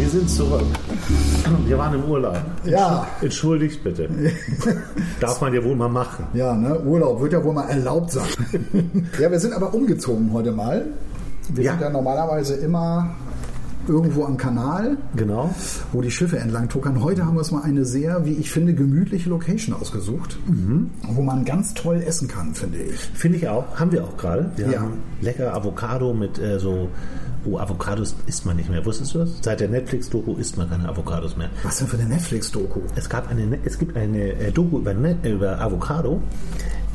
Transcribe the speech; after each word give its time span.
Wir 0.00 0.08
sind 0.08 0.30
zurück. 0.30 0.64
Wir 1.66 1.76
waren 1.76 1.94
im 1.94 2.04
Urlaub. 2.10 2.38
Ja. 2.64 3.06
Entschuldigt 3.20 3.84
bitte. 3.84 4.08
Darf 5.20 5.42
man 5.42 5.52
ja 5.52 5.62
wohl 5.62 5.76
mal 5.76 5.90
machen. 5.90 6.24
Ja, 6.32 6.54
ne? 6.54 6.80
Urlaub 6.80 7.20
wird 7.20 7.34
ja 7.34 7.44
wohl 7.44 7.52
mal 7.52 7.68
erlaubt 7.68 8.10
sein. 8.12 8.24
ja, 9.20 9.30
wir 9.30 9.38
sind 9.38 9.52
aber 9.52 9.74
umgezogen 9.74 10.32
heute 10.32 10.52
mal. 10.52 10.86
Wir 11.52 11.64
Ja. 11.64 11.72
sind 11.72 11.82
ja 11.82 11.90
normalerweise 11.90 12.54
immer 12.54 13.10
irgendwo 13.88 14.24
am 14.24 14.38
Kanal, 14.38 14.96
Genau. 15.16 15.50
wo 15.92 16.00
die 16.00 16.10
Schiffe 16.10 16.38
entlang 16.38 16.70
tuckern. 16.70 17.02
Heute 17.02 17.26
haben 17.26 17.34
wir 17.34 17.40
uns 17.40 17.50
mal 17.50 17.62
eine 17.62 17.84
sehr, 17.84 18.24
wie 18.24 18.32
ich 18.32 18.50
finde, 18.50 18.72
gemütliche 18.72 19.28
Location 19.28 19.74
ausgesucht, 19.78 20.38
wo 21.08 21.20
man 21.20 21.44
ganz 21.44 21.74
toll 21.74 22.02
essen 22.06 22.26
kann, 22.26 22.54
finde 22.54 22.78
ich. 22.78 22.98
Finde 23.14 23.36
ich 23.36 23.48
auch. 23.50 23.64
Haben 23.78 23.92
wir 23.92 24.04
auch 24.04 24.16
gerade. 24.16 24.50
Wir 24.56 24.70
Ja. 24.70 24.80
haben 24.80 24.94
lecker 25.20 25.54
Avocado 25.54 26.14
mit 26.14 26.38
äh, 26.38 26.58
so. 26.58 26.88
Oh, 27.44 27.58
Avocados 27.58 28.14
isst 28.26 28.44
man 28.46 28.56
nicht 28.56 28.68
mehr. 28.70 28.84
Wusstest 28.84 29.14
du 29.14 29.18
das? 29.20 29.30
Seit 29.42 29.60
der 29.60 29.68
Netflix-Doku 29.68 30.34
isst 30.36 30.56
man 30.58 30.68
keine 30.68 30.88
Avocados 30.88 31.36
mehr. 31.36 31.48
Was 31.62 31.78
denn 31.78 31.88
für 31.88 31.96
eine 31.98 32.08
Netflix-Doku? 32.08 32.80
Es, 32.96 33.08
gab 33.08 33.30
eine, 33.30 33.58
es 33.64 33.78
gibt 33.78 33.96
eine 33.96 34.32
äh, 34.34 34.50
Doku 34.52 34.78
über, 34.78 34.92
Ne- 34.94 35.16
über 35.24 35.60
Avocado, 35.60 36.20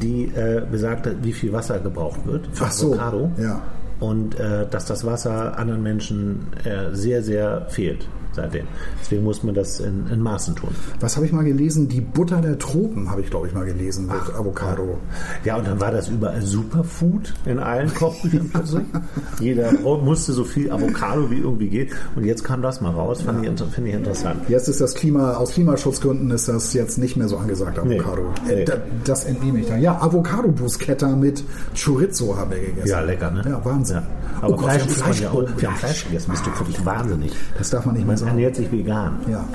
die 0.02 0.25
äh, 0.36 0.61
besagt, 0.70 1.09
wie 1.23 1.33
viel 1.33 1.52
Wasser 1.53 1.80
gebraucht 1.80 2.20
wird 2.25 2.47
für 2.53 2.66
Ach 2.66 2.72
so, 2.72 2.94
Avocado. 2.94 3.31
ja. 3.38 3.61
Und 4.00 4.38
äh, 4.39 4.67
dass 4.70 4.86
das 4.86 5.05
Wasser 5.05 5.58
anderen 5.58 5.81
Menschen 5.81 6.48
äh, 6.66 6.94
sehr, 6.94 7.23
sehr 7.23 7.66
fehlt 7.70 8.08
seitdem. 8.36 8.66
Deswegen 9.02 9.23
muss 9.23 9.44
man 9.44 9.55
das 9.55 9.80
in, 9.80 10.08
in 10.11 10.19
Maßen 10.22 10.55
tun. 10.55 10.69
Was 11.00 11.16
habe 11.16 11.25
ich 11.25 11.31
mal 11.31 11.44
gelesen? 11.44 11.88
Die 11.88 12.02
Butter 12.02 12.42
der 12.42 12.58
Tropen 12.59 13.09
habe 13.09 13.22
ich, 13.22 13.30
glaube 13.30 13.47
ich, 13.47 13.53
mal 13.53 13.66
gelesen 13.66 14.08
mit 14.08 14.36
Avocado. 14.36 14.97
Ja, 15.44 15.58
und 15.58 15.67
dann 15.67 15.80
war 15.80 15.92
das 15.92 16.09
überall 16.09 16.42
Superfood 16.42 17.33
in 17.45 17.59
allen 17.59 17.94
Kochbüchern 17.94 18.50
plötzlich. 18.52 18.83
Jeder 19.39 19.72
musste 19.73 20.33
so 20.33 20.44
viel 20.44 20.72
Avocado 20.72 21.30
wie 21.31 21.38
irgendwie 21.39 21.69
geht. 21.69 21.92
Und 22.16 22.25
jetzt 22.25 22.44
kam 22.44 22.61
das 22.61 22.81
mal 22.81 22.92
raus, 22.92 23.22
fand 23.22 23.45
ich, 23.45 23.61
finde 23.73 23.89
ich 23.89 23.95
interessant. 23.95 24.42
Jetzt 24.49 24.67
ist 24.67 24.81
das 24.81 24.94
Klima, 24.95 25.33
aus 25.36 25.52
Klimaschutzgründen 25.53 26.30
ist 26.31 26.47
das 26.47 26.73
jetzt 26.73 26.97
nicht 26.97 27.16
mehr 27.17 27.27
so 27.27 27.38
angesagt, 27.38 27.80
Avocado. 27.80 28.31
Nee, 28.45 28.55
nee. 28.55 28.61
Äh, 28.61 28.66
da, 28.66 28.73
das 29.03 29.25
entnehme 29.25 29.59
ich 29.59 29.67
da. 29.67 29.77
Ja, 29.77 30.02
Avocado 30.02 30.52
Bruschetta 30.52 31.16
mit 31.16 31.44
Chorizo 31.75 32.36
haben 32.38 32.52
wir 32.52 32.59
gegessen. 32.59 32.88
Ja, 32.88 32.99
lecker, 33.02 33.31
ne? 33.31 33.44
Ja, 33.47 33.64
Wahnsinn. 33.64 33.97
Ja. 33.97 34.03
Aber 34.42 34.53
Oh 34.53 34.58
Gott, 34.58 34.72
Fleisch 34.81 34.97
wir 34.97 35.05
haben 35.05 35.22
ja 35.22 35.30
auch. 35.30 35.33
Fleisch- 35.47 35.61
Wir 35.61 35.70
haben 35.70 35.77
Fleisch 35.77 36.05
gegessen. 36.05 36.31
Bist 36.31 36.45
du 36.45 36.59
wirklich 36.59 36.86
wahnsinnig. 36.86 37.31
Das 37.58 37.70
darf 37.70 37.86
man 37.86 37.95
nicht 37.95 38.05
mehr 38.08 38.17
sagen. 38.17 38.25
Ernährt 38.26 38.56
sich 38.56 38.72
vegan. 38.72 39.20
Ja, 39.30 39.45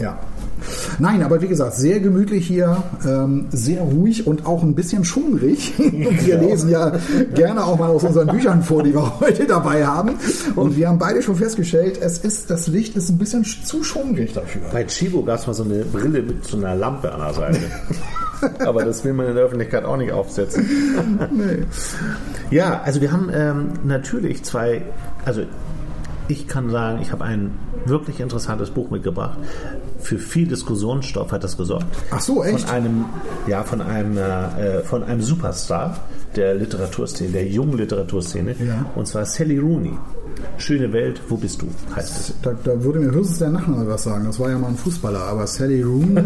ja. 0.00 0.18
Nein, 0.98 1.22
aber 1.22 1.42
wie 1.42 1.48
gesagt, 1.48 1.74
sehr 1.74 2.00
gemütlich 2.00 2.46
hier, 2.46 2.82
ähm, 3.06 3.46
sehr 3.50 3.82
ruhig 3.82 4.26
und 4.26 4.46
auch 4.46 4.62
ein 4.62 4.74
bisschen 4.74 5.04
schummrig. 5.04 5.74
wir 5.78 6.38
lesen 6.38 6.70
ja 6.70 6.92
gerne 7.34 7.64
auch 7.64 7.78
mal 7.78 7.90
aus 7.90 8.02
unseren 8.04 8.28
Büchern 8.28 8.62
vor, 8.62 8.82
die 8.82 8.94
wir 8.94 9.20
heute 9.20 9.44
dabei 9.46 9.84
haben. 9.86 10.12
Und 10.56 10.76
wir 10.76 10.88
haben 10.88 10.98
beide 10.98 11.20
schon 11.22 11.36
festgestellt, 11.36 11.98
es 12.00 12.18
ist, 12.18 12.48
das 12.50 12.66
Licht 12.68 12.96
ist 12.96 13.10
ein 13.10 13.18
bisschen 13.18 13.44
sch- 13.44 13.64
zu 13.64 13.82
schummrig 13.84 14.32
dafür. 14.32 14.62
Bei 14.72 14.84
Chibo 14.84 15.22
gab 15.22 15.40
es 15.40 15.46
mal 15.46 15.52
so 15.54 15.64
eine 15.64 15.84
Brille 15.84 16.22
mit 16.22 16.44
so 16.46 16.56
einer 16.56 16.74
Lampe 16.74 17.12
an 17.12 17.20
der 17.20 17.34
Seite. 17.34 17.58
Aber 18.64 18.84
das 18.84 19.04
will 19.04 19.12
man 19.12 19.26
in 19.26 19.34
der 19.34 19.44
Öffentlichkeit 19.44 19.84
auch 19.84 19.96
nicht 19.98 20.12
aufsetzen. 20.12 20.66
Ja, 22.50 22.80
also 22.84 23.00
wir 23.00 23.12
haben 23.12 23.30
ähm, 23.34 23.68
natürlich 23.84 24.42
zwei, 24.44 24.82
also 25.24 25.42
ich 26.28 26.48
kann 26.48 26.70
sagen, 26.70 27.00
ich 27.02 27.12
habe 27.12 27.24
ein 27.24 27.52
wirklich 27.84 28.20
interessantes 28.20 28.70
Buch 28.70 28.90
mitgebracht. 28.90 29.38
Für 29.98 30.18
viel 30.18 30.46
Diskussionsstoff 30.46 31.32
hat 31.32 31.44
das 31.44 31.56
gesorgt. 31.56 31.86
Ach 32.10 32.20
so, 32.20 32.42
echt? 32.42 32.60
Von 32.60 32.70
einem, 32.70 33.04
ja, 33.46 33.62
von 33.62 33.80
einem, 33.80 34.16
äh, 34.16 34.80
von 34.82 35.02
einem 35.02 35.20
Superstar 35.20 35.98
der 36.36 36.54
Literaturszene, 36.54 37.30
der 37.30 37.46
jungen 37.46 37.78
Literaturszene. 37.78 38.54
Ja. 38.64 38.86
Und 38.94 39.06
zwar 39.06 39.24
Sally 39.24 39.58
Rooney. 39.58 39.92
Schöne 40.58 40.92
Welt, 40.92 41.20
wo 41.28 41.36
bist 41.36 41.62
du? 41.62 41.68
Heißt 41.94 42.20
es. 42.20 42.34
Da, 42.42 42.52
da 42.64 42.82
würde 42.82 43.00
mir 43.00 43.10
höchstens 43.10 43.38
der 43.38 43.50
Nachname 43.50 43.88
was 43.88 44.04
sagen. 44.04 44.24
Das 44.26 44.38
war 44.38 44.50
ja 44.50 44.58
mal 44.58 44.68
ein 44.68 44.76
Fußballer, 44.76 45.20
aber 45.20 45.46
Sally 45.46 45.82
Rooney. 45.82 46.14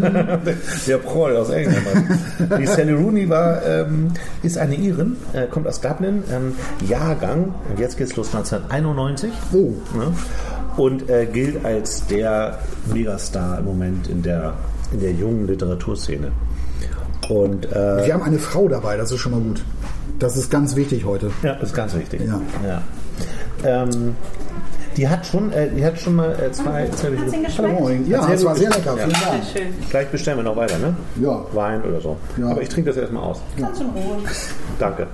Der 0.87 0.97
Proll 0.97 1.35
aus 1.35 1.49
England. 1.49 1.79
Die 2.59 2.65
Sally 2.65 2.93
Rooney 2.93 3.29
war, 3.29 3.65
ähm, 3.65 4.11
ist 4.43 4.57
eine 4.57 4.75
Irin, 4.75 5.17
äh, 5.33 5.47
kommt 5.47 5.67
aus 5.67 5.81
Dublin, 5.81 6.23
ähm, 6.31 6.53
Jahrgang, 6.87 7.53
und 7.69 7.79
jetzt 7.79 7.97
geht's 7.97 8.15
los, 8.15 8.33
1991. 8.33 9.31
Oh. 9.53 9.73
Ne? 9.97 10.13
Und 10.77 11.09
äh, 11.09 11.25
gilt 11.25 11.65
als 11.65 12.05
der 12.07 12.59
Megastar 12.93 13.59
im 13.59 13.65
Moment 13.65 14.07
in 14.07 14.21
der, 14.21 14.53
in 14.93 14.99
der 14.99 15.11
jungen 15.11 15.47
Literaturszene. 15.47 16.31
Und 17.29 17.71
äh, 17.71 18.05
Wir 18.05 18.13
haben 18.13 18.23
eine 18.23 18.39
Frau 18.39 18.67
dabei, 18.67 18.97
das 18.97 19.11
ist 19.11 19.19
schon 19.19 19.31
mal 19.31 19.41
gut. 19.41 19.63
Das 20.17 20.35
ist 20.37 20.49
ganz 20.49 20.75
wichtig 20.75 21.05
heute. 21.05 21.31
ja, 21.43 21.55
das 21.55 21.69
ist 21.69 21.75
ganz 21.75 21.95
wichtig. 21.95 22.21
Ja. 22.25 22.41
Ja. 22.67 22.81
Ähm, 23.63 24.15
die 24.97 25.07
hat 25.07 25.25
schon, 25.25 25.51
äh, 25.53 25.69
die 25.69 25.85
hat 25.85 25.99
schon 25.99 26.15
mal 26.15 26.31
äh, 26.31 26.51
zwei, 26.51 26.89
zwei 26.89 27.09
Ihnen 27.09 27.43
geschmeckt? 27.45 27.79
Moin. 27.79 28.09
Ja, 28.09 28.21
Sehr 28.23 28.31
das 28.31 28.45
war 28.45 28.55
sehr 28.55 28.69
lecker. 28.69 28.97
Ja. 28.97 29.07
Vielen 29.07 29.11
Dank. 29.11 29.43
Schön. 29.53 29.89
Gleich 29.89 30.07
bestellen 30.09 30.37
wir 30.37 30.43
noch 30.43 30.55
weiter, 30.55 30.77
ne? 30.77 30.95
Ja. 31.21 31.45
Wein 31.53 31.81
oder 31.83 32.01
so. 32.01 32.17
Ja. 32.37 32.49
Aber 32.49 32.61
ich 32.61 32.69
trinke 32.69 32.89
das 32.89 32.97
erstmal 32.97 33.23
aus. 33.23 33.39
Ganz 33.57 33.79
in 33.79 33.87
Ruhe. 33.87 34.17
Danke. 34.79 35.07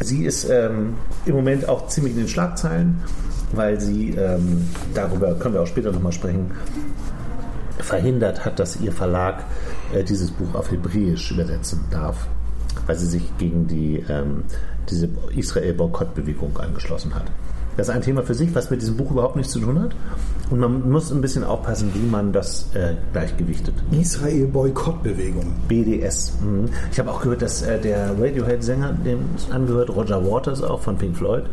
Sie 0.00 0.24
ist 0.24 0.48
ähm, 0.50 0.94
im 1.24 1.36
Moment 1.36 1.68
auch 1.68 1.86
ziemlich 1.88 2.14
in 2.14 2.20
den 2.20 2.28
Schlagzeilen, 2.28 3.00
weil 3.52 3.80
sie, 3.80 4.10
ähm, 4.10 4.68
darüber 4.94 5.34
können 5.34 5.54
wir 5.54 5.62
auch 5.62 5.66
später 5.66 5.92
nochmal 5.92 6.12
sprechen, 6.12 6.50
verhindert 7.78 8.44
hat, 8.44 8.58
dass 8.58 8.80
ihr 8.80 8.92
Verlag 8.92 9.44
äh, 9.92 10.02
dieses 10.02 10.30
Buch 10.30 10.54
auf 10.54 10.70
Hebräisch 10.70 11.30
übersetzen 11.30 11.84
darf, 11.90 12.26
weil 12.88 12.96
sie 12.96 13.06
sich 13.06 13.22
gegen 13.38 13.68
die, 13.68 14.04
ähm, 14.08 14.42
diese 14.90 15.08
Israel-Boykott-Bewegung 15.36 16.58
angeschlossen 16.58 17.14
hat. 17.14 17.26
Das 17.76 17.88
ist 17.88 17.94
ein 17.94 18.02
Thema 18.02 18.24
für 18.24 18.34
sich, 18.34 18.52
was 18.56 18.70
mit 18.70 18.82
diesem 18.82 18.96
Buch 18.96 19.12
überhaupt 19.12 19.36
nichts 19.36 19.52
zu 19.52 19.60
tun 19.60 19.80
hat. 19.80 19.94
Und 20.50 20.58
man 20.58 20.90
muss 20.90 21.12
ein 21.12 21.20
bisschen 21.20 21.44
aufpassen, 21.44 21.92
wie 21.94 22.04
man 22.10 22.32
das 22.32 22.74
äh, 22.74 22.94
gleichgewichtet. 23.12 23.74
Israel-Boykott-Bewegung. 23.92 25.54
BDS. 25.68 26.32
Mhm. 26.42 26.70
Ich 26.90 26.98
habe 26.98 27.12
auch 27.12 27.20
gehört, 27.20 27.42
dass 27.42 27.62
äh, 27.62 27.78
der 27.80 28.18
Radiohead-Sänger, 28.18 28.94
dem 29.04 29.20
es 29.36 29.48
angehört, 29.52 29.90
Roger 29.90 30.24
Waters 30.26 30.60
auch 30.60 30.80
von 30.80 30.96
Pink 30.96 31.18
Floyd, 31.18 31.44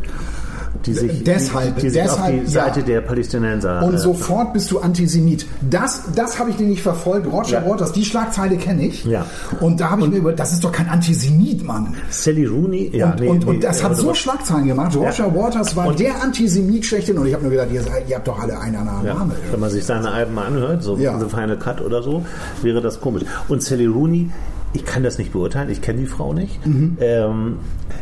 die 0.86 0.94
sich, 0.94 1.24
Deshalb, 1.24 1.76
die, 1.76 1.90
sich 1.90 2.02
deshalb, 2.02 2.20
auf 2.36 2.46
die 2.46 2.52
Seite 2.52 2.80
ja. 2.82 2.86
der 2.86 3.02
Palästinenser. 3.02 3.84
Und 3.84 3.96
äh, 3.96 3.98
sofort 3.98 4.54
bist 4.54 4.72
du 4.72 4.80
Antisemit. 4.80 5.46
Das, 5.70 6.04
das 6.16 6.40
habe 6.40 6.50
ich 6.52 6.56
dir 6.58 6.68
nicht 6.68 6.82
verfolgt. 6.82 7.28
Roger 7.32 7.64
Ja. 7.64 7.70
Waters, 7.70 7.92
die 7.92 8.06
Schlagzeile 8.06 8.58
kenne 8.58 8.86
ich. 8.88 9.06
Ja. 9.06 9.26
Und 9.62 9.80
da 9.80 9.92
habe 9.92 10.02
ich 10.04 10.10
mir 10.10 10.18
über, 10.18 10.34
das 10.34 10.54
ist 10.54 10.64
doch 10.64 10.72
kein 10.72 10.90
Antisemit, 10.90 11.64
Mann. 11.64 11.96
Sally 12.10 12.46
Rooney, 12.46 12.92
ja, 12.94 13.12
und, 13.12 13.20
nee, 13.20 13.28
und, 13.28 13.40
nee, 13.40 13.46
und 13.52 13.64
das 13.64 13.82
äh, 13.82 13.84
hat 13.86 13.98
so 13.98 14.14
Schlagzeilen 14.14 14.68
gemacht. 14.68 14.96
Roger 14.96 15.34
Waters 15.36 15.76
war 15.76 15.88
Und- 15.88 16.00
der 16.00 16.22
Antisemit 16.24 16.86
schlechthin. 16.86 17.18
Und 17.18 17.28
ich 17.28 17.34
habe 17.34 17.44
nur 17.44 17.52
gedacht, 17.52 17.70
ihr, 17.72 17.84
seid, 17.84 18.10
ihr 18.10 18.16
habt 18.16 18.28
doch 18.28 18.40
alle 18.42 18.60
einen 18.60 18.76
anderen 18.76 19.06
Ja, 19.06 19.14
Namen. 19.14 19.32
wenn 19.52 19.60
man 19.60 19.70
sich 19.70 19.84
seine 19.86 20.12
Alben 20.12 20.34
mal 20.34 20.46
anhört, 20.46 20.84
so 20.84 20.98
Ja. 20.98 21.18
The 21.20 21.26
Final 21.30 21.58
Cut 21.58 21.82
oder 21.82 22.02
so, 22.04 22.24
wäre 22.62 22.82
das 22.82 23.00
komisch. 23.02 23.24
Und 23.48 23.64
Sally 23.64 23.86
Rooney, 23.86 24.30
ich 24.76 24.86
kann 24.86 25.04
das 25.04 25.18
nicht 25.18 25.32
beurteilen, 25.32 25.70
ich 25.70 25.82
kenne 25.82 26.02
die 26.02 26.06
Frau 26.06 26.34
nicht. 26.34 26.66
Mhm. 26.66 26.98
Ähm, 27.00 27.58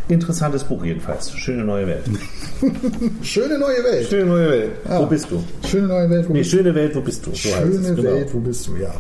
interessantes 0.08 0.64
Buch 0.64 0.84
jedenfalls. 0.84 1.32
Schöne 1.32 1.64
neue 1.64 1.88
Welt. 1.88 2.04
Schöne 3.22 3.60
neue 3.60 3.84
Welt. 3.84 4.08
Schöne 4.10 4.26
neue 4.26 4.50
Welt. 4.50 4.72
Wo 4.90 5.06
bist 5.06 5.28
du? 5.30 5.44
Schöne 5.68 5.88
neue 5.88 6.10
Welt. 6.10 6.28
Wo 6.30 6.34
Nee, 6.34 6.40
bist 6.40 6.52
du? 6.54 6.58
schöne 6.58 6.76
Welt, 6.76 6.96
wo 6.96 7.02
bist 7.02 7.26
du? 7.26 7.30
So 7.32 7.36
Schöne 7.50 7.96
genau. 7.96 8.04
Welt, 8.04 8.34
wo 8.34 8.40
bist 8.40 8.68
du? 8.68 8.76
Ja. 8.78 8.94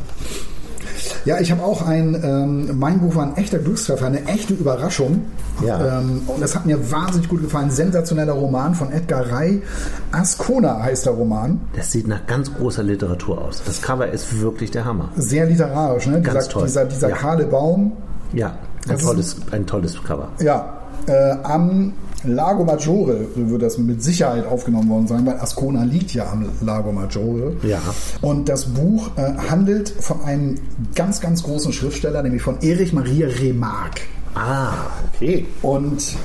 Ja, 1.25 1.39
ich 1.39 1.51
habe 1.51 1.63
auch 1.63 1.85
ein, 1.85 2.19
ähm, 2.23 2.77
mein 2.77 2.99
Buch 2.99 3.15
war 3.15 3.23
ein 3.23 3.37
echter 3.37 3.59
Glückstreffer, 3.59 4.05
eine 4.05 4.25
echte 4.25 4.53
Überraschung. 4.53 5.21
Ja. 5.65 5.99
Ähm, 5.99 6.21
und 6.27 6.41
das 6.41 6.55
hat 6.55 6.65
mir 6.65 6.91
wahnsinnig 6.91 7.29
gut 7.29 7.41
gefallen. 7.41 7.69
Sensationeller 7.71 8.33
Roman 8.33 8.73
von 8.75 8.91
Edgar 8.91 9.31
Ray. 9.31 9.61
Ascona 10.11 10.81
heißt 10.81 11.05
der 11.05 11.13
Roman. 11.13 11.61
Das 11.75 11.91
sieht 11.91 12.07
nach 12.07 12.25
ganz 12.27 12.53
großer 12.53 12.83
Literatur 12.83 13.41
aus. 13.41 13.61
Das 13.65 13.81
Cover 13.81 14.07
ist 14.07 14.39
wirklich 14.41 14.71
der 14.71 14.85
Hammer. 14.85 15.09
Sehr 15.15 15.45
literarisch, 15.45 16.07
ne? 16.07 16.21
Ganz 16.21 16.39
dieser, 16.45 16.49
toll. 16.51 16.63
Dieser, 16.65 16.85
dieser 16.85 17.09
Ja. 17.09 17.15
kahle 17.15 17.45
Baum. 17.45 17.93
Ja, 18.33 18.47
ein 18.47 18.55
Das 18.95 19.01
tolles, 19.03 19.35
ein 19.51 19.65
tolles 19.65 20.03
Cover. 20.03 20.29
Ja, 20.39 20.73
äh, 21.07 21.35
am 21.43 21.93
Lago 22.25 22.63
Maggiore 22.63 23.27
wird 23.35 23.61
das 23.61 23.77
mit 23.77 24.01
Sicherheit 24.01 24.45
aufgenommen 24.45 24.89
worden 24.89 25.07
sein, 25.07 25.25
weil 25.25 25.37
Ascona 25.39 25.83
liegt 25.83 26.13
ja 26.13 26.31
am 26.31 26.45
Lago 26.61 26.91
Maggiore. 26.91 27.57
Ja. 27.63 27.81
Und 28.21 28.47
das 28.47 28.65
Buch 28.65 29.11
äh, 29.17 29.33
handelt 29.49 29.89
von 29.89 30.21
einem 30.23 30.55
ganz, 30.95 31.19
ganz 31.19 31.43
großen 31.43 31.73
Schriftsteller, 31.73 32.23
nämlich 32.23 32.41
von 32.41 32.61
Erich 32.61 32.93
Maria 32.93 33.27
Remarque. 33.27 34.01
Ah, 34.35 34.73
okay. 35.13 35.45
Und 35.61 36.15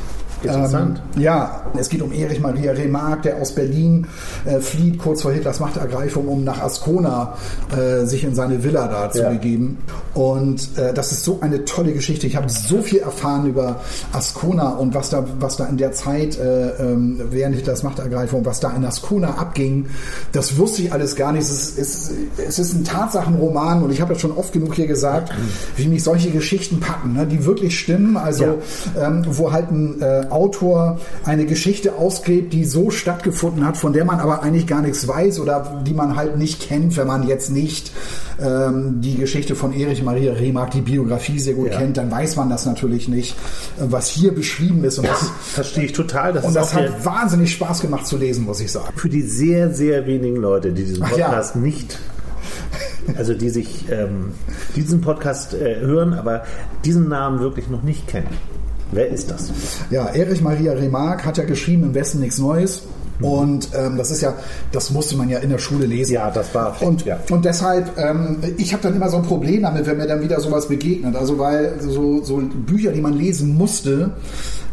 Interessant. 0.42 1.02
Ähm, 1.16 1.22
ja, 1.22 1.62
es 1.78 1.88
geht 1.88 2.02
um 2.02 2.12
Erich 2.12 2.40
Maria 2.40 2.72
Remarque, 2.72 3.22
der 3.22 3.36
aus 3.40 3.52
Berlin 3.52 4.06
äh, 4.44 4.60
flieht, 4.60 4.98
kurz 4.98 5.22
vor 5.22 5.32
Hitlers 5.32 5.60
Machtergreifung, 5.60 6.28
um 6.28 6.44
nach 6.44 6.60
Ascona 6.62 7.34
äh, 7.76 8.04
sich 8.06 8.24
in 8.24 8.34
seine 8.34 8.62
Villa 8.62 8.86
da 8.88 9.10
zu 9.10 9.22
Ja. 9.22 9.30
begeben. 9.30 9.78
Und 10.14 10.76
äh, 10.78 10.92
das 10.94 11.12
ist 11.12 11.24
so 11.24 11.38
eine 11.40 11.64
tolle 11.64 11.92
Geschichte. 11.92 12.26
Ich 12.26 12.36
habe 12.36 12.48
so 12.48 12.82
viel 12.82 12.98
erfahren 13.00 13.46
über 13.46 13.80
Ascona 14.12 14.70
und 14.70 14.94
was 14.94 15.10
da, 15.10 15.24
was 15.40 15.56
da 15.56 15.66
in 15.66 15.76
der 15.76 15.92
Zeit 15.92 16.38
äh, 16.38 16.70
ähm, 16.78 17.20
während 17.30 17.56
Hitlers 17.56 17.82
Machtergreifung, 17.82 18.44
was 18.44 18.60
da 18.60 18.70
in 18.72 18.84
Ascona 18.84 19.34
abging. 19.34 19.86
Das 20.32 20.56
wusste 20.58 20.82
ich 20.82 20.92
alles 20.92 21.16
gar 21.16 21.32
nicht. 21.32 21.42
Es 21.42 21.50
ist, 21.50 21.78
es, 21.78 22.12
es 22.48 22.58
ist 22.58 22.74
ein 22.74 22.84
Tatsachenroman 22.84 23.82
und 23.82 23.90
ich 23.92 24.00
habe 24.00 24.14
ja 24.14 24.18
schon 24.18 24.32
oft 24.32 24.52
genug 24.52 24.74
hier 24.74 24.86
gesagt, 24.86 25.32
wie 25.76 25.86
mich 25.88 26.02
solche 26.02 26.30
Geschichten 26.30 26.80
packen, 26.80 27.14
ne, 27.14 27.26
die 27.26 27.44
wirklich 27.44 27.78
stimmen. 27.78 28.16
Also 28.16 28.58
ähm, 29.00 29.24
wo 29.28 29.52
halt 29.52 29.70
ein 29.70 30.02
Autor 30.30 30.98
eine 31.24 31.46
Geschichte 31.46 31.94
ausgräbt, 31.96 32.52
die 32.52 32.64
so 32.64 32.90
stattgefunden 32.90 33.64
hat, 33.66 33.76
von 33.76 33.92
der 33.92 34.04
man 34.04 34.20
aber 34.20 34.42
eigentlich 34.42 34.66
gar 34.66 34.82
nichts 34.82 35.06
weiß 35.06 35.40
oder 35.40 35.82
die 35.86 35.94
man 35.94 36.16
halt 36.16 36.36
nicht 36.38 36.60
kennt, 36.60 36.96
wenn 36.96 37.06
man 37.06 37.26
jetzt 37.26 37.50
nicht 37.50 37.92
ähm, 38.40 39.00
die 39.00 39.16
Geschichte 39.16 39.54
von 39.54 39.72
Erich 39.72 40.02
Maria 40.02 40.32
Remarque, 40.32 40.74
die 40.74 40.80
Biografie 40.82 41.38
sehr 41.38 41.54
gut 41.54 41.70
Ja. 41.72 41.78
kennt, 41.78 41.96
dann 41.96 42.10
weiß 42.10 42.36
man 42.36 42.48
das 42.48 42.66
natürlich 42.66 43.08
nicht, 43.08 43.32
äh, 43.78 43.84
was 43.88 44.08
hier 44.08 44.34
beschrieben 44.34 44.84
ist. 44.84 44.98
Und 44.98 45.08
das, 45.08 45.30
Verstehe 45.52 45.84
ich 45.84 45.92
total. 45.92 46.32
Das 46.32 46.44
und 46.44 46.54
das 46.54 46.74
hat 46.74 47.04
wahnsinnig 47.04 47.52
Spaß 47.52 47.80
gemacht 47.80 48.06
zu 48.06 48.16
lesen, 48.16 48.44
muss 48.44 48.60
ich 48.60 48.70
sagen. 48.70 48.92
für 48.96 49.08
die 49.08 49.22
sehr, 49.22 49.72
sehr 49.74 50.06
wenigen 50.06 50.36
Leute, 50.36 50.72
die 50.72 50.84
diesen 50.84 51.02
Ach 51.02 51.16
ja. 51.16 51.26
Podcast 51.26 51.56
nicht, 51.56 51.98
also 53.16 53.34
die 53.34 53.48
sich 53.50 53.86
ähm, 53.90 54.32
diesen 54.76 55.00
Podcast 55.00 55.54
äh, 55.54 55.80
hören, 55.80 56.14
aber 56.14 56.44
diesen 56.84 57.08
Namen 57.08 57.40
wirklich 57.40 57.68
noch 57.68 57.82
nicht 57.82 58.06
kennen. 58.06 58.28
Wer 58.92 59.08
ist 59.08 59.30
das? 59.30 59.50
Ja, 59.90 60.06
Erich 60.06 60.40
Maria 60.40 60.72
Remarque 60.72 61.24
hat 61.24 61.38
ja 61.38 61.44
geschrieben, 61.44 61.84
im 61.84 61.94
Westen 61.94 62.20
nichts 62.20 62.38
Neues. 62.38 62.82
Und 63.20 63.70
ähm, 63.76 63.96
das 63.96 64.10
ist 64.10 64.20
ja, 64.20 64.34
das 64.70 64.90
musste 64.90 65.16
man 65.16 65.28
ja 65.28 65.38
in 65.38 65.50
der 65.50 65.58
Schule 65.58 65.86
lesen. 65.86 66.12
Ja, 66.14 66.30
das 66.30 66.54
war 66.54 66.80
Und, 66.80 67.04
ja. 67.04 67.18
und 67.30 67.44
deshalb, 67.44 67.98
ähm, 67.98 68.38
ich 68.56 68.72
habe 68.72 68.82
dann 68.82 68.94
immer 68.94 69.08
so 69.08 69.16
ein 69.16 69.24
Problem 69.24 69.62
damit, 69.62 69.86
wenn 69.86 69.96
mir 69.96 70.06
dann 70.06 70.22
wieder 70.22 70.40
sowas 70.40 70.68
begegnet. 70.68 71.16
Also 71.16 71.38
weil 71.38 71.80
so, 71.80 72.22
so 72.22 72.36
Bücher, 72.36 72.92
die 72.92 73.00
man 73.00 73.14
lesen 73.14 73.56
musste, 73.56 74.12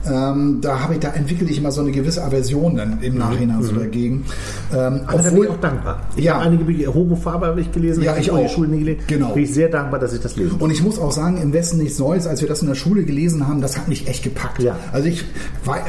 ähm, 0.07 0.59
da 0.61 0.79
habe 0.81 0.93
ich, 0.93 0.99
da 0.99 1.09
entwickle 1.09 1.47
ich 1.49 1.57
immer 1.57 1.71
so 1.71 1.81
eine 1.81 1.91
gewisse 1.91 2.23
Aversion 2.23 2.75
dann 2.75 3.01
im 3.01 3.17
Nachhinein 3.17 3.61
so 3.63 3.73
dagegen. 3.73 4.25
Ähm, 4.73 5.01
Aber 5.07 5.21
da 5.21 5.29
bin 5.29 5.43
ich 5.43 5.49
auch 5.49 5.59
dankbar. 5.59 6.01
Ich 6.15 6.23
Ja. 6.25 6.35
habe 6.35 6.45
einige 6.45 6.63
Bücher, 6.65 6.93
Homo 6.93 7.15
Faber 7.15 7.47
habe 7.47 7.61
ich 7.61 7.71
gelesen, 7.71 8.03
Ja, 8.03 8.11
habe 8.11 8.21
ich 8.21 8.31
auch. 8.31 8.49
Schule 8.49 8.69
nie 8.69 8.79
gelesen. 8.79 9.01
Genau. 9.07 9.33
Bin 9.33 9.43
ich 9.43 9.53
sehr 9.53 9.69
dankbar, 9.69 9.99
dass 9.99 10.13
ich 10.13 10.21
das 10.21 10.35
lesen 10.35 10.57
Und 10.59 10.71
ich 10.71 10.83
muss 10.83 10.99
auch 10.99 11.11
sagen, 11.11 11.37
im 11.41 11.53
Westen 11.53 11.77
nichts 11.77 11.99
Neues, 11.99 12.27
als 12.27 12.41
wir 12.41 12.47
das 12.47 12.61
in 12.61 12.67
der 12.67 12.75
Schule 12.75 13.03
gelesen 13.03 13.47
haben, 13.47 13.61
das 13.61 13.77
hat 13.77 13.87
mich 13.87 14.07
echt 14.07 14.23
gepackt. 14.23 14.61
Ja. 14.61 14.75
Also 14.91 15.07
ich 15.07 15.23
war 15.63 15.77
äh, 15.77 15.81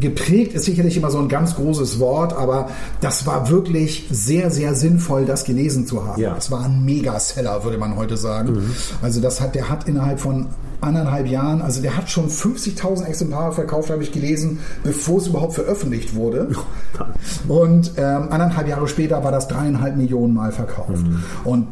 geprägt 0.00 0.54
ist 0.54 0.64
sicherlich 0.64 0.96
immer 0.96 1.10
so 1.10 1.18
ein 1.18 1.28
ganz 1.28 1.56
großes 1.56 1.98
Wort, 2.00 2.32
aber 2.36 2.68
das 3.00 3.26
war 3.26 3.50
wirklich 3.50 4.06
sehr, 4.10 4.50
sehr 4.50 4.74
sinnvoll, 4.74 5.24
das 5.24 5.44
gelesen 5.44 5.86
zu 5.86 6.06
haben. 6.06 6.20
Ja. 6.20 6.30
Mhm. 6.30 6.34
Das 6.36 6.50
war 6.50 6.64
ein 6.64 6.84
Megaseller, 6.84 7.64
würde 7.64 7.78
man 7.78 7.96
heute 7.96 8.16
sagen. 8.16 8.62
Also 9.02 9.20
das 9.20 9.40
hat, 9.40 9.54
der 9.54 9.68
hat 9.68 9.88
innerhalb 9.88 10.20
von 10.20 10.46
anderthalb 10.80 11.26
Jahren, 11.26 11.62
also 11.62 11.82
der 11.82 11.96
hat 11.96 12.10
schon 12.10 12.28
50.000 12.28 13.04
Exemplare 13.06 13.52
verkauft, 13.52 13.90
habe 13.90 14.02
ich 14.02 14.12
gelesen, 14.12 14.60
bevor 14.82 15.18
es 15.18 15.28
überhaupt 15.28 15.54
veröffentlicht 15.54 16.14
wurde. 16.14 16.48
Und 17.48 17.92
ähm, 17.96 18.28
anderthalb 18.30 18.68
Jahre 18.68 18.88
später 18.88 19.22
war 19.24 19.32
das 19.32 19.48
dreieinhalb 19.48 19.96
Millionen 19.96 20.34
Mal 20.34 20.52
verkauft. 20.52 21.04
Und 21.44 21.68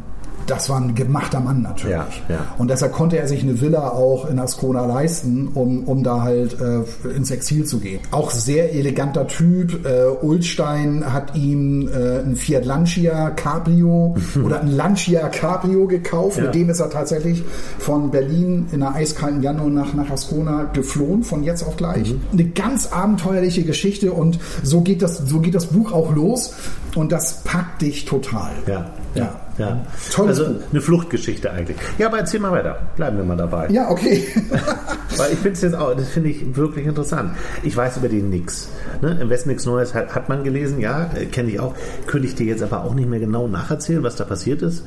das 0.46 0.68
war 0.68 0.80
ein 0.80 0.94
gemachter 0.94 1.40
Mann 1.40 1.62
natürlich. 1.62 1.96
Ja, 1.96 2.06
ja. 2.28 2.38
Und 2.58 2.70
deshalb 2.70 2.92
konnte 2.92 3.18
er 3.18 3.28
sich 3.28 3.42
eine 3.42 3.60
Villa 3.60 3.90
auch 3.90 4.28
in 4.28 4.38
Ascona 4.38 4.86
leisten, 4.86 5.48
um, 5.54 5.84
um 5.84 6.02
da 6.02 6.22
halt 6.22 6.56
äh, 6.60 7.08
ins 7.14 7.30
Exil 7.30 7.64
zu 7.64 7.78
gehen. 7.78 8.00
Auch 8.10 8.30
sehr 8.30 8.74
eleganter 8.74 9.26
Typ. 9.26 9.86
Äh, 9.86 10.06
Ulstein 10.22 11.12
hat 11.12 11.36
ihm 11.36 11.88
äh, 11.88 12.20
ein 12.20 12.36
Fiat 12.36 12.64
Lancia 12.64 13.30
Cabrio 13.30 14.16
oder 14.44 14.60
ein 14.60 14.68
Lancia 14.68 15.28
Cabrio 15.28 15.86
gekauft. 15.86 16.38
Ja. 16.38 16.44
Mit 16.44 16.54
dem 16.54 16.70
ist 16.70 16.80
er 16.80 16.90
tatsächlich 16.90 17.42
von 17.78 18.10
Berlin 18.10 18.66
in 18.72 18.82
einer 18.82 18.94
eiskalten 18.94 19.42
Januarnacht 19.42 19.94
nach 19.94 20.10
Ascona 20.10 20.64
geflohen, 20.72 21.22
von 21.22 21.42
jetzt 21.42 21.62
auf 21.62 21.76
gleich. 21.76 22.12
Mhm. 22.12 22.20
Eine 22.32 22.44
ganz 22.44 22.92
abenteuerliche 22.92 23.62
Geschichte 23.64 24.12
und 24.12 24.38
so 24.62 24.80
geht 24.80 25.02
das, 25.02 25.18
so 25.18 25.40
geht 25.40 25.54
das 25.54 25.66
Buch 25.66 25.92
auch 25.92 26.14
los 26.14 26.54
und 26.94 27.12
das 27.12 27.42
packt 27.44 27.82
dich 27.82 28.04
total. 28.04 28.52
Ja, 28.66 28.90
Ja. 29.14 29.34
Ja. 29.68 29.86
Tolles 30.10 30.40
also 30.40 30.56
eine 30.70 30.80
Fluchtgeschichte 30.80 31.50
eigentlich. 31.50 31.76
Ja, 31.98 32.08
aber 32.08 32.18
erzähl 32.18 32.40
mal 32.40 32.52
weiter. 32.52 32.78
Bleiben 32.96 33.16
wir 33.16 33.24
mal 33.24 33.36
dabei. 33.36 33.68
Ja, 33.70 33.90
okay. 33.90 34.24
Weil 35.16 35.32
ich 35.32 35.38
finde 35.38 35.52
es 35.52 35.62
jetzt 35.62 35.74
auch, 35.74 35.94
das 35.94 36.08
finde 36.08 36.30
ich 36.30 36.56
wirklich 36.56 36.86
interessant. 36.86 37.32
Ich 37.62 37.76
weiß 37.76 37.98
über 37.98 38.08
den 38.08 38.30
nix. 38.30 38.68
Ne? 39.00 39.18
Im 39.20 39.30
Westen 39.30 39.50
nichts 39.50 39.66
Neues 39.66 39.94
hat, 39.94 40.14
hat 40.14 40.28
man 40.28 40.44
gelesen, 40.44 40.80
ja, 40.80 41.10
äh, 41.14 41.26
kenne 41.26 41.50
ich 41.50 41.60
auch. 41.60 41.74
Könnte 42.06 42.28
ich 42.28 42.34
dir 42.34 42.46
jetzt 42.46 42.62
aber 42.62 42.84
auch 42.84 42.94
nicht 42.94 43.08
mehr 43.08 43.20
genau 43.20 43.48
nacherzählen, 43.48 44.02
was 44.02 44.16
da 44.16 44.24
passiert 44.24 44.62
ist. 44.62 44.84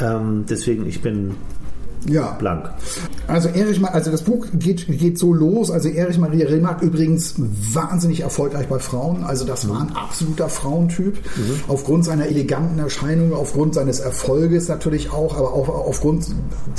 Ähm, 0.00 0.44
deswegen, 0.48 0.86
ich 0.86 1.02
bin 1.02 1.34
ja. 2.06 2.32
blank. 2.32 2.70
Also 3.26 3.48
Erich, 3.48 3.84
also 3.84 4.10
das 4.10 4.22
Buch 4.22 4.46
geht, 4.54 4.86
geht 4.86 5.18
so 5.18 5.32
los. 5.32 5.70
Also 5.70 5.88
Erich 5.88 6.18
Maria 6.18 6.48
Remarque 6.48 6.86
übrigens 6.86 7.34
wahnsinnig 7.36 8.20
erfolgreich 8.20 8.68
bei 8.68 8.78
Frauen. 8.78 9.24
Also 9.24 9.44
das 9.44 9.68
war 9.68 9.82
ein 9.82 9.94
absoluter 9.94 10.48
Frauentyp. 10.48 11.18
Aufgrund 11.68 12.04
seiner 12.04 12.26
eleganten 12.26 12.78
Erscheinung, 12.78 13.34
aufgrund 13.34 13.74
seines 13.74 14.00
Erfolges 14.00 14.68
natürlich 14.68 15.10
auch, 15.12 15.36
aber 15.36 15.52
auch 15.52 15.68
aufgrund, 15.68 16.26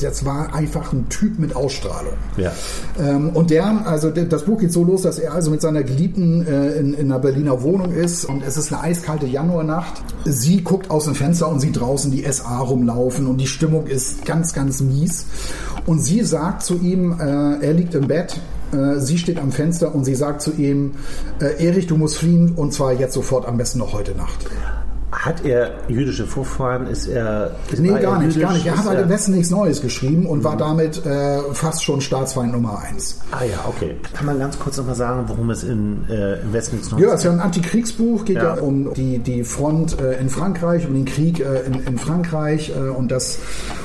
das 0.01 0.25
war 0.25 0.54
einfach 0.56 0.92
ein 0.92 1.07
Typ 1.10 1.38
mit 1.38 1.56
Ausstrahlung. 1.56 2.13
Ja. 2.38 2.51
Ähm, 3.00 3.30
und 3.30 3.51
der, 3.51 3.86
also 3.86 4.10
das 4.10 4.45
Buch 4.45 4.60
geht 4.60 4.74
so 4.74 4.83
los, 4.83 5.04
dass 5.04 5.19
er 5.19 5.33
also 5.33 5.51
mit 5.51 5.62
seiner 5.62 5.83
Geliebten 5.83 6.45
äh, 6.45 6.74
in, 6.74 6.94
in 6.94 7.12
einer 7.12 7.19
Berliner 7.19 7.62
Wohnung 7.62 7.92
ist 7.92 8.25
und 8.25 8.44
es 8.44 8.57
ist 8.57 8.74
eine 8.74 8.81
eiskalte 8.83 9.27
Januarnacht. 9.27 10.04
Sie 10.25 10.63
guckt 10.63 10.89
aus 10.89 11.06
dem 11.06 11.15
Fenster 11.15 11.48
und 11.48 11.60
sieht 11.60 11.80
draußen 11.80 12.12
die 12.12 12.24
SA 12.31 12.60
rumlaufen 12.60 13.27
und 13.27 13.38
die 13.38 13.48
Stimmung 13.48 13.88
ist 13.88 14.25
ganz, 14.25 14.54
ganz 14.54 14.81
mies. 14.81 15.08
Und 15.85 16.00
sie 16.00 16.23
sagt 16.23 16.63
zu 16.63 16.75
ihm, 16.75 17.19
äh, 17.19 17.65
er 17.65 17.73
liegt 17.73 17.95
im 17.95 18.07
Bett, 18.07 18.39
äh, 18.71 19.00
sie 19.00 19.17
steht 19.17 19.39
am 19.39 19.51
Fenster 19.51 19.94
und 19.94 20.06
sie 20.06 20.15
sagt 20.15 20.41
zu 20.41 20.53
ihm, 20.53 20.94
äh, 21.41 21.65
Erich, 21.65 21.88
du 21.88 21.97
musst 21.97 22.17
fliehen 22.17 22.53
und 22.56 22.73
zwar 22.73 22.94
jetzt 22.94 23.13
sofort, 23.13 23.47
am 23.47 23.57
besten 23.57 23.79
noch 23.79 23.94
heute 23.94 24.15
Nacht. 24.15 24.45
Hat 25.19 25.44
er 25.44 25.71
jüdische 25.89 26.25
Vorfahren? 26.25 26.88
Ist 26.88 27.06
er. 27.07 27.51
Ist 27.69 27.80
Nee, 27.81 27.89
gar 27.89 28.00
er 28.00 28.19
nicht, 28.19 28.39
gar 28.39 28.54
nicht. 28.54 28.66
Er 28.66 28.77
hat 28.77 28.86
halt 28.86 29.01
im 29.01 29.10
Westen 29.10 29.33
nichts 29.33 29.50
Neues 29.50 29.81
geschrieben 29.81 30.25
und 30.25 30.45
war 30.45 30.56
damit 30.56 31.06
äh, 31.06 31.39
fast 31.51 31.83
schon 31.83 32.00
Staatsfeind 32.00 32.54
Nummer 32.54 32.80
eins. 32.80 33.19
Ah 33.31 33.44
ja, 33.44 33.66
okay. 33.68 33.98
Kann 34.13 34.27
man 34.27 34.39
ganz 34.39 34.57
kurz 34.57 34.77
nochmal 34.77 34.95
sagen, 34.95 35.25
worum 35.27 35.50
es 35.50 35.63
in, 35.63 36.06
äh, 36.10 36.39
im 36.42 36.54
Westen 36.54 36.77
nichts 36.77 36.92
Neues 36.92 37.04
Ja, 37.04 37.10
es 37.10 37.16
ist 37.19 37.24
ja 37.25 37.31
ein 37.31 37.42
Antikriegsbuch, 37.42 38.24
geht 38.24 38.38
ja, 38.38 38.56
Ja. 38.56 38.62
um 38.62 38.93
die, 38.93 39.20
die 39.20 39.43
Front 39.43 40.00
äh, 40.00 40.17
in 40.22 40.29
Frankreich, 40.29 40.88
um 40.88 40.93
den 40.93 41.03
Krieg 41.03 41.41
äh, 41.41 41.63
in, 41.63 41.74
in 41.86 41.98
Frankreich 41.98 42.72
äh, 42.74 42.88
und 42.89 43.12
das 43.12 43.39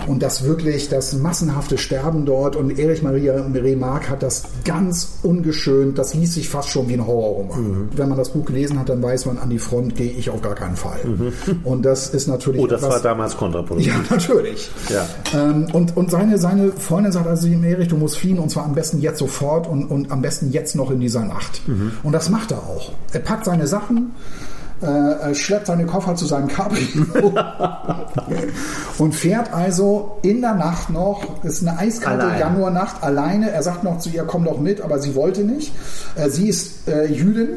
und 0.06 0.22
das 0.22 0.44
wirklich 0.44 0.88
das 0.88 1.14
massenhafte 1.14 1.78
Sterben 1.78 2.26
dort 2.26 2.54
und 2.54 2.78
Erich 2.78 3.02
Maria 3.02 3.34
Remarque 3.34 4.08
hat 4.10 4.22
das 4.22 4.44
ganz 4.64 5.18
ungeschönt, 5.24 5.98
das 5.98 6.14
liest 6.14 6.34
sich 6.34 6.48
fast 6.48 6.68
schon 6.68 6.88
wie 6.88 6.94
ein 6.94 7.04
Horrorroman. 7.06 7.62
Mhm. 7.62 7.88
Wenn 7.96 8.08
man 8.08 8.18
das 8.18 8.28
Buch 8.30 8.44
gelesen 8.44 8.78
hat, 8.78 8.88
dann 8.88 9.02
weiß 9.02 9.26
man, 9.26 9.38
an 9.38 9.50
die 9.50 9.58
Front 9.58 9.96
gehe 9.96 10.12
ich 10.12 10.30
auf 10.30 10.40
gar 10.40 10.54
keinen 10.54 10.76
Fall. 10.76 11.00
Und 11.64 11.82
das 11.84 12.08
ist 12.10 12.26
natürlich 12.28 12.60
Oh, 12.60 12.66
das 12.66 12.82
etwas- 12.82 12.94
war 12.96 13.00
damals 13.02 13.36
kontraproduktiv. 13.36 13.92
ja, 13.92 14.00
natürlich. 14.10 14.70
Ja. 14.90 15.06
Ähm, 15.32 15.66
und, 15.72 15.96
und 15.96 16.10
seine, 16.10 16.38
seine 16.38 16.72
Freundin 16.72 17.12
sagt 17.12 17.26
also 17.26 17.46
ihm, 17.46 17.64
Erich, 17.64 17.88
du 17.88 17.96
musst 17.96 18.16
fliehen 18.18 18.38
und 18.38 18.50
zwar 18.50 18.64
am 18.64 18.74
besten 18.74 19.00
jetzt 19.00 19.18
sofort 19.18 19.66
und, 19.68 19.86
und 19.90 20.10
am 20.10 20.22
besten 20.22 20.50
jetzt 20.52 20.74
noch 20.76 20.90
in 20.90 21.00
dieser 21.00 21.24
Nacht. 21.24 21.62
Und 22.02 22.12
das 22.12 22.28
macht 22.30 22.50
er 22.52 22.58
auch. 22.58 22.92
Er 23.12 23.20
packt 23.20 23.44
seine 23.44 23.66
Sachen, 23.66 24.12
äh, 24.84 25.28
er 25.28 25.34
schleppt 25.34 25.66
seine 25.66 25.86
Koffer 25.86 26.14
zu 26.14 26.26
seinem 26.26 26.48
Cabrio 26.48 26.82
und 28.98 29.14
fährt 29.14 29.52
also 29.52 30.16
in 30.22 30.40
der 30.40 30.54
Nacht 30.54 30.90
noch, 30.90 31.42
ist 31.44 31.66
eine 31.66 31.78
eiskalte 31.78 32.24
Allein. 32.24 32.40
Januarnacht, 32.40 33.02
alleine. 33.02 33.50
Er 33.50 33.62
sagt 33.62 33.84
noch 33.84 33.98
zu 33.98 34.08
ihr, 34.10 34.24
komm 34.24 34.44
doch 34.44 34.60
mit, 34.60 34.80
aber 34.80 34.98
sie 34.98 35.14
wollte 35.14 35.42
nicht. 35.42 35.72
Äh, 36.14 36.28
sie 36.30 36.48
ist 36.48 36.88
äh, 36.88 37.06
Jüdin, 37.06 37.48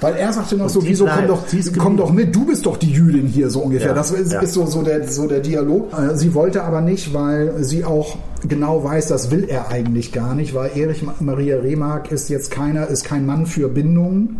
weil 0.00 0.16
er 0.16 0.32
sagte 0.32 0.56
noch 0.56 0.68
so, 0.68 0.80
die 0.80 0.88
wieso 0.88 1.04
komm 1.06 1.14
bleibt. 1.16 1.30
doch, 1.30 1.46
Sie 1.48 1.58
ist 1.58 1.78
komm 1.78 1.96
doch 1.96 2.10
mit, 2.12 2.34
du 2.34 2.44
bist 2.46 2.66
doch 2.66 2.76
die 2.76 2.90
Jüdin 2.92 3.26
hier 3.26 3.50
so 3.50 3.60
ungefähr. 3.60 3.88
Ja, 3.88 3.94
Das 3.94 4.10
ist, 4.10 4.32
ja. 4.32 4.40
ist 4.40 4.52
so, 4.54 4.66
so, 4.66 4.82
der, 4.82 5.06
so 5.08 5.26
der 5.26 5.40
Dialog. 5.40 5.92
Äh, 5.92 6.16
Sie 6.16 6.34
wollte 6.34 6.62
aber 6.64 6.80
nicht, 6.80 7.12
weil 7.14 7.52
sie 7.62 7.84
auch 7.84 8.16
genau 8.48 8.84
weiß, 8.84 9.08
das 9.08 9.30
will 9.30 9.44
er 9.48 9.68
eigentlich 9.68 10.12
gar 10.12 10.34
nicht, 10.34 10.54
weil 10.54 10.70
Erich 10.76 11.02
Ma- 11.02 11.14
Maria 11.20 11.58
Remarque 11.58 12.12
ist 12.12 12.28
jetzt 12.28 12.50
keiner, 12.50 12.88
ist 12.88 13.04
kein 13.04 13.26
Mann 13.26 13.46
für 13.46 13.68
Bindungen. 13.68 14.36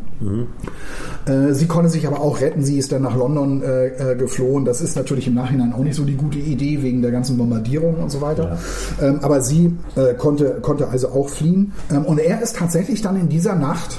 Äh, 1.27 1.53
Sie 1.55 1.67
konnte 1.67 1.91
sich 1.91 2.07
aber 2.07 2.21
auch 2.21 2.41
retten. 2.41 2.63
Sie 2.63 2.79
ist 2.79 2.93
dann 2.93 3.03
nach 3.03 3.17
London 3.17 3.63
äh, 3.63 4.13
äh, 4.13 4.17
geflohen. 4.17 4.65
Das 4.65 4.81
ist 4.81 4.97
natürlich 4.97 5.27
im 5.27 5.35
Nachhinein 5.35 5.73
auch 5.73 5.83
nicht 5.83 5.97
so 5.97 6.05
die 6.05 6.17
gute 6.17 6.39
Idee 6.39 6.83
wegen 6.83 7.03
der 7.03 7.11
ganzen 7.11 7.37
Bombardierung 7.37 7.97
und 7.97 8.11
so 8.11 8.21
weiter. 8.21 8.59
Ähm, 9.03 9.19
aber 9.23 9.41
sie 9.41 9.75
äh, 9.97 10.15
konnte, 10.15 10.59
konnte 10.63 10.89
also 10.89 11.09
auch 11.09 11.29
fliehen. 11.29 11.73
Ähm, 11.91 12.05
und 12.05 12.19
er 12.19 12.41
ist 12.43 12.57
tatsächlich 12.57 13.03
dann 13.03 13.19
in 13.21 13.29
dieser 13.29 13.55
Nacht 13.55 13.97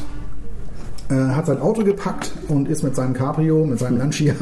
hat 1.14 1.46
sein 1.46 1.62
Auto 1.62 1.84
gepackt 1.84 2.32
und 2.48 2.68
ist 2.68 2.84
mit 2.84 2.96
seinem 2.96 3.14
Cabrio, 3.14 3.66
mit 3.66 3.78
seinem 3.78 4.00
Lancia, 4.00 4.34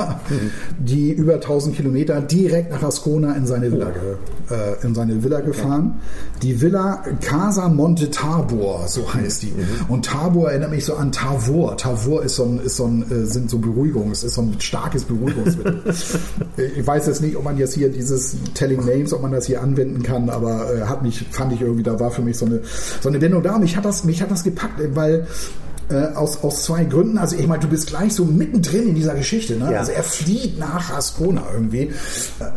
die 0.79 1.11
über 1.11 1.35
1000 1.35 1.75
Kilometer 1.75 2.21
direkt 2.21 2.71
nach 2.71 2.83
Ascona 2.83 3.33
in 3.33 3.45
seine 3.45 3.71
Villa, 3.71 3.89
ge, 3.89 4.57
äh, 4.57 4.85
in 4.85 4.95
seine 4.95 5.23
Villa 5.23 5.41
gefahren. 5.41 5.99
Die 6.41 6.61
Villa 6.61 7.03
Casa 7.21 7.67
Monte 7.67 8.09
Tabor, 8.09 8.87
so 8.87 9.13
heißt 9.13 9.43
die. 9.43 9.53
Und 9.89 10.05
Tabor 10.05 10.51
erinnert 10.51 10.71
mich 10.71 10.85
so 10.85 10.95
an 10.95 11.11
Tavor. 11.11 11.75
Tavor 11.75 12.23
ist 12.23 12.35
so 12.35 12.45
ein, 12.45 12.59
ist 12.59 12.77
so 12.77 12.85
ein, 12.85 13.11
äh, 13.11 13.25
sind 13.25 13.49
so 13.49 13.57
Beruhigungs, 13.57 14.23
ist 14.23 14.35
so 14.35 14.41
ein 14.41 14.55
starkes 14.59 15.03
Beruhigungsmittel. 15.03 15.81
ich 16.77 16.87
weiß 16.87 17.07
jetzt 17.07 17.21
nicht, 17.21 17.35
ob 17.35 17.43
man 17.43 17.57
jetzt 17.57 17.73
hier 17.73 17.89
dieses 17.89 18.37
Telling 18.53 18.85
Names, 18.85 19.13
ob 19.13 19.21
man 19.21 19.31
das 19.31 19.47
hier 19.47 19.61
anwenden 19.61 20.01
kann, 20.01 20.29
aber 20.29 20.73
äh, 20.73 20.81
hat 20.83 21.03
mich, 21.03 21.25
fand 21.31 21.51
ich 21.51 21.61
irgendwie, 21.61 21.83
da 21.83 21.99
war 21.99 22.11
für 22.11 22.21
mich 22.21 22.37
so 22.37 22.45
eine, 22.45 22.61
so 23.01 23.09
eine 23.09 23.19
Wendung 23.19 23.43
da. 23.43 23.55
Und 23.55 23.61
mich 23.61 23.75
hat 23.75 23.83
das, 23.83 24.05
mich 24.05 24.21
hat 24.21 24.31
das 24.31 24.43
gepackt, 24.43 24.79
weil 24.95 25.27
äh, 25.93 26.15
aus, 26.15 26.43
aus 26.43 26.63
zwei 26.63 26.83
Gründen. 26.83 27.17
Also 27.17 27.35
ich 27.37 27.47
meine, 27.47 27.61
du 27.61 27.67
bist 27.67 27.87
gleich 27.87 28.13
so 28.13 28.25
mittendrin 28.25 28.89
in 28.89 28.95
dieser 28.95 29.15
Geschichte. 29.15 29.55
Ne? 29.55 29.71
Ja. 29.71 29.79
Also 29.79 29.91
er 29.91 30.03
flieht 30.03 30.59
nach 30.59 30.93
Ascona 30.95 31.43
irgendwie. 31.53 31.91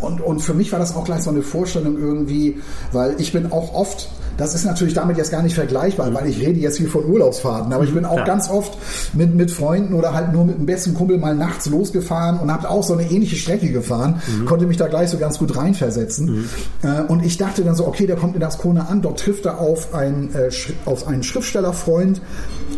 Und, 0.01 0.21
und 0.21 0.41
für 0.41 0.55
mich 0.55 0.73
war 0.73 0.79
das 0.79 0.95
auch 0.97 1.05
gleich 1.05 1.23
so 1.23 1.31
eine 1.31 1.43
Vorstellung 1.43 1.99
irgendwie, 1.99 2.59
weil 2.93 3.15
ich 3.19 3.33
bin 3.33 3.53
auch 3.53 3.75
oft 3.75 4.09
das 4.37 4.55
ist 4.55 4.65
natürlich 4.65 4.95
damit 4.95 5.17
jetzt 5.17 5.31
gar 5.31 5.43
nicht 5.43 5.55
vergleichbar, 5.55 6.13
weil 6.13 6.27
ich 6.29 6.39
rede 6.41 6.61
jetzt 6.61 6.77
hier 6.77 6.89
von 6.89 7.05
Urlaubsfahrten, 7.07 7.73
aber 7.73 7.85
ich 7.85 7.95
bin 7.95 8.05
auch 8.05 8.19
Ja. 8.19 8.25
ganz 8.25 8.51
oft 8.51 8.77
mit, 9.15 9.35
mit 9.35 9.51
Freunden 9.51 9.95
oder 9.95 10.13
halt 10.13 10.33
nur 10.33 10.45
mit 10.45 10.59
dem 10.59 10.67
besten 10.67 10.95
Kumpel 10.95 11.19
mal 11.19 11.35
nachts 11.35 11.67
losgefahren 11.67 12.39
und 12.41 12.53
habe 12.53 12.69
auch 12.69 12.83
so 12.83 12.93
eine 12.93 13.11
ähnliche 13.11 13.37
Strecke 13.37 13.69
gefahren, 13.71 14.21
konnte 14.45 14.67
mich 14.67 14.77
da 14.77 14.89
gleich 14.89 15.11
so 15.11 15.19
ganz 15.19 15.39
gut 15.39 15.57
reinversetzen. 15.57 16.49
Äh, 16.83 17.03
und 17.09 17.25
ich 17.25 17.39
dachte 17.39 17.63
dann 17.65 17.75
so, 17.75 17.87
okay, 17.87 18.07
der 18.07 18.17
kommt 18.17 18.37
in 18.37 18.43
Ascona 18.43 18.87
an, 18.87 19.01
dort 19.01 19.21
trifft 19.21 19.47
er 19.47 19.59
auf 19.59 19.95
einen, 19.95 20.35
äh, 20.35 20.51
auf 20.85 21.07
einen 21.07 21.23
Schriftstellerfreund, 21.23 22.21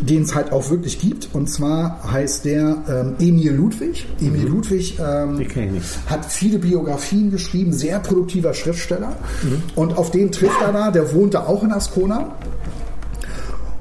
den 0.00 0.22
es 0.22 0.34
halt 0.34 0.52
auch 0.52 0.70
wirklich 0.70 0.98
gibt. 1.00 1.28
Und 1.32 1.48
zwar 1.48 2.00
heißt 2.10 2.44
der 2.44 2.76
ähm, 2.88 3.14
Emil 3.18 3.52
Ludwig. 3.52 4.06
Emil 4.20 4.46
Ludwig 4.46 4.98
ähm, 4.98 5.40
hat 6.06 6.24
viele 6.26 6.58
Biografien 6.58 7.30
geschrieben, 7.30 7.72
sehr 7.72 7.98
produktiver 7.98 8.54
Schriftsteller. 8.54 9.16
Und 9.74 9.96
auf 9.96 10.10
den 10.10 10.32
trifft 10.32 10.60
er 10.60 10.72
da, 10.72 10.90
der 10.90 11.12
wohnte 11.14 11.46
auch 11.46 11.62
in 11.62 11.72
Ascona. 11.72 12.36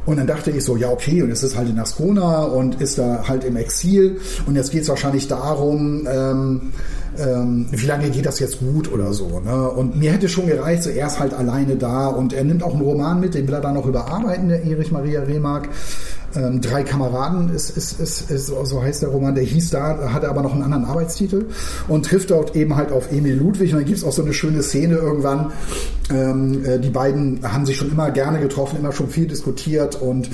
Und 0.05 0.15
dann 0.15 0.27
dachte 0.27 0.51
ich 0.51 0.63
so, 0.63 0.77
ja, 0.77 0.89
okay, 0.89 1.21
und 1.21 1.31
es 1.31 1.43
ist 1.43 1.57
halt 1.57 1.69
in 1.69 1.77
Ascona 1.77 2.45
und 2.45 2.79
ist 2.81 2.97
da 2.97 3.25
halt 3.27 3.43
im 3.43 3.57
Exil. 3.57 4.21
Und 4.45 4.55
jetzt 4.55 4.71
geht 4.71 4.83
es 4.83 4.89
wahrscheinlich 4.89 5.27
darum, 5.27 6.07
ähm, 6.09 6.71
ähm, 7.19 7.67
wie 7.71 7.85
lange 7.85 8.09
geht 8.09 8.25
das 8.25 8.39
jetzt 8.39 8.59
gut 8.59 8.91
oder 8.91 9.13
so. 9.13 9.39
Ne? 9.39 9.69
Und 9.69 9.97
mir 9.97 10.11
hätte 10.11 10.29
schon 10.29 10.47
gereicht, 10.47 10.83
so 10.83 10.89
er 10.89 11.07
ist 11.07 11.19
halt 11.19 11.33
alleine 11.33 11.75
da 11.75 12.07
und 12.07 12.33
er 12.33 12.43
nimmt 12.43 12.63
auch 12.63 12.73
einen 12.73 12.81
Roman 12.81 13.19
mit, 13.19 13.33
den 13.33 13.47
will 13.47 13.53
er 13.55 13.61
dann 13.61 13.75
noch 13.75 13.85
überarbeiten, 13.85 14.49
der 14.49 14.63
Erich 14.63 14.91
Maria 14.91 15.21
Remark. 15.21 15.69
Ähm, 16.35 16.61
drei 16.61 16.83
Kameraden 16.83 17.53
ist, 17.53 17.75
ist, 17.75 17.99
ist, 17.99 18.29
ist, 18.29 18.47
so 18.47 18.81
heißt 18.81 19.01
der 19.01 19.09
Roman, 19.09 19.35
der 19.35 19.43
hieß 19.43 19.69
da, 19.69 20.11
hatte 20.13 20.29
aber 20.29 20.41
noch 20.41 20.53
einen 20.53 20.63
anderen 20.63 20.85
Arbeitstitel 20.85 21.45
und 21.87 22.05
trifft 22.05 22.31
dort 22.31 22.55
eben 22.55 22.75
halt 22.75 22.91
auf 22.91 23.11
Emil 23.11 23.35
Ludwig. 23.35 23.71
Und 23.71 23.79
dann 23.79 23.85
gibt 23.85 23.97
es 23.97 24.03
auch 24.03 24.11
so 24.11 24.21
eine 24.21 24.33
schöne 24.33 24.61
Szene 24.61 24.95
irgendwann. 24.95 25.51
Ähm, 26.09 26.65
äh, 26.65 26.79
die 26.79 26.89
beiden 26.89 27.39
haben 27.43 27.65
sich 27.65 27.77
schon 27.77 27.91
immer 27.91 28.11
gerne 28.11 28.39
getroffen, 28.39 28.77
immer 28.79 28.91
schon 28.91 29.09
viel 29.09 29.27
diskutiert 29.27 30.01
und 30.01 30.29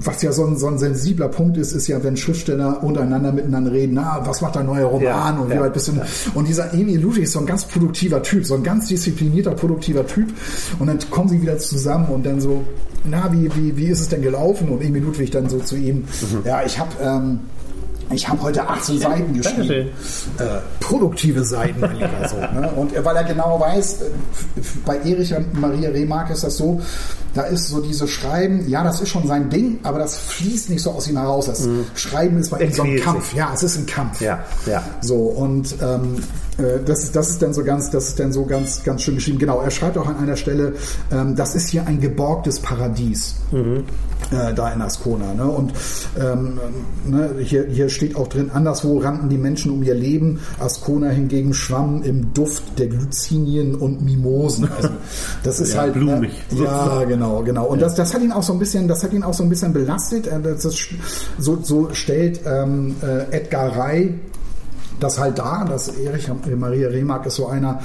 was 0.00 0.22
ja 0.22 0.32
so 0.32 0.44
ein, 0.44 0.56
so 0.56 0.66
ein 0.66 0.78
sensibler 0.78 1.28
Punkt 1.28 1.56
ist, 1.56 1.72
ist 1.72 1.86
ja, 1.88 2.02
wenn 2.02 2.16
Schriftsteller 2.16 2.82
untereinander 2.82 3.32
miteinander 3.32 3.72
reden, 3.72 3.94
na, 3.94 4.20
was 4.24 4.40
macht 4.40 4.56
dein 4.56 4.66
neuer 4.66 4.86
Roman 4.86 5.02
Ja, 5.36 5.38
und 5.38 5.50
wie 5.50 5.60
weit 5.60 5.72
bist 5.74 5.88
du? 5.88 5.92
Und 6.34 6.48
dieser 6.48 6.72
Emil 6.74 7.00
Ludwig 7.00 7.24
ist 7.24 7.32
so 7.32 7.40
ein 7.40 7.46
ganz 7.46 7.64
produktiver 7.64 8.22
Typ, 8.22 8.44
so 8.44 8.54
ein 8.54 8.62
ganz 8.62 8.88
disziplinierter, 8.88 9.52
produktiver 9.52 10.06
Typ. 10.06 10.28
Und 10.78 10.86
dann 10.86 10.98
kommen 11.10 11.28
sie 11.28 11.40
wieder 11.40 11.58
zusammen 11.58 12.06
und 12.06 12.24
dann 12.24 12.40
so, 12.40 12.64
na, 13.04 13.32
wie, 13.32 13.54
wie, 13.54 13.76
wie 13.76 13.86
ist 13.86 14.00
es 14.00 14.08
denn 14.08 14.22
gelaufen? 14.22 14.68
Und 14.68 14.82
Emil 14.82 15.02
Ludwig 15.02 15.30
dann 15.30 15.48
so 15.48 15.58
zu 15.58 15.76
ihm, 15.76 16.04
ja, 16.44 16.62
ich 16.64 16.78
habe 16.78 16.90
ähm, 17.00 17.40
ich 18.14 18.28
habe 18.28 18.42
heute 18.42 18.68
18 18.68 18.98
Seiten 18.98 19.32
geschrieben. 19.34 19.88
Äh, 20.38 20.44
produktive 20.80 21.44
Seiten, 21.44 21.80
mein 21.80 21.96
Lieber. 21.96 22.28
So, 22.28 22.36
ne? 22.36 22.70
Und 22.76 22.92
weil 23.04 23.16
er 23.16 23.24
genau 23.24 23.58
weiß, 23.58 24.02
äh, 24.02 24.04
bei 24.84 24.98
Erich 24.98 25.34
und 25.34 25.58
Maria 25.58 25.90
Remark 25.90 26.30
ist 26.30 26.44
das 26.44 26.56
so, 26.56 26.80
da 27.34 27.42
ist 27.42 27.68
so 27.68 27.80
dieses 27.80 28.10
Schreiben, 28.10 28.68
ja, 28.68 28.84
das 28.84 29.00
ist 29.00 29.08
schon 29.08 29.26
sein 29.26 29.48
Ding, 29.48 29.78
aber 29.82 29.98
das 29.98 30.18
fließt 30.18 30.70
nicht 30.70 30.82
so 30.82 30.90
aus 30.90 31.08
ihm 31.08 31.16
heraus. 31.16 31.46
Das 31.46 31.66
Schreiben 31.94 32.38
ist 32.38 32.50
bei 32.50 32.60
ihm 32.60 32.72
so 32.72 32.82
ein 32.82 32.96
Kampf. 32.96 33.30
sich. 33.30 33.38
Ja, 33.38 33.52
es 33.54 33.62
ist 33.62 33.78
ein 33.78 33.86
Kampf. 33.86 34.20
Ja, 34.20 34.44
ja. 34.66 34.82
So, 35.00 35.16
und 35.16 35.74
ähm, 35.80 36.16
äh, 36.51 36.51
das, 36.84 37.04
ist, 37.04 37.16
das 37.16 37.30
ist 37.30 37.42
dann 37.42 37.54
so 37.54 37.64
ganz, 37.64 37.90
das 37.90 38.08
ist 38.08 38.20
dann 38.20 38.32
so 38.32 38.44
ganz, 38.44 38.82
ganz 38.84 39.02
schön 39.02 39.14
geschrieben. 39.14 39.38
Genau, 39.38 39.60
er 39.60 39.70
schreibt 39.70 39.96
auch 39.96 40.06
an 40.06 40.16
einer 40.18 40.36
Stelle, 40.36 40.74
ähm, 41.10 41.34
das 41.34 41.54
ist 41.54 41.68
hier 41.68 41.86
ein 41.86 42.00
geborgtes 42.00 42.60
Paradies. 42.60 43.36
Äh, 44.30 44.54
da 44.54 44.72
in 44.72 44.80
Ascona. 44.80 45.34
Ne? 45.34 45.44
Und 45.44 45.72
ähm, 46.18 46.58
ne, 47.06 47.34
hier, 47.40 47.66
hier 47.66 47.88
steht 47.88 48.16
auch 48.16 48.28
drin, 48.28 48.50
anderswo 48.50 48.98
rannten 48.98 49.28
die 49.28 49.36
Menschen 49.36 49.72
um 49.72 49.82
ihr 49.82 49.94
Leben, 49.94 50.40
Ascona 50.58 51.08
hingegen 51.08 51.52
schwamm 51.52 52.02
im 52.02 52.32
Duft 52.32 52.78
der 52.78 52.86
Glycinien 52.86 53.74
und 53.74 54.00
Mimosen. 54.02 54.68
Also, 54.74 54.88
das 55.42 55.60
ist 55.60 55.74
Ja, 55.74 55.80
halt 55.82 55.94
blumig. 55.94 56.30
Ne, 56.50 56.64
ja, 56.64 57.04
genau, 57.08 57.42
genau. 57.42 57.66
Und 57.66 57.82
das, 57.82 57.94
das 57.94 58.14
hat 58.14 58.22
ihn 58.22 58.32
auch 58.32 58.42
so 58.42 58.52
ein 58.54 58.58
bisschen, 58.58 58.88
das 58.88 59.02
hat 59.02 59.12
ihn 59.12 59.22
auch 59.22 59.34
so 59.34 59.42
ein 59.42 59.48
bisschen 59.48 59.72
belastet. 59.72 60.26
Äh, 60.26 60.40
Das, 60.42 60.62
so, 61.38 61.58
so 61.62 61.88
stellt 61.92 62.40
ähm, 62.46 62.94
äh, 63.02 63.36
Edgar 63.36 63.76
Ray 63.76 64.14
das 65.02 65.18
halt 65.18 65.38
da, 65.38 65.64
dass 65.64 65.88
Erich 65.88 66.30
Maria 66.56 66.88
Remark 66.88 67.26
ist 67.26 67.36
so 67.36 67.48
einer, 67.48 67.80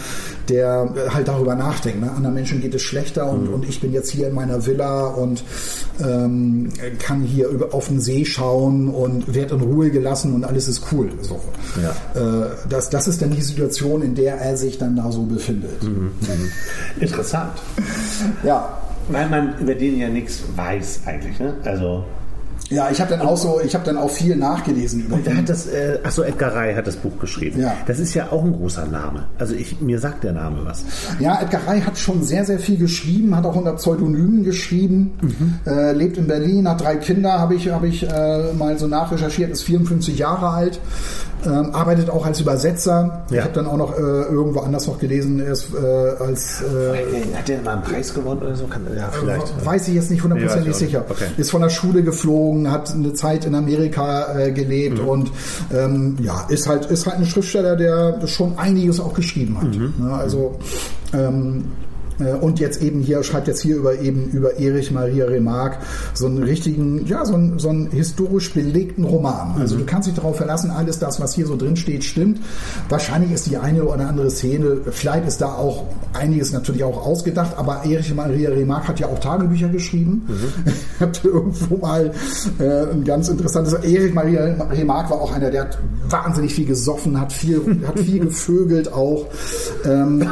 der 0.50 0.90
halt 1.14 1.28
darüber 1.28 1.56
nachdenkt. 1.56 2.02
Ne? 2.02 2.12
Anderen 2.12 2.36
Menschen 2.36 2.62
geht 2.62 2.76
es 2.76 2.82
schlechter 2.82 3.30
und, 3.30 3.48
und 3.48 3.68
ich 3.68 3.82
bin 3.82 3.94
jetzt 3.94 4.10
hier 4.12 4.28
in 4.28 4.36
meiner 4.36 4.66
Villa 4.66 5.08
und 5.08 5.44
ähm, 6.04 6.70
kann 7.00 7.22
hier 7.22 7.48
über, 7.50 7.74
auf 7.74 7.88
den 7.88 8.00
See 8.00 8.26
schauen 8.26 8.90
und 8.90 9.34
werde 9.34 9.56
in 9.56 9.62
Ruhe 9.62 9.90
gelassen 9.90 10.34
und 10.34 10.44
alles 10.44 10.68
ist 10.68 10.84
cool. 10.92 11.10
So. 11.22 11.40
Ja. 11.82 12.22
Äh, 12.22 12.50
das, 12.70 12.90
das 12.90 13.08
ist 13.08 13.22
dann 13.22 13.32
die 13.32 13.42
Situation, 13.42 14.02
in 14.02 14.16
der 14.16 14.36
er 14.36 14.58
sich 14.58 14.78
dann 14.78 14.96
da 14.96 15.12
so 15.12 15.24
befindet. 15.24 15.82
Interessant. 17.00 17.54
Ja. 18.44 18.78
Weil 19.10 19.30
man 19.30 19.58
über 19.60 19.74
den 19.74 19.98
ja 19.98 20.10
nichts 20.10 20.44
weiß 20.56 21.02
eigentlich, 21.06 21.40
ne? 21.40 21.56
Also. 21.64 22.04
Ja, 22.70 22.90
ich 22.92 23.00
habe 23.00 23.12
dann 23.12 23.22
auch 23.22 23.38
so, 23.38 23.62
ich 23.64 23.74
habe 23.76 23.86
dann 23.86 23.98
auch 23.98 24.10
viel 24.10 24.36
nachgelesen 24.36 25.06
über 25.06 25.16
Und 25.16 25.26
der 25.26 25.34
ihn. 25.34 25.40
hat 25.40 25.50
das, 25.50 25.68
äh, 25.68 26.00
achso, 26.04 26.22
Edgar 26.24 26.54
Ray 26.56 26.76
hat 26.76 26.86
das 26.88 26.96
Buch 26.98 27.18
geschrieben. 27.20 27.62
Ja. 27.62 27.74
Das 27.88 28.00
ist 28.00 28.14
ja 28.14 28.28
auch 28.32 28.44
ein 28.44 28.54
großer 28.54 28.86
Name. 28.88 29.26
Also 29.40 29.56
ich, 29.56 29.80
mir 29.80 30.00
sagt 30.00 30.24
der 30.24 30.34
Name 30.34 30.60
was. 30.66 30.84
Ja, 31.20 31.40
Edgar 31.42 31.62
Ray 31.68 31.82
hat 31.82 31.98
schon 31.98 32.24
sehr, 32.24 32.44
sehr 32.46 32.60
viel 32.60 32.78
geschrieben, 32.78 33.36
hat 33.36 33.46
auch 33.46 33.56
unter 33.56 33.74
Pseudonymen 33.74 34.44
geschrieben, 34.44 35.18
äh, 35.66 35.94
lebt 35.94 36.18
in 36.18 36.28
Berlin, 36.28 36.68
hat 36.68 36.82
drei 36.82 36.98
Kinder, 36.98 37.40
habe 37.40 37.56
ich, 37.56 37.70
hab 37.70 37.84
ich 37.84 38.04
äh, 38.08 38.54
mal 38.54 38.78
so 38.78 38.88
nachrecherchiert, 38.88 39.52
ist 39.52 39.64
54 39.64 40.18
Jahre 40.18 40.50
alt, 40.50 40.80
ähm, 41.46 41.70
arbeitet 41.74 42.10
auch 42.10 42.26
als 42.26 42.42
Übersetzer. 42.42 43.24
Ich 43.30 43.36
Ja. 43.36 43.44
habe 43.44 43.54
dann 43.54 43.68
auch 43.68 43.78
noch 43.78 43.98
äh, 43.98 44.02
irgendwo 44.02 44.60
anders 44.62 44.88
noch 44.88 45.00
gelesen, 45.00 45.40
er 45.40 45.54
ist 45.54 45.68
äh, 45.74 46.24
als 46.24 46.62
äh, 46.64 47.36
Hat 47.38 47.48
der 47.48 47.62
mal 47.62 47.74
einen 47.74 47.84
Preis 47.84 48.14
gewonnen 48.14 48.42
oder 48.42 48.56
so? 48.56 48.66
Kann, 48.66 48.82
ja, 48.98 49.10
vielleicht. 49.12 49.66
Weiß 49.66 49.88
ich 49.88 49.94
jetzt 49.96 50.10
nicht 50.12 50.18
Nee, 50.24 50.32
hundertprozentig 50.32 50.70
ich 50.70 50.76
auch 50.76 50.80
sicher. 50.80 51.06
Okay. 51.08 51.26
Ist 51.38 51.52
von 51.52 51.62
der 51.62 51.70
Schule 51.70 52.02
geflogen, 52.04 52.57
hat 52.72 52.94
eine 52.94 53.14
Zeit 53.14 53.46
in 53.46 53.56
Amerika 53.56 54.38
äh, 54.38 54.52
gelebt 54.52 55.02
Mhm. 55.02 55.08
und 55.08 55.32
ähm, 55.74 56.18
ja, 56.22 56.46
ist 56.50 56.68
halt, 56.68 56.86
ist 56.86 57.06
halt 57.06 57.18
ein 57.18 57.26
Schriftsteller, 57.26 57.76
der 57.76 58.26
schon 58.28 58.58
einiges 58.58 59.00
auch 59.00 59.14
geschrieben 59.14 59.58
hat. 59.62 59.76
Mhm. 59.76 59.94
Ne, 60.00 60.14
also 60.14 60.58
ähm, 61.14 61.66
äh, 61.66 61.87
und 62.42 62.60
jetzt 62.60 62.82
eben 62.82 63.02
hier, 63.02 63.24
schreibt 63.24 63.48
jetzt 63.48 63.62
hier 63.62 63.76
über 63.78 64.00
eben 64.00 64.30
über 64.32 64.58
Erich 64.60 64.92
Maria 64.92 65.26
Remarque 65.26 65.78
so 66.14 66.26
einen 66.26 66.42
richtigen, 66.44 67.06
ja, 67.06 67.24
so 67.26 67.34
einen, 67.36 67.60
so 67.60 67.70
einen 67.70 67.92
historisch 67.92 68.54
belegten 68.54 69.04
Roman. 69.04 69.56
Also 69.60 69.76
Mhm. 69.76 69.80
du 69.80 69.86
kannst 69.86 70.08
dich 70.08 70.16
darauf 70.16 70.38
verlassen, 70.38 70.72
alles 70.72 71.00
das, 71.00 71.20
was 71.20 71.34
hier 71.36 71.46
so 71.46 71.56
drin 71.56 71.76
steht, 71.76 72.04
stimmt. 72.04 72.40
Wahrscheinlich 72.90 73.32
ist 73.32 73.46
die 73.48 73.58
eine 73.58 73.84
oder 73.84 74.08
andere 74.08 74.30
Szene, 74.32 74.78
vielleicht 74.92 75.28
ist 75.28 75.42
da 75.42 75.54
auch 75.54 75.84
einiges 76.14 76.52
natürlich 76.54 76.84
auch 76.84 77.06
ausgedacht, 77.06 77.54
aber 77.58 77.84
Erich 77.86 78.14
Maria 78.16 78.50
Remarque 78.50 78.88
hat 78.88 79.00
ja 79.00 79.08
auch 79.08 79.20
Tagebücher 79.20 79.70
geschrieben. 79.70 80.24
Mhm. 80.28 80.74
Ich 80.98 81.02
habe 81.02 81.12
irgendwo 81.24 81.78
mal 81.78 82.12
äh, 82.60 82.92
ein 82.92 83.04
ganz 83.04 83.30
interessantes, 83.30 83.74
Erich 83.74 84.14
Maria 84.14 84.46
Remarque 84.72 85.12
war 85.12 85.22
auch 85.22 85.32
einer, 85.32 85.52
der 85.52 85.62
hat 85.62 85.78
wahnsinnig 86.10 86.54
viel 86.56 86.66
gesoffen, 86.66 87.20
hat 87.20 87.32
viel, 87.32 87.82
hat 87.88 88.00
viel 88.00 88.20
gevögelt 88.26 88.92
auch. 88.92 89.28
Ähm, 89.86 90.28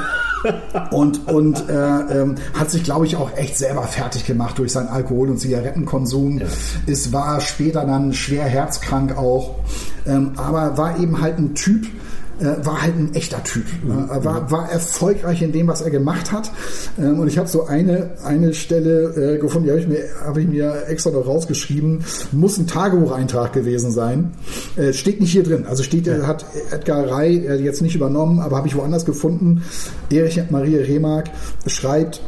und, 0.92 1.28
und 1.28 1.70
äh, 1.70 1.74
ähm, 1.74 2.36
hat 2.54 2.72
sich, 2.72 2.84
glaube 2.84 3.06
ich, 3.06 3.16
auch 3.16 3.36
echt 3.36 3.58
selber 3.58 3.84
fertig 3.84 4.26
gemacht 4.26 4.58
durch 4.58 4.72
seinen 4.72 4.90
Alkohol- 4.90 5.30
und 5.30 5.40
Zigarettenkonsum. 5.40 6.42
Es 6.86 7.12
war 7.14 7.42
später 7.42 7.86
dann 7.86 8.14
schwer 8.14 8.46
herzkrank 8.46 9.18
auch, 9.18 9.56
ähm, 10.06 10.34
aber 10.38 10.78
war 10.78 11.00
eben 11.00 11.22
halt 11.22 11.38
ein 11.38 11.56
Typ, 11.56 11.88
äh, 12.40 12.66
war 12.66 12.82
halt 12.82 12.96
ein 12.96 13.14
echter 13.14 13.44
Typ. 13.44 13.66
Ne? 13.84 14.08
Er 14.10 14.24
war, 14.26 14.52
war 14.52 14.70
erfolgreich 14.70 15.42
in 15.42 15.52
dem, 15.52 15.68
was 15.68 15.82
er 15.82 15.90
gemacht 15.90 16.32
hat. 16.32 16.52
Ähm, 17.00 17.20
und 17.20 17.28
ich 17.28 17.38
habe 17.38 17.48
so 17.48 17.66
eine, 17.66 18.12
eine 18.24 18.54
Stelle 18.54 19.36
äh, 19.36 19.38
gefunden, 19.38 19.66
die 19.66 19.72
habe 19.72 19.80
ich, 19.80 19.88
mir 19.88 20.42
ich 20.42 20.48
mir 20.48 20.88
extra 20.88 21.12
noch 21.12 21.26
rausgeschrieben. 21.26 22.04
Muss 22.32 22.58
ein 22.58 22.68
Tagebucheintrag 22.68 23.54
gewesen 23.54 23.92
sein. 23.92 24.34
Äh, 24.76 24.94
steht 24.94 25.22
nicht 25.22 25.32
hier 25.32 25.44
drin. 25.44 25.66
Also 25.68 25.84
steht, 25.84 26.08
ja. 26.08 26.28
hat 26.28 26.46
Edgar 26.72 27.10
Ray 27.10 27.46
äh, 27.46 27.56
jetzt 27.56 27.82
nicht 27.82 27.96
übernommen, 27.96 28.40
aber 28.40 28.58
habe 28.58 28.68
ich 28.68 28.76
woanders 28.76 29.06
gefunden. 29.06 29.64
Erich 30.12 30.42
Maria 30.50 30.82
Remark 30.82 31.30
schreibt, 31.68 32.22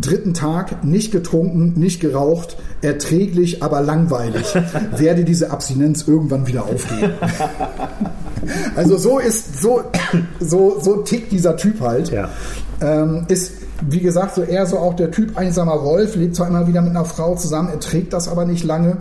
dritten 0.00 0.34
Tag, 0.34 0.84
nicht 0.84 1.12
getrunken, 1.12 1.74
nicht 1.78 2.00
geraucht, 2.00 2.56
erträglich, 2.82 3.62
aber 3.62 3.80
langweilig, 3.80 4.54
werde 4.96 5.24
diese 5.24 5.50
Abstinenz 5.50 6.06
irgendwann 6.06 6.46
wieder 6.46 6.64
aufgehen. 6.64 7.12
also 8.76 8.96
so 8.96 9.18
ist, 9.18 9.60
so, 9.60 9.82
so, 10.40 10.80
so 10.80 10.96
tickt 11.02 11.32
dieser 11.32 11.56
Typ 11.56 11.80
halt. 11.80 12.10
Ja. 12.10 12.28
Ähm, 12.80 13.24
ist, 13.28 13.52
wie 13.88 14.00
gesagt, 14.00 14.34
so 14.34 14.42
eher 14.42 14.66
so 14.66 14.78
auch 14.78 14.94
der 14.94 15.10
Typ 15.10 15.36
einsamer 15.36 15.82
Wolf, 15.82 16.16
lebt 16.16 16.36
zwar 16.36 16.48
immer 16.48 16.66
wieder 16.66 16.82
mit 16.82 16.90
einer 16.90 17.04
Frau 17.04 17.34
zusammen, 17.36 17.68
er 17.68 17.80
trägt 17.80 18.12
das 18.12 18.28
aber 18.28 18.44
nicht 18.44 18.64
lange. 18.64 18.98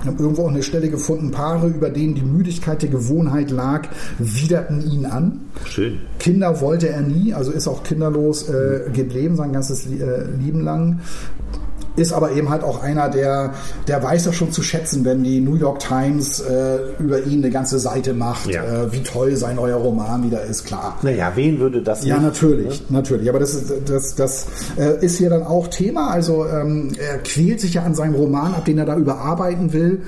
Ich 0.00 0.08
habe 0.08 0.22
irgendwo 0.22 0.42
auch 0.42 0.50
eine 0.50 0.62
Stelle 0.62 0.90
gefunden, 0.90 1.30
Paare, 1.30 1.68
über 1.68 1.88
denen 1.88 2.14
die 2.14 2.22
Müdigkeit 2.22 2.82
der 2.82 2.90
Gewohnheit 2.90 3.50
lag, 3.50 3.88
widerten 4.18 4.84
ihn 4.86 5.06
an. 5.06 5.40
Schön. 5.64 6.00
Kinder 6.18 6.60
wollte 6.60 6.90
er 6.90 7.00
nie, 7.00 7.32
also 7.32 7.50
ist 7.52 7.66
auch 7.66 7.82
kinderlos 7.84 8.50
äh, 8.50 8.90
geblieben, 8.92 9.34
sein 9.36 9.54
ganzes 9.54 9.86
äh, 9.86 10.24
Leben 10.38 10.60
lang 10.60 11.00
ist 11.96 12.12
aber 12.12 12.32
eben 12.32 12.50
halt 12.50 12.62
auch 12.64 12.82
einer, 12.82 13.08
der, 13.08 13.54
der 13.86 14.02
weiß 14.02 14.24
das 14.24 14.34
schon 14.34 14.50
zu 14.50 14.62
schätzen, 14.62 15.04
wenn 15.04 15.22
die 15.22 15.40
New 15.40 15.54
York 15.54 15.78
Times 15.78 16.40
äh, 16.40 16.78
über 16.98 17.22
ihn 17.22 17.38
eine 17.42 17.50
ganze 17.50 17.78
Seite 17.78 18.12
macht, 18.14 18.46
Ja. 18.50 18.64
äh, 18.64 18.92
wie 18.92 19.02
toll 19.02 19.36
sein 19.36 19.56
neuer 19.56 19.76
Roman 19.76 20.24
wieder 20.24 20.42
ist, 20.42 20.64
klar. 20.64 20.98
Naja, 21.02 21.32
wen 21.36 21.58
würde 21.60 21.82
das 21.82 22.04
Ja, 22.04 22.14
nicht? 22.16 22.24
natürlich, 22.24 22.82
natürlich. 22.90 23.28
Aber 23.28 23.38
das 23.38 23.54
ist, 23.54 23.72
das, 23.88 24.14
das 24.16 24.46
äh, 24.76 25.04
ist 25.04 25.18
hier 25.18 25.30
dann 25.30 25.44
auch 25.44 25.68
Thema. 25.68 26.10
Also 26.10 26.46
ähm, 26.46 26.92
er 26.98 27.18
quält 27.18 27.60
sich 27.60 27.74
ja 27.74 27.82
an 27.84 27.94
seinem 27.94 28.14
Roman 28.14 28.54
ab, 28.54 28.64
den 28.64 28.78
er 28.78 28.86
da 28.86 28.96
überarbeiten 28.96 29.72
will. 29.72 30.02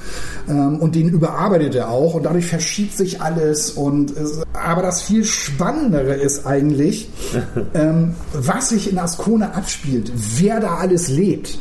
Ähm, 0.48 0.80
und 0.80 0.94
den 0.96 1.08
überarbeitet 1.08 1.74
er 1.76 1.90
auch. 1.90 2.14
Und 2.14 2.24
dadurch 2.24 2.46
verschiebt 2.46 2.96
sich 2.96 3.20
alles. 3.22 3.70
Und 3.70 4.10
es, 4.16 4.42
aber 4.52 4.82
das 4.82 5.02
viel 5.02 5.24
Spannendere 5.24 6.14
ist 6.14 6.46
eigentlich, 6.46 7.10
ähm, 7.74 8.14
was 8.32 8.70
sich 8.70 8.90
in 8.90 8.98
Ascona 8.98 9.52
abspielt, 9.52 10.10
wer 10.38 10.58
da 10.60 10.76
alles 10.76 11.08
lebt. 11.08 11.58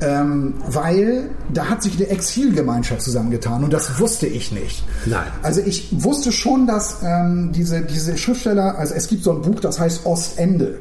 Ähm, 0.00 0.54
weil 0.68 1.30
da 1.52 1.66
hat 1.68 1.82
sich 1.82 1.96
eine 1.96 2.08
Exilgemeinschaft 2.08 3.02
zusammengetan 3.02 3.64
und 3.64 3.72
das 3.72 3.98
wusste 4.00 4.26
ich 4.26 4.50
nicht. 4.52 4.82
Nein. 5.06 5.26
Also 5.42 5.60
ich 5.60 5.88
wusste 5.92 6.32
schon, 6.32 6.66
dass 6.66 6.98
ähm, 7.04 7.52
diese, 7.52 7.82
diese 7.82 8.16
Schriftsteller, 8.16 8.78
also 8.78 8.94
es 8.94 9.08
gibt 9.08 9.24
so 9.24 9.32
ein 9.32 9.42
Buch, 9.42 9.60
das 9.60 9.78
heißt 9.78 10.06
Ostende. 10.06 10.78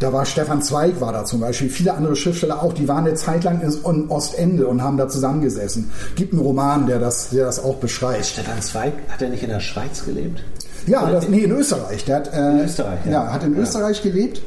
Da 0.00 0.12
war 0.12 0.24
Stefan 0.24 0.62
Zweig 0.62 1.00
war 1.00 1.12
da 1.12 1.24
zum 1.24 1.40
Beispiel, 1.40 1.68
viele 1.68 1.92
andere 1.92 2.16
Schriftsteller 2.16 2.62
auch, 2.62 2.72
die 2.72 2.88
waren 2.88 3.04
eine 3.06 3.14
Zeit 3.14 3.44
lang 3.44 3.60
in 3.60 4.08
Ostende 4.10 4.66
und 4.66 4.82
haben 4.82 4.96
da 4.96 5.08
zusammengesessen. 5.08 5.90
Gibt 6.16 6.32
einen 6.32 6.40
Roman, 6.42 6.86
der 6.86 6.98
das, 6.98 7.28
der 7.30 7.44
das 7.44 7.62
auch 7.62 7.76
beschreibt. 7.76 8.24
Stefan 8.24 8.62
Zweig, 8.62 8.94
hat 9.10 9.20
er 9.20 9.28
nicht 9.28 9.42
in 9.42 9.50
der 9.50 9.60
Schweiz 9.60 10.04
gelebt? 10.04 10.42
Ja, 10.86 11.10
das, 11.10 11.28
nee, 11.28 11.40
in 11.40 11.50
Österreich. 11.52 12.04
Der 12.06 12.16
hat, 12.16 12.32
äh, 12.32 12.50
In 12.50 12.60
Österreich, 12.64 12.98
ja. 13.04 13.12
ja. 13.12 13.32
hat 13.32 13.44
in 13.44 13.54
Ja. 13.54 13.60
Österreich 13.60 14.02
gelebt 14.02 14.40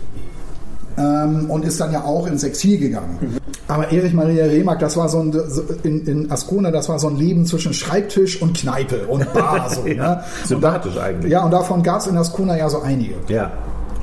ähm, 0.98 1.50
und 1.50 1.66
ist 1.66 1.80
dann 1.80 1.92
ja 1.92 2.04
auch 2.04 2.28
ins 2.28 2.44
Exil 2.44 2.78
gegangen. 2.78 3.38
Aber 3.68 3.92
Erich 3.92 4.14
Maria 4.14 4.46
Remark, 4.46 4.80
das 4.80 4.98
war 4.98 5.10
so 5.10 5.20
ein, 5.20 5.32
so 5.32 5.64
in, 5.84 6.06
in 6.06 6.32
Ascona, 6.32 6.72
das 6.72 6.90
war 6.90 7.00
so 7.00 7.08
ein 7.08 7.18
Leben 7.18 7.46
zwischen 7.46 7.74
Schreibtisch 7.74 8.42
und 8.42 8.58
Kneipe 8.58 9.08
und 9.08 9.32
Bar. 9.34 9.70
So, 9.70 9.88
Ja, 9.88 10.16
ne? 10.16 10.24
sympathisch 10.46 10.96
da, 10.96 11.04
eigentlich. 11.04 11.32
Ja, 11.32 11.44
und 11.44 11.52
davon 11.52 11.82
gab 11.82 12.00
es 12.02 12.08
in 12.08 12.18
Ascona 12.18 12.58
ja 12.58 12.70
so 12.70 12.82
einige. 12.82 13.16
Ja. 13.28 13.52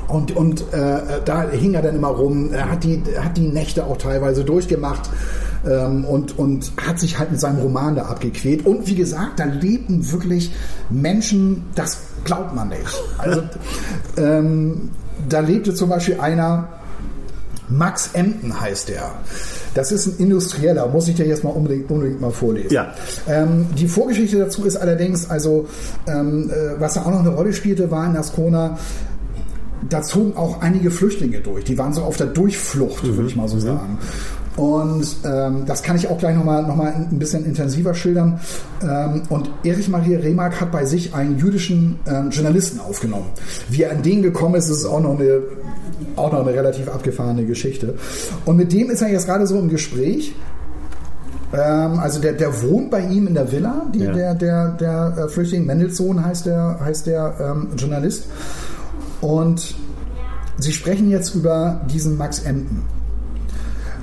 Und, 0.07 0.35
und 0.35 0.61
äh, 0.73 1.21
da 1.23 1.49
hing 1.51 1.73
er 1.73 1.81
dann 1.81 1.95
immer 1.95 2.09
rum, 2.09 2.51
er 2.51 2.69
hat 2.69 2.83
die, 2.83 3.01
hat 3.17 3.37
die 3.37 3.47
Nächte 3.47 3.85
auch 3.85 3.95
teilweise 3.95 4.43
durchgemacht 4.43 5.09
ähm, 5.65 6.03
und, 6.03 6.37
und 6.37 6.73
hat 6.85 6.99
sich 6.99 7.17
halt 7.17 7.31
mit 7.31 7.39
seinem 7.39 7.59
Roman 7.59 7.95
da 7.95 8.03
abgequält. 8.03 8.65
Und 8.65 8.87
wie 8.87 8.95
gesagt, 8.95 9.39
da 9.39 9.45
lebten 9.45 10.11
wirklich 10.11 10.51
Menschen, 10.89 11.63
das 11.75 11.99
glaubt 12.25 12.53
man 12.53 12.69
nicht. 12.69 13.03
Also 13.17 13.43
ähm, 14.17 14.89
da 15.29 15.39
lebte 15.39 15.73
zum 15.73 15.89
Beispiel 15.89 16.19
einer, 16.19 16.67
Max 17.71 18.09
Emden 18.13 18.59
heißt 18.59 18.89
der. 18.89 19.11
Das 19.73 19.91
ist 19.91 20.07
ein 20.07 20.17
Industrieller, 20.17 20.87
muss 20.87 21.07
ich 21.07 21.15
dir 21.15 21.25
jetzt 21.25 21.43
mal 21.43 21.51
unbedingt, 21.51 21.89
unbedingt 21.89 22.19
mal 22.19 22.31
vorlesen. 22.31 22.73
Ja. 22.73 22.93
Ähm, 23.27 23.67
die 23.77 23.87
Vorgeschichte 23.87 24.37
dazu 24.37 24.65
ist 24.65 24.75
allerdings, 24.75 25.29
also 25.29 25.67
ähm, 26.07 26.49
äh, 26.49 26.79
was 26.79 26.95
da 26.95 27.01
auch 27.01 27.11
noch 27.11 27.21
eine 27.21 27.29
Rolle 27.29 27.53
spielte, 27.53 27.89
war 27.89 28.05
in 28.05 28.17
Ascona, 28.17 28.77
da 29.89 30.01
zogen 30.01 30.35
auch 30.37 30.61
einige 30.61 30.91
Flüchtlinge 30.91 31.39
durch. 31.39 31.63
Die 31.65 31.77
waren 31.77 31.93
so 31.93 32.03
auf 32.03 32.17
der 32.17 32.27
Durchflucht, 32.27 33.03
würde 33.03 33.27
ich 33.27 33.35
mal 33.35 33.47
so 33.47 33.59
sagen. 33.59 33.97
Und 34.57 35.07
ähm, 35.23 35.63
das 35.65 35.81
kann 35.81 35.95
ich 35.95 36.09
auch 36.09 36.17
gleich 36.17 36.35
nochmal 36.35 36.63
noch 36.63 36.75
mal 36.75 36.93
ein 36.93 37.17
bisschen 37.19 37.45
intensiver 37.45 37.93
schildern. 37.93 38.39
Ähm, 38.83 39.23
und 39.29 39.49
Erich 39.63 39.87
Maria 39.87 40.19
Remark 40.19 40.59
hat 40.59 40.71
bei 40.71 40.85
sich 40.85 41.13
einen 41.15 41.37
jüdischen 41.37 41.99
ähm, 42.05 42.29
Journalisten 42.31 42.79
aufgenommen. 42.79 43.27
Wie 43.69 43.83
er 43.83 43.91
an 43.91 44.01
den 44.01 44.21
gekommen 44.21 44.55
ist, 44.55 44.69
ist 44.69 44.85
auch 44.85 44.99
noch 44.99 45.17
eine 45.19 45.41
auch 46.15 46.31
noch 46.31 46.41
eine 46.45 46.53
relativ 46.53 46.89
abgefahrene 46.89 47.45
Geschichte. 47.45 47.95
Und 48.45 48.57
mit 48.57 48.73
dem 48.73 48.89
ist 48.89 49.01
er 49.01 49.09
jetzt 49.09 49.25
gerade 49.25 49.47
so 49.47 49.57
im 49.57 49.69
Gespräch. 49.69 50.35
Ähm, 51.53 51.99
also 51.99 52.19
der, 52.19 52.33
der 52.33 52.61
wohnt 52.61 52.91
bei 52.91 53.01
ihm 53.01 53.27
in 53.27 53.33
der 53.33 53.51
Villa, 53.51 53.85
die, 53.93 53.99
Ja. 53.99 54.11
der, 54.11 54.35
der, 54.35 54.69
der 54.71 55.17
äh, 55.17 55.29
Flüchtling 55.29 55.65
Mendelssohn 55.65 56.23
heißt 56.25 56.45
der, 56.45 56.79
heißt 56.83 57.07
der 57.07 57.35
ähm, 57.39 57.67
Journalist. 57.77 58.25
Und 59.21 59.75
sie 60.57 60.71
sprechen 60.73 61.09
jetzt 61.09 61.35
über 61.35 61.81
diesen 61.89 62.17
Max 62.17 62.39
Emden. 62.39 62.83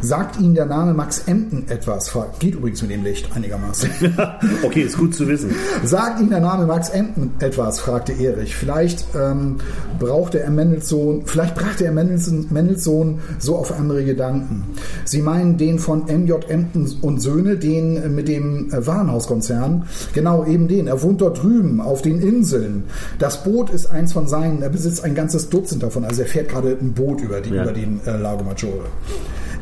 Sagt 0.00 0.38
Ihnen 0.38 0.54
der 0.54 0.66
Name 0.66 0.94
Max 0.94 1.24
Emden 1.26 1.64
etwas? 1.68 2.16
Geht 2.38 2.54
übrigens 2.54 2.80
mit 2.82 2.90
dem 2.92 3.02
Licht 3.02 3.28
einigermaßen. 3.34 3.90
Okay, 4.62 4.82
ist 4.82 4.96
gut 4.98 5.14
zu 5.14 5.26
wissen. 5.26 5.50
Sagt 5.84 6.20
Ihnen 6.20 6.30
der 6.30 6.40
Name 6.40 6.66
Max 6.66 6.88
Emden 6.90 7.32
etwas? 7.40 7.80
fragte 7.80 8.12
Erich. 8.12 8.54
Vielleicht 8.54 9.04
ähm, 9.14 9.56
brauchte 9.98 10.40
er 10.40 10.50
Mendelssohn, 10.50 11.22
vielleicht 11.26 11.54
brachte 11.54 11.84
er 11.84 11.92
Mendelssohn, 11.92 12.46
Mendelssohn 12.50 13.18
so 13.38 13.56
auf 13.56 13.76
andere 13.78 14.04
Gedanken. 14.04 14.64
Sie 15.04 15.20
meinen 15.22 15.56
den 15.56 15.78
von 15.78 16.04
MJ 16.06 16.32
Emden 16.48 16.88
und 17.02 17.20
Söhne, 17.20 17.56
den 17.56 17.96
äh, 17.96 18.08
mit 18.08 18.28
dem 18.28 18.70
äh, 18.72 18.86
Warenhauskonzern? 18.86 19.84
Genau, 20.12 20.44
eben 20.44 20.68
den. 20.68 20.86
Er 20.86 21.02
wohnt 21.02 21.20
dort 21.20 21.42
drüben 21.42 21.80
auf 21.80 22.02
den 22.02 22.20
Inseln. 22.20 22.84
Das 23.18 23.42
Boot 23.42 23.70
ist 23.70 23.86
eins 23.86 24.12
von 24.12 24.28
seinen. 24.28 24.62
Er 24.62 24.68
besitzt 24.70 25.02
ein 25.04 25.14
ganzes 25.14 25.48
Dutzend 25.48 25.82
davon. 25.82 26.04
Also 26.04 26.22
er 26.22 26.28
fährt 26.28 26.48
gerade 26.50 26.76
ein 26.80 26.92
Boot 26.92 27.20
über, 27.20 27.40
die, 27.40 27.50
Ja. 27.50 27.62
über 27.64 27.72
den 27.72 28.00
äh, 28.06 28.16
Lago 28.16 28.44
Maggiore. 28.44 28.84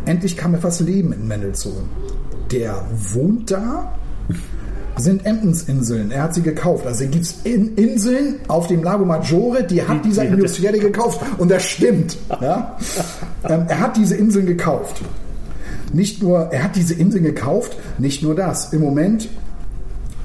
Endlich 0.06 0.36
kam 0.36 0.54
etwas 0.54 0.80
Leben 0.80 1.12
in 1.12 1.26
Mendelssohn. 1.28 1.84
Der 2.50 2.82
wohnt 3.12 3.50
da? 3.50 3.92
sind 4.98 5.26
Emdensinseln. 5.26 6.10
Er 6.10 6.22
hat 6.22 6.34
sie 6.34 6.40
gekauft. 6.40 6.86
Also 6.86 7.04
gibt 7.04 7.26
es 7.26 7.34
in 7.44 7.74
Inseln 7.74 8.36
auf 8.48 8.66
dem 8.66 8.82
Lago 8.82 9.04
Maggiore, 9.04 9.62
die 9.62 9.82
hat 9.82 10.02
Die- 10.02 10.08
dieser 10.08 10.24
Industrielle 10.24 10.78
gekauft. 10.78 11.20
Und 11.36 11.50
das 11.50 11.64
stimmt. 11.64 12.16
Ja? 12.40 12.78
ähm, 13.46 13.64
er 13.68 13.78
hat 13.80 13.98
diese 13.98 14.14
Inseln 14.16 14.46
gekauft. 14.46 15.02
Nicht 15.92 16.22
nur, 16.22 16.50
er 16.50 16.64
hat 16.64 16.76
diese 16.76 16.94
Inseln 16.94 17.24
gekauft, 17.24 17.76
nicht 17.98 18.22
nur 18.22 18.34
das. 18.34 18.72
Im 18.72 18.80
Moment 18.80 19.28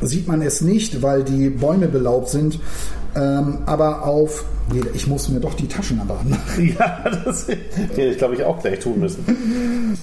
sieht 0.01 0.29
man 0.29 0.41
es 0.41 0.61
nicht, 0.61 1.01
weil 1.01 1.23
die 1.23 1.49
Bäume 1.49 1.87
belaubt 1.89 2.29
sind. 2.29 2.57
Ähm, 3.15 3.60
aber 3.65 4.06
auf, 4.06 4.45
nee, 4.71 4.82
ich 4.93 5.08
muss 5.08 5.30
mir 5.30 5.39
doch 5.39 5.54
die 5.54 5.67
Taschenlampe 5.67 6.13
anmachen. 6.19 6.76
Ja, 6.78 7.04
das 7.26 7.47
hätte 7.47 8.02
ich, 8.02 8.17
glaube 8.17 8.36
ich, 8.36 8.43
auch 8.43 8.60
gleich 8.62 8.80
tun 8.80 9.00
müssen. 9.00 9.26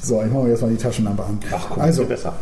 So, 0.02 0.22
ich 0.22 0.32
mache 0.32 0.44
mir 0.44 0.50
jetzt 0.50 0.62
mal 0.62 0.70
die 0.70 0.76
Taschenlampe 0.76 1.24
an. 1.24 1.40
Ach, 1.52 1.66
guck, 1.70 1.82
also, 1.82 2.02
viel 2.02 2.10
besser. 2.10 2.34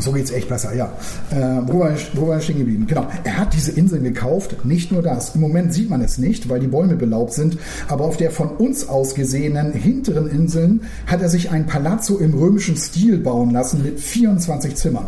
So 0.00 0.12
geht's 0.12 0.30
echt 0.30 0.48
besser, 0.48 0.74
ja. 0.74 0.92
Äh, 1.30 1.62
wo, 1.66 1.80
war 1.80 1.94
ich, 1.94 2.10
wo 2.14 2.26
war 2.28 2.38
ich 2.38 2.44
stehen 2.44 2.58
geblieben? 2.58 2.86
Genau. 2.86 3.06
Er 3.24 3.38
hat 3.38 3.54
diese 3.54 3.72
Inseln 3.72 4.02
gekauft. 4.02 4.64
Nicht 4.64 4.90
nur 4.90 5.02
das. 5.02 5.34
Im 5.34 5.40
Moment 5.40 5.72
sieht 5.72 5.90
man 5.90 6.00
es 6.00 6.18
nicht, 6.18 6.48
weil 6.48 6.60
die 6.60 6.66
Bäume 6.66 6.96
belaubt 6.96 7.32
sind. 7.32 7.58
Aber 7.88 8.04
auf 8.04 8.16
der 8.16 8.30
von 8.30 8.48
uns 8.48 8.88
aus 8.88 9.14
gesehenen 9.14 9.72
hinteren 9.72 10.28
Inseln 10.28 10.82
hat 11.06 11.22
er 11.22 11.28
sich 11.28 11.50
ein 11.50 11.66
Palazzo 11.66 12.18
im 12.18 12.34
römischen 12.34 12.76
Stil 12.76 13.18
bauen 13.18 13.50
lassen 13.50 13.82
mit 13.82 14.00
24 14.00 14.74
Zimmern. 14.74 15.06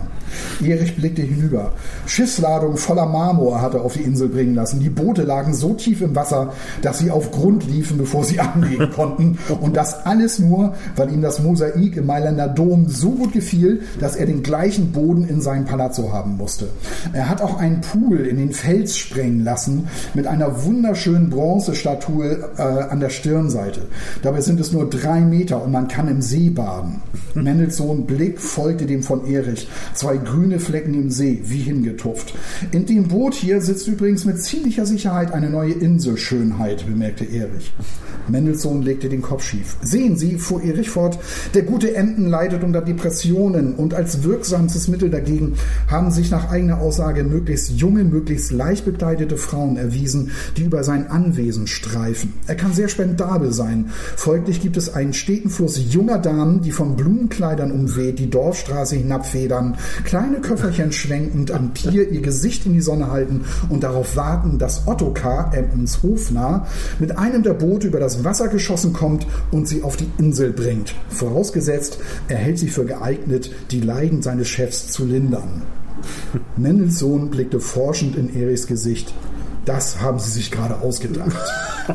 Erich 0.62 0.96
blickte 0.96 1.22
hinüber. 1.22 1.72
Schiffsladungen 2.06 2.76
voller 2.76 3.06
Marmor 3.06 3.60
hat 3.60 3.74
er 3.74 3.82
auf 3.82 3.94
die 3.94 4.02
Insel 4.02 4.28
bringen 4.28 4.54
lassen. 4.54 4.80
Die 4.80 4.88
Boote 4.88 5.22
lagen 5.22 5.54
so 5.54 5.74
tief 5.74 6.00
im 6.00 6.14
Wasser, 6.14 6.52
dass 6.82 6.98
sie 6.98 7.10
auf 7.10 7.30
Grund 7.30 7.66
liefen, 7.66 7.98
bevor 7.98 8.24
sie 8.24 8.40
anlegen 8.54 8.90
konnten. 8.90 9.38
Und 9.60 9.76
das 9.76 10.06
alles 10.06 10.38
nur, 10.38 10.74
weil 10.96 11.12
ihm 11.12 11.22
das 11.22 11.42
Mosaik 11.42 11.96
im 11.96 12.06
Mailänder 12.06 12.48
Dom 12.48 12.88
so 12.88 13.10
gut 13.10 13.32
gefiel, 13.32 13.82
dass 14.00 14.16
er 14.16 14.26
den 14.26 14.42
gleichen 14.42 14.92
Boden 14.92 15.28
in 15.28 15.40
seinem 15.40 15.64
Palazzo 15.64 16.12
haben 16.12 16.36
musste. 16.36 16.68
Er 17.12 17.28
hat 17.28 17.42
auch 17.42 17.58
einen 17.58 17.80
Pool 17.80 18.20
in 18.20 18.36
den 18.36 18.52
Fels 18.52 18.96
sprengen 18.96 19.44
lassen 19.44 19.88
mit 20.14 20.26
einer 20.26 20.64
wunderschönen 20.64 21.30
Bronzestatue 21.30 22.50
äh, 22.56 22.62
an 22.62 23.00
der 23.00 23.10
Stirnseite. 23.10 23.82
Dabei 24.22 24.40
sind 24.40 24.60
es 24.60 24.72
nur 24.72 24.88
drei 24.88 25.20
Meter 25.20 25.62
und 25.62 25.72
man 25.72 25.88
kann 25.88 26.08
im 26.08 26.22
See 26.22 26.50
baden. 26.50 27.02
Mendelssohn 27.34 28.06
Blick 28.06 28.40
folgte 28.40 28.86
dem 28.86 29.02
von 29.02 29.26
Erich. 29.26 29.68
Zwei 29.94 30.13
zwei 30.14 30.18
grüne 30.18 30.60
Flecken 30.60 30.94
im 30.94 31.10
See, 31.10 31.40
wie 31.44 31.60
hingetupft. 31.60 32.34
In 32.72 32.86
dem 32.86 33.08
Boot 33.08 33.34
hier 33.34 33.60
sitzt 33.60 33.88
übrigens 33.88 34.24
mit 34.24 34.42
ziemlicher 34.42 34.86
Sicherheit 34.86 35.32
eine 35.32 35.50
neue 35.50 35.72
Inselschönheit, 35.72 36.86
bemerkte 36.86 37.24
Erich. 37.24 37.72
Mendelssohn 38.28 38.82
legte 38.82 39.08
den 39.08 39.22
Kopf 39.22 39.44
schief. 39.44 39.76
Sehen 39.82 40.16
Sie, 40.16 40.36
fuhr 40.36 40.62
Erich 40.62 40.90
fort, 40.90 41.18
der 41.52 41.62
gute 41.62 41.94
Enten 41.94 42.26
leidet 42.26 42.64
unter 42.64 42.80
Depressionen 42.80 43.74
und 43.74 43.92
als 43.92 44.22
wirksamstes 44.22 44.88
Mittel 44.88 45.10
dagegen 45.10 45.54
haben 45.88 46.10
sich 46.10 46.30
nach 46.30 46.50
eigener 46.50 46.78
Aussage 46.78 47.24
möglichst 47.24 47.72
junge, 47.72 48.04
möglichst 48.04 48.50
leicht 48.50 48.84
bekleidete 48.84 49.36
Frauen 49.36 49.76
erwiesen, 49.76 50.30
die 50.56 50.64
über 50.64 50.84
sein 50.84 51.08
Anwesen 51.08 51.66
streifen. 51.66 52.32
Er 52.46 52.54
kann 52.54 52.72
sehr 52.72 52.88
spendabel 52.88 53.52
sein. 53.52 53.90
Folglich 54.16 54.62
gibt 54.62 54.76
es 54.76 54.94
einen 54.94 55.12
steten 55.12 55.50
Fluss 55.50 55.80
junger 55.92 56.18
Damen, 56.18 56.62
die 56.62 56.72
von 56.72 56.96
Blumenkleidern 56.96 57.70
umweht, 57.70 58.18
die 58.18 58.30
Dorfstraße 58.30 58.96
hinabfedern, 58.96 59.76
kleine 60.04 60.40
Köfferchen 60.40 60.92
schwenkend 60.92 61.50
am 61.50 61.72
Pier 61.72 62.08
ihr 62.10 62.20
Gesicht 62.20 62.66
in 62.66 62.74
die 62.74 62.80
Sonne 62.80 63.10
halten 63.10 63.44
und 63.68 63.82
darauf 63.82 64.16
warten, 64.16 64.58
dass 64.58 64.86
Ottokar, 64.86 65.52
Empens 65.54 66.02
Hofnarr, 66.02 66.66
mit 66.98 67.18
einem 67.18 67.42
der 67.42 67.54
Boote 67.54 67.88
über 67.88 68.00
das 68.00 68.22
Wasser 68.22 68.48
geschossen 68.48 68.92
kommt 68.92 69.26
und 69.50 69.66
sie 69.66 69.82
auf 69.82 69.96
die 69.96 70.10
Insel 70.18 70.52
bringt. 70.52 70.94
Vorausgesetzt, 71.08 71.98
er 72.28 72.36
hält 72.36 72.58
sie 72.58 72.68
für 72.68 72.84
geeignet, 72.84 73.50
die 73.70 73.80
Leiden 73.80 74.22
seines 74.22 74.48
Chefs 74.48 74.88
zu 74.88 75.04
lindern. 75.04 75.62
Mendelssohn 76.56 77.30
blickte 77.30 77.60
forschend 77.60 78.16
in 78.16 78.34
Erichs 78.34 78.66
Gesicht. 78.66 79.12
Das 79.64 80.00
haben 80.00 80.18
sie 80.18 80.30
sich 80.30 80.50
gerade 80.50 80.76
ausgedacht. 80.76 81.32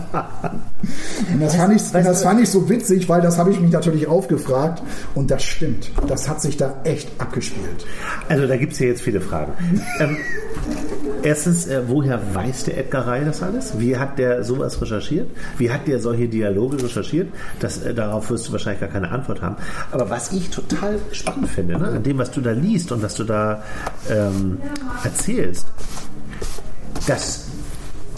Und 1.34 1.41
das, 1.41 1.55
fand 1.55 1.75
ich, 1.75 1.91
das 1.91 2.23
fand 2.23 2.41
ich 2.41 2.49
so 2.49 2.69
witzig, 2.69 3.08
weil 3.10 3.21
das 3.21 3.38
habe 3.38 3.51
ich 3.51 3.60
mich 3.60 3.71
natürlich 3.71 4.08
aufgefragt 4.08 4.82
und 5.15 5.29
das 5.29 5.43
stimmt. 5.43 5.91
Das 6.08 6.29
hat 6.29 6.41
sich 6.41 6.58
da 6.58 6.75
echt 6.84 7.10
abgespielt. 7.17 7.86
Also 8.27 8.47
da 8.47 8.55
gibt 8.58 8.73
es 8.73 8.79
ja 8.79 8.88
jetzt 8.88 9.01
viele 9.01 9.19
Fragen. 9.19 9.53
ähm, 9.99 10.17
erstens, 11.21 11.67
äh, 11.67 11.82
woher 11.88 12.19
weiß 12.34 12.65
der 12.65 12.77
Edgar 12.77 13.08
Ray 13.08 13.25
das 13.25 13.43
alles? 13.43 13.79
Wie 13.79 13.97
hat 13.97 14.17
der 14.17 14.43
sowas 14.43 14.82
recherchiert? 14.82 15.29
Wie 15.58 15.69
hat 15.71 15.88
der 15.88 15.99
solche 15.99 16.27
Dialoge 16.27 16.82
recherchiert? 16.82 17.29
Das, 17.60 17.84
äh, 17.84 17.93
darauf 17.93 18.29
wirst 18.29 18.47
du 18.47 18.51
wahrscheinlich 18.53 18.82
gar 18.82 18.89
keine 18.89 19.12
Antwort 19.12 19.41
haben. 19.41 19.58
Aber 19.91 20.10
was 20.10 20.32
ich 20.32 20.49
total 20.49 20.99
spannend 21.12 21.49
finde, 21.49 21.77
ne, 21.77 21.88
an 21.88 22.03
dem, 22.03 22.17
was 22.17 22.32
du 22.32 22.41
da 22.41 22.51
liest 22.51 22.91
und 22.91 23.03
was 23.03 23.15
du 23.15 23.23
da 23.23 23.63
ähm, 24.10 24.60
erzählst, 25.03 25.67
das 27.08 27.45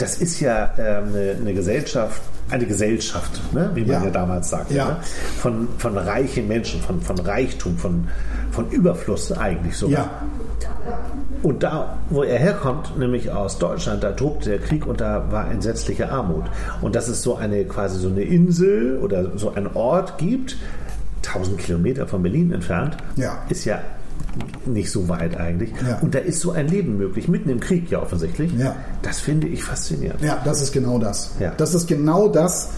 das 0.01 0.17
ist 0.17 0.39
ja 0.39 0.73
ähm, 0.77 1.09
eine, 1.09 1.35
eine, 1.39 1.53
Gesellschaft, 1.53 2.21
eine 2.49 2.65
Gesellschaft, 2.65 3.53
ne? 3.53 3.71
wie 3.73 3.81
man 3.81 3.91
ja, 3.91 4.03
ja 4.05 4.09
damals 4.09 4.49
sagte, 4.49 4.73
ja. 4.73 4.85
ne? 4.85 4.97
von, 5.39 5.67
von 5.77 5.97
reichen 5.97 6.47
Menschen, 6.47 6.81
von, 6.81 7.01
von 7.01 7.19
Reichtum, 7.19 7.77
von, 7.77 8.07
von 8.51 8.69
Überfluss 8.69 9.31
eigentlich 9.31 9.77
sogar. 9.77 10.05
Ja. 10.05 10.09
Und 11.43 11.63
da, 11.63 11.97
wo 12.09 12.23
er 12.23 12.37
herkommt, 12.37 12.97
nämlich 12.97 13.31
aus 13.31 13.57
Deutschland, 13.57 14.03
da 14.03 14.11
tobte 14.11 14.49
der 14.49 14.59
Krieg 14.59 14.85
und 14.85 15.01
da 15.01 15.31
war 15.31 15.49
entsetzliche 15.49 16.11
Armut. 16.11 16.45
Und 16.81 16.95
dass 16.95 17.07
es 17.07 17.23
so 17.23 17.35
eine 17.35 17.65
quasi 17.65 17.99
so 17.99 18.09
eine 18.09 18.21
Insel 18.21 18.99
oder 18.99 19.37
so 19.37 19.53
ein 19.53 19.73
Ort 19.75 20.17
gibt, 20.17 20.57
1000 21.25 21.57
Kilometer 21.57 22.07
von 22.07 22.21
Berlin 22.21 22.51
entfernt, 22.51 22.97
ja. 23.15 23.39
ist 23.49 23.65
ja 23.65 23.81
nicht 24.65 24.91
so 24.91 25.09
weit 25.09 25.37
eigentlich. 25.37 25.71
Ja. 25.87 25.99
Und 26.01 26.15
da 26.15 26.19
ist 26.19 26.39
so 26.39 26.51
ein 26.51 26.67
Leben 26.67 26.97
möglich, 26.97 27.27
mitten 27.27 27.49
im 27.49 27.59
Krieg 27.59 27.89
ja 27.89 28.01
offensichtlich. 28.01 28.53
Ja. 28.57 28.75
Das 29.01 29.19
finde 29.19 29.47
ich 29.47 29.63
faszinierend. 29.63 30.21
Ja, 30.21 30.41
das 30.43 30.61
ist 30.61 30.71
genau 30.71 30.99
das. 30.99 31.31
Ja. 31.39 31.53
Das 31.57 31.73
ist 31.73 31.87
genau 31.87 32.27
das, 32.27 32.69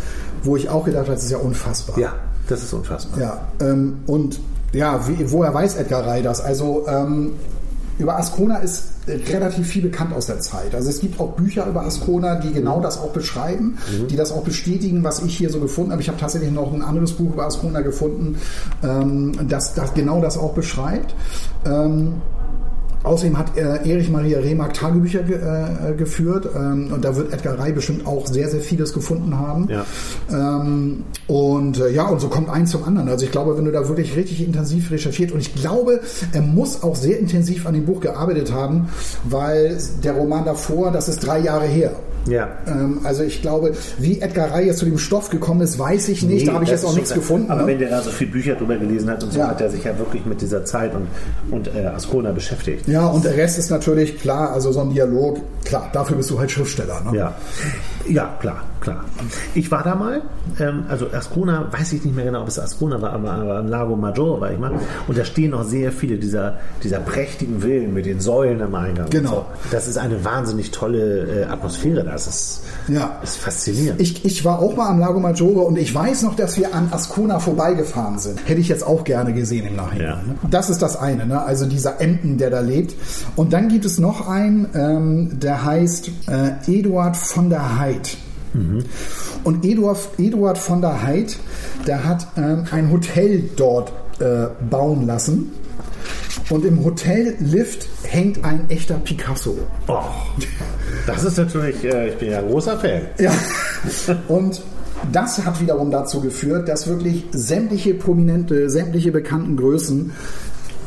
wo 0.43 0.55
ich 0.55 0.69
auch 0.69 0.85
gedacht 0.85 1.03
habe, 1.03 1.15
das 1.15 1.23
ist 1.23 1.31
ja 1.31 1.37
unfassbar. 1.37 1.97
Ja, 1.97 2.15
das 2.47 2.63
ist 2.63 2.73
unfassbar. 2.73 3.19
Ja, 3.19 3.47
ähm, 3.61 3.99
und 4.05 4.39
ja, 4.73 5.07
wie, 5.07 5.31
woher 5.31 5.53
weiß 5.53 5.75
Edgar 5.75 6.05
Ray 6.05 6.23
das? 6.23 6.41
Also 6.41 6.85
ähm, 6.87 7.33
über 7.97 8.17
Ascona 8.17 8.57
ist 8.57 8.85
relativ 9.07 9.67
viel 9.67 9.83
bekannt 9.83 10.13
aus 10.13 10.27
der 10.27 10.39
Zeit. 10.39 10.73
Also 10.73 10.89
es 10.89 10.99
gibt 10.99 11.19
auch 11.19 11.33
Bücher 11.33 11.67
über 11.67 11.85
Ascona, 11.85 12.35
die 12.35 12.51
genau 12.51 12.79
das 12.79 12.97
auch 12.97 13.11
beschreiben, 13.11 13.77
mhm. 13.91 14.07
die 14.07 14.15
das 14.15 14.31
auch 14.31 14.43
bestätigen, 14.43 15.03
was 15.03 15.21
ich 15.21 15.37
hier 15.37 15.49
so 15.49 15.59
gefunden 15.59 15.91
habe. 15.91 16.01
Ich 16.01 16.07
habe 16.07 16.19
tatsächlich 16.19 16.51
noch 16.51 16.73
ein 16.73 16.81
anderes 16.81 17.13
Buch 17.13 17.33
über 17.33 17.45
Ascona 17.45 17.81
gefunden, 17.81 18.37
ähm, 18.83 19.33
das, 19.47 19.73
das 19.73 19.93
genau 19.93 20.21
das 20.21 20.37
auch 20.37 20.53
beschreibt. 20.53 21.13
Ähm, 21.65 22.21
Außerdem 23.03 23.37
hat 23.37 23.57
äh, 23.57 23.89
Erich 23.89 24.09
Maria 24.09 24.39
Remark 24.39 24.73
Tagebücher 24.73 25.23
ge, 25.23 25.37
äh, 25.37 25.93
geführt 25.95 26.47
ähm, 26.55 26.91
und 26.93 27.03
da 27.03 27.15
wird 27.15 27.33
Edgar 27.33 27.61
Rey 27.61 27.73
bestimmt 27.73 28.07
auch 28.07 28.25
sehr, 28.27 28.49
sehr 28.49 28.61
vieles 28.61 28.93
gefunden 28.93 29.37
haben. 29.37 29.67
Ja. 29.69 29.85
Ähm, 30.31 31.03
und 31.27 31.79
äh, 31.79 31.91
ja, 31.91 32.07
und 32.07 32.21
so 32.21 32.29
kommt 32.29 32.49
eins 32.49 32.71
zum 32.71 32.83
anderen. 32.85 33.09
Also 33.09 33.25
ich 33.25 33.31
glaube, 33.31 33.57
wenn 33.57 33.65
du 33.65 33.71
da 33.71 33.87
wirklich 33.89 34.15
richtig 34.15 34.45
intensiv 34.45 34.89
recherchiert 34.89 35.33
und 35.33 35.41
ich 35.41 35.53
glaube, 35.53 35.99
er 36.31 36.41
muss 36.41 36.81
auch 36.81 36.95
sehr 36.95 37.19
intensiv 37.19 37.65
an 37.65 37.73
dem 37.73 37.85
Buch 37.85 37.99
gearbeitet 37.99 38.53
haben, 38.53 38.87
weil 39.25 39.77
der 40.03 40.13
Roman 40.13 40.45
davor, 40.45 40.91
das 40.91 41.09
ist 41.09 41.25
drei 41.25 41.39
Jahre 41.39 41.65
her. 41.65 41.91
Ja. 42.27 42.49
Ähm, 42.67 43.01
also 43.03 43.23
ich 43.23 43.41
glaube, 43.41 43.73
wie 43.99 44.21
Edgar 44.21 44.61
jetzt 44.61 44.79
zu 44.79 44.85
dem 44.85 44.97
Stoff 44.97 45.29
gekommen 45.29 45.61
ist, 45.61 45.77
weiß 45.77 46.09
ich 46.09 46.23
nicht. 46.23 46.41
Nee, 46.41 46.45
da 46.45 46.53
habe 46.53 46.63
ich 46.63 46.69
jetzt 46.69 46.85
auch 46.85 46.93
nichts 46.93 47.09
klar. 47.09 47.19
gefunden. 47.19 47.51
Aber 47.51 47.61
ne? 47.61 47.67
wenn 47.67 47.79
der 47.79 47.89
da 47.89 48.01
so 48.01 48.11
viele 48.11 48.31
Bücher 48.31 48.55
drüber 48.55 48.77
gelesen 48.77 49.09
hat 49.09 49.23
und 49.23 49.33
so, 49.33 49.39
ja. 49.39 49.49
hat 49.49 49.61
er 49.61 49.69
sich 49.69 49.83
ja 49.83 49.97
wirklich 49.97 50.25
mit 50.25 50.41
dieser 50.41 50.65
Zeit 50.65 50.93
und, 50.93 51.07
und 51.51 51.67
äh, 51.75 51.85
Ascona 51.85 52.31
beschäftigt. 52.31 52.87
Ja, 52.87 53.07
und 53.07 53.25
der 53.25 53.35
Rest 53.35 53.57
ist 53.57 53.69
natürlich 53.69 54.19
klar, 54.19 54.51
also 54.51 54.71
so 54.71 54.81
ein 54.81 54.91
Dialog, 54.91 55.39
klar, 55.65 55.89
dafür 55.93 56.17
bist 56.17 56.29
du 56.29 56.39
halt 56.39 56.51
Schriftsteller. 56.51 57.01
Ne? 57.11 57.17
Ja. 57.17 57.35
Ja, 58.07 58.35
klar, 58.39 58.63
klar. 58.81 59.05
Ich 59.53 59.71
war 59.71 59.83
da 59.83 59.95
mal, 59.95 60.21
ähm, 60.59 60.83
also 60.89 61.07
Ascona, 61.11 61.67
weiß 61.71 61.93
ich 61.93 62.03
nicht 62.03 62.15
mehr 62.15 62.25
genau, 62.25 62.41
ob 62.41 62.47
es 62.47 62.59
Ascona 62.59 63.01
war, 63.01 63.13
aber, 63.13 63.31
aber 63.31 63.61
Lago 63.63 63.95
Maggiore 63.95 64.41
war 64.41 64.51
ich 64.51 64.59
mal. 64.59 64.71
Und 65.07 65.17
da 65.17 65.23
stehen 65.23 65.51
noch 65.51 65.63
sehr 65.63 65.91
viele 65.91 66.17
dieser, 66.17 66.57
dieser 66.83 66.99
prächtigen 66.99 67.61
Villen 67.61 67.93
mit 67.93 68.05
den 68.05 68.19
Säulen 68.19 68.61
am 68.61 68.75
Eingang. 68.75 69.09
Genau. 69.09 69.29
So. 69.29 69.45
Das 69.71 69.87
ist 69.87 69.97
eine 69.97 70.23
wahnsinnig 70.25 70.71
tolle 70.71 71.43
äh, 71.43 71.45
Atmosphäre 71.45 72.03
da. 72.03 72.11
Das 72.11 72.27
ist, 72.27 72.63
ja. 72.87 73.19
ist 73.23 73.37
faszinierend. 73.37 74.01
Ich, 74.01 74.25
ich 74.25 74.43
war 74.43 74.59
auch 74.59 74.75
mal 74.75 74.89
am 74.89 74.99
Lago 74.99 75.19
Maggiore 75.19 75.61
und 75.61 75.77
ich 75.77 75.93
weiß 75.93 76.23
noch, 76.23 76.35
dass 76.35 76.57
wir 76.57 76.75
an 76.75 76.89
Ascona 76.91 77.39
vorbeigefahren 77.39 78.19
sind. 78.19 78.47
Hätte 78.47 78.59
ich 78.59 78.67
jetzt 78.67 78.85
auch 78.85 79.03
gerne 79.03 79.33
gesehen 79.33 79.65
im 79.67 79.75
Nachhinein. 79.75 80.07
Ja. 80.07 80.15
Ne? 80.15 80.35
Das 80.49 80.69
ist 80.69 80.81
das 80.81 80.97
eine, 80.97 81.25
ne? 81.25 81.41
also 81.41 81.65
dieser 81.65 82.01
Enten, 82.01 82.37
der 82.37 82.49
da 82.49 82.59
lebt. 82.59 82.95
Und 83.35 83.53
dann 83.53 83.69
gibt 83.69 83.85
es 83.85 83.97
noch 83.97 84.27
einen, 84.27 84.67
ähm, 84.73 85.39
der 85.39 85.63
heißt 85.63 86.11
äh, 86.27 86.79
Eduard 86.79 87.15
von 87.15 87.49
der 87.49 87.77
Mhm. 88.53 88.83
Und 89.43 89.65
Eduard, 89.65 89.97
Eduard 90.17 90.57
von 90.57 90.81
der 90.81 91.01
Heid, 91.01 91.37
der 91.87 92.05
hat 92.05 92.27
ähm, 92.37 92.65
ein 92.71 92.91
Hotel 92.91 93.49
dort 93.55 93.91
äh, 94.19 94.47
bauen 94.69 95.07
lassen. 95.07 95.51
Und 96.49 96.65
im 96.65 96.83
Hotellift 96.83 97.87
hängt 98.03 98.43
ein 98.43 98.69
echter 98.69 98.95
Picasso. 98.95 99.57
Oh, 99.87 99.99
das 101.07 101.23
ist 101.23 101.37
natürlich, 101.37 101.83
äh, 101.83 102.09
ich 102.09 102.15
bin 102.17 102.31
ja 102.31 102.39
ein 102.39 102.47
großer 102.47 102.77
Fan. 102.77 103.01
Ja. 103.17 103.31
Und 104.27 104.61
das 105.11 105.43
hat 105.43 105.59
wiederum 105.61 105.91
dazu 105.91 106.21
geführt, 106.21 106.69
dass 106.69 106.87
wirklich 106.87 107.25
sämtliche 107.31 107.93
prominente, 107.93 108.69
sämtliche 108.69 109.11
bekannten 109.11 109.57
Größen 109.57 110.11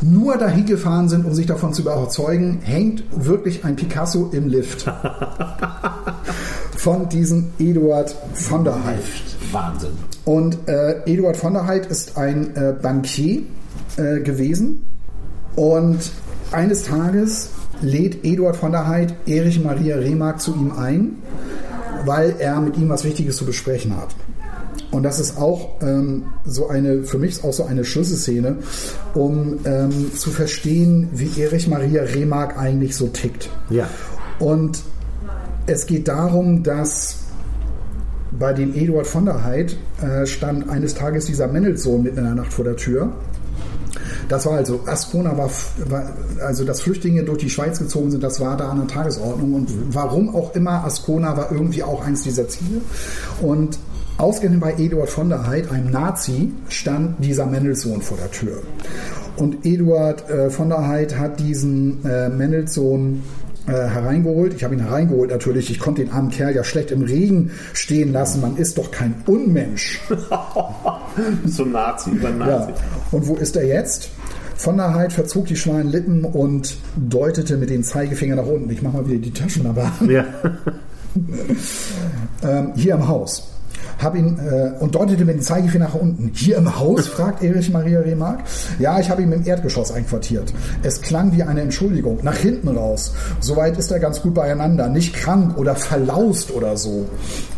nur 0.02 0.36
dahin 0.36 0.66
gefahren 0.66 1.08
sind, 1.08 1.24
um 1.24 1.34
sich 1.34 1.46
davon 1.46 1.72
zu 1.72 1.82
überzeugen, 1.82 2.60
hängt 2.62 3.02
wirklich 3.16 3.64
ein 3.64 3.76
Picasso 3.76 4.30
im 4.32 4.48
Lift. 4.48 4.86
von 6.86 7.08
diesem 7.08 7.46
Eduard 7.58 8.14
von 8.34 8.62
der 8.62 8.84
Heid. 8.84 9.02
Wahnsinn. 9.50 9.90
Und 10.24 10.68
äh, 10.68 11.00
Eduard 11.04 11.36
von 11.36 11.54
der 11.54 11.66
Heid 11.66 11.86
ist 11.86 12.16
ein 12.16 12.54
äh, 12.54 12.74
Bankier 12.80 13.42
äh, 13.96 14.20
gewesen. 14.20 14.86
Und 15.56 15.98
eines 16.52 16.84
Tages 16.84 17.50
lädt 17.80 18.24
Eduard 18.24 18.54
von 18.54 18.70
der 18.70 18.86
Heid 18.86 19.14
Erich 19.26 19.60
Maria 19.60 19.96
Remark 19.96 20.40
zu 20.40 20.54
ihm 20.54 20.70
ein, 20.78 21.16
weil 22.04 22.36
er 22.38 22.60
mit 22.60 22.76
ihm 22.76 22.88
was 22.88 23.02
Wichtiges 23.02 23.36
zu 23.36 23.46
besprechen 23.46 23.96
hat. 23.96 24.14
Und 24.92 25.02
das 25.02 25.18
ist 25.18 25.38
auch 25.38 25.80
ähm, 25.82 26.26
so 26.44 26.68
eine, 26.68 27.02
für 27.02 27.18
mich 27.18 27.42
auch 27.42 27.52
so 27.52 27.64
eine 27.64 27.84
Schlüsselszene, 27.84 28.58
um 29.14 29.58
ähm, 29.64 30.12
zu 30.14 30.30
verstehen, 30.30 31.08
wie 31.12 31.42
Erich 31.42 31.66
Maria 31.66 32.04
Remark 32.04 32.56
eigentlich 32.56 32.94
so 32.94 33.08
tickt. 33.08 33.50
Ja. 33.70 33.88
Und 34.38 34.84
es 35.66 35.86
geht 35.86 36.08
darum, 36.08 36.62
dass 36.62 37.18
bei 38.38 38.52
dem 38.52 38.74
Eduard 38.74 39.06
von 39.06 39.24
der 39.24 39.44
Heid 39.44 39.76
äh, 40.02 40.26
stand 40.26 40.68
eines 40.68 40.94
Tages 40.94 41.26
dieser 41.26 41.48
Mendelssohn 41.48 42.02
mitten 42.02 42.18
in 42.18 42.24
der 42.24 42.34
Nacht 42.34 42.52
vor 42.52 42.64
der 42.64 42.76
Tür. 42.76 43.12
Das 44.28 44.44
war 44.46 44.54
also, 44.54 44.80
Ascona 44.86 45.36
war, 45.36 45.50
war, 45.88 46.12
also 46.44 46.64
dass 46.64 46.80
Flüchtlinge 46.80 47.22
durch 47.22 47.38
die 47.38 47.50
Schweiz 47.50 47.78
gezogen 47.78 48.10
sind, 48.10 48.22
das 48.22 48.40
war 48.40 48.56
da 48.56 48.68
an 48.68 48.78
der 48.78 48.88
Tagesordnung. 48.88 49.54
Und 49.54 49.94
warum 49.94 50.34
auch 50.34 50.54
immer, 50.54 50.84
Ascona 50.84 51.36
war 51.36 51.50
irgendwie 51.50 51.82
auch 51.82 52.04
eins 52.04 52.22
dieser 52.22 52.48
Ziele. 52.48 52.80
Und 53.40 53.78
ausgerechnet 54.18 54.60
bei 54.60 54.74
Eduard 54.74 55.08
von 55.08 55.28
der 55.28 55.46
Heid, 55.46 55.70
einem 55.70 55.90
Nazi, 55.90 56.52
stand 56.68 57.24
dieser 57.24 57.46
Mendelssohn 57.46 58.02
vor 58.02 58.16
der 58.18 58.30
Tür. 58.30 58.62
Und 59.36 59.64
Eduard 59.64 60.28
äh, 60.28 60.50
von 60.50 60.68
der 60.68 60.86
Heid 60.86 61.18
hat 61.18 61.40
diesen 61.40 62.04
äh, 62.04 62.28
Mendelssohn 62.28 63.22
äh, 63.66 63.72
hereingeholt. 63.72 64.54
Ich 64.54 64.64
habe 64.64 64.74
ihn 64.74 64.80
hereingeholt 64.80 65.30
natürlich. 65.30 65.70
Ich 65.70 65.78
konnte 65.78 66.04
den 66.04 66.12
armen 66.12 66.30
Kerl 66.30 66.54
ja 66.54 66.64
schlecht 66.64 66.90
im 66.90 67.02
Regen 67.02 67.50
stehen 67.72 68.12
lassen. 68.12 68.40
Man 68.40 68.56
ist 68.56 68.78
doch 68.78 68.90
kein 68.90 69.14
Unmensch. 69.26 70.00
Zum 71.54 71.72
Nazi, 71.72 72.10
über 72.10 72.30
Nazi. 72.30 72.70
Ja. 72.70 72.76
Und 73.12 73.26
wo 73.26 73.36
ist 73.36 73.56
er 73.56 73.66
jetzt? 73.66 74.10
Von 74.56 74.76
der 74.78 74.94
Heid 74.94 75.12
verzog 75.12 75.46
die 75.46 75.56
schmalen 75.56 75.88
Lippen 75.88 76.24
und 76.24 76.76
deutete 76.96 77.56
mit 77.56 77.70
dem 77.70 77.82
Zeigefinger 77.82 78.36
nach 78.36 78.46
unten. 78.46 78.70
Ich 78.70 78.82
mache 78.82 78.96
mal 78.98 79.08
wieder 79.08 79.18
die 79.18 79.32
Taschenlampe 79.32 79.82
an. 79.82 80.10
Ja. 80.10 80.24
ähm, 82.42 82.72
hier 82.74 82.94
im 82.94 83.06
Haus. 83.06 83.55
Hab 83.98 84.14
ihn 84.14 84.38
äh, 84.38 84.72
und 84.80 84.94
deutete 84.94 85.24
mit 85.24 85.36
dem 85.36 85.42
Zeigefinger 85.42 85.86
nach 85.86 85.94
unten. 85.94 86.30
Hier 86.34 86.56
im 86.56 86.78
Haus? 86.78 87.06
fragt 87.16 87.42
Erich 87.42 87.70
Maria 87.70 88.00
Remark. 88.00 88.40
Ja, 88.78 89.00
ich 89.00 89.08
habe 89.10 89.22
ihn 89.22 89.32
im 89.32 89.46
Erdgeschoss 89.46 89.92
einquartiert. 89.92 90.52
Es 90.82 91.00
klang 91.00 91.32
wie 91.36 91.42
eine 91.42 91.62
Entschuldigung. 91.62 92.18
Nach 92.22 92.36
hinten 92.36 92.68
raus. 92.68 93.14
Soweit 93.40 93.78
ist 93.78 93.90
er 93.90 94.00
ganz 94.00 94.20
gut 94.20 94.34
beieinander. 94.34 94.88
Nicht 94.88 95.14
krank 95.14 95.56
oder 95.56 95.74
verlaust 95.74 96.50
oder 96.50 96.76
so. 96.76 97.06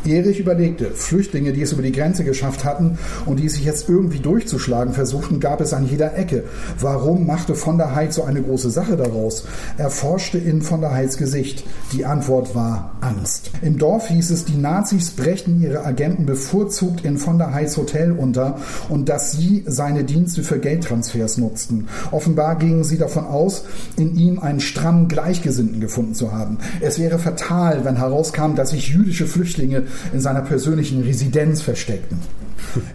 Erich 0.05 0.39
überlegte. 0.39 0.91
Flüchtlinge, 0.93 1.53
die 1.53 1.63
es 1.63 1.73
über 1.73 1.83
die 1.83 1.93
Grenze 1.93 2.25
geschafft 2.25 2.65
hatten 2.65 2.99
und 3.27 3.41
die 3.41 3.49
sich 3.49 3.65
jetzt 3.65 3.89
irgendwie 3.89 4.21
durchzuschlagen 4.21 4.93
versuchten, 4.95 5.41
gab 5.41 5.61
es 5.61 5.73
an 5.73 5.87
jeder 5.87 6.17
Ecke. 6.17 6.45
Warum 6.81 7.27
machte 7.27 7.55
von 7.55 7.79
der 7.79 7.95
Heid 7.95 8.13
so 8.13 8.23
eine 8.23 8.43
große 8.43 8.71
Sache 8.71 8.97
daraus? 8.97 9.45
Er 9.77 9.91
forschte 9.91 10.39
in 10.39 10.63
von 10.63 10.81
der 10.81 10.93
Heids 10.93 11.17
Gesicht. 11.17 11.65
Die 11.93 12.05
Antwort 12.05 12.55
war 12.55 12.93
Angst. 13.01 13.51
Im 13.63 13.79
Dorf 13.79 14.09
hieß 14.09 14.31
es, 14.31 14.45
die 14.45 14.57
Nazis 14.57 15.11
brächten 15.11 15.61
ihre 15.61 15.85
Agenten 15.85 16.27
bevorzugt 16.29 17.07
in 17.07 17.17
von 17.17 17.39
der 17.39 17.55
Heids 17.55 17.79
Hotel 17.79 18.13
unter 18.13 18.59
und 18.91 19.09
dass 19.09 19.33
sie 19.33 19.65
seine 19.67 20.05
Dienste 20.05 20.43
für 20.43 20.59
Geldtransfers 20.59 21.39
nutzten. 21.39 21.89
Offenbar 22.11 22.57
gingen 22.57 22.85
sie 22.85 22.99
davon 22.99 23.25
aus, 23.25 23.65
in 23.97 24.15
ihm 24.15 24.39
einen 24.39 24.61
strammen 24.61 25.09
Gleichgesinnten 25.09 25.81
gefunden 25.81 26.15
zu 26.15 26.31
haben. 26.31 26.59
Es 26.81 26.99
wäre 26.99 27.19
fatal, 27.19 27.87
wenn 27.87 27.97
herauskam, 27.97 28.55
dass 28.55 28.71
sich 28.71 28.89
jüdische 28.89 29.27
Flüchtlinge 29.27 29.85
in 30.13 30.21
seiner 30.21 30.43
persönlichen 30.43 31.03
Residenz 31.03 31.63
versteckten. 31.63 32.19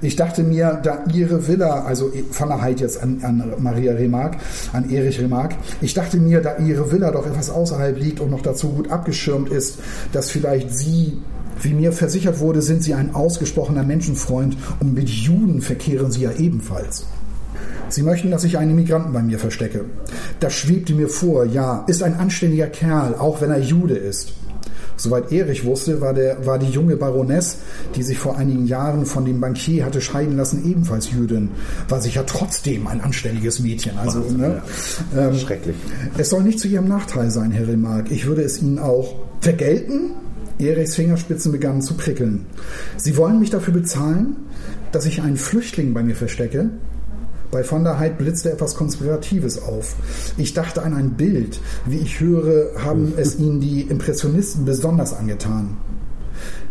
Ich 0.03 0.15
dachte 0.15 0.43
mir, 0.43 0.79
da 0.83 1.03
ihre 1.11 1.47
Villa, 1.47 1.85
also 1.85 2.11
von 2.29 2.49
der 2.49 2.61
Heid 2.61 2.81
jetzt 2.81 3.01
an, 3.01 3.19
an 3.23 3.53
Maria 3.57 3.93
Remark, 3.93 4.37
an 4.73 4.91
Erich 4.91 5.19
Remark, 5.19 5.55
ich 5.81 5.95
dachte 5.95 6.17
mir, 6.17 6.41
da 6.41 6.57
ihre 6.57 6.91
Villa 6.91 7.09
doch 7.09 7.25
etwas 7.25 7.49
außerhalb 7.49 7.97
liegt 7.97 8.19
und 8.19 8.29
noch 8.29 8.41
dazu 8.41 8.69
gut 8.69 8.91
abgeschirmt 8.91 9.49
ist, 9.49 9.79
dass 10.11 10.29
vielleicht 10.29 10.77
sie 10.77 11.17
wie 11.61 11.73
mir 11.73 11.91
versichert 11.91 12.39
wurde, 12.39 12.61
sind 12.61 12.83
Sie 12.83 12.93
ein 12.93 13.15
ausgesprochener 13.15 13.83
Menschenfreund 13.83 14.57
und 14.79 14.93
mit 14.93 15.09
Juden 15.09 15.61
verkehren 15.61 16.11
Sie 16.11 16.21
ja 16.21 16.31
ebenfalls. 16.31 17.05
Sie 17.89 18.01
möchten, 18.01 18.31
dass 18.31 18.43
ich 18.43 18.57
einen 18.57 18.71
Immigranten 18.71 19.13
bei 19.13 19.21
mir 19.21 19.37
verstecke. 19.37 19.85
Das 20.39 20.53
schwebte 20.53 20.93
mir 20.93 21.09
vor, 21.09 21.45
ja, 21.45 21.83
ist 21.87 22.01
ein 22.01 22.15
anständiger 22.15 22.67
Kerl, 22.67 23.15
auch 23.15 23.41
wenn 23.41 23.51
er 23.51 23.59
Jude 23.59 23.95
ist. 23.95 24.33
Soweit 24.95 25.31
Erich 25.31 25.65
wusste, 25.65 26.01
war, 26.01 26.13
der, 26.13 26.45
war 26.45 26.59
die 26.59 26.69
junge 26.69 26.95
Baroness, 26.95 27.57
die 27.95 28.03
sich 28.03 28.17
vor 28.17 28.37
einigen 28.37 28.65
Jahren 28.67 29.05
von 29.05 29.25
dem 29.25 29.41
Bankier 29.41 29.85
hatte 29.85 30.01
scheiden 30.01 30.37
lassen, 30.37 30.63
ebenfalls 30.69 31.11
Jüdin. 31.11 31.49
War 31.89 31.99
sicher 31.99 32.25
trotzdem 32.25 32.87
ein 32.87 33.01
anständiges 33.01 33.59
Mädchen. 33.59 33.97
Also, 33.97 34.19
ne? 34.19 34.61
ähm, 35.17 35.35
Schrecklich. 35.35 35.75
Es 36.17 36.29
soll 36.29 36.43
nicht 36.43 36.59
zu 36.59 36.67
ihrem 36.67 36.87
Nachteil 36.87 37.31
sein, 37.31 37.51
Herr 37.51 37.67
Remark. 37.67 38.11
Ich 38.11 38.25
würde 38.25 38.43
es 38.43 38.61
Ihnen 38.61 38.79
auch 38.79 39.15
vergelten, 39.41 40.11
Erichs 40.59 40.95
Fingerspitzen 40.95 41.51
begannen 41.51 41.81
zu 41.81 41.95
prickeln. 41.95 42.45
Sie 42.97 43.17
wollen 43.17 43.39
mich 43.39 43.49
dafür 43.49 43.73
bezahlen, 43.73 44.35
dass 44.91 45.05
ich 45.05 45.21
einen 45.21 45.37
Flüchtling 45.37 45.93
bei 45.93 46.03
mir 46.03 46.15
verstecke? 46.15 46.69
Bei 47.51 47.63
von 47.63 47.83
der 47.83 47.99
Heid 47.99 48.17
blitzte 48.17 48.51
etwas 48.51 48.73
Konspiratives 48.75 49.61
auf. 49.61 49.95
Ich 50.37 50.53
dachte 50.53 50.81
an 50.81 50.95
ein 50.95 51.11
Bild. 51.11 51.59
Wie 51.85 51.97
ich 51.97 52.19
höre, 52.19 52.83
haben 52.83 53.13
es 53.17 53.35
Ihnen 53.39 53.59
die 53.59 53.81
Impressionisten 53.81 54.65
besonders 54.65 55.13
angetan. 55.13 55.77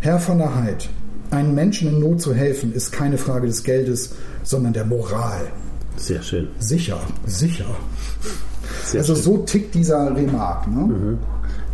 Herr 0.01 0.19
von 0.19 0.39
der 0.39 0.57
Heid, 0.57 0.91
einem 1.31 1.55
Menschen 1.55 1.89
in 1.89 2.01
Not 2.01 2.21
zu 2.21 2.35
helfen, 2.35 2.73
ist 2.73 2.91
keine 2.91 3.17
Frage 3.17 3.47
des 3.47 3.63
Geldes, 3.63 4.15
sondern 4.43 4.73
der 4.73 4.85
Moral. 4.85 5.53
Sehr 5.97 6.23
schön. 6.23 6.49
Sicher, 6.59 6.99
sicher. 7.27 7.67
Sehr 8.85 9.01
also 9.01 9.15
schön. 9.15 9.23
so 9.23 9.39
tickt 9.39 9.75
dieser 9.77 10.15
Remark. 10.17 10.67
Ne? 10.67 11.19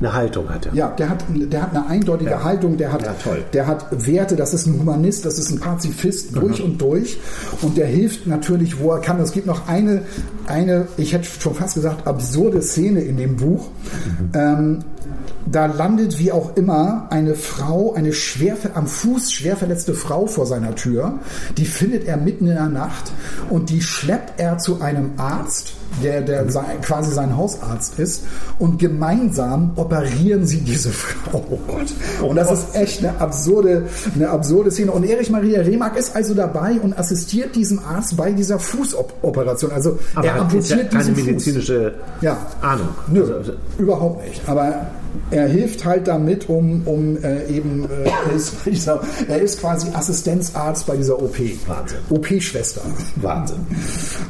Eine 0.01 0.13
Haltung 0.13 0.49
hat 0.49 0.67
er. 0.67 0.75
Ja, 0.75 0.89
der 0.91 1.11
hat, 1.11 1.25
der 1.29 1.63
hat 1.63 1.71
eine 1.75 1.87
eindeutige 1.89 2.31
Ja. 2.31 2.45
Haltung, 2.45 2.77
der 2.77 2.93
hat, 2.93 3.03
Ja, 3.03 3.15
der 3.53 3.67
hat 3.67 3.87
Werte, 4.07 4.37
das 4.37 4.55
ist 4.55 4.67
ein 4.67 4.79
Humanist, 4.79 5.25
das 5.25 5.39
ist 5.39 5.51
ein 5.51 5.59
Pazifist 5.59 6.37
durch 6.37 6.63
und 6.63 6.81
durch 6.81 7.19
und 7.63 7.77
der 7.77 7.87
hilft 7.87 8.27
natürlich, 8.27 8.79
wo 8.79 8.93
er 8.93 9.01
kann. 9.01 9.19
Es 9.21 9.33
gibt 9.33 9.47
noch 9.47 9.67
eine, 9.67 10.03
eine, 10.47 10.87
ich 10.97 11.13
hätte 11.13 11.25
schon 11.41 11.55
fast 11.55 11.75
gesagt, 11.75 12.07
absurde 12.07 12.63
Szene 12.63 13.01
in 13.01 13.17
dem 13.17 13.37
Buch. 13.37 13.71
Ähm, 14.35 14.79
da 15.47 15.67
landet 15.67 16.19
wie 16.19 16.31
auch 16.33 16.57
immer 16.57 17.07
eine 17.11 17.35
Frau, 17.35 17.95
eine 17.95 18.13
schwer, 18.13 18.57
am 18.75 18.87
Fuß 18.87 19.33
schwer 19.33 19.57
verletzte 19.57 19.95
Frau 19.95 20.27
vor 20.27 20.47
seiner 20.47 20.75
Tür. 20.75 21.15
Die 21.57 21.65
findet 21.65 22.07
er 22.07 22.17
mitten 22.17 22.47
in 22.47 22.55
der 22.55 22.67
Nacht 22.69 23.13
und 23.51 23.71
die 23.71 23.81
schleppt 23.81 24.39
er 24.41 24.59
zu 24.59 24.81
einem 24.81 25.13
Arzt, 25.17 25.73
der, 26.03 26.21
der 26.21 26.51
sein, 26.51 26.81
quasi 26.83 27.13
sein 27.13 27.35
Hausarzt 27.37 27.99
ist 27.99 28.25
und 28.59 28.79
gemeinsam 28.79 29.71
operieren 29.77 30.45
sie 30.47 30.61
diese 30.61 30.91
Frau. 30.93 31.59
Und 32.23 32.37
das 32.37 32.53
ist 32.53 32.75
echt 32.75 32.99
eine 33.05 33.19
absurde, 33.21 33.85
eine 34.15 34.29
absurde 34.29 34.71
Szene. 34.71 34.93
Und 34.93 35.05
Erich 35.05 35.31
Maria 35.31 35.63
Remark 35.63 35.97
ist 35.97 36.15
also 36.15 36.35
dabei 36.35 36.79
und 36.81 36.99
assistiert 36.99 37.57
diesem 37.57 37.79
Arzt 37.79 38.17
bei 38.19 38.33
dieser 38.33 38.59
Fußoperation. 38.59 39.73
Also 39.73 39.99
Aber 40.15 40.27
er 40.27 40.35
hat 40.35 40.53
jetzt 40.53 40.69
ja 40.71 40.77
amputiert 40.77 40.91
keine 40.93 41.05
diesen 41.05 41.15
Fuß. 41.17 41.25
medizinische 41.27 41.95
Ja. 42.21 42.37
Ahnung. 42.61 42.89
Nö, 43.11 43.35
Also, 43.39 43.53
überhaupt 43.79 44.27
nicht. 44.27 44.43
Aber 44.47 44.87
er 45.31 45.49
hilft 45.49 45.85
halt 45.85 46.09
damit, 46.09 46.49
um, 46.49 46.83
um 46.87 47.17
äh, 47.23 47.47
eben, 47.47 47.85
äh, 47.85 48.09
er, 48.09 48.35
ist, 48.35 48.55
dieser, 48.67 49.01
er 49.29 49.41
ist 49.41 49.61
quasi 49.61 49.89
Assistenzarzt 49.93 50.87
bei 50.87 50.97
dieser 50.97 51.21
OP. 51.23 51.39
Wahnsinn. 51.67 51.99
OP-Schwester. 52.11 52.83
Wahnsinn. 53.17 53.59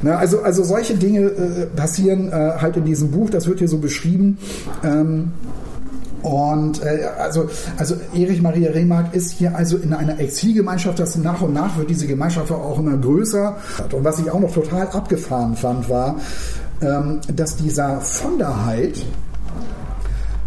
Na, 0.02 0.16
also, 0.16 0.42
also 0.42 0.64
solche 0.64 0.94
Dinge 0.94 1.20
äh, 1.20 1.66
passieren 1.66 2.28
äh, 2.28 2.32
halt 2.32 2.76
in 2.76 2.84
diesem 2.84 3.10
Buch, 3.10 3.30
das 3.30 3.46
wird 3.46 3.58
hier 3.58 3.68
so 3.68 3.78
beschrieben. 3.78 4.38
Ähm, 4.82 5.32
und 6.22 6.82
äh, 6.82 7.04
also, 7.18 7.48
also 7.76 7.94
Erich 8.14 8.42
Maria 8.42 8.72
Remark 8.72 9.14
ist 9.14 9.32
hier 9.32 9.54
also 9.54 9.76
in 9.76 9.94
einer 9.94 10.18
Exilgemeinschaft, 10.18 10.98
das 10.98 11.16
nach 11.16 11.40
und 11.42 11.54
nach 11.54 11.78
wird 11.78 11.90
diese 11.90 12.06
Gemeinschaft 12.06 12.50
auch 12.50 12.78
immer 12.78 12.96
größer. 12.96 13.56
Und 13.92 14.04
was 14.04 14.18
ich 14.18 14.30
auch 14.30 14.40
noch 14.40 14.52
total 14.52 14.88
abgefahren 14.88 15.54
fand, 15.56 15.88
war, 15.88 16.16
ähm, 16.82 17.20
dass 17.34 17.56
dieser 17.56 18.00
von 18.00 18.38
der 18.38 18.66
Heid, 18.66 19.04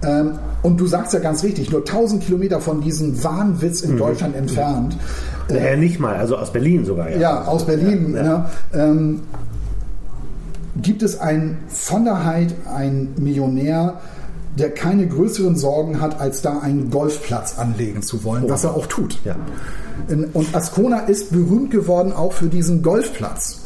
ähm, 0.03 0.39
und 0.63 0.79
du 0.79 0.87
sagst 0.87 1.13
ja 1.13 1.19
ganz 1.19 1.43
richtig, 1.43 1.71
nur 1.71 1.81
1000 1.81 2.23
Kilometer 2.23 2.59
von 2.59 2.81
diesem 2.81 3.23
Wahnwitz 3.23 3.81
in 3.81 3.97
Deutschland 3.97 4.35
entfernt, 4.35 4.97
Naja, 5.49 5.75
nicht 5.75 5.99
mal, 5.99 6.15
also 6.15 6.37
aus 6.37 6.51
Berlin 6.51 6.85
sogar. 6.85 7.09
Ja, 7.09 7.17
ja, 7.17 7.45
aus 7.45 7.65
Berlin. 7.65 8.13
Ja. 8.15 8.23
Ne, 8.23 8.45
ähm, 8.73 9.21
gibt 10.81 11.03
es 11.03 11.19
ein 11.19 11.57
von 11.67 12.05
der 12.05 12.23
Heid, 12.23 12.55
ein 12.73 13.09
Millionär, 13.17 13.99
der 14.57 14.71
keine 14.71 15.07
größeren 15.07 15.55
Sorgen 15.55 16.01
hat, 16.01 16.19
als 16.19 16.41
da 16.41 16.59
einen 16.59 16.89
Golfplatz 16.89 17.57
anlegen 17.57 18.01
zu 18.01 18.23
wollen, 18.23 18.49
was 18.49 18.63
er 18.63 18.75
auch 18.75 18.85
tut. 18.85 19.19
Ja. 19.23 19.35
Und 20.33 20.55
Ascona 20.55 21.01
ist 21.01 21.31
berühmt 21.31 21.71
geworden 21.71 22.11
auch 22.11 22.33
für 22.33 22.47
diesen 22.47 22.81
Golfplatz. 22.81 23.59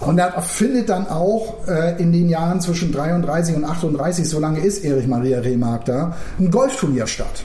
Und 0.00 0.18
er 0.18 0.40
findet 0.42 0.88
dann 0.88 1.06
auch 1.06 1.66
äh, 1.66 2.00
in 2.00 2.12
den 2.12 2.28
Jahren 2.28 2.60
zwischen 2.60 2.92
33 2.92 3.56
und 3.56 3.64
38, 3.64 4.28
so 4.28 4.40
lange 4.40 4.60
ist 4.60 4.84
Erich 4.84 5.06
Maria 5.06 5.40
Remark 5.40 5.84
da, 5.84 6.16
ein 6.38 6.50
Golfturnier 6.50 7.06
statt. 7.06 7.42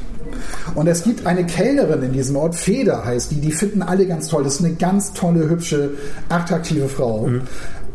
Und 0.74 0.88
es 0.88 1.04
gibt 1.04 1.26
eine 1.26 1.46
Kellnerin 1.46 2.04
in 2.04 2.14
diesem 2.14 2.36
Ort, 2.36 2.56
Feder 2.56 3.06
heißt 3.06 3.32
die, 3.32 3.40
die 3.40 3.52
finden 3.52 3.82
alle 3.82 4.06
ganz 4.06 4.28
toll. 4.28 4.44
Das 4.44 4.56
ist 4.56 4.66
eine 4.66 4.74
ganz 4.76 5.14
tolle, 5.14 5.50
hübsche, 5.50 5.92
attraktive 6.30 6.90
Frau. 6.90 7.30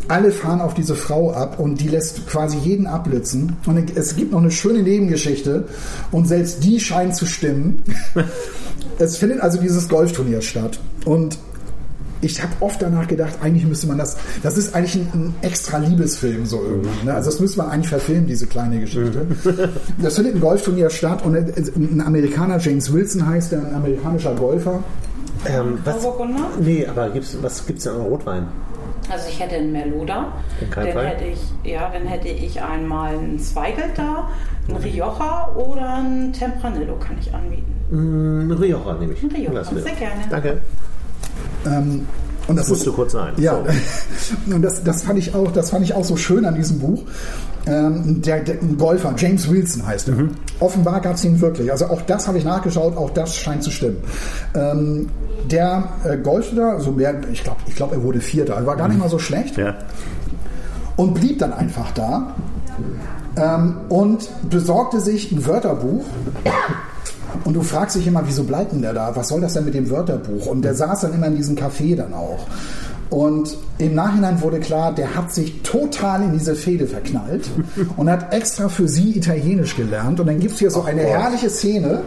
Alle 0.09 0.33
fahren 0.33 0.61
auf 0.61 0.75
diese 0.75 0.95
Frau 0.97 1.33
ab 1.33 1.61
und 1.61 1.81
die 1.81 1.89
lässt 1.89 2.27
quasi 2.27 2.57
jeden 2.59 2.87
abblitzen. 2.87 3.57
Und 3.67 3.97
es 3.97 4.17
gibt 4.17 4.33
noch 4.33 4.41
eine 4.41 4.51
schöne 4.51 4.83
Nebengeschichte 4.83 5.69
und 6.11 6.27
selbst 6.27 6.65
die 6.65 6.81
scheint 6.81 7.15
zu 7.15 7.27
stimmen. 7.27 7.83
es 8.99 9.17
findet 9.17 9.41
also 9.41 9.61
dieses 9.61 9.89
Golfturnier 9.89 10.43
statt. 10.43 10.81
Und 11.05 11.39
ich 12.21 12.43
habe 12.43 12.53
oft 12.61 12.83
danach 12.83 13.07
gedacht, 13.07 13.35
eigentlich 13.43 13.67
müsste 13.67 13.87
man 13.87 13.99
das, 13.99 14.17
das 14.43 14.57
ist 14.59 14.75
eigentlich 14.75 14.97
ein, 14.97 15.11
ein 15.15 15.35
extra 15.43 15.79
Liebesfilm 15.79 16.45
so 16.47 16.63
irgendwie. 16.63 17.07
Ne? 17.07 17.15
Also 17.15 17.31
das 17.31 17.41
müsste 17.41 17.59
man 17.59 17.71
eigentlich 17.71 17.89
verfilmen, 17.89 18.27
diese 18.27 18.47
kleine 18.47 18.81
Geschichte. 18.81 19.27
Das 20.01 20.17
findet 20.17 20.35
ein 20.35 20.41
Golfturnier 20.41 20.91
statt 20.91 21.25
und 21.25 21.35
ein 21.35 22.01
Amerikaner, 22.01 22.59
James 22.59 22.93
Wilson 22.93 23.27
heißt 23.27 23.53
der, 23.53 23.61
ein 23.61 23.75
amerikanischer 23.75 24.35
Golfer. 24.35 24.83
Ähm, 25.47 25.79
was, 25.85 26.07
nee, 26.61 26.87
aber 26.87 27.09
gibt's, 27.11 27.37
was 27.41 27.67
gibt 27.67 27.79
es 27.79 27.85
denn 27.85 27.95
an 27.95 28.03
Rotwein? 28.03 28.47
Also 29.11 29.29
ich 29.29 29.41
hätte 29.41 29.57
einen 29.57 29.73
Merloda, 29.73 30.33
Den 30.61 30.71
dann 30.71 31.07
hätte 31.07 31.25
ich, 31.25 31.41
ja, 31.65 31.91
dann 31.93 32.07
hätte 32.07 32.29
ich 32.29 32.63
einmal 32.63 33.17
einen 33.17 33.39
Zweigelt 33.39 33.97
da, 33.97 34.29
einen 34.69 34.77
Rioja 34.77 35.51
oder 35.57 35.95
einen 35.95 36.33
Tempranillo 36.33 36.97
kann 36.97 37.17
ich 37.19 37.35
anbieten. 37.35 37.75
Mm, 37.91 38.53
Rioja 38.53 38.95
nehme 38.95 39.15
ich. 39.15 39.23
Ein 39.23 39.31
Rioja, 39.31 39.65
sehr 39.65 39.95
gerne. 39.95 40.23
Danke. 40.29 40.61
Ähm, 41.67 42.07
und 42.47 42.57
das 42.57 42.69
Musst 42.69 42.81
ist, 42.81 42.87
du 42.87 42.93
kurz 42.93 43.13
sein. 43.13 43.33
Ja, 43.37 43.53
So. 43.53 44.55
und 44.55 44.63
das, 44.63 44.83
das, 44.83 45.03
fand 45.03 45.19
ich 45.19 45.35
auch, 45.35 45.53
das 45.53 45.71
fand 45.71 45.85
ich 45.85 45.95
auch 45.95 46.05
so 46.05 46.17
schön 46.17 46.45
an 46.45 46.55
diesem 46.55 46.81
Buch. 46.81 47.05
Ähm, 47.67 48.23
der, 48.23 48.41
der 48.41 48.57
Golfer, 48.57 49.15
James 49.17 49.49
Wilson 49.49 49.87
heißt 49.87 50.09
er. 50.09 50.15
Offenbar 50.59 51.01
gab 51.01 51.15
es 51.15 51.25
ihn 51.25 51.41
wirklich. 51.41 51.71
Also 51.71 51.87
auch 51.87 52.03
das 52.03 52.27
habe 52.27 52.39
ich 52.39 52.45
nachgeschaut, 52.45 52.97
auch 52.97 53.11
das 53.11 53.37
scheint 53.37 53.63
zu 53.63 53.71
stimmen. 53.71 53.99
Ähm, 54.55 55.09
der 55.51 55.91
äh, 56.05 56.17
golfte 56.17 56.57
da, 56.57 56.71
also 56.73 56.91
mehr, 56.91 57.15
ich 57.31 57.45
glaube, 57.45 57.59
ich 57.67 57.77
glaub, 57.77 57.93
er 57.93 58.03
wurde 58.03 58.21
Vierter. 58.21 58.55
Er 58.55 58.67
war 58.67 58.77
gar 58.77 58.89
nicht 58.89 58.99
mal 58.99 59.11
so 59.11 59.19
schlecht. 59.19 59.57
Ja. 59.57 59.77
und 60.97 61.15
blieb 61.15 61.39
dann 61.39 61.53
einfach 61.53 61.93
da 61.93 62.35
ähm, 63.37 63.77
und 63.89 64.29
besorgte 64.49 65.01
sich 65.01 65.33
ein 65.33 65.47
Wörterbuch. 65.47 66.05
Und 67.45 67.55
du 67.55 67.63
fragst 67.63 67.97
dich 67.97 68.07
immer, 68.07 68.23
wieso 68.27 68.45
bleibt 68.45 68.73
denn 68.73 68.83
der 68.83 68.93
da? 68.93 69.15
Was 69.15 69.29
soll 69.29 69.41
das 69.41 69.55
denn 69.55 69.65
mit 69.65 69.75
dem 69.75 69.91
Wörterbuch? 69.91 70.47
Und 70.47 70.63
der 70.63 70.75
saß 70.75 71.03
dann 71.03 71.15
immer 71.15 71.27
in 71.27 71.37
diesem 71.37 71.57
Café 71.57 71.97
dann 71.97 72.15
auch. 72.15 72.47
Und 73.11 73.57
im 73.79 73.97
Nachhinein 73.97 74.41
wurde 74.41 74.61
klar, 74.61 74.95
der 74.95 75.17
hat 75.17 75.33
sich 75.33 75.63
total 75.63 76.23
in 76.23 76.33
diese 76.33 76.55
Fehde 76.55 76.87
verknallt 76.87 77.51
und 77.97 78.09
hat 78.09 78.33
extra 78.33 78.69
für 78.69 78.89
sie 78.89 79.17
Italienisch 79.17 79.77
gelernt. 79.77 80.21
Und 80.21 80.27
dann 80.27 80.39
gibt 80.39 80.55
es 80.55 80.61
hier 80.61 80.71
so 80.71 80.83
eine 80.83 81.03
herrliche 81.03 81.51
Szene. 81.51 82.03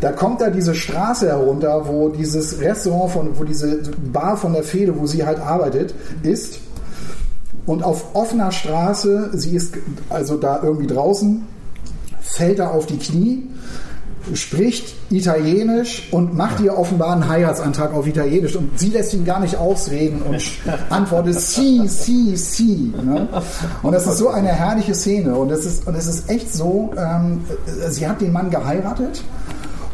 Da 0.00 0.10
kommt 0.10 0.40
da 0.40 0.50
diese 0.50 0.74
Straße 0.74 1.28
herunter, 1.28 1.86
wo 1.86 2.08
dieses 2.08 2.60
Restaurant 2.60 3.12
von, 3.12 3.38
wo 3.38 3.44
diese 3.44 3.80
Bar 4.12 4.36
von 4.36 4.52
der 4.52 4.64
Fehde, 4.64 4.98
wo 4.98 5.06
sie 5.06 5.24
halt 5.24 5.38
arbeitet, 5.38 5.94
ist. 6.22 6.58
Und 7.64 7.82
auf 7.82 8.14
offener 8.14 8.50
Straße, 8.50 9.30
sie 9.34 9.56
ist 9.56 9.74
also 10.10 10.36
da 10.36 10.60
irgendwie 10.62 10.88
draußen, 10.88 11.46
fällt 12.20 12.58
er 12.58 12.72
auf 12.72 12.86
die 12.86 12.98
Knie, 12.98 13.48
spricht 14.32 14.94
Italienisch 15.10 16.08
und 16.10 16.34
macht 16.34 16.60
ihr 16.60 16.76
offenbar 16.76 17.12
einen 17.12 17.28
Heiratsantrag 17.28 17.92
auf 17.92 18.06
Italienisch 18.06 18.56
und 18.56 18.78
sie 18.78 18.88
lässt 18.88 19.12
ihn 19.12 19.24
gar 19.24 19.40
nicht 19.40 19.56
ausreden 19.56 20.22
und 20.22 20.42
antwortet 20.90 21.40
si, 21.40 21.82
si, 21.86 22.36
si. 22.36 22.92
Ne? 23.04 23.28
Und 23.82 23.92
das 23.92 24.06
ist 24.06 24.18
so 24.18 24.30
eine 24.30 24.48
herrliche 24.48 24.94
Szene 24.94 25.34
und 25.34 25.50
es 25.50 25.64
ist, 25.64 25.86
und 25.86 25.94
es 25.94 26.06
ist 26.06 26.30
echt 26.30 26.54
so, 26.54 26.92
ähm, 26.96 27.44
sie 27.90 28.08
hat 28.08 28.20
den 28.20 28.32
Mann 28.32 28.50
geheiratet 28.50 29.22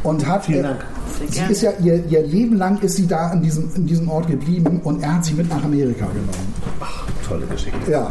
und 0.02 0.26
hat 0.26 0.44
Vielen 0.44 0.62
Dank. 0.62 0.84
Sie 1.28 1.52
ist 1.52 1.62
ja 1.62 1.72
ihr, 1.82 2.04
ihr 2.06 2.22
Leben 2.22 2.56
lang 2.56 2.80
ist 2.80 2.96
sie 2.96 3.06
da 3.06 3.32
in 3.32 3.42
diesem, 3.42 3.70
in 3.74 3.86
diesem 3.86 4.08
Ort 4.08 4.26
geblieben 4.26 4.80
und 4.84 5.02
er 5.02 5.16
hat 5.16 5.24
sie 5.24 5.34
mit 5.34 5.50
nach 5.50 5.62
Amerika 5.62 6.06
genommen. 6.06 6.54
Ach, 6.80 7.04
tolle 7.28 7.46
Geschichte. 7.46 7.90
Ja. 7.90 8.10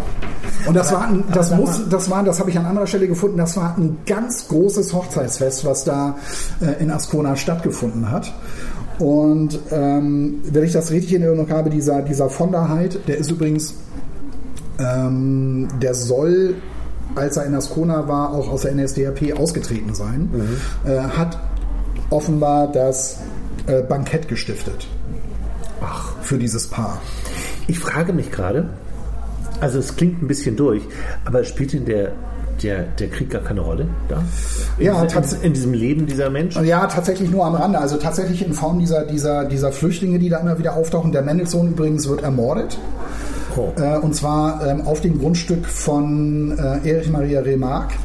Und 0.65 0.75
das 0.75 0.91
war, 0.91 1.07
ein, 1.07 1.23
das 1.33 1.51
muss, 1.51 1.87
das 1.89 2.09
war, 2.09 2.23
das 2.23 2.39
habe 2.39 2.49
ich 2.49 2.57
an 2.57 2.65
anderer 2.65 2.87
Stelle 2.87 3.07
gefunden, 3.07 3.37
das 3.37 3.55
war 3.55 3.75
ein 3.77 3.97
ganz 4.05 4.47
großes 4.47 4.93
Hochzeitsfest, 4.93 5.65
was 5.65 5.83
da 5.83 6.15
äh, 6.61 6.81
in 6.81 6.91
Ascona 6.91 7.35
stattgefunden 7.35 8.11
hat. 8.11 8.33
Und 8.99 9.57
ähm, 9.71 10.41
wenn 10.43 10.63
ich 10.63 10.73
das 10.73 10.91
richtig 10.91 11.13
in 11.13 11.23
Erinnerung 11.23 11.49
habe, 11.49 11.69
dieser, 11.69 12.01
dieser 12.01 12.29
von 12.29 12.51
der 12.51 13.17
ist 13.17 13.31
übrigens, 13.31 13.75
ähm, 14.77 15.69
der 15.81 15.93
soll, 15.93 16.55
als 17.15 17.37
er 17.37 17.45
in 17.45 17.55
Ascona 17.55 18.07
war, 18.07 18.33
auch 18.33 18.49
aus 18.49 18.61
der 18.61 18.75
NSDAP 18.75 19.39
ausgetreten 19.39 19.93
sein, 19.93 20.29
äh, 20.85 20.99
hat 20.99 21.39
offenbar 22.09 22.71
das 22.71 23.19
äh, 23.67 23.81
Bankett 23.81 24.27
gestiftet. 24.27 24.87
Ach. 25.81 26.13
Für 26.21 26.37
dieses 26.37 26.67
Paar. 26.67 27.01
Ich 27.67 27.79
frage 27.79 28.13
mich 28.13 28.31
gerade, 28.31 28.69
also 29.61 29.79
es 29.79 29.95
klingt 29.95 30.21
ein 30.21 30.27
bisschen 30.27 30.55
durch, 30.55 30.81
aber 31.25 31.43
spielt 31.43 31.73
denn 31.73 31.85
der, 31.85 32.11
der, 32.63 32.83
der 32.83 33.09
Krieg 33.09 33.29
gar 33.29 33.41
keine 33.41 33.61
Rolle 33.61 33.87
da? 34.07 34.23
In, 34.77 34.85
Ja, 34.85 35.03
in, 35.03 35.41
in 35.41 35.53
diesem 35.53 35.73
Leben 35.73 36.05
dieser 36.05 36.29
Menschen? 36.29 36.65
Ja, 36.65 36.87
tatsächlich 36.87 37.29
nur 37.29 37.45
am 37.45 37.55
Rande. 37.55 37.79
Also 37.79 37.97
tatsächlich 37.97 38.45
in 38.45 38.53
Form 38.53 38.79
dieser, 38.79 39.05
dieser, 39.05 39.45
dieser 39.45 39.71
Flüchtlinge, 39.71 40.19
die 40.19 40.29
da 40.29 40.37
immer 40.37 40.57
wieder 40.57 40.75
auftauchen. 40.75 41.11
Der 41.11 41.21
Mendelssohn 41.21 41.69
übrigens 41.69 42.07
wird 42.07 42.23
ermordet. 42.23 42.77
Oh. 43.55 43.69
Äh, 43.81 43.97
und 43.97 44.15
zwar 44.15 44.65
ähm, 44.65 44.81
auf 44.87 45.01
dem 45.01 45.19
Grundstück 45.19 45.65
von 45.65 46.57
äh, 46.57 46.89
Erich 46.89 47.09
Maria 47.09 47.41
Remarque. 47.41 47.95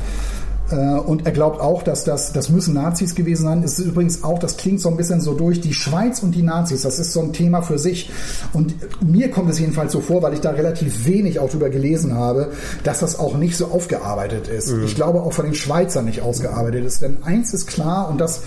Äh, 0.70 0.76
und 0.76 1.26
er 1.26 1.32
glaubt 1.32 1.60
auch, 1.60 1.82
dass 1.82 2.04
das, 2.04 2.32
das 2.32 2.48
müssen 2.48 2.74
Nazis 2.74 3.14
gewesen 3.14 3.44
sein. 3.44 3.62
Es 3.62 3.78
ist 3.78 3.86
übrigens 3.86 4.24
auch, 4.24 4.38
das 4.38 4.56
klingt 4.56 4.80
so 4.80 4.88
ein 4.88 4.96
bisschen 4.96 5.20
so 5.20 5.34
durch, 5.34 5.60
die 5.60 5.74
Schweiz 5.74 6.22
und 6.22 6.34
die 6.34 6.42
Nazis, 6.42 6.82
das 6.82 6.98
ist 6.98 7.12
so 7.12 7.20
ein 7.20 7.32
Thema 7.32 7.62
für 7.62 7.78
sich. 7.78 8.10
Und 8.52 8.74
mir 9.02 9.30
kommt 9.30 9.50
es 9.50 9.58
jedenfalls 9.58 9.92
so 9.92 10.00
vor, 10.00 10.22
weil 10.22 10.34
ich 10.34 10.40
da 10.40 10.50
relativ 10.50 11.06
wenig 11.06 11.38
auch 11.38 11.50
drüber 11.50 11.70
gelesen 11.70 12.14
habe, 12.14 12.52
dass 12.82 13.00
das 13.00 13.18
auch 13.18 13.36
nicht 13.36 13.56
so 13.56 13.66
aufgearbeitet 13.66 14.48
ist. 14.48 14.70
Ich 14.84 14.94
glaube 14.94 15.22
auch 15.22 15.32
von 15.32 15.44
den 15.44 15.54
Schweizern 15.54 16.04
nicht 16.06 16.22
ausgearbeitet 16.22 16.84
ist. 16.84 17.02
Denn 17.02 17.18
eins 17.22 17.52
ist 17.52 17.66
klar, 17.66 18.08
und 18.08 18.20
das 18.20 18.42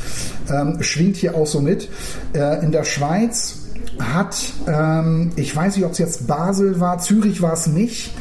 ähm, 0.50 0.82
schwingt 0.82 1.18
hier 1.18 1.36
auch 1.36 1.48
so 1.48 1.62
mit, 1.62 1.90
äh, 2.34 2.64
in 2.64 2.72
der 2.72 2.84
Schweiz 2.84 3.67
hat, 4.00 4.38
ähm, 4.68 5.32
ich 5.36 5.56
weiß 5.56 5.76
nicht, 5.76 5.86
ob 5.86 5.92
es 5.94 5.98
jetzt 5.98 6.28
Basel 6.28 6.80
war, 6.80 7.00
Zürich 7.00 7.42
war 7.42 7.54
es 7.54 7.68
nicht, 7.68 8.14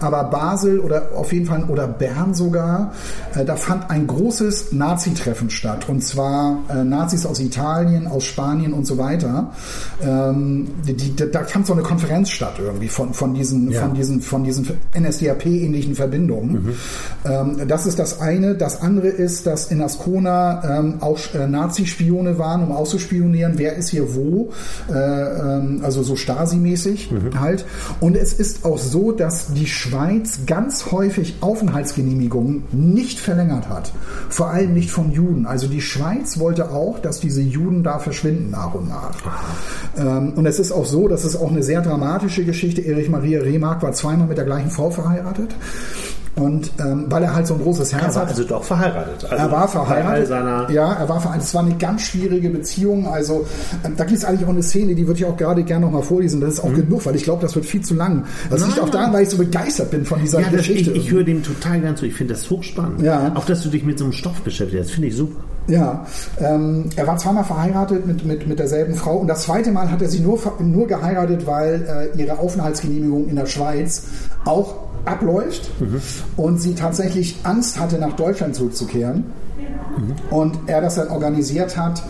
aber 0.00 0.24
Basel 0.24 0.80
oder 0.80 1.10
auf 1.14 1.32
jeden 1.32 1.46
Fall 1.46 1.64
oder 1.64 1.86
Bern 1.88 2.34
sogar, 2.34 2.92
äh, 3.34 3.44
da 3.44 3.56
fand 3.56 3.90
ein 3.90 4.06
großes 4.06 4.72
Nazi-Treffen 4.72 5.50
statt 5.50 5.88
und 5.88 6.02
zwar 6.02 6.58
äh, 6.70 6.84
Nazis 6.84 7.24
aus 7.26 7.40
Italien, 7.40 8.06
aus 8.06 8.24
Spanien 8.24 8.72
und 8.72 8.86
so 8.86 8.98
weiter. 8.98 9.52
Ähm, 10.02 10.68
die, 10.86 10.94
die, 10.94 11.30
da 11.30 11.44
fand 11.44 11.66
so 11.66 11.72
eine 11.72 11.82
Konferenz 11.82 12.30
statt 12.30 12.54
irgendwie 12.58 12.88
von, 12.88 13.14
von 13.14 13.34
diesen, 13.34 13.70
Ja. 13.70 13.82
von 13.82 13.94
diesen, 13.94 14.20
von 14.20 14.44
diesen 14.44 14.66
NSDAP-ähnlichen 14.98 15.94
Verbindungen. 15.94 16.74
Ähm, 17.24 17.68
das 17.68 17.86
ist 17.86 17.98
das 17.98 18.20
eine. 18.20 18.54
Das 18.54 18.80
andere 18.82 19.08
ist, 19.08 19.46
dass 19.46 19.70
in 19.70 19.80
Ascona 19.82 20.78
ähm, 20.78 20.94
auch 21.00 21.18
äh, 21.34 21.46
Nazi-Spione 21.46 22.38
waren, 22.38 22.62
um 22.64 22.72
auszuspionieren, 22.72 23.54
wer 23.56 23.76
ist 23.76 23.88
hier 23.90 24.14
wo, 24.14 24.50
äh, 24.92 25.21
also 25.82 26.02
so 26.02 26.14
Stasi-mäßig 26.14 27.10
halt. 27.38 27.64
Und 28.00 28.16
es 28.16 28.32
ist 28.32 28.64
auch 28.64 28.78
so, 28.78 29.12
dass 29.12 29.52
die 29.54 29.66
Schweiz 29.66 30.40
ganz 30.46 30.90
häufig 30.90 31.36
Aufenthaltsgenehmigungen 31.40 32.64
nicht 32.72 33.18
verlängert 33.18 33.68
hat. 33.68 33.92
Vor 34.28 34.50
allem 34.50 34.74
nicht 34.74 34.90
von 34.90 35.12
Juden. 35.12 35.46
Also 35.46 35.66
die 35.66 35.80
Schweiz 35.80 36.38
wollte 36.38 36.70
auch, 36.70 36.98
dass 36.98 37.20
diese 37.20 37.42
Juden 37.42 37.82
da 37.82 37.98
verschwinden 37.98 38.50
nach 38.50 38.74
und 38.74 38.88
nach. 38.88 39.14
Ähm, 39.96 40.32
und 40.34 40.46
es 40.46 40.58
ist 40.58 40.72
auch 40.72 40.86
so, 40.86 41.08
das 41.08 41.24
ist 41.24 41.36
auch 41.36 41.50
eine 41.50 41.62
sehr 41.62 41.82
dramatische 41.82 42.44
Geschichte. 42.44 42.82
Erich 42.82 43.08
Maria 43.08 43.40
Remarque 43.40 43.82
war 43.82 43.92
zweimal 43.92 44.26
mit 44.26 44.38
der 44.38 44.44
gleichen 44.44 44.70
Frau 44.70 44.90
verheiratet. 44.90 45.54
Und 46.34 46.70
ähm, 46.80 47.04
weil 47.10 47.22
er 47.24 47.34
halt 47.34 47.46
so 47.46 47.52
ein 47.54 47.60
großes 47.60 47.92
Herz 47.92 48.02
Er 48.02 48.14
war 48.14 48.22
hat. 48.22 48.28
also 48.30 48.44
doch 48.44 48.64
verheiratet. 48.64 49.22
Also 49.24 49.36
Er 49.36 49.50
war 49.52 49.68
verheiratet. 49.68 50.30
ja, 50.70 50.92
er 50.94 51.06
war 51.08 51.20
verheiratet. 51.20 51.46
Es 51.48 51.54
war 51.54 51.62
eine 51.62 51.74
ganz 51.76 52.02
schwierige 52.02 52.48
Beziehung. 52.48 53.06
Also 53.06 53.44
ähm, 53.84 53.92
da 53.98 54.04
gibt 54.04 54.16
es 54.18 54.24
eigentlich 54.24 54.46
auch 54.46 54.50
eine 54.50 54.62
Szene, 54.62 54.94
die 54.94 55.06
würde 55.06 55.20
ich 55.20 55.26
auch 55.26 55.36
gerade 55.36 55.62
gerne 55.62 55.84
noch 55.84 55.92
mal 55.92 56.02
vorlesen. 56.02 56.40
Das 56.40 56.54
ist 56.54 56.64
Mhm. 56.64 56.70
auch 56.70 56.74
genug, 56.76 57.04
weil 57.06 57.16
ich 57.16 57.24
glaube, 57.24 57.42
das 57.42 57.54
wird 57.54 57.66
viel 57.66 57.82
zu 57.82 57.94
lang. 57.94 58.24
Das 58.48 58.64
liegt 58.66 58.80
auch 58.80 58.88
daran, 58.88 59.12
weil 59.12 59.24
ich 59.24 59.28
so 59.28 59.36
begeistert 59.36 59.90
bin 59.90 60.06
von 60.06 60.20
dieser 60.20 60.40
ja, 60.40 60.46
das, 60.48 60.56
Geschichte. 60.58 60.92
ich, 60.92 61.04
ich 61.06 61.10
höre 61.10 61.22
dem 61.24 61.42
total 61.42 61.80
gern 61.80 61.96
zu. 61.96 62.06
Ich 62.06 62.14
finde 62.14 62.32
das 62.32 62.48
hochspannend. 62.48 63.02
Ja. 63.02 63.30
Auch, 63.34 63.44
dass 63.44 63.62
du 63.62 63.68
dich 63.68 63.84
mit 63.84 63.98
so 63.98 64.04
einem 64.04 64.12
Stoff 64.14 64.40
beschäftigst, 64.40 64.86
das 64.86 64.90
finde 64.90 65.08
ich 65.08 65.16
super. 65.16 65.38
Ja, 65.68 66.06
ähm, 66.40 66.86
er 66.96 67.06
war 67.06 67.18
zweimal 67.18 67.44
verheiratet 67.44 68.04
mit, 68.06 68.24
mit, 68.24 68.48
mit 68.48 68.58
derselben 68.58 68.94
Frau 68.94 69.18
und 69.18 69.28
das 69.28 69.42
zweite 69.42 69.70
Mal 69.70 69.90
hat 69.92 70.02
er 70.02 70.08
sie 70.08 70.18
nur, 70.20 70.40
nur 70.60 70.88
geheiratet, 70.88 71.46
weil 71.46 72.10
äh, 72.16 72.18
ihre 72.20 72.38
Aufenthaltsgenehmigung 72.38 73.28
in 73.28 73.36
der 73.36 73.46
Schweiz 73.46 74.04
auch 74.44 74.74
abläuft 75.04 75.70
und 76.36 76.60
sie 76.60 76.74
tatsächlich 76.74 77.36
Angst 77.42 77.78
hatte, 77.80 77.98
nach 77.98 78.14
Deutschland 78.14 78.54
zurückzukehren 78.54 79.24
und 80.30 80.58
er 80.66 80.80
das 80.80 80.94
dann 80.96 81.08
organisiert 81.08 81.76
hat, 81.76 82.02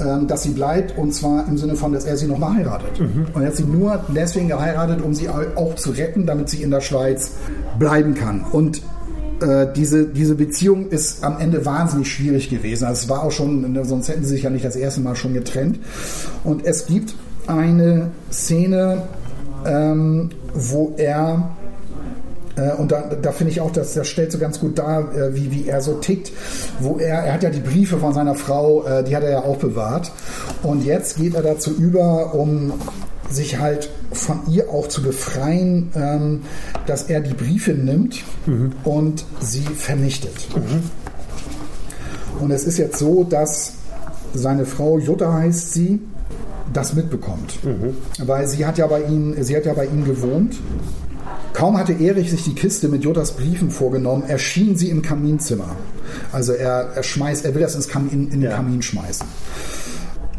ähm, 0.00 0.26
dass 0.26 0.42
sie 0.42 0.50
bleibt 0.50 0.96
und 0.98 1.12
zwar 1.14 1.46
im 1.48 1.56
Sinne 1.56 1.74
von, 1.76 1.92
dass 1.92 2.04
er 2.04 2.16
sie 2.16 2.26
nochmal 2.26 2.54
heiratet. 2.54 3.00
Und 3.32 3.42
er 3.42 3.48
hat 3.48 3.56
sie 3.56 3.64
nur 3.64 4.00
deswegen 4.14 4.48
geheiratet, 4.48 5.00
um 5.02 5.14
sie 5.14 5.28
au- 5.28 5.56
auch 5.56 5.74
zu 5.76 5.90
retten, 5.90 6.26
damit 6.26 6.48
sie 6.48 6.62
in 6.62 6.70
der 6.70 6.80
Schweiz 6.80 7.32
bleiben 7.78 8.14
kann. 8.14 8.44
Und 8.50 8.82
äh, 9.40 9.66
diese, 9.74 10.06
diese 10.06 10.34
Beziehung 10.34 10.88
ist 10.88 11.22
am 11.24 11.38
Ende 11.38 11.64
wahnsinnig 11.64 12.10
schwierig 12.12 12.50
gewesen. 12.50 12.84
Also 12.86 13.02
es 13.04 13.08
war 13.08 13.22
auch 13.22 13.30
schon, 13.32 13.78
sonst 13.84 14.08
hätten 14.08 14.22
sie 14.24 14.30
sich 14.30 14.42
ja 14.42 14.50
nicht 14.50 14.64
das 14.64 14.76
erste 14.76 15.00
Mal 15.00 15.14
schon 15.16 15.32
getrennt. 15.34 15.78
Und 16.44 16.64
es 16.64 16.86
gibt 16.86 17.14
eine 17.46 18.10
Szene, 18.32 19.02
ähm, 19.64 20.30
wo 20.54 20.94
er 20.96 21.50
und 22.78 22.92
da, 22.92 23.02
da 23.20 23.32
finde 23.32 23.52
ich 23.52 23.60
auch, 23.60 23.70
dass 23.70 23.94
das 23.94 24.08
stellt 24.08 24.32
so 24.32 24.38
ganz 24.38 24.60
gut 24.60 24.78
dar, 24.78 25.14
äh, 25.14 25.34
wie, 25.34 25.50
wie 25.50 25.68
er 25.68 25.80
so 25.80 25.94
tickt. 25.94 26.32
Wo 26.80 26.98
er, 26.98 27.24
er 27.24 27.34
hat 27.34 27.42
ja 27.42 27.50
die 27.50 27.60
Briefe 27.60 27.98
von 27.98 28.14
seiner 28.14 28.34
Frau, 28.34 28.84
äh, 28.84 29.04
die 29.04 29.16
hat 29.16 29.22
er 29.24 29.30
ja 29.30 29.42
auch 29.42 29.56
bewahrt. 29.56 30.12
Und 30.62 30.84
jetzt 30.84 31.16
geht 31.16 31.34
er 31.34 31.42
dazu 31.42 31.72
über, 31.72 32.34
um 32.34 32.72
sich 33.30 33.58
halt 33.58 33.90
von 34.12 34.40
ihr 34.48 34.68
auch 34.70 34.88
zu 34.88 35.02
befreien, 35.02 35.90
ähm, 35.96 36.42
dass 36.86 37.04
er 37.04 37.20
die 37.20 37.34
Briefe 37.34 37.72
nimmt 37.72 38.22
und 38.84 39.24
sie 39.40 39.62
vernichtet. 39.62 40.46
Und 42.40 42.50
es 42.50 42.64
ist 42.64 42.78
jetzt 42.78 42.98
so, 42.98 43.24
dass 43.24 43.72
seine 44.34 44.66
Frau, 44.66 44.98
Jutta 44.98 45.32
heißt 45.32 45.72
sie, 45.72 46.00
das 46.72 46.94
mitbekommt. 46.94 47.58
Weil 48.24 48.46
sie 48.46 48.66
hat 48.66 48.78
ja 48.78 48.86
bei 48.86 49.02
ihm, 49.02 49.34
sie 49.42 49.56
hat 49.56 49.64
ja 49.64 49.74
bei 49.74 49.86
ihm 49.86 50.04
gewohnt. 50.04 50.56
Kaum 51.54 51.78
hatte 51.78 51.92
Erich 51.92 52.32
sich 52.32 52.42
die 52.42 52.54
Kiste 52.54 52.88
mit 52.88 53.04
Juttas 53.04 53.36
Briefen 53.36 53.70
vorgenommen, 53.70 54.24
erschien 54.26 54.76
sie 54.76 54.90
im 54.90 55.02
Kaminzimmer. 55.02 55.76
Also 56.32 56.52
er, 56.52 56.90
er 56.96 57.02
schmeißt, 57.04 57.44
er 57.44 57.54
will 57.54 57.62
das 57.62 57.76
ins 57.76 57.88
Kamin, 57.88 58.10
in, 58.10 58.30
den 58.30 58.42
Ja. 58.42 58.56
Kamin 58.56 58.82
schmeißen. 58.82 59.24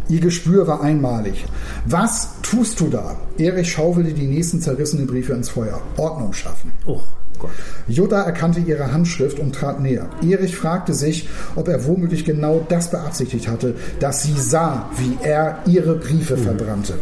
Ihr 0.09 0.19
Gespür 0.19 0.67
war 0.67 0.81
einmalig. 0.81 1.45
Was 1.85 2.29
tust 2.41 2.81
du 2.81 2.89
da? 2.89 3.15
Erich 3.37 3.71
schaufelte 3.71 4.13
die 4.13 4.27
nächsten 4.27 4.59
zerrissenen 4.59 5.07
Briefe 5.07 5.33
ins 5.33 5.49
Feuer. 5.49 5.81
Ordnung 5.95 6.33
schaffen. 6.33 6.73
Oh 6.85 6.99
Gott. 7.39 7.51
Jutta 7.87 8.21
erkannte 8.21 8.59
ihre 8.59 8.91
Handschrift 8.91 9.39
und 9.39 9.55
trat 9.55 9.79
näher. 9.79 10.09
Erich 10.21 10.55
fragte 10.55 10.93
sich, 10.93 11.29
ob 11.55 11.69
er 11.69 11.85
womöglich 11.85 12.25
genau 12.25 12.65
das 12.67 12.91
beabsichtigt 12.91 13.47
hatte, 13.47 13.75
dass 13.99 14.23
sie 14.23 14.37
sah, 14.37 14.89
wie 14.97 15.17
er 15.23 15.59
ihre 15.65 15.95
Briefe 15.95 16.37
verbrannte. 16.37 16.95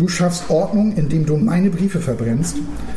Du 0.00 0.08
schaffst 0.08 0.48
Ordnung, 0.48 0.94
indem 0.96 1.26
du 1.26 1.36
meine 1.36 1.68
Briefe 1.68 2.00
verbrennst. 2.00 2.56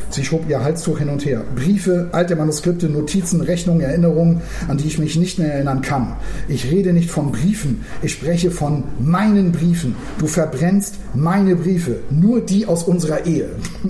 Sie 0.10 0.24
schob 0.24 0.48
ihr 0.48 0.64
Halstuch 0.64 1.00
hin 1.00 1.10
und 1.10 1.26
her. 1.26 1.44
Briefe, 1.54 2.08
alte 2.14 2.38
Manuskripte, 2.38 2.88
Notizen, 2.88 3.42
Rechnungen, 3.42 3.82
Erinnerungen, 3.82 4.40
an 4.70 4.78
die 4.78 4.88
ich 4.88 5.00
mich 5.00 5.18
nicht 5.18 5.38
mehr 5.38 5.54
erinnern 5.54 5.82
kann. 5.82 6.16
Ich 6.48 6.72
rede 6.72 6.94
nicht 6.94 7.12
von 7.12 7.34
Briefen, 7.34 7.84
ich 8.02 8.14
spreche 8.14 8.52
von 8.52 8.86
meinen 9.02 9.52
Briefen. 9.52 9.98
Du 10.18 10.28
verbrennst 10.28 10.96
meine 11.14 11.58
Briefe, 11.58 11.98
nur 12.10 12.40
die 12.40 12.68
aus 12.68 12.84
unserer 12.84 13.26
Ehe. 13.26 13.50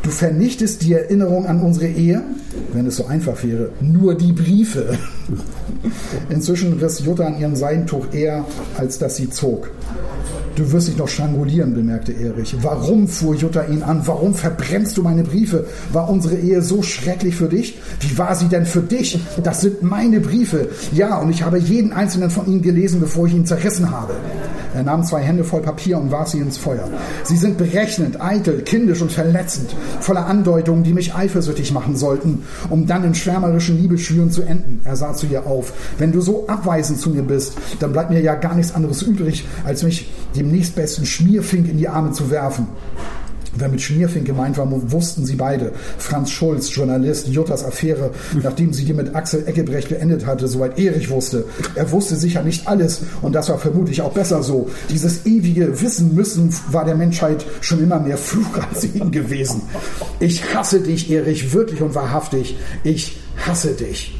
Du 0.00 0.10
vernichtest 0.10 0.84
die 0.84 0.94
Erinnerung 0.94 1.44
an 1.44 1.60
unsere 1.60 1.88
Ehe, 1.88 2.22
wenn 2.72 2.86
es 2.86 2.96
so 2.96 3.04
einfach 3.04 3.44
wäre, 3.44 3.72
nur 3.82 4.14
die 4.14 4.32
Briefe. 4.32 4.96
Inzwischen 6.30 6.78
riss 6.78 7.00
Jutta 7.00 7.26
an 7.26 7.38
ihrem 7.38 7.54
Seidentuch 7.54 8.06
eher, 8.14 8.46
als 8.78 8.98
dass 8.98 9.16
sie 9.16 9.28
zog. 9.28 9.68
Du 10.58 10.72
wirst 10.72 10.88
dich 10.88 10.96
noch 10.96 11.06
strangulieren, 11.06 11.72
bemerkte 11.72 12.12
Erich. 12.12 12.56
Warum, 12.62 13.06
fuhr 13.06 13.36
Jutta 13.36 13.66
ihn 13.66 13.84
an, 13.84 14.02
warum 14.06 14.34
verbrennst 14.34 14.96
du 14.96 15.04
meine 15.04 15.22
Briefe? 15.22 15.66
War 15.92 16.10
unsere 16.10 16.34
Ehe 16.34 16.62
so 16.62 16.82
schrecklich 16.82 17.36
für 17.36 17.46
dich? 17.46 17.78
Wie 18.00 18.18
war 18.18 18.34
sie 18.34 18.48
denn 18.48 18.66
für 18.66 18.80
dich? 18.80 19.20
Das 19.40 19.60
sind 19.60 19.84
meine 19.84 20.18
Briefe. 20.18 20.68
Ja, 20.92 21.18
und 21.18 21.30
ich 21.30 21.44
habe 21.44 21.58
jeden 21.58 21.92
einzelnen 21.92 22.28
von 22.28 22.48
ihnen 22.48 22.60
gelesen, 22.60 22.98
bevor 22.98 23.28
ich 23.28 23.34
ihn 23.34 23.46
zerrissen 23.46 23.92
habe. 23.92 24.14
Er 24.74 24.82
nahm 24.82 25.04
zwei 25.04 25.20
Hände 25.20 25.44
voll 25.44 25.62
Papier 25.62 25.96
und 25.96 26.10
warf 26.10 26.28
sie 26.28 26.38
ins 26.38 26.56
Feuer. 26.58 26.88
Sie 27.22 27.36
sind 27.36 27.56
berechnend, 27.56 28.20
eitel, 28.20 28.62
kindisch 28.62 29.00
und 29.00 29.12
verletzend, 29.12 29.76
voller 30.00 30.26
Andeutungen, 30.26 30.82
die 30.82 30.92
mich 30.92 31.14
eifersüchtig 31.14 31.72
machen 31.72 31.96
sollten, 31.96 32.42
um 32.68 32.84
dann 32.86 33.04
in 33.04 33.14
schwärmerischen 33.14 33.80
Liebesschwüren 33.80 34.32
zu 34.32 34.42
enden. 34.42 34.80
Er 34.82 34.96
sah 34.96 35.14
zu 35.14 35.26
ihr 35.26 35.46
auf. 35.46 35.72
Wenn 35.98 36.10
du 36.10 36.20
so 36.20 36.48
abweisend 36.48 36.98
zu 36.98 37.10
mir 37.10 37.22
bist, 37.22 37.54
dann 37.78 37.92
bleibt 37.92 38.10
mir 38.10 38.20
ja 38.20 38.34
gar 38.34 38.56
nichts 38.56 38.74
anderes 38.74 39.02
übrig, 39.02 39.46
als 39.64 39.84
mich 39.84 40.10
dem 40.36 40.50
nächstbesten 40.50 41.06
Schmierfink 41.06 41.68
in 41.68 41.78
die 41.78 41.88
Arme 41.88 42.12
zu 42.12 42.30
werfen. 42.30 42.68
Wer 43.56 43.68
mit 43.68 43.80
Schmierfink 43.80 44.26
gemeint 44.26 44.56
war, 44.56 44.68
wussten 44.92 45.24
sie 45.24 45.34
beide. 45.34 45.72
Franz 45.98 46.30
Schulz, 46.30 46.72
Journalist, 46.74 47.26
Juttas 47.28 47.64
Affäre, 47.64 48.10
nachdem 48.40 48.72
sie 48.72 48.84
die 48.84 48.92
mit 48.92 49.14
Axel 49.16 49.46
Eckebrecht 49.46 49.88
beendet 49.88 50.26
hatte, 50.26 50.46
soweit 50.46 50.78
Erich 50.78 51.10
wusste. 51.10 51.44
Er 51.74 51.90
wusste 51.90 52.16
sicher 52.16 52.42
nicht 52.42 52.68
alles 52.68 53.00
und 53.22 53.32
das 53.32 53.48
war 53.48 53.58
vermutlich 53.58 54.02
auch 54.02 54.12
besser 54.12 54.42
so. 54.42 54.70
Dieses 54.90 55.26
ewige 55.26 55.80
Wissen 55.80 56.14
müssen 56.14 56.54
war 56.70 56.84
der 56.84 56.94
Menschheit 56.94 57.44
schon 57.60 57.82
immer 57.82 57.98
mehr 57.98 58.18
Fluch 58.18 58.58
als 58.70 58.82
Segen 58.82 59.10
gewesen. 59.10 59.62
Ich 60.20 60.54
hasse 60.54 60.80
dich, 60.80 61.10
Erich, 61.10 61.52
wirklich 61.52 61.82
und 61.82 61.94
wahrhaftig. 61.94 62.56
Ich 62.84 63.18
hasse 63.44 63.72
dich. 63.72 64.14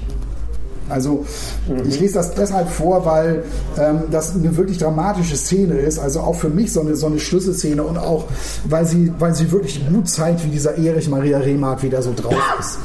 Also 0.89 1.25
ich 1.87 2.01
lese 2.01 2.15
das 2.15 2.35
deshalb 2.35 2.69
vor, 2.69 3.05
weil 3.05 3.45
ähm, 3.79 4.03
das 4.11 4.35
eine 4.35 4.57
wirklich 4.57 4.79
dramatische 4.79 5.37
Szene 5.37 5.75
ist, 5.75 5.99
also 5.99 6.21
auch 6.21 6.35
für 6.35 6.49
mich 6.49 6.73
so 6.73 6.81
eine, 6.81 6.97
so 6.97 7.07
eine 7.07 7.19
Schlüsselszene 7.19 7.83
und 7.83 7.99
auch, 7.99 8.25
weil 8.65 8.87
sie, 8.87 9.13
weil 9.19 9.35
sie 9.35 9.51
wirklich 9.51 9.87
gut 9.89 10.09
zeigt, 10.09 10.45
wie 10.45 10.51
dieser 10.51 10.77
Erich 10.79 11.09
Maria 11.09 11.39
Remark 11.39 11.83
wieder 11.83 12.03
so 12.03 12.13
drauf 12.15 12.35
ist. 12.59 12.79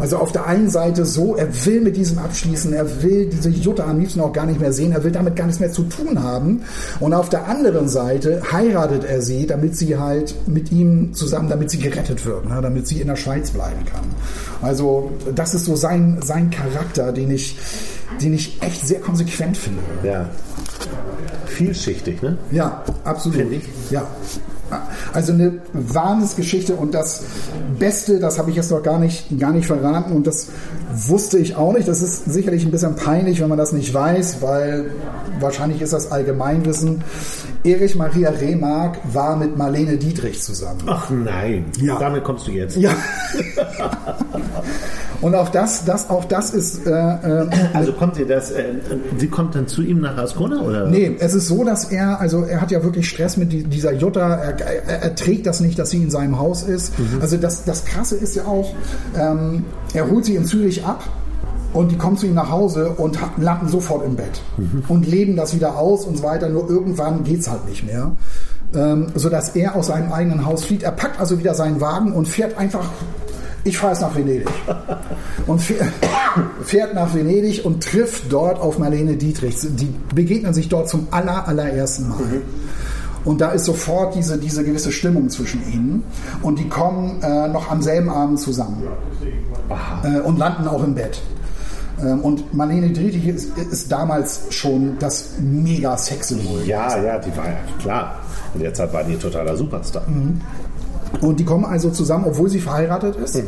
Also 0.00 0.16
auf 0.16 0.32
der 0.32 0.46
einen 0.46 0.70
Seite 0.70 1.04
so, 1.04 1.36
er 1.36 1.48
will 1.64 1.80
mit 1.80 1.96
diesem 1.96 2.18
abschließen, 2.18 2.72
er 2.72 3.02
will 3.02 3.26
diese 3.26 3.48
Jutta 3.48 3.84
am 3.84 4.00
liebsten 4.00 4.20
auch 4.20 4.32
gar 4.32 4.46
nicht 4.46 4.60
mehr 4.60 4.72
sehen, 4.72 4.92
er 4.92 5.04
will 5.04 5.12
damit 5.12 5.36
gar 5.36 5.46
nichts 5.46 5.60
mehr 5.60 5.70
zu 5.70 5.84
tun 5.84 6.22
haben. 6.22 6.62
Und 7.00 7.14
auf 7.14 7.28
der 7.28 7.46
anderen 7.48 7.88
Seite 7.88 8.42
heiratet 8.52 9.04
er 9.04 9.22
sie, 9.22 9.46
damit 9.46 9.76
sie 9.76 9.96
halt 9.96 10.34
mit 10.46 10.72
ihm 10.72 11.14
zusammen, 11.14 11.48
damit 11.48 11.70
sie 11.70 11.78
gerettet 11.78 12.24
wird, 12.26 12.48
ne, 12.48 12.60
damit 12.60 12.86
sie 12.86 13.00
in 13.00 13.08
der 13.08 13.16
Schweiz 13.16 13.50
bleiben 13.50 13.84
kann. 13.84 14.04
Also 14.62 15.10
das 15.34 15.54
ist 15.54 15.66
so 15.66 15.76
sein, 15.76 16.18
sein 16.24 16.50
Charakter, 16.50 17.12
den 17.12 17.30
ich, 17.34 17.56
den 18.22 18.34
ich 18.34 18.60
echt 18.62 18.86
sehr 18.86 19.00
konsequent 19.00 19.56
finde. 19.56 19.80
Ja. 20.02 20.28
Vielschichtig, 21.46 22.22
ne? 22.22 22.36
Ja, 22.50 22.82
absolut. 23.04 23.38
Finde 23.38 23.56
ich. 23.56 23.64
Ja. 23.90 24.06
Also 25.12 25.32
eine 25.32 25.60
Wahnsinnsgeschichte 25.72 26.74
und 26.74 26.94
das 26.94 27.22
Beste, 27.78 28.18
das 28.18 28.38
habe 28.38 28.50
ich 28.50 28.56
jetzt 28.56 28.70
noch 28.72 28.82
gar 28.82 28.98
nicht, 28.98 29.38
gar 29.38 29.52
nicht 29.52 29.66
verraten 29.66 30.10
und 30.12 30.26
das 30.26 30.48
wusste 30.92 31.38
ich 31.38 31.54
auch 31.54 31.72
nicht. 31.74 31.86
Das 31.86 32.02
ist 32.02 32.24
sicherlich 32.24 32.64
ein 32.64 32.72
bisschen 32.72 32.96
peinlich, 32.96 33.40
wenn 33.40 33.48
man 33.48 33.58
das 33.58 33.72
nicht 33.72 33.92
weiß, 33.94 34.38
weil 34.40 34.90
wahrscheinlich 35.38 35.80
ist 35.80 35.92
das 35.92 36.10
Allgemeinwissen. 36.10 37.04
Erich 37.62 37.94
Maria 37.94 38.30
Remark 38.30 38.98
war 39.12 39.36
mit 39.36 39.56
Marlene 39.56 39.96
Dietrich 39.96 40.42
zusammen. 40.42 40.80
Ach 40.86 41.08
nein, 41.10 41.66
Ja. 41.78 41.98
damit 41.98 42.24
kommst 42.24 42.48
du 42.48 42.52
jetzt. 42.52 42.76
Ja. 42.76 42.90
und 45.20 45.34
auch 45.34 45.48
das, 45.48 45.84
das, 45.84 46.10
auch 46.10 46.24
das 46.24 46.50
ist 46.50 46.86
äh, 46.86 46.90
äh, 46.90 47.46
Also 47.72 47.92
kommt 47.92 48.18
ihr 48.18 48.26
das, 48.26 48.50
äh, 48.50 48.64
sie 49.18 49.28
kommt 49.28 49.54
dann 49.54 49.66
zu 49.66 49.82
ihm 49.82 50.00
nach 50.00 50.16
Ascona 50.16 50.60
oder? 50.62 50.86
Nee, 50.86 51.16
es 51.18 51.34
ist 51.34 51.48
so, 51.48 51.64
dass 51.64 51.84
er, 51.90 52.20
also 52.20 52.42
er 52.44 52.60
hat 52.60 52.70
ja 52.70 52.82
wirklich 52.82 53.08
Stress 53.08 53.36
mit 53.36 53.52
die- 53.52 53.64
dieser 53.64 53.92
Jutta, 53.92 54.34
er, 54.36 54.60
er, 54.60 55.02
er 55.02 55.14
trägt 55.14 55.46
das 55.46 55.60
nicht, 55.60 55.78
dass 55.78 55.90
sie 55.90 56.02
in 56.02 56.10
seinem 56.10 56.38
Haus 56.38 56.62
ist. 56.62 56.92
Also 57.20 57.36
das, 57.36 57.64
das 57.64 57.84
Krasse 57.84 58.16
ist 58.16 58.34
ja 58.36 58.44
auch, 58.44 58.74
ähm, 59.18 59.64
er 59.94 60.10
holt 60.10 60.24
sie 60.24 60.34
in 60.36 60.44
Zürich 60.44 60.84
ab 60.84 61.02
und 61.72 61.90
die 61.90 61.96
kommen 61.96 62.16
zu 62.16 62.26
ihm 62.26 62.34
nach 62.34 62.50
Hause 62.50 62.90
und 62.90 63.18
landen 63.38 63.68
sofort 63.68 64.04
im 64.04 64.16
Bett 64.16 64.40
und 64.88 65.06
leben 65.06 65.36
das 65.36 65.54
wieder 65.54 65.76
aus 65.76 66.04
und 66.04 66.16
so 66.18 66.22
weiter, 66.22 66.48
nur 66.48 66.68
irgendwann 66.70 67.24
geht's 67.24 67.48
halt 67.50 67.68
nicht 67.68 67.84
mehr. 67.84 68.12
Ähm, 68.76 69.06
sodass 69.14 69.50
er 69.54 69.76
aus 69.76 69.86
seinem 69.86 70.10
eigenen 70.12 70.44
Haus 70.46 70.64
flieht. 70.64 70.82
Er 70.82 70.90
packt 70.90 71.20
also 71.20 71.38
wieder 71.38 71.54
seinen 71.54 71.80
Wagen 71.80 72.12
und 72.12 72.26
fährt 72.28 72.58
einfach, 72.58 72.90
ich 73.64 73.78
fahre 73.78 73.92
jetzt 73.92 74.02
nach 74.02 74.14
Venedig. 74.14 74.48
Und 75.46 75.60
fährt, 75.60 76.94
nach 76.94 77.14
Venedig 77.14 77.64
und 77.64 77.82
trifft 77.82 78.30
dort 78.30 78.60
auf 78.60 78.78
Marlene 78.78 79.16
Dietrich. 79.16 79.56
Die 79.62 79.92
begegnen 80.14 80.54
sich 80.54 80.68
dort 80.68 80.88
zum 80.88 81.08
aller, 81.10 81.48
allerersten 81.48 82.08
Mal. 82.08 82.42
Und 83.24 83.40
da 83.40 83.52
ist 83.52 83.64
sofort 83.64 84.14
diese, 84.14 84.38
diese 84.38 84.62
gewisse 84.64 84.92
Stimmung 84.92 85.30
zwischen 85.30 85.62
ihnen. 85.72 86.04
Und 86.42 86.58
die 86.58 86.68
kommen 86.68 87.22
äh, 87.22 87.48
noch 87.48 87.70
am 87.70 87.80
selben 87.80 88.10
Abend 88.10 88.38
zusammen 88.38 88.82
äh, 90.02 90.20
und 90.20 90.38
landen 90.38 90.68
auch 90.68 90.84
im 90.84 90.94
Bett. 90.94 91.22
Ähm, 92.02 92.20
und 92.20 92.52
Marlene 92.52 92.90
Dietrich 92.90 93.26
ist, 93.26 93.56
ist 93.56 93.90
damals 93.90 94.42
schon 94.50 94.98
das 94.98 95.30
mega 95.40 95.96
Sexsymbol. 95.96 96.64
Ja, 96.66 97.02
ja, 97.02 97.18
die 97.18 97.34
war 97.36 97.46
ja 97.46 97.56
klar. 97.80 98.16
In 98.54 98.60
der 98.60 98.74
Zeit 98.74 98.92
war 98.92 99.04
die 99.04 99.16
totaler 99.16 99.56
Superstar. 99.56 100.02
Und 101.20 101.40
die 101.40 101.44
kommen 101.44 101.64
also 101.64 101.90
zusammen, 101.90 102.24
obwohl 102.26 102.48
sie 102.50 102.60
verheiratet 102.60 103.16
ist. 103.16 103.40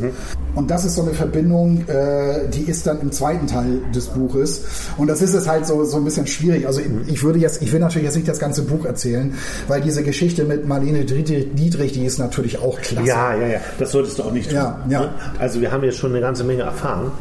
Und 0.55 0.71
das 0.71 0.85
ist 0.85 0.95
so 0.95 1.03
eine 1.03 1.13
Verbindung, 1.13 1.87
äh, 1.87 2.47
die 2.49 2.63
ist 2.63 2.87
dann 2.87 2.99
im 3.01 3.11
zweiten 3.11 3.45
Teil 3.47 3.81
des 3.93 4.07
Buches. 4.07 4.61
Und 4.97 5.07
das 5.07 5.21
ist 5.21 5.33
es 5.35 5.47
halt 5.47 5.65
so, 5.67 5.83
so 5.83 5.97
ein 5.97 6.03
bisschen 6.05 6.25
schwierig. 6.27 6.65
Also 6.65 6.81
ich- 7.07 7.23
würde 7.23 7.39
jetzt, 7.39 7.61
ich 7.61 7.71
will 7.73 7.79
natürlich 7.79 8.05
jetzt 8.05 8.15
nicht 8.15 8.27
das 8.27 8.39
ganze 8.39 8.61
Buch 8.63 8.85
erzählen, 8.85 9.33
weil 9.67 9.81
diese 9.81 10.01
Geschichte 10.03 10.43
mit 10.45 10.67
Marlene 10.67 11.03
Dietrich, 11.05 11.91
die 11.93 12.05
ist 12.05 12.17
natürlich 12.19 12.59
auch 12.59 12.79
klasse. 12.81 13.07
Ja, 13.07 13.35
ja, 13.35 13.47
ja. 13.47 13.59
Das 13.79 13.91
solltest 13.91 14.17
du 14.19 14.23
auch 14.23 14.31
nicht 14.31 14.49
tun. 14.49 14.55
Ja, 14.57 14.79
ja. 14.89 15.09
Also 15.39 15.61
wir 15.61 15.71
haben 15.71 15.83
jetzt 15.83 15.97
schon 15.97 16.11
eine 16.11 16.21
ganze 16.21 16.43
Menge 16.43 16.63
erfahren. 16.63 17.11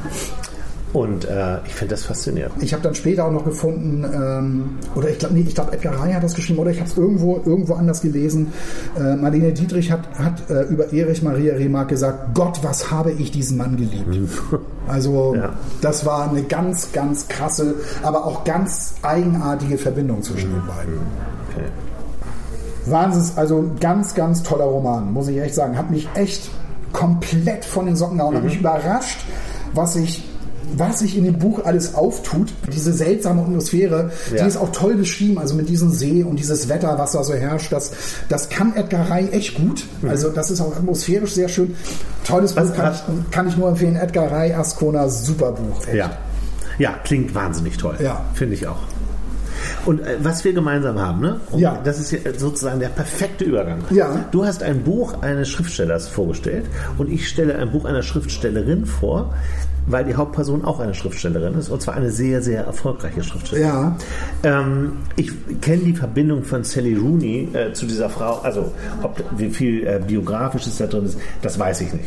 Und 0.97 1.27
äh, 1.27 1.59
ich 1.67 1.75
finde 1.75 1.95
das 1.95 2.05
faszinierend. 2.05 2.55
Ich 2.63 2.73
habe 2.73 2.83
dann 2.83 2.95
später 2.95 3.27
auch 3.27 3.31
noch 3.31 3.45
gefunden, 3.45 4.03
ähm, 4.03 4.79
oder 4.95 5.11
ich 5.11 5.19
glaube, 5.19 5.35
nee, 5.35 5.45
ich 5.47 5.55
glaube, 5.55 5.75
Edgar 5.75 6.01
Ray 6.03 6.15
hat 6.15 6.23
das 6.25 6.33
geschrieben, 6.33 6.59
oder 6.59 6.71
ich 6.71 6.81
habe 6.81 6.89
es 6.89 6.97
irgendwo, 6.97 7.37
irgendwo 7.45 7.75
anders 7.75 8.01
gelesen. 8.01 8.51
Äh, 8.99 9.15
Marlene 9.17 9.53
Dietrich 9.53 9.93
hat, 9.93 10.09
hat 10.19 10.49
äh, 10.49 10.63
über 10.63 10.95
Erich 10.95 11.23
Maria 11.23 11.55
Remark 11.55 11.89
gesagt, 11.89 12.35
Gott, 12.35 12.61
was 12.63 12.91
habe 12.91 13.13
ich 13.13 13.31
diesen 13.31 13.59
Mann 13.59 13.77
geliebt. 13.77 14.17
Also 14.89 15.35
Ja. 15.35 15.51
das 15.83 16.07
war 16.07 16.31
eine 16.31 16.45
ganz, 16.45 16.93
ganz 16.93 17.27
krasse, 17.27 17.75
aber 18.05 18.25
auch 18.25 18.45
ganz 18.45 18.95
eigenartige 19.03 19.77
Verbindung 19.79 20.23
zwischen 20.23 20.51
den 20.53 20.63
beiden. 20.65 20.95
Okay. 21.51 21.67
Wahnsinns, 22.87 23.37
also 23.37 23.59
ein 23.59 23.81
ganz, 23.81 24.15
ganz 24.15 24.45
toller 24.45 24.65
Roman, 24.67 25.13
muss 25.13 25.27
ich 25.29 25.39
echt 25.39 25.57
sagen. 25.57 25.77
Hat 25.77 25.91
mich 25.91 26.09
echt 26.15 26.51
komplett 26.93 27.65
von 27.65 27.85
den 27.87 27.97
Socken 27.97 28.19
gehauen. 28.19 28.37
Hat 28.37 28.45
mich 28.45 28.61
überrascht, 28.61 29.27
was 29.75 29.95
sich 29.95 30.25
was 30.75 30.99
sich 31.01 31.17
in 31.17 31.25
dem 31.25 31.39
Buch 31.39 31.65
alles 31.65 31.95
auftut, 31.95 32.53
diese 32.73 32.93
seltsame 32.93 33.43
Atmosphäre, 33.43 34.11
Ja. 34.35 34.43
die 34.43 34.49
ist 34.49 34.57
auch 34.57 34.73
toll 34.73 34.95
beschrieben, 34.97 35.39
also 35.39 35.55
mit 35.55 35.69
diesem 35.69 35.91
See 35.91 36.23
und 36.25 36.39
dieses 36.39 36.69
Wetter, 36.69 36.99
was 36.99 37.13
da 37.13 37.23
so 37.25 37.35
herrscht, 37.35 37.73
das, 37.73 37.93
das 38.29 38.49
kann 38.49 38.75
Edgar 38.77 39.11
Ray 39.11 39.29
echt 39.31 39.55
gut. 39.55 39.85
Also 40.07 40.31
das 40.31 40.51
ist 40.51 40.61
auch 40.61 40.75
atmosphärisch 40.77 41.33
sehr 41.33 41.49
schön. 41.49 41.75
Tolles 42.25 42.55
Buch, 42.55 42.75
kann 42.75 42.93
ich, 42.95 43.31
kann 43.31 43.49
ich 43.49 43.57
nur 43.57 43.69
empfehlen. 43.69 43.97
Edgar 43.97 44.31
Ray, 44.33 44.53
Ascona, 44.53 45.09
super 45.09 45.53
Buch. 45.53 45.87
echt. 45.87 45.95
Ja. 45.97 46.11
Ja, 46.79 46.95
klingt 47.05 47.35
wahnsinnig 47.35 47.79
toll. 47.79 47.95
Ja. 48.03 48.25
Finde 48.35 48.55
ich 48.55 48.67
auch. 48.67 48.79
Und 49.87 50.01
äh, 50.01 50.17
was 50.23 50.45
wir 50.45 50.53
gemeinsam 50.53 51.01
haben, 51.01 51.21
ne? 51.21 51.41
Und 51.51 51.61
Ja. 51.61 51.81
Das 51.83 51.99
ist 51.99 52.15
sozusagen 52.39 52.81
der 52.81 52.89
perfekte 52.89 53.45
Übergang. 53.45 53.79
Ja. 53.91 54.27
Du 54.31 54.45
hast 54.45 54.63
ein 54.63 54.83
Buch 54.83 55.23
eines 55.23 55.49
Schriftstellers 55.49 56.09
vorgestellt 56.09 56.67
und 56.99 57.11
ich 57.11 57.29
stelle 57.29 57.57
ein 57.57 57.71
Buch 57.73 57.85
einer 57.87 58.03
Schriftstellerin 58.03 58.85
vor, 58.85 59.33
weil 59.87 60.05
die 60.05 60.15
Hauptperson 60.15 60.65
auch 60.65 60.81
eine 60.81 60.95
Schriftstellerin 60.95 61.55
ist 61.55 61.69
und 61.69 61.81
zwar 61.81 61.95
eine 61.95 62.11
sehr, 62.11 62.43
sehr 62.43 62.65
erfolgreiche 62.65 63.23
Schriftstellerin. 63.23 63.69
Ja. 63.69 63.97
Ähm, 64.43 64.93
ich 65.17 65.31
kenne 65.61 65.85
die 65.85 65.95
Verbindung 65.95 66.43
von 66.43 66.65
Sally 66.65 66.95
Rooney 66.95 67.49
äh, 67.53 67.73
zu 67.73 67.87
dieser 67.87 68.11
Frau, 68.11 68.41
also 68.41 68.73
ob, 69.03 69.23
wie 69.37 69.51
viel 69.51 69.87
äh, 69.87 70.01
biografisches 70.07 70.77
da 70.79 70.87
drin 70.87 71.07
ist, 71.07 71.19
das 71.43 71.59
weiß 71.59 71.81
ich 71.83 71.93
nicht. 71.93 72.07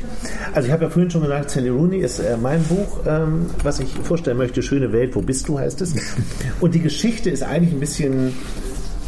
Also 0.53 0.67
ich 0.67 0.73
habe 0.73 0.83
ja 0.85 0.89
vorhin 0.89 1.09
schon 1.09 1.21
gesagt, 1.21 1.49
Sally 1.49 1.69
Rooney 1.69 1.97
ist 1.97 2.19
äh, 2.19 2.37
mein 2.37 2.63
Buch, 2.63 2.99
ähm, 3.07 3.47
was 3.63 3.79
ich 3.79 3.89
vorstellen 4.03 4.37
möchte, 4.37 4.61
Schöne 4.61 4.91
Welt, 4.91 5.15
wo 5.15 5.21
bist 5.21 5.47
du 5.47 5.57
heißt 5.57 5.81
es. 5.81 5.95
Und 6.59 6.75
die 6.75 6.81
Geschichte 6.81 7.29
ist 7.29 7.43
eigentlich 7.43 7.73
ein 7.73 7.79
bisschen 7.79 8.33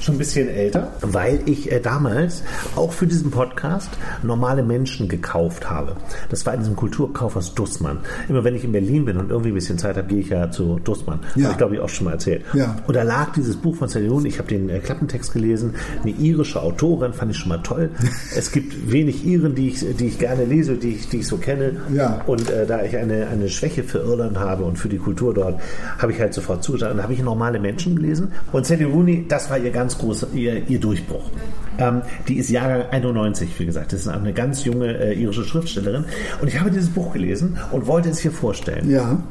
schon 0.02 0.16
ein 0.16 0.18
bisschen 0.18 0.48
älter, 0.50 0.92
weil 1.02 1.42
ich 1.46 1.72
äh, 1.72 1.80
damals 1.80 2.44
auch 2.76 2.92
für 2.92 3.08
diesen 3.08 3.32
Podcast 3.32 3.90
normale 4.24 4.64
Menschen 4.64 5.08
gekauft 5.08 5.70
habe. 5.70 5.96
Das 6.30 6.46
war 6.46 6.54
in 6.54 6.62
diesem 6.62 6.76
Kulturkaufhaus 6.76 7.54
Dussmann. 7.54 8.00
Immer 8.28 8.44
wenn 8.44 8.56
ich 8.56 8.64
in 8.64 8.72
Berlin 8.72 9.06
bin 9.06 9.18
und 9.18 9.30
irgendwie 9.30 9.52
ein 9.52 9.56
bisschen 9.56 9.78
Zeit 9.78 9.98
habe, 9.98 10.08
gehe 10.08 10.20
ich 10.20 10.30
ja 10.30 10.52
zu 10.52 10.80
Dussmann. 10.84 11.20
Ja. 11.36 11.44
Habe 11.44 11.52
ich 11.52 11.58
glaube 11.58 11.76
ich 11.76 11.82
auch 11.82 11.90
schon 11.90 12.06
mal 12.06 12.14
erzählt. 12.14 12.44
Ja. 12.54 12.78
Und 12.88 12.96
da 12.96 13.04
lag 13.04 13.34
dieses 13.34 13.58
Buch 13.58 13.76
von 13.76 13.90
Celine, 13.90 14.28
ich 14.28 14.40
habe 14.40 14.48
den 14.48 14.70
äh, 14.70 14.80
Klappentext 14.80 15.34
gelesen, 15.34 15.76
eine 16.02 16.12
irische 16.12 16.62
Autorin, 16.62 17.14
fand 17.14 17.32
ich 17.32 17.38
schon 17.38 17.50
mal 17.50 17.60
toll. 17.60 17.90
Es 18.36 18.52
gibt 18.52 18.92
wenig 18.92 19.26
Iren, 19.26 19.56
die 19.56 19.70
ich, 19.70 19.86
die 19.98 20.08
ich 20.08 20.20
gerne 20.20 20.46
lese, 20.46 20.76
die 20.76 20.90
ich, 20.90 21.10
die 21.10 21.18
ich 21.18 21.28
so 21.28 21.38
kenne. 21.38 21.82
Ja. 21.94 22.22
Und 22.28 22.50
äh, 22.50 22.66
da 22.66 22.84
ich 22.84 22.96
eine, 22.96 23.28
eine 23.28 23.50
Schwäche 23.50 23.84
für 23.84 24.00
Irland 24.00 24.40
habe 24.40 24.64
und 24.64 24.78
für 24.78 24.90
die 24.90 24.98
Kultur 24.98 25.34
dort, 25.34 25.60
habe 25.98 26.12
ich 26.12 26.20
halt 26.20 26.34
sofort 26.34 26.64
zugesagt. 26.64 26.92
Und 26.92 26.98
da 26.98 27.04
habe 27.04 27.14
ich 27.14 27.22
normale 27.22 27.60
Menschen 27.60 27.96
gelesen. 27.96 28.32
Und 28.52 28.66
Sally 28.66 28.86
Rooney, 28.86 29.26
das 29.28 29.50
war 29.50 29.58
ihr 29.58 29.72
ganz 29.72 29.91
großer, 29.98 30.28
ihr, 30.34 30.68
ihr 30.70 30.80
Durchbruch. 30.80 31.30
Ähm, 31.78 32.02
die 32.28 32.38
ist 32.38 32.50
Jahrgang 32.50 32.90
91, 32.92 33.60
wie 33.60 33.66
gesagt. 33.66 33.94
Das 33.94 34.02
ist 34.02 34.08
eine 34.08 34.34
ganz 34.34 34.66
junge 34.66 34.98
äh, 34.98 35.14
irische 35.14 35.44
Schriftstellerin. 35.44 36.06
Und 36.42 36.48
ich 36.48 36.60
habe 36.60 36.72
dieses 36.72 36.90
Buch 36.90 37.14
gelesen 37.14 37.58
und 37.72 37.88
wollte 37.88 38.10
es 38.10 38.20
hier 38.20 38.32
vorstellen. 38.32 38.90
Ja. 38.90 39.22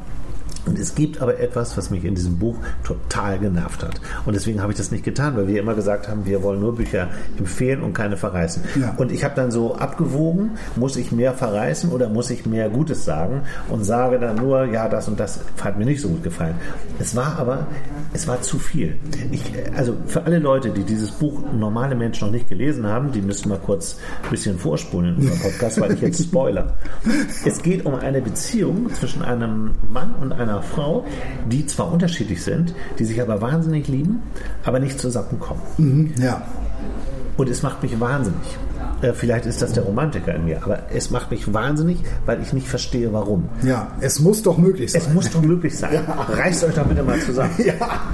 Und 0.65 0.77
es 0.77 0.95
gibt 0.95 1.21
aber 1.21 1.39
etwas, 1.39 1.75
was 1.77 1.89
mich 1.89 2.05
in 2.05 2.15
diesem 2.15 2.37
Buch 2.37 2.55
total 2.83 3.39
genervt 3.39 3.83
hat. 3.83 3.99
Und 4.25 4.35
deswegen 4.35 4.61
habe 4.61 4.71
ich 4.71 4.77
das 4.77 4.91
nicht 4.91 5.03
getan, 5.03 5.35
weil 5.35 5.47
wir 5.47 5.59
immer 5.59 5.73
gesagt 5.73 6.07
haben, 6.07 6.25
wir 6.25 6.43
wollen 6.43 6.59
nur 6.59 6.75
Bücher 6.75 7.09
empfehlen 7.37 7.81
und 7.81 7.93
keine 7.93 8.17
verreißen. 8.17 8.63
Ja. 8.79 8.93
Und 8.97 9.11
ich 9.11 9.23
habe 9.23 9.35
dann 9.35 9.51
so 9.51 9.75
abgewogen, 9.75 10.51
muss 10.75 10.95
ich 10.97 11.11
mehr 11.11 11.33
verreißen 11.33 11.91
oder 11.91 12.09
muss 12.09 12.29
ich 12.29 12.45
mehr 12.45 12.69
Gutes 12.69 13.05
sagen 13.05 13.41
und 13.69 13.83
sage 13.83 14.19
dann 14.19 14.35
nur, 14.35 14.65
ja, 14.65 14.87
das 14.87 15.07
und 15.07 15.19
das 15.19 15.39
hat 15.61 15.77
mir 15.77 15.85
nicht 15.85 16.01
so 16.01 16.09
gut 16.09 16.23
gefallen. 16.23 16.55
Es 16.99 17.15
war 17.15 17.39
aber, 17.39 17.67
es 18.13 18.27
war 18.27 18.41
zu 18.41 18.59
viel. 18.59 18.97
Ich, 19.31 19.43
also 19.75 19.95
für 20.05 20.23
alle 20.23 20.39
Leute, 20.39 20.69
die 20.69 20.83
dieses 20.83 21.11
Buch 21.11 21.41
normale 21.53 21.95
Menschen 21.95 22.27
noch 22.27 22.33
nicht 22.33 22.49
gelesen 22.49 22.85
haben, 22.85 23.11
die 23.11 23.21
müssen 23.21 23.49
mal 23.49 23.59
kurz 23.59 23.97
ein 24.23 24.29
bisschen 24.29 24.59
vorspulen 24.59 25.15
in 25.15 25.15
unserem 25.15 25.39
Podcast, 25.39 25.81
weil 25.81 25.93
ich 25.93 26.01
jetzt 26.01 26.23
spoiler. 26.23 26.77
Es 27.45 27.61
geht 27.61 27.85
um 27.85 27.95
eine 27.95 28.21
Beziehung 28.21 28.93
zwischen 28.93 29.23
einem 29.23 29.71
Mann 29.89 30.13
und 30.21 30.33
einer 30.33 30.50
Frau, 30.61 31.05
die 31.49 31.65
zwar 31.65 31.91
unterschiedlich 31.91 32.43
sind, 32.43 32.73
die 32.99 33.05
sich 33.05 33.21
aber 33.21 33.41
wahnsinnig 33.41 33.87
lieben, 33.87 34.21
aber 34.63 34.79
nicht 34.79 34.99
zusammenkommen. 34.99 35.61
Mhm. 35.77 36.13
Ja. 36.21 36.41
Und 37.37 37.49
es 37.49 37.63
macht 37.63 37.81
mich 37.81 37.99
wahnsinnig. 37.99 38.57
Äh, 39.01 39.13
Vielleicht 39.13 39.45
ist 39.45 39.61
das 39.61 39.73
der 39.73 39.83
Romantiker 39.83 40.33
in 40.35 40.45
mir, 40.45 40.63
aber 40.63 40.79
es 40.93 41.09
macht 41.11 41.31
mich 41.31 41.53
wahnsinnig, 41.53 41.97
weil 42.25 42.41
ich 42.41 42.53
nicht 42.53 42.67
verstehe, 42.67 43.11
warum. 43.13 43.49
Ja. 43.63 43.91
Es 44.01 44.19
muss 44.19 44.41
doch 44.43 44.57
möglich 44.57 44.91
sein. 44.91 45.01
Es 45.01 45.13
muss 45.13 45.29
doch 45.29 45.41
möglich 45.41 45.77
sein. 45.77 45.99
Reißt 46.29 46.63
euch 46.63 46.73
doch 46.75 46.85
bitte 46.85 47.03
mal 47.03 47.19
zusammen. 47.19 47.51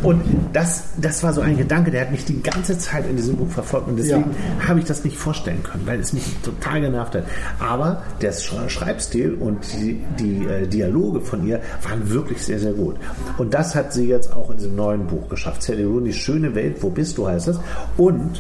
Und 0.04 0.22
das, 0.54 0.84
das 1.00 1.24
war 1.24 1.34
so 1.34 1.42
ein 1.42 1.58
Gedanke, 1.58 1.92
der 1.92 2.02
hat 2.02 2.12
mich 2.12 2.26
die 2.26 2.42
ganze 2.42 2.78
Zeit 2.78 3.06
in 3.10 3.16
diesem 3.16 3.36
Buch 3.38 3.50
verfolgt. 3.50 3.88
Und 3.88 3.98
deswegen 3.98 4.26
habe 4.68 4.80
ich 4.80 4.86
das 4.86 5.04
nicht 5.04 5.18
vorstellen 5.18 5.62
können, 5.64 5.84
weil 5.86 6.00
es 6.00 6.14
mich 6.14 6.24
total 6.44 6.82
genervt 6.82 7.16
hat. 7.16 7.24
Aber 7.60 8.02
der 8.22 8.34
Sch- 8.34 8.70
Schreibstil 8.70 9.34
und 9.36 9.60
die, 9.74 10.02
die 10.20 10.46
äh, 10.46 10.68
Dialoge 10.68 11.22
von 11.22 11.46
ihr 11.46 11.62
waren 11.84 12.10
wirklich 12.10 12.42
sehr, 12.44 12.60
sehr 12.60 12.74
gut. 12.74 12.96
Und 13.38 13.54
das 13.54 13.76
hat 13.76 13.94
sie 13.94 14.08
jetzt 14.08 14.34
auch 14.34 14.50
in 14.52 14.58
diesem 14.58 14.76
neuen 14.76 15.08
Buch 15.08 15.28
geschafft. 15.30 15.64
Sally 15.64 15.84
Rooney, 15.84 16.14
Schöne 16.14 16.54
Welt, 16.56 16.78
wo 16.82 16.90
bist 16.90 17.18
du, 17.18 17.28
heißt 17.28 17.48
es. 17.50 17.60
Und 17.98 18.40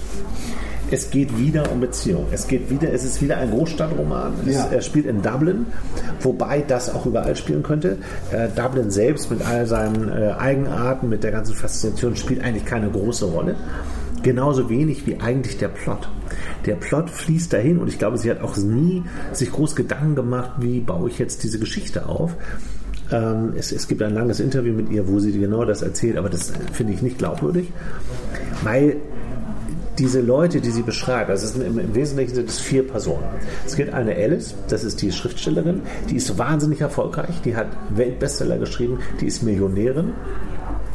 es 0.91 1.09
geht 1.09 1.37
wieder 1.37 1.71
um 1.71 1.81
Beziehung. 1.81 2.27
Es 2.31 2.47
geht 2.47 2.69
wieder, 2.69 2.91
es 2.91 3.03
ist 3.03 3.21
wieder 3.21 3.37
ein 3.37 3.51
Großstadtroman. 3.51 4.33
Es, 4.45 4.55
Ja. 4.55 4.67
Er 4.71 4.81
spielt 4.81 5.05
in 5.05 5.21
Dublin, 5.21 5.65
wobei 6.21 6.61
das 6.61 6.93
auch 6.93 7.05
überall 7.05 7.35
spielen 7.35 7.63
könnte. 7.63 7.97
Äh, 8.31 8.49
Dublin 8.55 8.89
selbst 8.91 9.29
mit 9.29 9.45
all 9.45 9.65
seinen 9.65 10.09
äh, 10.09 10.33
Eigenarten, 10.37 11.09
mit 11.09 11.23
der 11.23 11.31
ganzen 11.31 11.55
Faszination 11.55 12.15
spielt 12.15 12.43
eigentlich 12.43 12.65
keine 12.65 12.89
große 12.89 13.25
Rolle. 13.25 13.55
Genauso 14.23 14.69
wenig 14.69 15.05
wie 15.05 15.19
eigentlich 15.19 15.57
der 15.57 15.67
Plot. 15.67 16.09
Der 16.65 16.75
Plot 16.75 17.09
fließt 17.09 17.53
dahin 17.53 17.77
und 17.77 17.87
ich 17.87 17.99
glaube, 17.99 18.17
sie 18.17 18.29
hat 18.29 18.41
auch 18.41 18.57
nie 18.57 19.03
sich 19.31 19.51
groß 19.51 19.75
Gedanken 19.75 20.15
gemacht, 20.15 20.51
wie 20.59 20.79
baue 20.79 21.09
ich 21.09 21.19
jetzt 21.19 21.43
diese 21.43 21.59
Geschichte 21.59 22.07
auf. 22.07 22.35
Ähm, 23.11 23.53
es, 23.57 23.71
es 23.71 23.87
gibt 23.87 24.01
ein 24.01 24.13
langes 24.13 24.39
Interview 24.39 24.73
mit 24.73 24.89
ihr, 24.89 25.07
wo 25.07 25.19
sie 25.19 25.31
genau 25.31 25.63
das 25.65 25.81
erzählt, 25.81 26.17
aber 26.17 26.29
das 26.29 26.51
finde 26.73 26.93
ich 26.93 27.01
nicht 27.01 27.17
glaubwürdig, 27.17 27.71
weil 28.63 28.97
diese 29.97 30.21
Leute, 30.21 30.61
die 30.61 30.71
sie 30.71 30.83
beschreibt, 30.83 31.29
also 31.29 31.45
es 31.45 31.53
sind 31.53 31.65
im, 31.65 31.79
im 31.79 31.95
Wesentlichen 31.95 32.35
sind 32.35 32.49
es 32.49 32.59
vier 32.59 32.87
Personen. 32.87 33.23
Es 33.65 33.75
gibt 33.75 33.93
eine 33.93 34.15
Alice, 34.15 34.55
das 34.69 34.83
ist 34.83 35.01
die 35.01 35.11
Schriftstellerin, 35.11 35.81
die 36.09 36.15
ist 36.17 36.37
wahnsinnig 36.37 36.81
erfolgreich, 36.81 37.41
die 37.43 37.55
hat 37.55 37.67
Weltbestseller 37.89 38.57
geschrieben, 38.57 38.99
die 39.21 39.25
ist 39.27 39.43
Millionärin 39.43 40.13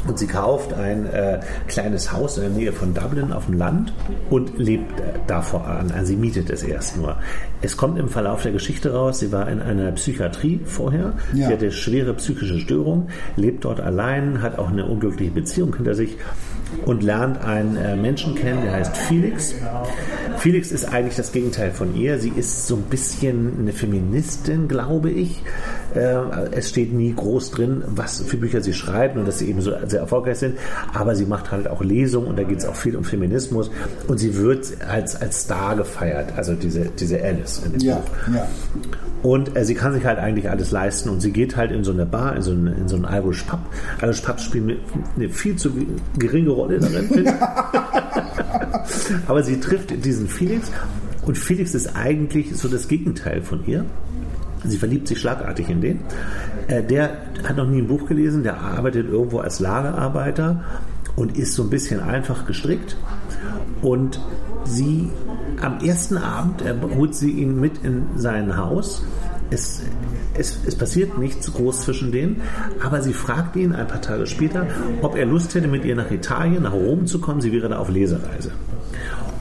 und 0.08 0.18
sie 0.18 0.26
kauft 0.26 0.72
ein 0.74 1.06
äh, 1.06 1.38
kleines 1.68 2.12
Haus 2.12 2.36
in 2.36 2.42
der 2.42 2.50
Nähe 2.52 2.72
von 2.72 2.92
Dublin 2.92 3.32
auf 3.32 3.46
dem 3.46 3.56
Land 3.56 3.92
und 4.30 4.58
lebt 4.58 4.98
äh, 4.98 5.04
davor 5.28 5.64
an. 5.66 5.92
Also 5.92 6.06
sie 6.08 6.16
mietet 6.16 6.50
es 6.50 6.64
erst 6.64 6.96
nur. 6.96 7.16
Es 7.60 7.76
kommt 7.76 7.98
im 8.00 8.08
Verlauf 8.08 8.42
der 8.42 8.50
Geschichte 8.50 8.92
raus, 8.92 9.20
sie 9.20 9.30
war 9.30 9.48
in 9.48 9.60
einer 9.62 9.92
Psychiatrie 9.92 10.60
vorher, 10.64 11.14
Ja. 11.34 11.46
sie 11.46 11.52
hatte 11.52 11.70
schwere 11.70 12.14
psychische 12.14 12.58
Störungen, 12.58 13.08
lebt 13.36 13.64
dort 13.64 13.80
allein, 13.80 14.42
hat 14.42 14.58
auch 14.58 14.70
eine 14.70 14.86
unglückliche 14.86 15.30
Beziehung 15.30 15.76
hinter 15.76 15.94
sich 15.94 16.16
und 16.86 17.02
lernt 17.02 17.44
einen 17.44 17.76
äh, 17.76 17.96
Menschen 17.96 18.34
kennen, 18.34 18.62
der 18.62 18.72
heißt 18.72 18.96
Felix. 18.96 19.54
Felix 20.38 20.72
ist 20.72 20.84
eigentlich 20.86 21.16
das 21.16 21.32
Gegenteil 21.32 21.70
von 21.70 21.94
ihr. 21.94 22.18
Sie 22.18 22.32
ist 22.34 22.66
so 22.66 22.76
ein 22.76 22.82
bisschen 22.82 23.58
eine 23.60 23.72
Feministin, 23.72 24.68
glaube 24.68 25.10
ich. 25.10 25.42
Äh, 25.94 26.16
es 26.52 26.70
steht 26.70 26.92
nie 26.92 27.14
groß 27.14 27.50
drin, 27.52 27.82
was 27.86 28.22
für 28.22 28.36
Bücher 28.36 28.60
sie 28.60 28.72
schreibt 28.72 29.16
und 29.16 29.26
dass 29.26 29.38
sie 29.38 29.48
eben 29.48 29.60
so 29.60 29.72
sehr 29.86 30.00
erfolgreich 30.00 30.38
sind. 30.38 30.58
Aber 30.94 31.14
sie 31.14 31.26
macht 31.26 31.52
halt 31.52 31.68
auch 31.68 31.82
Lesungen 31.82 32.28
und 32.28 32.38
da 32.38 32.42
geht 32.42 32.58
es 32.58 32.66
auch 32.66 32.74
viel 32.74 32.96
um 32.96 33.04
Feminismus. 33.04 33.70
Und 34.08 34.18
sie 34.18 34.36
wird 34.36 34.66
als, 34.88 35.20
als 35.20 35.42
Star 35.42 35.76
gefeiert, 35.76 36.32
also 36.36 36.54
diese, 36.54 36.86
diese 36.98 37.22
Alice 37.22 37.62
in 37.64 37.72
dem 37.72 37.80
Ja. 37.80 37.96
Buch. 37.96 38.34
Ja. 38.34 38.48
Und 39.22 39.56
äh, 39.56 39.64
sie 39.64 39.74
kann 39.74 39.92
sich 39.94 40.04
halt 40.04 40.18
eigentlich 40.18 40.50
alles 40.50 40.72
leisten 40.72 41.08
und 41.08 41.20
sie 41.20 41.30
geht 41.30 41.56
halt 41.56 41.70
in 41.70 41.84
so 41.84 41.92
eine 41.92 42.04
Bar, 42.06 42.34
in 42.34 42.42
so 42.42 42.50
einen, 42.50 42.66
in 42.66 42.88
so 42.88 42.96
einen 42.96 43.04
Irish 43.04 43.42
Pub. 43.44 43.60
Irish 44.02 44.20
Pubs 44.20 44.42
spielen 44.42 44.78
eine, 45.16 45.28
viel 45.28 45.54
zu 45.56 45.70
geringe 46.18 46.50
Rolle 46.62 46.78
darin. 46.78 47.08
finde. 47.08 47.34
Aber 49.26 49.42
sie 49.42 49.60
trifft 49.60 50.04
diesen 50.04 50.28
Felix 50.28 50.70
und 51.26 51.38
Felix 51.38 51.74
ist 51.74 51.94
eigentlich 51.96 52.56
so 52.56 52.68
das 52.68 52.88
Gegenteil 52.88 53.42
von 53.42 53.64
ihr. 53.66 53.84
Sie 54.64 54.76
verliebt 54.76 55.08
sich 55.08 55.20
schlagartig 55.20 55.68
in 55.68 55.80
den. 55.80 56.00
Äh, 56.68 56.82
der 56.82 57.16
hat 57.46 57.56
noch 57.56 57.66
nie 57.66 57.78
ein 57.78 57.88
Buch 57.88 58.06
gelesen, 58.06 58.42
der 58.42 58.60
arbeitet 58.60 59.08
irgendwo 59.08 59.38
als 59.38 59.58
Lagerarbeiter 59.60 60.62
und 61.16 61.36
ist 61.36 61.54
so 61.54 61.64
ein 61.64 61.70
bisschen 61.70 62.00
einfach 62.00 62.46
gestrickt. 62.46 62.96
Und 63.80 64.20
sie 64.64 65.10
am 65.60 65.80
ersten 65.80 66.16
Abend 66.16 66.62
holt 66.96 67.14
sie 67.14 67.30
ihn 67.30 67.60
mit 67.60 67.84
in 67.84 68.04
sein 68.16 68.56
Haus. 68.56 69.04
Es, 69.50 69.82
es, 70.34 70.58
es 70.66 70.74
passiert 70.74 71.18
nichts 71.18 71.52
groß 71.52 71.82
zwischen 71.82 72.12
denen, 72.12 72.42
aber 72.82 73.02
sie 73.02 73.12
fragt 73.12 73.56
ihn 73.56 73.72
ein 73.72 73.86
paar 73.86 74.00
Tage 74.00 74.26
später, 74.26 74.66
ob 75.02 75.16
er 75.16 75.26
Lust 75.26 75.54
hätte, 75.54 75.68
mit 75.68 75.84
ihr 75.84 75.96
nach 75.96 76.10
Italien, 76.10 76.62
nach 76.62 76.72
Rom 76.72 77.06
zu 77.06 77.20
kommen. 77.20 77.40
Sie 77.40 77.52
wäre 77.52 77.68
da 77.68 77.78
auf 77.78 77.88
Lesereise. 77.88 78.52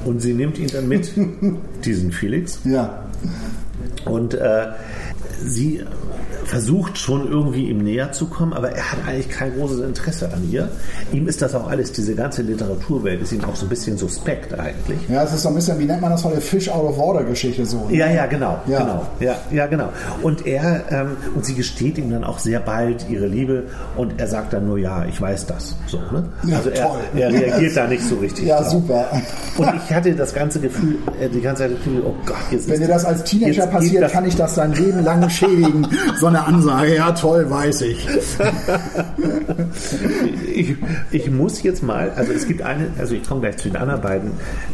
Und 0.05 0.21
sie 0.21 0.33
nimmt 0.33 0.57
ihn 0.57 0.69
dann 0.71 0.87
mit, 0.87 1.11
diesen 1.85 2.11
Felix. 2.11 2.59
Ja. 2.63 3.05
Und 4.05 4.33
äh, 4.33 4.67
sie 5.43 5.83
versucht 6.51 6.97
schon 6.97 7.31
irgendwie 7.31 7.69
ihm 7.69 7.77
näher 7.77 8.11
zu 8.11 8.25
kommen, 8.25 8.51
aber 8.51 8.71
er 8.73 8.91
hat 8.91 8.99
eigentlich 9.07 9.29
kein 9.29 9.55
großes 9.57 9.79
Interesse 9.79 10.33
an 10.33 10.51
ihr. 10.51 10.67
Ihm 11.13 11.29
ist 11.29 11.41
das 11.41 11.55
auch 11.55 11.69
alles, 11.69 11.93
diese 11.93 12.13
ganze 12.13 12.41
Literaturwelt 12.41 13.21
ist 13.21 13.31
ihm 13.31 13.41
auch 13.45 13.55
so 13.55 13.65
ein 13.65 13.69
bisschen 13.69 13.97
suspekt 13.97 14.53
eigentlich. 14.59 14.99
Ja, 15.07 15.23
es 15.23 15.31
ist 15.33 15.43
so 15.43 15.47
ein 15.49 15.55
bisschen, 15.55 15.79
wie 15.79 15.85
nennt 15.85 16.01
man 16.01 16.11
das 16.11 16.25
heute, 16.25 16.41
Fish 16.41 16.67
out 16.67 16.83
of 16.83 16.97
water 16.97 17.23
Geschichte 17.23 17.65
so. 17.65 17.87
ne? 17.87 17.95
Ja, 17.95 18.11
ja, 18.11 18.25
genau, 18.25 18.59
Ja. 18.67 18.79
genau, 18.79 19.05
ja, 19.21 19.35
ja, 19.49 19.65
genau. 19.67 19.87
Und 20.23 20.45
er 20.45 20.83
ähm, 20.91 21.15
und 21.33 21.45
sie 21.45 21.55
gesteht 21.55 21.97
ihm 21.97 22.11
dann 22.11 22.25
auch 22.25 22.37
sehr 22.37 22.59
bald 22.59 23.09
ihre 23.09 23.27
Liebe 23.27 23.63
und 23.95 24.19
er 24.19 24.27
sagt 24.27 24.51
dann 24.51 24.67
nur 24.67 24.77
ja, 24.77 25.05
ich 25.05 25.21
weiß 25.21 25.45
das, 25.45 25.77
so. 25.87 25.99
Ne? 26.11 26.25
Ja, 26.47 26.57
also 26.57 26.69
er, 26.69 26.81
toll. 26.85 26.99
er 27.15 27.31
reagiert 27.31 27.77
da 27.77 27.87
nicht 27.87 28.03
so 28.03 28.15
richtig. 28.17 28.45
Ja, 28.47 28.59
drauf. 28.59 28.71
super. 28.71 29.05
Und 29.57 29.69
ich 29.87 29.93
hatte 29.95 30.13
das 30.13 30.33
ganze 30.33 30.59
Gefühl, 30.59 30.97
äh, 31.17 31.29
die 31.29 31.39
ganze 31.39 31.63
Zeit 31.63 31.71
Gefühl, 31.71 32.01
oh 32.05 32.13
Gott, 32.25 32.35
jetzt 32.51 32.67
Wenn 32.69 32.81
dir 32.81 32.89
das 32.89 33.05
als 33.05 33.23
Teenager 33.23 33.67
passiert, 33.67 34.11
kann 34.11 34.25
ich 34.25 34.35
das 34.35 34.55
dein 34.55 34.73
Leben 34.73 35.01
lang 35.05 35.29
schädigen. 35.29 35.87
So 36.19 36.27
eine 36.27 36.40
Ansage, 36.47 36.95
ja 36.95 37.11
toll, 37.11 37.49
weiß 37.49 37.81
ich. 37.81 38.07
ich, 40.53 40.75
ich 41.11 41.31
muss 41.31 41.63
jetzt 41.63 41.83
mal, 41.83 42.11
also 42.11 42.31
es 42.31 42.47
gibt 42.47 42.61
eine, 42.61 42.87
also 42.97 43.15
ich 43.15 43.27
komme 43.27 43.41
gleich 43.41 43.57
zu 43.57 43.69
den 43.69 43.77
anderen 43.77 44.01
beiden 44.01 44.31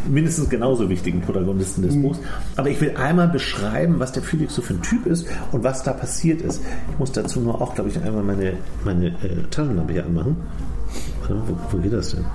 mindestens 0.09 0.49
genauso 0.49 0.89
wichtigen 0.89 1.22
Protagonisten 1.22 1.82
des 1.82 2.01
Buchs, 2.01 2.20
aber 2.55 2.70
ich 2.70 2.80
will 2.82 2.95
einmal 2.95 3.28
beschreiben, 3.28 3.99
was 3.99 4.11
der 4.11 4.24
Felix 4.24 4.55
so 4.55 4.61
für 4.61 4.74
ein 4.74 4.82
Typ 4.82 5.05
ist 5.05 5.28
und 5.51 5.63
was 5.63 5.84
da 5.84 5.93
passiert 5.93 6.41
ist. 6.41 6.61
Ich 6.91 6.99
muss 6.99 7.11
dazu 7.11 7.39
nur 7.39 7.61
auch, 7.61 7.76
glaube 7.76 7.89
ich, 7.89 8.01
einmal 8.01 8.24
meine, 8.24 8.53
meine 8.84 9.07
äh, 9.07 9.43
Taschenlampe 9.49 9.93
hier 9.93 10.05
anmachen. 10.05 10.38
Wo, 11.28 11.57
wo 11.72 11.78
geht 11.78 11.93
das 11.93 12.11
denn? 12.11 12.26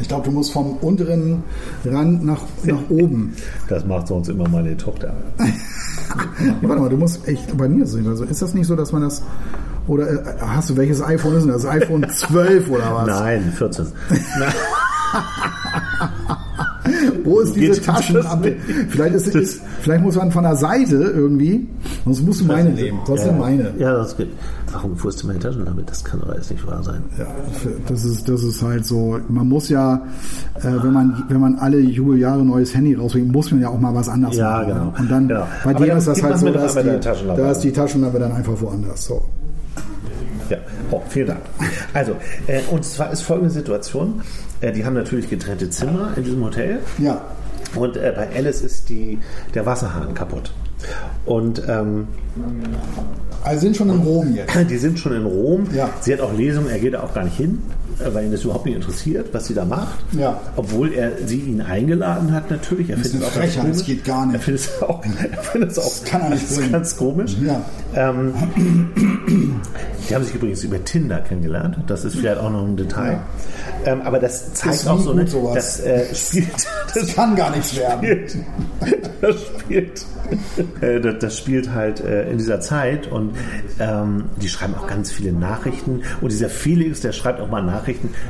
Ich 0.00 0.08
glaube, 0.08 0.24
du 0.24 0.32
musst 0.32 0.52
vom 0.52 0.76
unteren 0.78 1.44
Rand 1.84 2.24
nach, 2.24 2.40
nach 2.64 2.90
oben. 2.90 3.34
Das 3.68 3.84
macht 3.84 4.08
sonst 4.08 4.28
immer 4.28 4.48
meine 4.48 4.76
Tochter. 4.76 5.14
Warte 6.62 6.80
mal, 6.80 6.88
du 6.88 6.96
musst 6.96 7.26
echt 7.28 7.56
bei 7.56 7.68
mir 7.68 7.86
sehen. 7.86 8.08
Also 8.08 8.24
ist 8.24 8.42
das 8.42 8.54
nicht 8.54 8.66
so, 8.66 8.74
dass 8.76 8.92
man 8.92 9.02
das. 9.02 9.22
Oder 9.86 10.10
äh, 10.10 10.34
hast 10.40 10.70
du 10.70 10.76
welches 10.76 11.02
iPhone 11.02 11.36
ist 11.36 11.44
denn 11.44 11.52
das? 11.52 11.66
iPhone 11.66 12.08
12 12.08 12.70
oder 12.70 12.94
was? 12.94 13.06
Nein, 13.06 13.52
14. 13.56 13.86
Wo 17.24 17.40
ist 17.40 17.56
diese 17.56 17.80
Taschenlampe? 17.80 18.54
Vielleicht, 18.90 19.14
ist, 19.14 19.28
ist, 19.34 19.60
vielleicht 19.80 20.02
muss 20.04 20.14
man 20.16 20.30
von 20.30 20.44
der 20.44 20.56
Seite 20.56 20.94
irgendwie, 20.96 21.66
sonst 22.04 22.22
musst 22.22 22.40
du 22.42 22.44
meine 22.44 22.70
nehmen. 22.70 23.00
Sonst 23.06 23.26
nimm 23.26 23.38
meine. 23.38 23.72
Ja, 23.78 23.94
das 23.94 24.16
geht. 24.16 24.28
Warum 24.72 24.96
fuhrst 24.96 25.22
du 25.22 25.26
meine 25.28 25.38
Taschenlampe? 25.38 25.82
Das 25.86 26.04
kann 26.04 26.20
doch 26.20 26.28
alles 26.28 26.50
nicht 26.50 26.66
wahr 26.66 26.82
sein. 26.82 27.02
Ja, 27.18 27.26
das 27.88 28.04
ist, 28.04 28.28
das 28.28 28.42
ist 28.42 28.62
halt 28.62 28.84
so. 28.84 29.18
Man 29.28 29.48
muss 29.48 29.68
ja, 29.68 30.02
äh, 30.56 30.64
wenn 30.82 30.92
man, 30.92 31.24
wenn 31.28 31.40
man 31.40 31.54
alle 31.56 31.78
Jubeljahre 31.78 32.40
ein 32.40 32.46
neues 32.46 32.74
Handy 32.74 32.94
rausbringt, 32.94 33.32
muss 33.32 33.50
man 33.50 33.60
ja 33.60 33.68
auch 33.68 33.80
mal 33.80 33.94
was 33.94 34.08
anderes 34.08 34.36
Ja, 34.36 34.50
machen. 34.50 34.66
genau. 34.68 34.92
Und 34.98 35.10
dann, 35.10 35.28
Genau. 35.28 35.46
bei 35.64 35.74
dir 35.74 35.96
ist 35.96 36.06
das 36.08 36.22
halt 36.22 36.38
so, 36.38 36.50
dass 36.50 36.74
die, 36.74 37.00
Taschenlampe 37.00 37.42
da 37.42 37.50
ist 37.50 37.60
die 37.60 37.72
Taschenlampe 37.72 38.18
dann 38.18 38.32
einfach 38.32 38.60
woanders. 38.60 39.04
So. 39.06 39.22
Ja, 40.50 40.58
oh, 40.90 41.00
vielen 41.08 41.28
Dank. 41.28 41.40
Also, 41.94 42.12
äh, 42.46 42.60
und 42.70 42.84
zwar 42.84 43.10
ist 43.12 43.22
folgende 43.22 43.50
Situation. 43.50 44.20
Äh, 44.64 44.72
die 44.72 44.84
haben 44.84 44.94
natürlich 44.94 45.28
getrennte 45.28 45.68
Zimmer 45.68 46.12
in 46.16 46.24
diesem 46.24 46.42
Hotel. 46.42 46.80
Ja. 46.98 47.20
Und 47.74 47.96
äh, 47.96 48.12
bei 48.16 48.28
Alice 48.34 48.62
ist 48.62 48.88
die, 48.88 49.18
der 49.54 49.66
Wasserhahn 49.66 50.14
kaputt. 50.14 50.52
Und 51.26 51.62
ähm, 51.68 52.06
Also 53.42 53.60
sind 53.60 53.76
schon 53.76 53.90
in 53.90 54.00
Rom 54.00 54.34
jetzt. 54.34 54.54
die 54.70 54.78
sind 54.78 54.98
schon 54.98 55.14
in 55.14 55.26
Rom. 55.26 55.66
Ja. 55.74 55.90
Sie 56.00 56.12
hat 56.12 56.20
auch 56.20 56.32
Lesungen, 56.32 56.70
er 56.70 56.78
geht 56.78 56.94
da 56.94 57.02
auch 57.02 57.12
gar 57.14 57.24
nicht 57.24 57.36
hin, 57.36 57.62
weil 58.12 58.26
ihn 58.26 58.32
das 58.32 58.44
überhaupt 58.44 58.66
nicht 58.66 58.76
interessiert, 58.76 59.28
was 59.32 59.46
sie 59.46 59.54
da 59.54 59.64
macht. 59.64 59.98
Ja. 60.12 60.40
Obwohl 60.56 60.92
er 60.92 61.12
sie 61.26 61.40
ihn 61.40 61.60
eingeladen 61.60 62.32
hat, 62.32 62.50
natürlich. 62.50 62.90
Er 62.90 62.96
Das 62.96 63.06
ist 63.06 63.12
findet 63.12 63.28
es 63.30 63.36
eine 63.36 63.46
Frechheit, 63.48 63.70
das 63.70 63.84
geht 63.84 64.04
gar 64.04 64.26
nicht. 64.26 64.34
Er 64.34 64.40
findet 64.40 64.62
es 64.62 64.82
auch, 64.82 65.02
er 65.04 65.42
findet 65.42 65.70
es 65.70 65.78
auch 65.78 66.04
kann 66.04 66.20
er 66.22 66.30
nicht 66.30 66.42
ganz, 66.48 66.56
bringen. 66.58 66.72
ganz 66.72 66.96
komisch. 66.96 67.36
Ja. 67.44 67.64
Ähm, 67.94 68.34
die 70.08 70.14
haben 70.14 70.24
sich 70.24 70.34
übrigens 70.34 70.62
über 70.64 70.82
Tinder 70.84 71.20
kennengelernt. 71.20 71.78
Das 71.86 72.04
ist 72.04 72.16
vielleicht 72.16 72.38
auch 72.38 72.50
noch 72.50 72.64
ein 72.64 72.76
Detail. 72.76 73.20
Ähm, 73.86 74.02
aber 74.02 74.18
das 74.18 74.52
zeigt 74.54 74.74
Ist 74.76 74.88
auch 74.88 74.98
so, 74.98 75.10
gut, 75.12 75.22
ne, 75.22 75.26
sowas. 75.26 75.54
das 75.54 75.80
äh, 75.80 76.14
spielt, 76.14 76.52
das 76.54 76.66
Das 76.94 77.14
kann 77.14 77.34
gar 77.36 77.50
nichts 77.50 77.76
werden. 77.76 77.98
spielt, 77.98 78.36
das 79.20 79.36
spielt, 79.42 80.04
äh, 80.80 81.00
das, 81.00 81.14
das 81.20 81.38
spielt 81.38 81.72
halt 81.72 82.00
äh, 82.00 82.30
in 82.30 82.38
dieser 82.38 82.60
Zeit 82.60 83.10
und 83.10 83.34
ähm, 83.78 84.24
die 84.40 84.48
schreiben 84.48 84.74
auch 84.74 84.86
ganz 84.86 85.10
viele 85.10 85.32
Nachrichten 85.32 86.02
und 86.20 86.30
dieser 86.32 86.48
Felix, 86.48 87.00
der 87.00 87.12
schreibt 87.12 87.40
auch 87.40 87.50
mal 87.50 87.62
Nachrichten, 87.62 87.83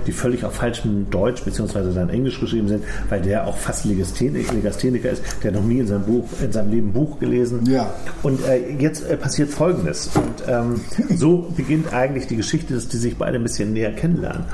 die 0.07 0.13
völlig 0.13 0.45
auf 0.45 0.55
falschem 0.55 1.11
Deutsch 1.11 1.45
beziehungsweise 1.45 1.93
dann 1.93 2.09
Englisch 2.09 2.41
geschrieben 2.41 2.69
sind, 2.69 2.85
weil 3.09 3.21
der 3.23 3.47
auch 3.47 3.57
fast 3.57 3.85
Legastheniker, 3.85 5.11
ist, 5.11 5.25
der 5.43 5.53
noch 5.53 5.63
nie 5.63 5.79
in 5.79 5.87
seinem 5.87 6.05
Buch, 6.05 6.29
in 6.43 6.53
seinem 6.53 6.71
Leben 6.71 6.93
Buch 6.93 7.19
gelesen. 7.19 7.61
Ja. 7.67 7.95
Und 8.23 8.45
äh, 8.47 8.71
jetzt 8.79 9.09
äh, 9.09 9.17
passiert 9.17 9.51
Folgendes 9.51 10.11
und 10.15 10.45
ähm, 10.49 10.81
so 11.17 11.53
beginnt 11.57 11.93
eigentlich 11.93 12.27
die 12.27 12.37
Geschichte, 12.37 12.75
dass 12.75 12.89
die 12.89 12.97
sich 12.97 13.17
beide 13.17 13.37
ein 13.37 13.43
bisschen 13.43 13.73
näher 13.73 13.93
kennenlernen. 13.93 14.45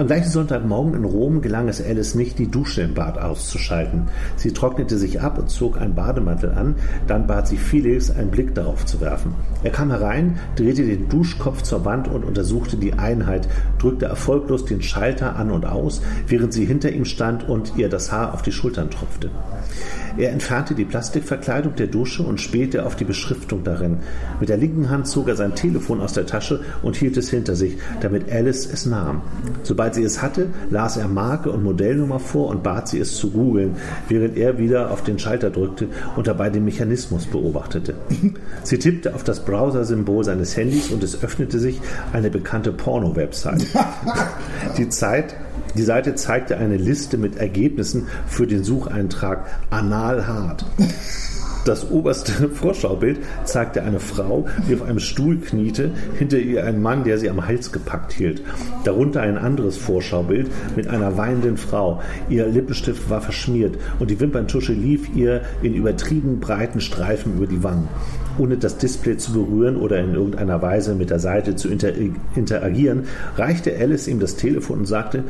Am 0.00 0.06
gleichen 0.06 0.30
Sonntagmorgen 0.30 0.94
in 0.94 1.04
Rom 1.04 1.42
gelang 1.42 1.68
es 1.68 1.84
Alice 1.84 2.14
nicht, 2.14 2.38
die 2.38 2.50
Dusche 2.50 2.80
im 2.80 2.94
Bad 2.94 3.18
auszuschalten. 3.18 4.08
Sie 4.36 4.54
trocknete 4.54 4.96
sich 4.96 5.20
ab 5.20 5.36
und 5.36 5.50
zog 5.50 5.78
einen 5.78 5.94
Bademantel 5.94 6.52
an. 6.52 6.76
Dann 7.06 7.26
bat 7.26 7.48
sie 7.48 7.58
Felix, 7.58 8.10
einen 8.10 8.30
Blick 8.30 8.54
darauf 8.54 8.86
zu 8.86 9.02
werfen. 9.02 9.34
Er 9.62 9.72
kam 9.72 9.90
herein, 9.90 10.38
drehte 10.56 10.86
den 10.86 11.10
Duschkopf 11.10 11.60
zur 11.60 11.84
Wand 11.84 12.08
und 12.08 12.24
untersuchte 12.24 12.78
die 12.78 12.94
Einheit, 12.94 13.46
drückte 13.78 14.06
erfolglos 14.06 14.64
den 14.64 14.80
Schalter 14.80 15.36
an 15.36 15.50
und 15.50 15.66
aus, 15.66 16.00
während 16.26 16.54
sie 16.54 16.64
hinter 16.64 16.90
ihm 16.90 17.04
stand 17.04 17.46
und 17.46 17.74
ihr 17.76 17.90
das 17.90 18.10
Haar 18.10 18.32
auf 18.32 18.40
die 18.40 18.52
Schultern 18.52 18.88
tropfte. 18.88 19.28
Er 20.16 20.32
entfernte 20.32 20.74
die 20.74 20.84
Plastikverkleidung 20.84 21.76
der 21.76 21.86
Dusche 21.86 22.22
und 22.22 22.40
spähte 22.40 22.84
auf 22.84 22.96
die 22.96 23.04
Beschriftung 23.04 23.64
darin. 23.64 23.98
Mit 24.40 24.48
der 24.48 24.56
linken 24.56 24.90
Hand 24.90 25.06
zog 25.06 25.28
er 25.28 25.36
sein 25.36 25.54
Telefon 25.54 26.00
aus 26.00 26.12
der 26.12 26.26
Tasche 26.26 26.60
und 26.82 26.96
hielt 26.96 27.16
es 27.16 27.30
hinter 27.30 27.54
sich, 27.54 27.78
damit 28.00 28.30
Alice 28.30 28.66
es 28.66 28.86
nahm. 28.86 29.22
Sobald 29.62 29.94
sie 29.94 30.02
es 30.02 30.20
hatte, 30.20 30.48
las 30.70 30.96
er 30.96 31.08
Marke 31.08 31.50
und 31.50 31.62
Modellnummer 31.62 32.18
vor 32.18 32.48
und 32.48 32.62
bat 32.62 32.88
sie 32.88 32.98
es 32.98 33.16
zu 33.16 33.30
googeln, 33.30 33.76
während 34.08 34.36
er 34.36 34.58
wieder 34.58 34.90
auf 34.90 35.02
den 35.02 35.18
Schalter 35.18 35.50
drückte 35.50 35.88
und 36.16 36.26
dabei 36.26 36.50
den 36.50 36.64
Mechanismus 36.64 37.26
beobachtete. 37.26 37.94
Sie 38.64 38.78
tippte 38.78 39.14
auf 39.14 39.24
das 39.24 39.44
Browser-Symbol 39.44 40.24
seines 40.24 40.56
Handys 40.56 40.90
und 40.90 41.02
es 41.02 41.22
öffnete 41.22 41.58
sich 41.58 41.80
eine 42.12 42.30
bekannte 42.30 42.72
Porno-Website. 42.72 43.66
Die 44.76 44.88
Zeit 44.88 45.34
die 45.74 45.82
Seite 45.82 46.14
zeigte 46.14 46.56
eine 46.58 46.76
Liste 46.76 47.18
mit 47.18 47.36
Ergebnissen 47.36 48.08
für 48.26 48.46
den 48.46 48.64
Sucheintrag 48.64 49.46
Anal 49.70 50.26
hart. 50.26 50.64
Das 51.64 51.90
oberste 51.90 52.48
Vorschaubild 52.54 53.18
zeigte 53.44 53.82
eine 53.82 54.00
Frau, 54.00 54.46
die 54.68 54.74
auf 54.74 54.82
einem 54.82 54.98
Stuhl 54.98 55.38
kniete, 55.38 55.90
hinter 56.18 56.38
ihr 56.38 56.64
ein 56.64 56.80
Mann, 56.80 57.04
der 57.04 57.18
sie 57.18 57.28
am 57.28 57.46
Hals 57.46 57.70
gepackt 57.70 58.12
hielt. 58.12 58.42
Darunter 58.84 59.20
ein 59.20 59.36
anderes 59.36 59.76
Vorschaubild 59.76 60.50
mit 60.74 60.88
einer 60.88 61.18
weinenden 61.18 61.58
Frau. 61.58 62.00
Ihr 62.30 62.46
Lippenstift 62.46 63.10
war 63.10 63.20
verschmiert 63.20 63.76
und 63.98 64.10
die 64.10 64.20
Wimperntusche 64.20 64.72
lief 64.72 65.14
ihr 65.14 65.42
in 65.62 65.74
übertrieben 65.74 66.40
breiten 66.40 66.80
Streifen 66.80 67.36
über 67.36 67.46
die 67.46 67.62
Wangen. 67.62 67.88
Ohne 68.38 68.56
das 68.56 68.78
Display 68.78 69.18
zu 69.18 69.34
berühren 69.34 69.76
oder 69.76 70.00
in 70.00 70.14
irgendeiner 70.14 70.62
Weise 70.62 70.94
mit 70.94 71.10
der 71.10 71.18
Seite 71.18 71.56
zu 71.56 71.68
inter 71.68 71.92
interagieren, 72.34 73.04
reichte 73.36 73.76
Alice 73.78 74.08
ihm 74.08 74.18
das 74.18 74.36
Telefon 74.36 74.80
und 74.80 74.86
sagte, 74.86 75.24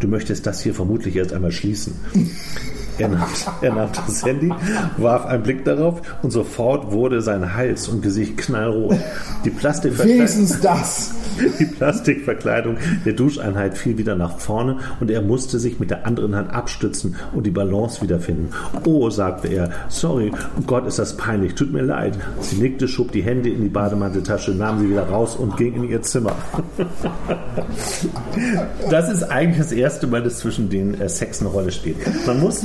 du 0.00 0.08
möchtest 0.08 0.46
das 0.46 0.62
hier 0.62 0.74
vermutlich 0.74 1.16
erst 1.16 1.32
einmal 1.32 1.52
schließen. 1.52 1.94
Er 2.98 3.08
nahm, 3.08 3.28
er 3.60 3.74
nahm 3.74 3.88
das 3.94 4.24
Handy, 4.24 4.52
warf 4.96 5.26
einen 5.26 5.42
Blick 5.42 5.64
darauf 5.64 6.00
und 6.22 6.30
sofort 6.30 6.92
wurde 6.92 7.20
sein 7.20 7.54
Hals 7.54 7.88
und 7.88 8.02
Gesicht 8.02 8.36
knallrot. 8.38 8.96
Die 9.44 9.50
Plastikverkleidung, 9.50 10.18
Wenigstens 10.18 10.60
das. 10.60 11.14
die 11.58 11.66
Plastikverkleidung 11.66 12.76
der 13.04 13.12
Duscheinheit 13.12 13.76
fiel 13.76 13.98
wieder 13.98 14.16
nach 14.16 14.38
vorne 14.38 14.78
und 15.00 15.10
er 15.10 15.22
musste 15.22 15.58
sich 15.58 15.78
mit 15.78 15.90
der 15.90 16.06
anderen 16.06 16.34
Hand 16.34 16.52
abstützen 16.52 17.16
und 17.34 17.46
die 17.46 17.50
Balance 17.50 18.00
wiederfinden. 18.02 18.50
Oh, 18.84 19.10
sagte 19.10 19.48
er, 19.48 19.70
sorry, 19.88 20.32
Gott 20.66 20.86
ist 20.86 20.98
das 20.98 21.16
peinlich, 21.16 21.54
tut 21.54 21.72
mir 21.72 21.82
leid. 21.82 22.18
Sie 22.40 22.56
nickte, 22.56 22.88
schob 22.88 23.12
die 23.12 23.22
Hände 23.22 23.50
in 23.50 23.62
die 23.62 23.68
Bademanteltasche, 23.68 24.52
nahm 24.52 24.80
sie 24.80 24.90
wieder 24.90 25.08
raus 25.08 25.36
und 25.36 25.56
ging 25.56 25.74
in 25.74 25.88
ihr 25.88 26.02
Zimmer. 26.02 26.34
Das 28.90 29.10
ist 29.10 29.24
eigentlich 29.24 29.58
das 29.58 29.72
erste 29.72 30.06
Mal, 30.06 30.22
dass 30.22 30.38
zwischen 30.38 30.68
den 30.68 31.00
äh, 31.00 31.08
Sex 31.08 31.40
eine 31.40 31.50
Rolle 31.50 31.72
spielt. 31.72 31.96
Man 32.26 32.40
muss 32.40 32.62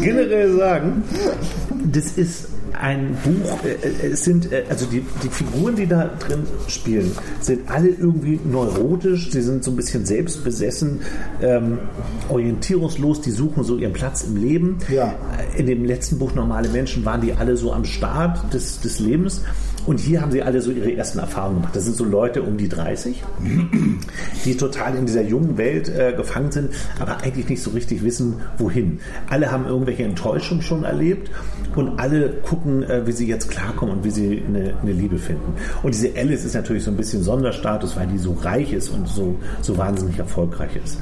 generell 0.00 0.56
sagen, 0.56 1.02
das 1.84 2.12
ist 2.12 2.48
ein 2.78 3.16
Buch, 3.22 3.64
äh, 3.64 4.06
es 4.06 4.24
sind, 4.24 4.50
äh, 4.52 4.64
also 4.68 4.86
die, 4.86 5.04
die 5.22 5.28
Figuren, 5.28 5.76
die 5.76 5.86
da 5.86 6.10
drin 6.18 6.44
spielen, 6.68 7.12
sind 7.40 7.70
alle 7.70 7.88
irgendwie 7.88 8.40
neurotisch, 8.44 9.30
sie 9.30 9.42
sind 9.42 9.62
so 9.62 9.70
ein 9.70 9.76
bisschen 9.76 10.04
selbstbesessen, 10.06 11.00
ähm, 11.42 11.78
orientierungslos, 12.28 13.20
die 13.20 13.30
suchen 13.30 13.62
so 13.64 13.76
ihren 13.76 13.92
Platz 13.92 14.24
im 14.24 14.36
Leben. 14.36 14.78
Ja. 14.88 15.14
In 15.56 15.66
dem 15.66 15.84
letzten 15.84 16.18
Buch 16.18 16.34
Normale 16.34 16.68
Menschen 16.68 17.04
waren 17.04 17.20
die 17.20 17.32
alle 17.32 17.56
so 17.56 17.72
am 17.72 17.84
Start 17.84 18.52
des, 18.52 18.80
des 18.80 18.98
Lebens. 19.00 19.42
Und 19.86 20.00
hier 20.00 20.20
haben 20.20 20.30
sie 20.30 20.42
alle 20.42 20.60
so 20.62 20.70
ihre 20.70 20.94
ersten 20.94 21.18
Erfahrungen 21.18 21.56
gemacht. 21.56 21.74
Das 21.74 21.84
sind 21.84 21.96
so 21.96 22.04
Leute 22.04 22.42
um 22.42 22.56
die 22.56 22.68
30, 22.68 23.22
die 24.44 24.56
total 24.56 24.96
in 24.96 25.06
dieser 25.06 25.22
jungen 25.22 25.58
Welt 25.58 25.88
äh, 25.88 26.12
gefangen 26.16 26.52
sind, 26.52 26.70
aber 26.98 27.18
eigentlich 27.22 27.48
nicht 27.48 27.62
so 27.62 27.70
richtig 27.70 28.04
wissen, 28.04 28.36
wohin. 28.58 29.00
Alle 29.28 29.50
haben 29.50 29.66
irgendwelche 29.66 30.04
Enttäuschungen 30.04 30.62
schon 30.62 30.84
erlebt 30.84 31.30
und 31.74 31.98
alle 31.98 32.30
gucken, 32.30 32.82
äh, 32.84 33.06
wie 33.06 33.12
sie 33.12 33.26
jetzt 33.26 33.50
klarkommen 33.50 33.96
und 33.96 34.04
wie 34.04 34.10
sie 34.10 34.42
eine, 34.46 34.74
eine 34.80 34.92
Liebe 34.92 35.18
finden. 35.18 35.54
Und 35.82 35.94
diese 35.94 36.10
Alice 36.16 36.44
ist 36.44 36.54
natürlich 36.54 36.84
so 36.84 36.90
ein 36.90 36.96
bisschen 36.96 37.22
Sonderstatus, 37.22 37.96
weil 37.96 38.06
die 38.06 38.18
so 38.18 38.32
reich 38.34 38.72
ist 38.72 38.90
und 38.90 39.08
so, 39.08 39.36
so 39.60 39.76
wahnsinnig 39.76 40.18
erfolgreich 40.18 40.76
ist. 40.82 40.98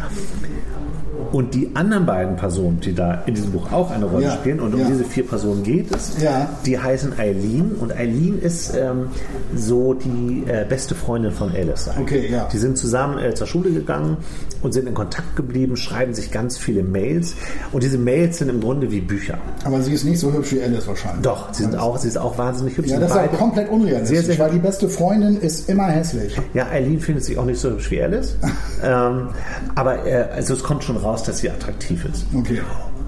Und 1.33 1.55
die 1.55 1.71
anderen 1.75 2.07
beiden 2.07 2.37
Personen, 2.37 2.81
die 2.81 2.95
da 2.95 3.23
in 3.27 3.35
diesem 3.35 3.53
Buch 3.53 3.71
auch 3.73 3.91
eine 3.91 4.07
Rolle 4.07 4.25
Ja, 4.25 4.33
spielen, 4.33 4.61
und 4.61 4.75
um 4.75 4.81
ja. 4.81 4.87
diese 4.89 5.05
vier 5.05 5.27
Personen 5.27 5.63
geht 5.63 5.95
es, 5.95 6.21
Ja. 6.23 6.49
die 6.67 6.79
heißen 6.79 7.19
Eileen. 7.19 7.73
Und 7.81 7.93
Eileen 7.97 8.39
ist 8.41 8.75
ähm, 8.77 9.09
so 9.55 9.95
die 9.95 10.45
äh, 10.47 10.65
beste 10.69 10.95
Freundin 10.95 11.33
von 11.33 11.51
Alice. 11.55 11.89
eigentlich. 11.89 12.23
Okay, 12.25 12.33
ja. 12.33 12.49
Die 12.53 12.59
sind 12.59 12.77
zusammen 12.79 13.19
äh, 13.19 13.35
zur 13.35 13.47
Schule 13.47 13.71
gegangen 13.71 14.17
und 14.63 14.73
sind 14.73 14.87
in 14.89 14.95
Kontakt 14.95 15.37
geblieben, 15.37 15.77
schreiben 15.77 16.15
sich 16.15 16.31
ganz 16.31 16.59
viele 16.59 16.83
Mails. 16.83 17.35
Und 17.73 17.83
diese 17.83 17.99
Mails 17.99 18.39
sind 18.39 18.49
im 18.49 18.61
Grunde 18.61 18.91
wie 18.91 19.01
Bücher. 19.01 19.39
Aber 19.65 19.81
sie 19.83 19.93
ist 19.93 20.05
nicht 20.05 20.19
so 20.19 20.33
hübsch 20.33 20.53
wie 20.53 20.63
Alice 20.63 20.87
wahrscheinlich. 20.87 21.23
Doch, 21.23 21.53
sie 21.53 21.63
sind 21.63 21.77
auch, 21.77 21.99
sie 21.99 22.09
ist 22.09 22.19
auch 22.19 22.39
wahnsinnig 22.39 22.77
hübsch. 22.77 22.91
Ja, 22.91 22.99
das 22.99 23.11
ist 23.11 23.17
aber 23.17 23.29
komplett 23.29 23.71
unrealistisch, 23.71 24.19
Sehr, 24.19 24.35
sehr 24.35 24.39
weil 24.39 24.53
die 24.53 24.59
beste 24.59 24.89
Freundin 24.89 25.41
ist 25.41 25.69
immer 25.69 25.87
hässlich. 25.87 26.37
Ja, 26.55 26.69
Eileen 26.69 27.01
findet 27.01 27.25
sich 27.25 27.39
auch 27.39 27.45
nicht 27.45 27.61
so 27.61 27.71
hübsch 27.71 27.91
wie 27.91 28.03
Alice. 28.03 28.37
ähm, 28.83 29.29
aber 29.75 30.07
äh, 30.07 30.29
also 30.35 30.55
es 30.55 30.63
kommt 30.63 30.85
schon 30.85 30.97
raus, 30.97 31.23
dass 31.23 31.39
sie 31.39 31.51
attraktiv 31.51 32.05
ist. 32.05 32.27
Okay. 32.35 32.61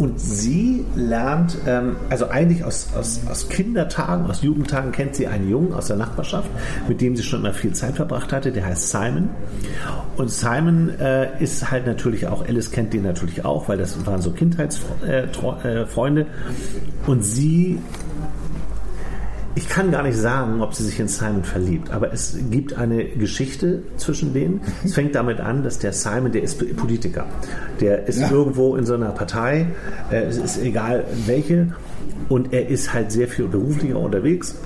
Und 0.02 0.18
sie 0.18 0.84
lernt, 0.96 1.58
ähm, 1.64 1.94
also 2.10 2.28
eigentlich 2.28 2.64
aus, 2.64 2.88
aus, 2.98 3.20
aus 3.30 3.48
Kindertagen, 3.48 4.28
aus 4.28 4.42
Jugendtagen 4.42 4.90
kennt 4.90 5.14
sie 5.14 5.28
einen 5.28 5.48
Jungen 5.48 5.72
aus 5.72 5.86
der 5.86 5.96
Nachbarschaft, 5.96 6.50
mit 6.88 7.00
dem 7.00 7.14
sie 7.14 7.22
schon 7.22 7.38
immer 7.38 7.54
viel 7.54 7.72
Zeit 7.72 7.94
verbracht 7.94 8.32
hatte, 8.32 8.50
der 8.50 8.66
heißt 8.66 8.90
Simon. 8.90 9.30
Und 10.16 10.28
Simon 10.28 10.88
äh, 10.98 11.40
ist 11.40 11.70
halt 11.70 11.86
natürlich 11.86 12.26
auch, 12.26 12.44
Alice 12.44 12.72
kennt 12.72 12.92
den 12.92 13.04
natürlich 13.04 13.44
auch, 13.44 13.68
weil 13.68 13.78
das 13.78 14.04
waren 14.04 14.20
so 14.20 14.32
Kindheitsfreunde. 14.32 16.20
Äh, 16.22 16.24
äh, 16.24 16.26
und 17.06 17.24
sie 17.24 17.78
ich 19.54 19.68
kann 19.68 19.90
gar 19.90 20.02
nicht 20.02 20.16
sagen, 20.16 20.62
ob 20.62 20.74
sie 20.74 20.84
sich 20.84 20.98
in 20.98 21.08
Simon 21.08 21.44
verliebt, 21.44 21.90
aber 21.90 22.12
es 22.12 22.38
gibt 22.50 22.78
eine 22.78 23.04
Geschichte 23.04 23.82
zwischen 23.96 24.32
denen. 24.32 24.62
Es 24.84 24.94
fängt 24.94 25.14
damit 25.14 25.40
an, 25.40 25.62
dass 25.62 25.78
der 25.78 25.92
Simon, 25.92 26.32
der 26.32 26.42
ist 26.42 26.58
Politiker, 26.76 27.26
der 27.80 28.06
ist 28.08 28.20
ja. 28.20 28.30
irgendwo 28.30 28.76
in 28.76 28.86
so 28.86 28.94
einer 28.94 29.10
Partei, 29.10 29.66
äh, 30.10 30.22
es 30.22 30.38
ist 30.38 30.62
egal 30.62 31.04
welche, 31.26 31.68
und 32.28 32.52
er 32.52 32.68
ist 32.68 32.94
halt 32.94 33.12
sehr 33.12 33.28
viel 33.28 33.46
beruflicher 33.46 33.98
unterwegs. 33.98 34.56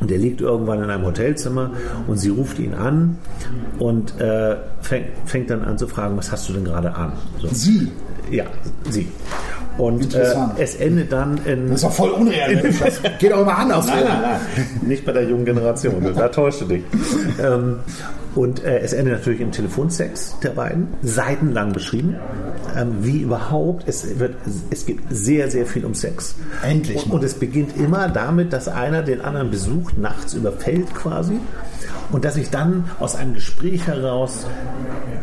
Und 0.00 0.10
er 0.10 0.18
liegt 0.18 0.40
irgendwann 0.40 0.82
in 0.82 0.90
einem 0.90 1.04
Hotelzimmer 1.06 1.70
und 2.06 2.18
sie 2.18 2.28
ruft 2.28 2.58
ihn 2.58 2.74
an 2.74 3.16
und 3.78 4.20
äh, 4.20 4.56
fängt, 4.80 5.06
fängt, 5.24 5.50
dann 5.50 5.62
an 5.62 5.78
zu 5.78 5.86
fragen, 5.86 6.16
was 6.16 6.30
hast 6.30 6.48
du 6.48 6.52
denn 6.52 6.64
gerade 6.64 6.94
an? 6.94 7.12
So. 7.40 7.48
Sie? 7.48 7.90
Ja, 8.30 8.44
sie. 8.90 9.08
Und 9.78 10.14
äh, 10.14 10.34
es 10.58 10.76
endet 10.76 11.12
dann 11.12 11.40
in. 11.44 11.68
Das 11.68 11.76
ist 11.76 11.84
doch 11.84 11.92
voll 11.92 12.10
unrealistisch. 12.10 13.00
Geht 13.18 13.32
auch 13.32 13.42
immer 13.42 13.58
anders. 13.58 13.86
Nein, 13.86 14.04
nein, 14.04 14.20
nein. 14.22 14.40
Nicht 14.82 15.04
bei 15.04 15.12
der 15.12 15.24
jungen 15.24 15.44
Generation. 15.44 15.94
Da 16.14 16.28
täuscht 16.28 16.60
du 16.60 16.66
dich. 16.66 16.82
Ähm, 17.42 17.80
und 18.34 18.64
äh, 18.64 18.78
es 18.78 18.92
endet 18.92 19.14
natürlich 19.14 19.40
im 19.40 19.52
Telefonsex 19.52 20.36
der 20.42 20.50
beiden, 20.50 20.88
seitenlang 21.02 21.72
beschrieben, 21.72 22.16
ähm, 22.76 22.96
wie 23.00 23.20
überhaupt. 23.20 23.84
Es, 23.86 24.18
wird, 24.18 24.36
es 24.70 24.86
geht 24.86 25.00
sehr, 25.10 25.50
sehr 25.50 25.66
viel 25.66 25.84
um 25.84 25.94
Sex. 25.94 26.34
Endlich. 26.62 27.04
Und, 27.06 27.12
und 27.12 27.24
es 27.24 27.34
beginnt 27.34 27.76
immer 27.76 28.08
damit, 28.08 28.52
dass 28.52 28.68
einer 28.68 29.02
den 29.02 29.20
anderen 29.20 29.50
besucht, 29.50 29.98
nachts 29.98 30.34
überfällt 30.34 30.94
quasi 30.94 31.38
und 32.12 32.24
dass 32.24 32.34
sich 32.34 32.50
dann 32.50 32.84
aus 33.00 33.16
einem 33.16 33.34
Gespräch 33.34 33.86
heraus 33.86 34.46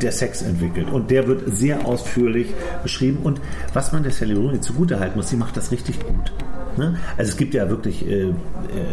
der 0.04 0.12
Sex 0.12 0.42
entwickelt. 0.42 0.90
Und 0.92 1.12
der 1.12 1.28
wird 1.28 1.56
sehr 1.56 1.86
ausführlich 1.86 2.48
beschrieben. 2.84 3.20
Und 3.24 3.42
was 3.74 3.92
man 3.92 4.04
der 4.04 4.12
Sally 4.12 4.34
Rooney 4.34 4.62
zugutehalten 4.62 5.18
muss, 5.18 5.30
sie 5.30 5.38
macht 5.38 5.58
das 5.58 5.72
richtig 5.72 6.00
gut. 6.06 6.32
Ne? 6.78 6.98
Also 7.18 7.32
es 7.32 7.38
gibt 7.38 7.54
ja 7.54 7.70
wirklich, 7.70 8.08
äh, 8.08 8.30
äh, 8.30 8.34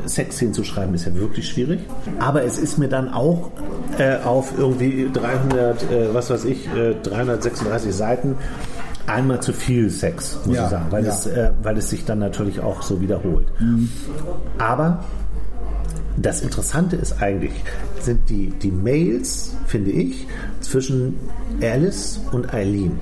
Sexszenen 0.06 0.54
zu 0.54 0.64
schreiben 0.64 0.94
ist 0.94 1.06
ja 1.06 1.14
wirklich 1.14 1.48
schwierig. 1.48 1.80
Aber 2.18 2.44
es 2.44 2.58
ist 2.58 2.78
mir 2.78 2.88
dann 2.88 3.08
auch 3.12 3.50
äh, 3.98 4.16
auf 4.16 4.52
irgendwie 4.58 5.08
300, 5.12 5.82
äh, 5.90 6.14
was 6.14 6.30
weiß 6.30 6.44
ich, 6.44 6.68
336 7.02 7.88
äh, 7.88 7.92
Seiten 7.92 8.36
einmal 9.06 9.40
zu 9.40 9.52
viel 9.52 9.90
Sex, 9.90 10.38
muss 10.44 10.56
ja, 10.56 10.64
ich 10.64 10.70
sagen, 10.70 10.86
weil, 10.90 11.04
ja. 11.04 11.10
es, 11.10 11.26
äh, 11.26 11.50
weil 11.62 11.78
es 11.78 11.88
sich 11.88 12.04
dann 12.04 12.18
natürlich 12.18 12.60
auch 12.60 12.82
so 12.82 13.00
wiederholt. 13.00 13.46
Mhm. 13.58 13.88
Aber 14.58 15.04
das 16.24 16.42
Interessante 16.42 16.96
ist 16.96 17.22
eigentlich, 17.22 17.52
sind 18.00 18.28
die, 18.28 18.50
die 18.50 18.70
Mails, 18.70 19.54
finde 19.66 19.90
ich, 19.90 20.26
zwischen 20.60 21.16
Alice 21.62 22.20
und 22.32 22.52
Eileen. 22.52 22.98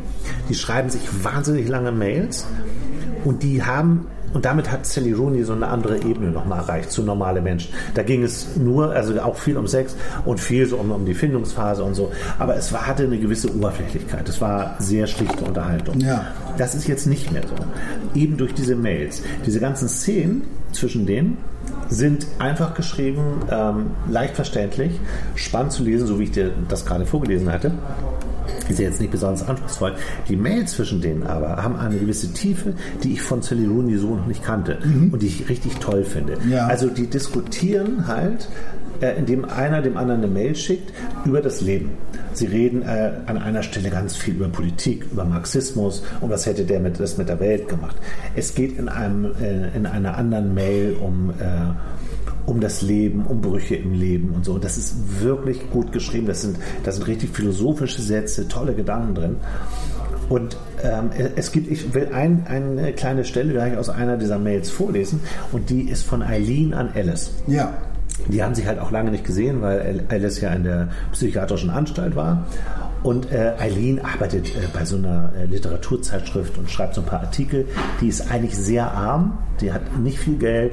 Die 0.49 0.55
schreiben 0.55 0.91
sich 0.91 1.03
wahnsinnig 1.25 1.69
lange 1.69 1.93
Mails 1.93 2.47
und 3.25 3.43
die 3.43 3.63
haben 3.63 4.07
und 4.37 4.45
damit 4.45 4.71
hat 4.71 4.85
Sally 4.85 5.13
Rooney 5.13 5.45
so 5.45 5.55
eine 5.55 5.67
andere 5.69 5.97
Ebene 6.03 6.31
nochmal 6.31 6.59
erreicht 6.59 6.91
zu 6.91 7.03
normale 7.03 7.41
Menschen. 7.41 7.73
Da 7.95 8.03
ging 8.03 8.23
es 8.23 8.57
nur, 8.57 8.91
also 8.91 9.19
auch 9.21 9.37
viel 9.37 9.57
um 9.57 9.67
Sex 9.67 9.97
und 10.27 10.41
viel 10.41 10.67
so 10.67 10.77
um, 10.77 10.91
um 10.91 11.07
die 11.07 11.15
Findungsphase 11.15 11.83
und 11.83 11.95
so. 11.95 12.13
Aber 12.39 12.55
es 12.55 12.71
war, 12.71 12.87
hatte 12.87 13.05
eine 13.05 13.19
gewisse 13.19 13.49
Oberflächlichkeit. 13.55 14.29
Es 14.29 14.39
war 14.43 14.77
sehr 14.79 15.07
schlichte 15.07 15.43
Unterhaltung. 15.43 15.99
Ja. 16.01 16.27
Das 16.59 16.75
ist 16.75 16.87
jetzt 16.87 17.07
nicht 17.07 17.33
mehr 17.33 17.45
so. 17.49 17.55
Eben 18.19 18.37
durch 18.37 18.53
diese 18.53 18.77
Mails. 18.77 19.23
Diese 19.47 19.59
ganzen 19.59 19.89
Szenen 19.89 20.43
zwischen 20.77 21.07
denen 21.07 21.39
sind 21.89 22.27
einfach 22.39 22.75
geschrieben, 22.75 23.43
ähm, 23.51 23.91
leicht 24.09 24.37
verständlich, 24.37 25.01
spannend 25.35 25.73
zu 25.73 25.83
lesen, 25.83 26.07
so 26.07 26.19
wie 26.19 26.25
ich 26.25 26.33
dir 26.33 26.53
das 26.69 26.85
gerade 26.87 27.07
vorgelesen 27.07 27.51
hatte. 27.51 27.73
Ist 28.69 28.79
ja 28.79 28.87
jetzt 28.87 29.01
nicht 29.01 29.11
besonders 29.11 29.47
anspruchsvoll. 29.49 29.95
Die 30.29 30.37
Mails 30.37 30.73
zwischen 30.73 31.01
denen 31.01 31.25
aber 31.25 31.63
haben 31.63 31.77
eine 31.77 31.99
gewisse 31.99 32.33
Tiefe, 32.33 32.75
die 33.03 33.13
ich 33.13 33.23
von 33.23 33.43
Sally 33.43 33.67
Rooney 33.67 33.97
so 33.97 34.15
noch 34.15 34.27
nicht 34.27 34.43
kannte 34.43 34.79
mhm. 34.85 35.13
und 35.13 35.23
die 35.23 35.27
ich 35.27 35.49
richtig 35.49 35.77
toll 35.77 36.05
finde. 36.05 36.39
Ja. 36.49 36.67
Also 36.67 36.89
die 36.89 37.07
diskutieren 37.07 38.07
halt 38.07 38.49
äh, 39.01 39.17
indem 39.17 39.45
einer 39.45 39.83
dem 39.83 39.97
anderen 39.97 40.23
eine 40.23 40.33
Mail 40.33 40.55
schickt 40.55 40.93
über 41.25 41.41
das 41.41 41.61
Leben. 41.61 41.91
Sie 42.33 42.47
reden 42.47 42.83
äh, 42.83 43.13
an 43.27 43.39
einer 43.39 43.63
Stelle 43.63 43.91
ganz 43.91 44.17
viel 44.17 44.35
über 44.35 44.49
Politik, 44.49 45.07
über 45.11 45.25
Marxismus 45.25 46.03
und 46.21 46.31
was 46.31 46.47
hätte 46.47 46.65
der 46.65 46.81
mit, 46.81 47.01
das 47.01 47.17
mit 47.17 47.29
der 47.29 47.41
Welt 47.41 47.69
gemacht. 47.69 47.97
Es 48.35 48.55
geht 48.55 48.79
in, 48.79 48.89
einem, 48.89 49.33
äh, 49.41 49.75
in 49.77 49.87
einer 49.87 50.17
anderen 50.17 50.53
Mail 50.55 50.97
um, 51.01 51.31
äh, 51.31 51.73
um 52.45 52.61
das 52.61 52.83
Leben, 52.83 53.25
um 53.27 53.41
Brüche 53.41 53.77
im 53.77 53.93
Leben 53.93 54.31
und 54.35 54.45
so. 54.45 54.59
Das 54.59 54.77
ist 54.77 55.23
wirklich 55.23 55.71
gut 55.71 55.93
geschrieben. 55.93 56.27
Das 56.27 56.43
sind, 56.43 56.59
das 56.85 56.97
sind 56.97 57.07
richtig 57.07 57.31
philosophische 57.31 58.03
Sätze, 58.03 58.49
tolle 58.49 58.75
Gedanken 58.75 59.15
drin. 59.15 59.37
Und 60.29 60.57
ähm, 60.83 61.11
es 61.37 61.53
gibt, 61.53 61.71
ich 61.71 61.95
will 61.95 62.09
ein, 62.13 62.47
eine 62.49 62.93
kleine 62.93 63.25
Stelle 63.25 63.53
gleich 63.53 63.77
aus 63.77 63.89
einer 63.89 64.17
dieser 64.17 64.39
Mails 64.39 64.71
vorlesen 64.71 65.21
und 65.53 65.71
die 65.71 65.83
ist 65.83 66.03
von 66.03 66.23
Eileen 66.23 66.75
an 66.75 66.91
Alice. 66.95 67.31
Ja. 67.47 67.75
Die 68.29 68.43
haben 68.43 68.55
sich 68.55 68.67
halt 68.67 68.79
auch 68.79 68.91
lange 68.91 69.11
nicht 69.11 69.25
gesehen, 69.25 69.63
weil 69.63 70.05
Alice 70.09 70.41
ja 70.41 70.53
in 70.53 70.65
der 70.65 70.89
psychiatrischen 71.13 71.71
Anstalt 71.71 72.17
war. 72.17 72.47
Und 73.03 73.31
äh, 73.31 73.53
Eileen 73.59 74.01
arbeitet 74.05 74.49
äh, 74.49 74.67
bei 74.73 74.85
so 74.85 74.97
einer 74.97 75.31
äh, 75.39 75.45
Literaturzeitschrift 75.47 76.59
und 76.59 76.69
schreibt 76.69 76.95
so 76.95 77.03
ein 77.03 77.07
paar 77.07 77.21
Artikel. 77.21 77.67
Die 78.01 78.09
ist 78.09 78.33
eigentlich 78.33 78.57
sehr 78.57 78.91
arm, 78.91 79.39
die 79.61 79.73
hat 79.73 79.97
nicht 79.99 80.19
viel 80.19 80.37
Geld. 80.39 80.73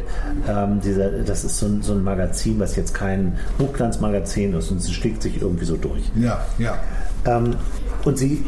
Ähm, 0.50 0.82
dieser, 0.82 1.12
das 1.12 1.44
ist 1.44 1.60
so 1.60 1.68
ein, 1.68 1.84
so 1.84 1.94
ein 1.94 2.04
Magazin, 2.04 2.60
was 2.60 2.76
jetzt 2.76 2.96
kein 2.96 3.38
Hochglanzmagazin 3.60 4.54
ist 4.56 4.72
und 4.72 4.82
sie 4.82 4.94
schlägt 4.94 5.22
sich 5.22 5.42
irgendwie 5.42 5.66
so 5.66 5.78
durch. 5.78 6.12
Ja, 6.16 6.44
ja. 6.58 6.76
Ähm, 7.26 7.56
und 8.06 8.18
sie 8.18 8.44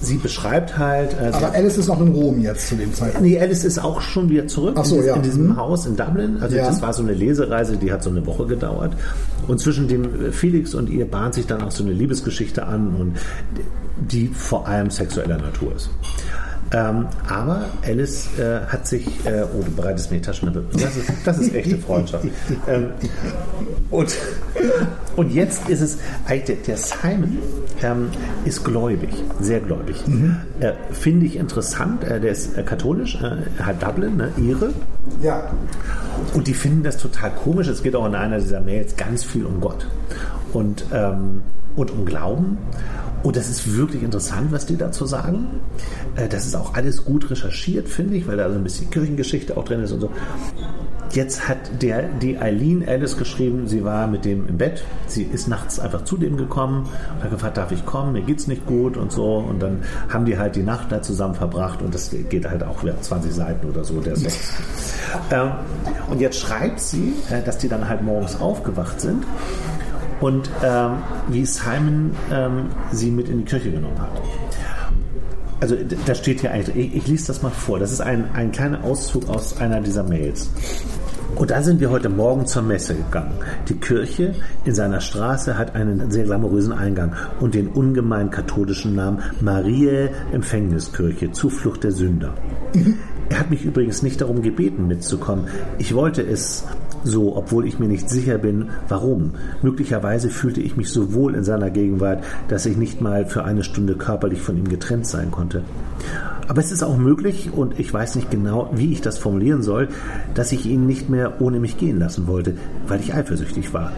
sie 0.00 0.16
beschreibt 0.16 0.78
halt. 0.78 1.14
Äh, 1.14 1.30
Aber 1.32 1.52
Alice 1.52 1.78
ist 1.78 1.88
noch 1.88 2.00
in 2.00 2.08
Rom 2.08 2.40
jetzt 2.40 2.68
zu 2.68 2.76
dem 2.76 2.92
Zeitpunkt. 2.92 3.26
Nee, 3.26 3.38
Alice 3.40 3.64
ist 3.64 3.78
auch 3.78 4.00
schon 4.00 4.28
wieder 4.28 4.46
zurück 4.46 4.74
Ach 4.78 4.84
so, 4.84 5.00
in, 5.00 5.06
ja. 5.06 5.16
in 5.16 5.22
diesem 5.22 5.48
mhm. 5.48 5.56
Haus 5.56 5.86
in 5.86 5.96
Dublin. 5.96 6.38
Also 6.40 6.56
ja. 6.56 6.66
das 6.66 6.82
war 6.82 6.92
so 6.92 7.02
eine 7.02 7.12
Lesereise, 7.12 7.76
die 7.76 7.92
hat 7.92 8.02
so 8.02 8.10
eine 8.10 8.24
Woche 8.26 8.46
gedauert. 8.46 8.92
Und 9.46 9.60
zwischen 9.60 9.88
dem 9.88 10.32
Felix 10.32 10.74
und 10.74 10.88
ihr 10.90 11.06
bahnt 11.06 11.34
sich 11.34 11.46
dann 11.46 11.62
auch 11.62 11.70
so 11.70 11.84
eine 11.84 11.92
Liebesgeschichte 11.92 12.66
an 12.66 12.94
und 12.94 13.16
die 13.98 14.28
vor 14.28 14.66
allem 14.66 14.90
sexueller 14.90 15.38
Natur 15.38 15.74
ist. 15.76 15.90
Ähm, 16.72 17.06
aber 17.28 17.66
Alice 17.84 18.28
äh, 18.38 18.60
hat 18.66 18.86
sich, 18.86 19.06
äh, 19.26 19.44
oh, 19.44 19.62
du 19.62 19.70
bereitest 19.70 20.10
mir 20.10 20.20
Taschenlampe. 20.20 20.64
Das 20.72 20.96
ist, 20.96 21.10
das 21.24 21.38
ist 21.38 21.54
echte 21.54 21.78
Freundschaft. 21.78 22.26
ähm, 22.68 22.90
und, 23.90 24.16
und 25.16 25.32
jetzt 25.32 25.68
ist 25.68 25.80
es, 25.80 25.98
der, 26.28 26.38
der 26.38 26.76
Simon 26.76 27.38
ähm, 27.82 28.10
ist 28.44 28.64
gläubig, 28.64 29.10
sehr 29.40 29.60
gläubig. 29.60 30.06
Mhm. 30.06 30.36
Äh, 30.60 30.72
Finde 30.90 31.26
ich 31.26 31.36
interessant. 31.36 32.02
Äh, 32.04 32.20
der 32.20 32.32
ist 32.32 32.56
äh, 32.56 32.62
katholisch, 32.62 33.16
äh, 33.16 33.62
hat 33.62 33.82
Dublin, 33.82 34.16
ne, 34.16 34.32
Ihre. 34.36 34.72
Ja. 35.22 35.52
Und 36.34 36.46
die 36.46 36.54
finden 36.54 36.82
das 36.82 36.96
total 36.96 37.30
komisch. 37.30 37.68
Es 37.68 37.82
geht 37.82 37.94
auch 37.94 38.06
in 38.06 38.14
einer 38.14 38.38
dieser 38.38 38.60
Mails 38.60 38.96
ganz 38.96 39.22
viel 39.22 39.44
um 39.44 39.60
Gott 39.60 39.86
und, 40.52 40.86
ähm, 40.92 41.42
und 41.76 41.90
um 41.90 42.04
Glauben. 42.04 42.58
Und 43.24 43.36
das 43.36 43.48
ist 43.48 43.74
wirklich 43.74 44.02
interessant, 44.02 44.52
was 44.52 44.66
die 44.66 44.76
dazu 44.76 45.06
sagen. 45.06 45.60
Äh, 46.14 46.28
das 46.28 46.44
ist 46.44 46.54
auch 46.54 46.74
alles 46.74 47.06
gut 47.06 47.30
recherchiert, 47.30 47.88
finde 47.88 48.16
ich, 48.16 48.28
weil 48.28 48.36
da 48.36 48.50
so 48.50 48.56
ein 48.56 48.62
bisschen 48.62 48.90
Kirchengeschichte 48.90 49.56
auch 49.56 49.64
drin 49.64 49.80
ist 49.82 49.92
und 49.92 50.00
so. 50.00 50.10
Jetzt 51.12 51.48
hat 51.48 51.80
der, 51.80 52.02
die 52.02 52.36
Eileen 52.36 52.86
Alice 52.86 53.16
geschrieben, 53.16 53.66
sie 53.66 53.82
war 53.82 54.08
mit 54.08 54.26
dem 54.26 54.46
im 54.46 54.58
Bett. 54.58 54.84
Sie 55.06 55.22
ist 55.22 55.48
nachts 55.48 55.78
einfach 55.78 56.04
zu 56.04 56.18
dem 56.18 56.36
gekommen 56.36 56.88
und 57.16 57.24
hat 57.24 57.30
gefragt, 57.30 57.56
darf 57.56 57.72
ich 57.72 57.86
kommen? 57.86 58.12
Mir 58.12 58.22
geht's 58.22 58.46
nicht 58.46 58.66
gut 58.66 58.98
und 58.98 59.10
so. 59.10 59.36
Und 59.36 59.62
dann 59.62 59.84
haben 60.10 60.26
die 60.26 60.36
halt 60.36 60.54
die 60.56 60.62
Nacht 60.62 60.92
da 60.92 61.00
zusammen 61.00 61.34
verbracht 61.34 61.80
und 61.80 61.94
das 61.94 62.10
geht 62.10 62.46
halt 62.46 62.62
auch 62.62 62.82
wieder 62.82 63.00
20 63.00 63.32
Seiten 63.32 63.66
oder 63.70 63.84
so, 63.84 64.00
der 64.00 64.16
Sex. 64.16 64.52
ähm, 65.30 65.52
und 66.10 66.20
jetzt 66.20 66.38
schreibt 66.38 66.80
sie, 66.80 67.14
äh, 67.30 67.42
dass 67.42 67.56
die 67.56 67.68
dann 67.68 67.88
halt 67.88 68.02
morgens 68.02 68.38
aufgewacht 68.38 69.00
sind 69.00 69.24
und 70.24 70.48
ähm, 70.62 70.92
wie 71.28 71.44
Simon 71.44 72.12
ähm, 72.32 72.70
sie 72.92 73.10
mit 73.10 73.28
in 73.28 73.40
die 73.40 73.44
Kirche 73.44 73.70
genommen 73.70 74.00
hat. 74.00 74.22
Also 75.60 75.76
da 76.06 76.14
steht 76.14 76.40
hier 76.40 76.50
eigentlich, 76.50 76.74
ich, 76.76 76.96
ich 76.96 77.06
lese 77.06 77.26
das 77.26 77.42
mal 77.42 77.50
vor, 77.50 77.78
das 77.78 77.92
ist 77.92 78.00
ein, 78.00 78.30
ein 78.32 78.50
kleiner 78.50 78.82
Auszug 78.84 79.28
aus 79.28 79.60
einer 79.60 79.82
dieser 79.82 80.02
Mails. 80.02 80.48
Und 81.34 81.50
da 81.50 81.62
sind 81.62 81.78
wir 81.78 81.90
heute 81.90 82.08
Morgen 82.08 82.46
zur 82.46 82.62
Messe 82.62 82.94
gegangen. 82.94 83.34
Die 83.68 83.74
Kirche 83.74 84.34
in 84.64 84.74
seiner 84.74 85.02
Straße 85.02 85.58
hat 85.58 85.74
einen 85.74 86.10
sehr 86.10 86.24
glamourösen 86.24 86.72
Eingang 86.72 87.12
und 87.40 87.54
den 87.54 87.68
ungemein 87.68 88.30
katholischen 88.30 88.94
Namen 88.94 89.18
Mariä 89.42 90.08
Empfängniskirche, 90.32 91.32
Zuflucht 91.32 91.84
der 91.84 91.92
Sünder. 91.92 92.32
Er 93.30 93.40
hat 93.40 93.50
mich 93.50 93.64
übrigens 93.64 94.02
nicht 94.02 94.20
darum 94.20 94.42
gebeten, 94.42 94.86
mitzukommen. 94.86 95.46
Ich 95.78 95.94
wollte 95.94 96.22
es 96.22 96.64
so, 97.04 97.36
obwohl 97.36 97.66
ich 97.66 97.78
mir 97.78 97.88
nicht 97.88 98.08
sicher 98.08 98.38
bin, 98.38 98.70
warum. 98.88 99.32
Möglicherweise 99.62 100.30
fühlte 100.30 100.60
ich 100.60 100.76
mich 100.76 100.88
so 100.90 101.12
wohl 101.12 101.34
in 101.34 101.44
seiner 101.44 101.70
Gegenwart, 101.70 102.24
dass 102.48 102.66
ich 102.66 102.76
nicht 102.76 103.00
mal 103.00 103.26
für 103.26 103.44
eine 103.44 103.62
Stunde 103.62 103.94
körperlich 103.94 104.40
von 104.40 104.56
ihm 104.56 104.68
getrennt 104.68 105.06
sein 105.06 105.30
konnte. 105.30 105.62
Aber 106.48 106.60
es 106.60 106.72
ist 106.72 106.82
auch 106.82 106.96
möglich, 106.96 107.50
und 107.52 107.78
ich 107.78 107.92
weiß 107.92 108.16
nicht 108.16 108.30
genau, 108.30 108.70
wie 108.74 108.92
ich 108.92 109.00
das 109.00 109.18
formulieren 109.18 109.62
soll, 109.62 109.88
dass 110.34 110.52
ich 110.52 110.66
ihn 110.66 110.86
nicht 110.86 111.08
mehr 111.08 111.40
ohne 111.40 111.60
mich 111.60 111.78
gehen 111.78 111.98
lassen 111.98 112.26
wollte, 112.26 112.54
weil 112.86 113.00
ich 113.00 113.14
eifersüchtig 113.14 113.72
war. 113.72 113.92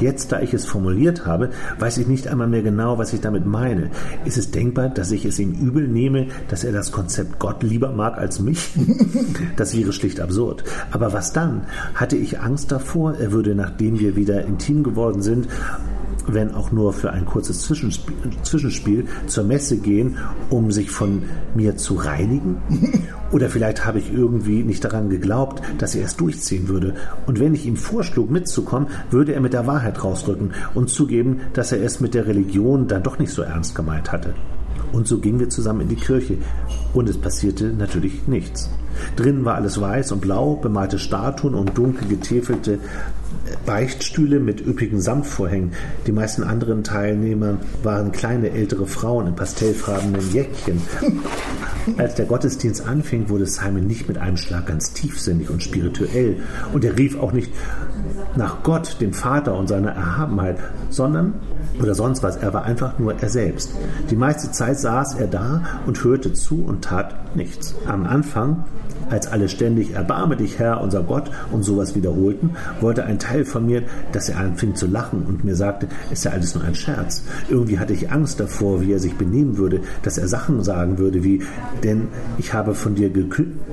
Jetzt, 0.00 0.32
da 0.32 0.40
ich 0.40 0.54
es 0.54 0.66
formuliert 0.66 1.26
habe, 1.26 1.50
weiß 1.78 1.98
ich 1.98 2.06
nicht 2.06 2.28
einmal 2.28 2.48
mehr 2.48 2.62
genau, 2.62 2.98
was 2.98 3.12
ich 3.12 3.20
damit 3.20 3.46
meine. 3.46 3.90
Ist 4.24 4.38
es 4.38 4.50
denkbar, 4.50 4.88
dass 4.88 5.10
ich 5.10 5.24
es 5.24 5.38
ihm 5.38 5.52
übel 5.52 5.88
nehme, 5.88 6.28
dass 6.48 6.64
er 6.64 6.72
das 6.72 6.92
Konzept 6.92 7.38
Gott 7.38 7.62
lieber 7.62 7.92
mag 7.92 8.18
als 8.18 8.40
mich? 8.40 8.70
Das 9.56 9.76
wäre 9.76 9.92
schlicht 9.92 10.20
absurd. 10.20 10.64
Aber 10.90 11.12
was 11.12 11.32
dann? 11.32 11.62
Hatte 11.94 12.16
ich 12.16 12.40
Angst 12.40 12.72
davor, 12.72 13.14
er 13.14 13.32
würde, 13.32 13.54
nachdem 13.54 13.98
wir 13.98 14.16
wieder 14.16 14.44
intim 14.44 14.82
geworden 14.82 15.22
sind, 15.22 15.48
wenn 16.26 16.54
auch 16.54 16.72
nur 16.72 16.92
für 16.92 17.10
ein 17.12 17.26
kurzes 17.26 17.62
Zwischenspiel, 17.62 18.14
Zwischenspiel 18.42 19.06
zur 19.26 19.44
Messe 19.44 19.78
gehen, 19.78 20.18
um 20.50 20.70
sich 20.72 20.90
von 20.90 21.22
mir 21.54 21.76
zu 21.76 21.94
reinigen? 21.94 22.56
Oder 23.32 23.48
vielleicht 23.48 23.84
habe 23.84 23.98
ich 23.98 24.12
irgendwie 24.12 24.62
nicht 24.62 24.84
daran 24.84 25.10
geglaubt, 25.10 25.62
dass 25.78 25.94
er 25.94 26.04
es 26.04 26.16
durchziehen 26.16 26.68
würde. 26.68 26.94
Und 27.26 27.40
wenn 27.40 27.54
ich 27.54 27.66
ihm 27.66 27.76
vorschlug, 27.76 28.30
mitzukommen, 28.30 28.88
würde 29.10 29.34
er 29.34 29.40
mit 29.40 29.52
der 29.52 29.66
Wahrheit 29.66 30.04
rausrücken 30.04 30.52
und 30.74 30.90
zugeben, 30.90 31.40
dass 31.52 31.72
er 31.72 31.82
es 31.82 32.00
mit 32.00 32.14
der 32.14 32.26
Religion 32.26 32.86
dann 32.86 33.02
doch 33.02 33.18
nicht 33.18 33.32
so 33.32 33.42
ernst 33.42 33.74
gemeint 33.74 34.12
hatte. 34.12 34.34
Und 34.92 35.08
so 35.08 35.18
gingen 35.18 35.40
wir 35.40 35.48
zusammen 35.48 35.80
in 35.80 35.88
die 35.88 35.96
Kirche. 35.96 36.38
Und 36.92 37.08
es 37.08 37.18
passierte 37.18 37.66
natürlich 37.66 38.28
nichts. 38.28 38.70
Drinnen 39.16 39.44
war 39.44 39.56
alles 39.56 39.80
weiß 39.80 40.12
und 40.12 40.20
blau, 40.20 40.54
bemalte 40.54 41.00
Statuen 41.00 41.54
und 41.54 41.76
dunkel 41.76 42.06
getäfelte 42.06 42.78
Beichtstühle 43.66 44.40
mit 44.40 44.66
üppigen 44.66 45.00
Samtvorhängen. 45.00 45.72
Die 46.06 46.12
meisten 46.12 46.42
anderen 46.42 46.84
Teilnehmer 46.84 47.58
waren 47.82 48.12
kleine 48.12 48.50
ältere 48.50 48.86
Frauen 48.86 49.26
in 49.26 49.34
pastellfarbenen 49.34 50.32
Jäckchen. 50.32 50.82
Als 51.98 52.14
der 52.14 52.24
Gottesdienst 52.26 52.86
anfing, 52.86 53.28
wurde 53.28 53.46
Simon 53.46 53.86
nicht 53.86 54.08
mit 54.08 54.16
einem 54.16 54.38
Schlag 54.38 54.66
ganz 54.66 54.92
tiefsinnig 54.94 55.50
und 55.50 55.62
spirituell. 55.62 56.38
Und 56.72 56.84
er 56.84 56.96
rief 56.96 57.18
auch 57.18 57.32
nicht 57.32 57.52
nach 58.36 58.62
Gott, 58.62 59.00
dem 59.00 59.12
Vater 59.12 59.54
und 59.56 59.68
seiner 59.68 59.92
Erhabenheit, 59.92 60.58
sondern 60.90 61.34
oder 61.80 61.94
sonst 61.94 62.22
was. 62.22 62.36
Er 62.36 62.54
war 62.54 62.64
einfach 62.64 62.98
nur 62.98 63.20
er 63.20 63.28
selbst. 63.28 63.72
Die 64.10 64.16
meiste 64.16 64.50
Zeit 64.50 64.78
saß 64.78 65.14
er 65.14 65.26
da 65.26 65.62
und 65.86 66.02
hörte 66.02 66.32
zu 66.32 66.64
und 66.64 66.84
tat 66.84 67.36
nichts. 67.36 67.74
Am 67.86 68.06
Anfang 68.06 68.64
als 69.10 69.26
alle 69.26 69.48
ständig 69.48 69.92
Erbarme 69.92 70.36
dich, 70.36 70.58
Herr, 70.58 70.80
unser 70.80 71.02
Gott 71.02 71.30
und 71.52 71.62
sowas 71.62 71.94
wiederholten, 71.94 72.50
wollte 72.80 73.04
ein 73.04 73.18
Teil 73.18 73.44
von 73.44 73.66
mir, 73.66 73.82
dass 74.12 74.28
er 74.28 74.38
anfing 74.38 74.74
zu 74.74 74.86
lachen 74.86 75.24
und 75.26 75.44
mir 75.44 75.56
sagte, 75.56 75.88
ist 76.10 76.24
ja 76.24 76.32
alles 76.32 76.54
nur 76.54 76.64
ein 76.64 76.74
Scherz. 76.74 77.22
Irgendwie 77.48 77.78
hatte 77.78 77.92
ich 77.92 78.10
Angst 78.10 78.40
davor, 78.40 78.80
wie 78.80 78.92
er 78.92 78.98
sich 78.98 79.14
benehmen 79.14 79.56
würde, 79.56 79.80
dass 80.02 80.18
er 80.18 80.28
Sachen 80.28 80.62
sagen 80.62 80.98
würde 80.98 81.24
wie, 81.24 81.42
denn 81.82 82.08
ich 82.38 82.52
habe 82.52 82.74
von 82.74 82.94
dir 82.94 83.10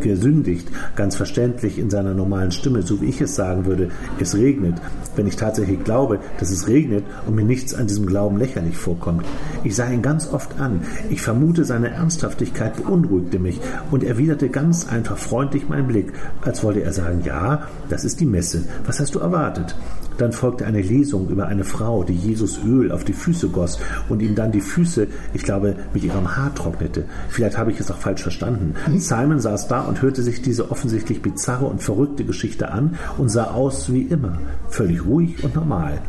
gesündigt, 0.02 0.68
ganz 0.96 1.16
verständlich 1.16 1.80
in 1.80 1.90
seiner 1.90 2.14
normalen 2.14 2.52
Stimme, 2.52 2.82
so 2.82 3.02
wie 3.02 3.06
ich 3.06 3.22
es 3.22 3.36
sagen 3.36 3.66
würde, 3.66 3.90
es 4.20 4.36
regnet, 4.36 4.76
wenn 5.16 5.28
ich 5.28 5.36
tatsächlich 5.36 5.84
glaube, 5.84 6.20
dass 6.40 6.52
es 6.52 6.68
regnet 6.68 7.04
und 7.28 7.36
mir 7.36 7.44
nichts 7.44 7.74
an 7.74 7.88
diesem 7.88 8.06
Glauben 8.06 8.38
lächerlich 8.38 8.78
vorkommt. 8.78 9.26
Ich 9.64 9.76
sah 9.76 9.90
ihn 9.90 10.02
ganz 10.02 10.32
oft 10.32 10.60
an. 10.60 10.82
Ich 11.10 11.22
vermute, 11.22 11.66
seine 11.66 11.92
Ernsthaftigkeit 11.92 12.78
beunruhigte 12.78 13.40
mich 13.40 13.60
und 13.92 14.04
erwiderte 14.04 14.50
ganz 14.50 14.88
einfach 14.88 15.18
freundlich 15.22 15.70
meinen 15.70 15.88
Blick, 15.88 16.12
als 16.42 16.64
wollte 16.64 16.82
er 16.82 16.94
sagen, 16.94 17.22
ja, 17.24 17.68
das 17.90 18.04
ist 18.04 18.20
die 18.20 18.26
Messe. 18.26 18.66
Was 18.86 19.00
hast 19.00 19.16
du 19.16 19.20
erwartet? 19.20 19.76
Dann 20.18 20.34
folgte 20.34 20.66
eine 20.66 20.82
Lesung 20.82 21.30
über 21.30 21.48
eine 21.48 21.64
Frau, 21.64 22.04
die 22.04 22.14
Jesus 22.14 22.60
Öl 22.64 22.92
auf 22.92 23.04
die 23.04 23.14
Füße 23.14 23.50
goss 23.50 23.80
und 24.10 24.22
ihm 24.22 24.36
dann 24.36 24.52
die 24.52 24.62
Füße, 24.62 25.08
ich 25.34 25.44
glaube, 25.44 25.76
mit 25.94 26.04
ihrem 26.04 26.36
Haar 26.36 26.54
trocknete. 26.54 27.06
Vielleicht 27.30 27.58
habe 27.58 27.72
ich 27.72 27.80
es 27.80 27.90
auch 27.90 27.98
falsch 27.98 28.22
verstanden. 28.22 28.76
Simon 28.98 29.40
saß 29.40 29.68
da 29.68 29.82
und 29.82 30.02
hörte 30.02 30.22
sich 30.22 30.42
diese 30.42 30.70
offensichtlich 30.70 31.22
bizarre 31.22 31.66
und 31.66 31.82
verrückte 31.82 32.26
Geschichte 32.26 32.72
an 32.72 32.98
und 33.18 33.30
sah 33.30 33.46
aus 33.46 33.92
wie 33.92 34.04
immer, 34.04 34.38
völlig 34.70 35.06
ruhig 35.06 35.44
und 35.44 35.56
normal. 35.56 36.02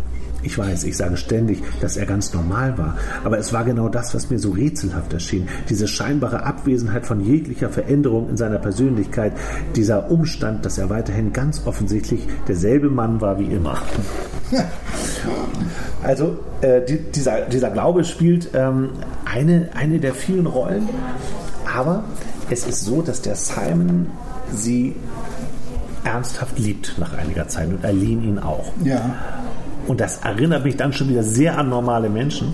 Ich 0.43 0.59
weiß, 0.59 0.85
ich 0.85 0.97
sage 0.97 1.17
ständig, 1.17 1.63
dass 1.81 1.97
er 1.97 2.07
ganz 2.07 2.33
normal 2.35 2.77
war, 2.79 2.97
aber 3.25 3.39
es 3.39 3.53
war 3.53 3.65
genau 3.65 3.89
das, 3.89 4.15
was 4.15 4.31
mir 4.31 4.39
so 4.39 4.51
rätselhaft 4.51 5.13
erschien. 5.13 5.49
Diese 5.69 5.87
scheinbare 5.87 6.45
Abwesenheit 6.45 7.07
von 7.07 7.21
jeglicher 7.21 7.71
Veränderung 7.71 8.29
in 8.29 8.37
seiner 8.37 8.59
Persönlichkeit, 8.59 9.33
dieser 9.77 10.11
Umstand, 10.11 10.65
dass 10.65 10.79
er 10.79 10.91
weiterhin 10.91 11.33
ganz 11.33 11.67
offensichtlich 11.67 12.27
derselbe 12.49 12.91
Mann 12.91 13.21
war 13.21 13.39
wie 13.39 13.47
immer. 13.47 13.79
Also 16.03 16.39
äh, 16.63 16.85
die, 16.85 16.99
dieser, 16.99 17.43
dieser 17.43 17.71
Glaube 17.71 18.05
spielt 18.05 18.51
ähm, 18.55 18.91
eine, 19.25 19.71
eine 19.75 20.01
der 20.01 20.15
vielen 20.15 20.47
Rollen, 20.47 20.89
aber 21.73 22.05
es 22.51 22.67
ist 22.67 22.85
so, 22.85 23.03
dass 23.03 23.23
der 23.23 23.37
Simon 23.37 24.09
sie 24.53 24.97
ernsthaft 26.05 26.59
liebt 26.59 26.99
nach 26.99 27.17
einiger 27.17 27.49
Zeit 27.49 27.69
und 27.69 27.85
Aline 27.85 28.23
ihn 28.23 28.39
auch. 28.39 28.73
Ja. 28.85 29.15
Und 29.87 30.01
das 30.01 30.19
erinnert 30.19 30.65
mich 30.65 30.77
dann 30.77 30.93
schon 30.93 31.09
wieder 31.09 31.23
sehr 31.23 31.59
an 31.59 31.69
normale 31.69 32.09
Menschen, 32.09 32.53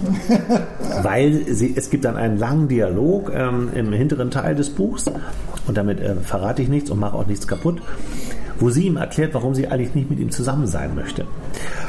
weil 1.02 1.44
sie, 1.54 1.74
es 1.76 1.90
gibt 1.90 2.04
dann 2.04 2.16
einen 2.16 2.38
langen 2.38 2.68
Dialog 2.68 3.30
ähm, 3.34 3.70
im 3.74 3.92
hinteren 3.92 4.30
Teil 4.30 4.54
des 4.54 4.70
Buchs. 4.70 5.04
Und 5.66 5.76
damit 5.76 6.00
äh, 6.00 6.14
verrate 6.16 6.62
ich 6.62 6.68
nichts 6.68 6.90
und 6.90 6.98
mache 6.98 7.16
auch 7.16 7.26
nichts 7.26 7.46
kaputt, 7.46 7.82
wo 8.58 8.70
sie 8.70 8.86
ihm 8.86 8.96
erklärt, 8.96 9.34
warum 9.34 9.54
sie 9.54 9.68
eigentlich 9.68 9.94
nicht 9.94 10.10
mit 10.10 10.18
ihm 10.18 10.30
zusammen 10.30 10.66
sein 10.66 10.94
möchte. 10.94 11.24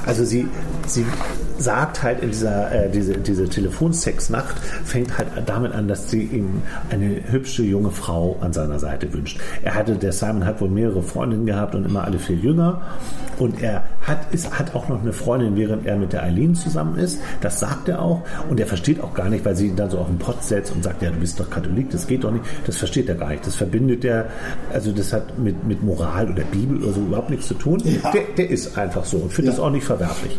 Also 0.05 0.23
sie, 0.23 0.47
sie 0.87 1.05
sagt 1.57 2.03
halt 2.03 2.21
in 2.21 2.31
dieser 2.31 2.71
äh, 2.71 2.89
diese, 2.89 3.17
diese 3.17 3.47
Telefonsexnacht, 3.49 4.57
fängt 4.85 5.17
halt 5.17 5.27
damit 5.45 5.73
an, 5.73 5.87
dass 5.87 6.09
sie 6.09 6.23
ihm 6.23 6.61
eine 6.89 7.21
hübsche 7.29 7.63
junge 7.63 7.91
Frau 7.91 8.37
an 8.41 8.53
seiner 8.53 8.79
Seite 8.79 9.11
wünscht. 9.13 9.39
Er 9.63 9.75
hatte, 9.75 9.95
der 9.95 10.13
Simon 10.13 10.45
hat 10.45 10.61
wohl 10.61 10.69
mehrere 10.69 11.03
Freundinnen 11.03 11.45
gehabt 11.45 11.75
und 11.75 11.85
immer 11.85 12.03
alle 12.03 12.19
viel 12.19 12.41
jünger. 12.43 12.81
Und 13.37 13.61
er 13.61 13.83
hat, 14.01 14.33
ist, 14.33 14.57
hat 14.57 14.75
auch 14.75 14.89
noch 14.89 15.01
eine 15.01 15.13
Freundin, 15.13 15.55
während 15.55 15.85
er 15.85 15.97
mit 15.97 16.11
der 16.11 16.23
Eileen 16.23 16.55
zusammen 16.55 16.97
ist. 16.97 17.21
Das 17.39 17.59
sagt 17.59 17.87
er 17.87 18.01
auch. 18.01 18.21
Und 18.49 18.59
er 18.59 18.67
versteht 18.67 19.01
auch 19.01 19.13
gar 19.13 19.29
nicht, 19.29 19.45
weil 19.45 19.55
sie 19.55 19.67
ihn 19.67 19.75
dann 19.75 19.89
so 19.89 19.99
auf 19.99 20.07
den 20.07 20.17
Pott 20.17 20.43
setzt 20.43 20.73
und 20.73 20.83
sagt, 20.83 21.01
ja, 21.01 21.09
du 21.09 21.19
bist 21.19 21.39
doch 21.39 21.49
Katholik, 21.49 21.89
das 21.89 22.07
geht 22.07 22.23
doch 22.23 22.31
nicht. 22.31 22.43
Das 22.65 22.77
versteht 22.77 23.07
er 23.07 23.15
gar 23.15 23.29
nicht. 23.29 23.45
Das 23.45 23.55
verbindet 23.55 24.03
er, 24.03 24.27
also 24.73 24.91
das 24.91 25.13
hat 25.13 25.37
mit, 25.39 25.65
mit 25.65 25.83
Moral 25.83 26.31
oder 26.31 26.43
Bibel 26.43 26.58
oder 26.67 26.93
so 26.93 27.01
überhaupt 27.01 27.29
nichts 27.29 27.47
zu 27.47 27.53
tun. 27.53 27.81
Ja. 27.83 28.11
Der, 28.11 28.23
der 28.37 28.49
ist 28.49 28.77
einfach 28.77 29.05
so 29.05 29.17
und 29.17 29.31
findet 29.31 29.53
ja. 29.53 29.57
das 29.57 29.65
auch 29.65 29.71
nicht 29.71 29.85
verwerflich. 29.85 30.37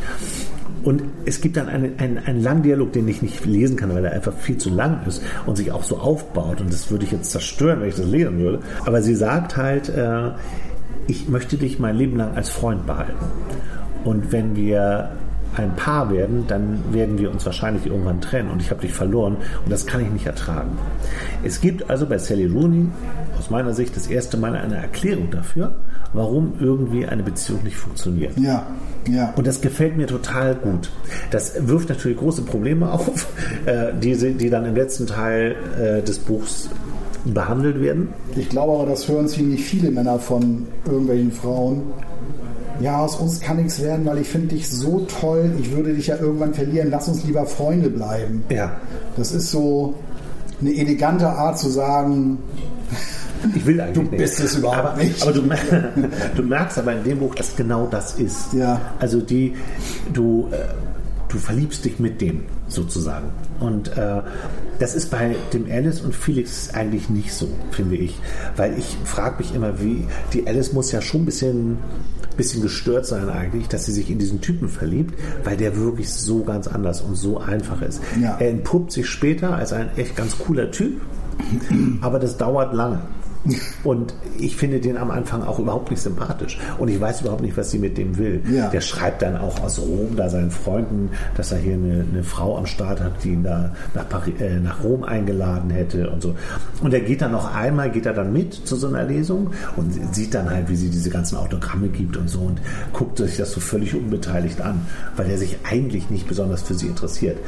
Und 0.82 1.02
es 1.26 1.40
gibt 1.40 1.56
dann 1.56 1.68
einen, 1.68 1.98
einen, 1.98 2.18
einen 2.18 2.42
langen 2.42 2.62
Dialog, 2.62 2.92
den 2.92 3.06
ich 3.06 3.20
nicht 3.20 3.44
lesen 3.44 3.76
kann, 3.76 3.94
weil 3.94 4.04
er 4.04 4.12
einfach 4.12 4.32
viel 4.32 4.56
zu 4.56 4.70
lang 4.70 5.00
ist 5.06 5.22
und 5.46 5.56
sich 5.56 5.72
auch 5.72 5.84
so 5.84 5.98
aufbaut. 5.98 6.60
Und 6.60 6.72
das 6.72 6.90
würde 6.90 7.04
ich 7.04 7.12
jetzt 7.12 7.30
zerstören, 7.30 7.80
wenn 7.80 7.88
ich 7.88 7.96
das 7.96 8.06
lesen 8.06 8.38
würde. 8.38 8.60
Aber 8.86 9.02
sie 9.02 9.14
sagt 9.14 9.56
halt, 9.56 9.90
äh, 9.90 10.30
ich 11.06 11.28
möchte 11.28 11.56
dich 11.56 11.78
mein 11.78 11.96
Leben 11.96 12.16
lang 12.16 12.34
als 12.34 12.48
Freund 12.48 12.86
behalten. 12.86 13.26
Und 14.04 14.32
wenn 14.32 14.56
wir 14.56 15.10
ein 15.57 15.74
Paar 15.76 16.11
werden, 16.12 16.44
dann 16.46 16.82
werden 16.92 17.18
wir 17.18 17.30
uns 17.30 17.44
wahrscheinlich 17.44 17.86
irgendwann 17.86 18.20
trennen 18.20 18.51
und 18.51 18.62
ich 18.62 18.70
habe 18.70 18.80
dich 18.80 18.92
verloren 18.92 19.36
und 19.64 19.70
das 19.70 19.86
kann 19.86 20.01
ich 20.01 20.11
nicht 20.11 20.26
ertragen. 20.26 20.78
Es 21.42 21.61
gibt 21.61 21.90
also 21.90 22.07
bei 22.07 22.18
Sally 22.18 22.46
Rooney 22.46 22.88
aus 23.38 23.51
meiner 23.51 23.72
Sicht 23.74 23.96
das 23.96 24.07
erste 24.07 24.36
Mal 24.36 24.55
eine 24.55 24.76
Erklärung 24.76 25.30
dafür, 25.30 25.74
warum 26.12 26.55
irgendwie 26.61 27.07
eine 27.07 27.22
Beziehung 27.22 27.62
nicht 27.64 27.76
funktioniert. 27.76 28.38
Ja, 28.38 28.66
ja. 29.09 29.32
Und 29.36 29.46
das 29.46 29.61
gefällt 29.61 29.96
mir 29.96 30.07
total 30.07 30.55
gut. 30.55 30.90
Das 31.30 31.66
wirft 31.66 31.88
natürlich 31.88 32.18
große 32.18 32.42
Probleme 32.42 32.90
auf, 32.92 33.26
äh, 33.66 33.92
die, 34.01 34.16
die 34.34 34.51
dann 34.51 34.64
im 34.66 34.74
letzten 34.74 35.07
Teil 35.07 35.57
äh, 35.78 36.03
des 36.03 36.18
Buchs 36.18 36.68
behandelt 37.24 37.80
werden. 37.80 38.09
Ich 38.36 38.48
glaube 38.48 38.80
aber, 38.80 38.90
das 38.90 39.09
hören 39.09 39.28
ziemlich 39.28 39.64
viele 39.64 39.90
Männer 39.90 40.18
von 40.18 40.66
irgendwelchen 40.86 41.32
Frauen. 41.32 41.82
Ja, 42.80 42.98
aus 42.98 43.16
uns 43.16 43.40
kann 43.40 43.58
nichts 43.58 43.80
werden, 43.82 44.06
weil 44.06 44.18
ich 44.18 44.28
finde 44.28 44.48
dich 44.48 44.70
so 44.70 45.00
toll, 45.20 45.52
ich 45.60 45.70
würde 45.70 45.94
dich 45.94 46.06
ja 46.06 46.16
irgendwann 46.16 46.54
verlieren, 46.54 46.88
lass 46.90 47.08
uns 47.08 47.24
lieber 47.24 47.44
Freunde 47.46 47.90
bleiben. 47.90 48.44
Ja. 48.48 48.72
Das 49.16 49.32
ist 49.32 49.50
so 49.50 49.94
eine 50.60 50.72
elegante 50.72 51.28
Art 51.28 51.58
zu 51.58 51.68
sagen, 51.68 52.38
ich 53.54 53.64
will 53.66 53.80
eigentlich 53.80 54.04
du 54.04 54.16
bist 54.16 54.38
nicht. 54.38 54.52
es 54.52 54.58
überhaupt 54.58 54.78
aber, 54.78 54.96
nicht. 54.96 55.22
Aber 55.22 55.32
du, 55.32 55.42
du, 56.36 56.42
merkst 56.42 56.78
aber 56.78 56.92
in 56.92 57.04
dem 57.04 57.18
Buch, 57.18 57.34
dass 57.34 57.56
genau 57.56 57.86
das 57.90 58.14
ist. 58.14 58.52
Ja. 58.52 58.80
Also 58.98 59.20
die, 59.20 59.54
du, 60.12 60.48
äh, 60.50 60.56
du 61.30 61.38
verliebst 61.38 61.84
dich 61.84 61.98
mit 61.98 62.20
dem 62.20 62.42
sozusagen. 62.68 63.30
Und 63.60 63.96
äh, 63.96 64.22
das 64.78 64.94
ist 64.94 65.10
bei 65.10 65.36
dem 65.52 65.70
Alice 65.70 66.00
und 66.00 66.14
Felix 66.14 66.70
eigentlich 66.74 67.08
nicht 67.08 67.32
so, 67.32 67.48
finde 67.70 67.96
ich. 67.96 68.18
Weil 68.56 68.78
ich 68.78 68.96
frage 69.04 69.36
mich 69.38 69.54
immer, 69.54 69.80
wie, 69.80 70.06
die 70.32 70.46
Alice 70.46 70.72
muss 70.72 70.92
ja 70.92 71.00
schon 71.00 71.22
ein 71.22 71.26
bisschen, 71.26 71.78
bisschen 72.36 72.62
gestört 72.62 73.06
sein 73.06 73.28
eigentlich, 73.28 73.68
dass 73.68 73.86
sie 73.86 73.92
sich 73.92 74.10
in 74.10 74.18
diesen 74.18 74.40
Typen 74.40 74.68
verliebt, 74.68 75.14
weil 75.44 75.56
der 75.56 75.76
wirklich 75.76 76.10
so 76.10 76.42
ganz 76.42 76.66
anders 76.66 77.00
und 77.00 77.16
so 77.16 77.38
einfach 77.38 77.80
ist. 77.82 78.00
Ja. 78.20 78.36
Er 78.38 78.50
entpuppt 78.50 78.92
sich 78.92 79.06
später 79.06 79.54
als 79.54 79.72
ein 79.72 79.90
echt 79.96 80.16
ganz 80.16 80.38
cooler 80.38 80.70
Typ, 80.70 81.00
aber 82.00 82.18
das 82.18 82.36
dauert 82.36 82.74
lange. 82.74 83.00
Und 83.84 84.14
ich 84.38 84.57
finde 84.57 84.80
den 84.80 84.97
am 84.97 85.11
Anfang 85.11 85.43
auch 85.43 85.59
überhaupt 85.59 85.91
nicht 85.91 86.03
sympathisch. 86.03 86.59
Und 86.78 86.88
ich 86.88 87.01
weiß 87.01 87.22
überhaupt 87.22 87.43
nicht, 87.43 87.57
was 87.57 87.70
sie 87.70 87.78
mit 87.78 87.97
dem 87.97 88.18
will. 88.18 88.43
Ja. 88.51 88.68
Der 88.68 88.80
schreibt 88.80 89.22
dann 89.22 89.36
auch 89.36 89.61
aus 89.62 89.78
Rom 89.78 90.16
da 90.16 90.28
seinen 90.28 90.51
Freunden, 90.51 91.11
dass 91.36 91.53
er 91.53 91.59
hier 91.59 91.74
eine, 91.74 92.05
eine 92.11 92.22
Frau 92.22 92.57
am 92.57 92.66
Start 92.66 93.01
hat, 93.01 93.24
die 93.24 93.30
ihn 93.30 93.43
da 93.43 93.74
nach, 93.95 94.09
Paris, 94.09 94.34
äh, 94.41 94.61
nach 94.61 94.82
Rom 94.84 95.05
eingeladen 95.05 95.70
hätte 95.70 96.11
und 96.11 96.22
so. 96.22 96.34
Und 96.82 96.93
er 96.93 97.01
geht 97.01 97.22
dann 97.22 97.32
noch 97.32 97.55
einmal, 97.55 97.91
geht 97.91 98.07
er 98.07 98.14
dann 98.14 98.32
mit 98.32 98.55
zu 98.55 98.76
so 98.76 98.88
einer 98.88 99.05
Lesung 99.05 99.51
und 99.76 100.14
sieht 100.14 100.34
dann 100.34 100.51
halt, 100.51 100.68
wie 100.68 100.76
sie 100.76 100.91
diese 100.91 101.11
ganzen 101.11 101.36
Autogramme 101.36 101.88
gibt 101.88 102.16
und 102.16 102.28
so 102.28 102.41
und 102.41 102.61
guckt 102.93 103.18
sich 103.18 103.36
das 103.36 103.53
so 103.53 103.61
völlig 103.61 103.95
unbeteiligt 103.95 104.61
an, 104.61 104.86
weil 105.16 105.30
er 105.30 105.38
sich 105.38 105.59
eigentlich 105.64 106.11
nicht 106.11 106.28
besonders 106.28 106.62
für 106.62 106.74
sie 106.74 106.86
interessiert. 106.86 107.38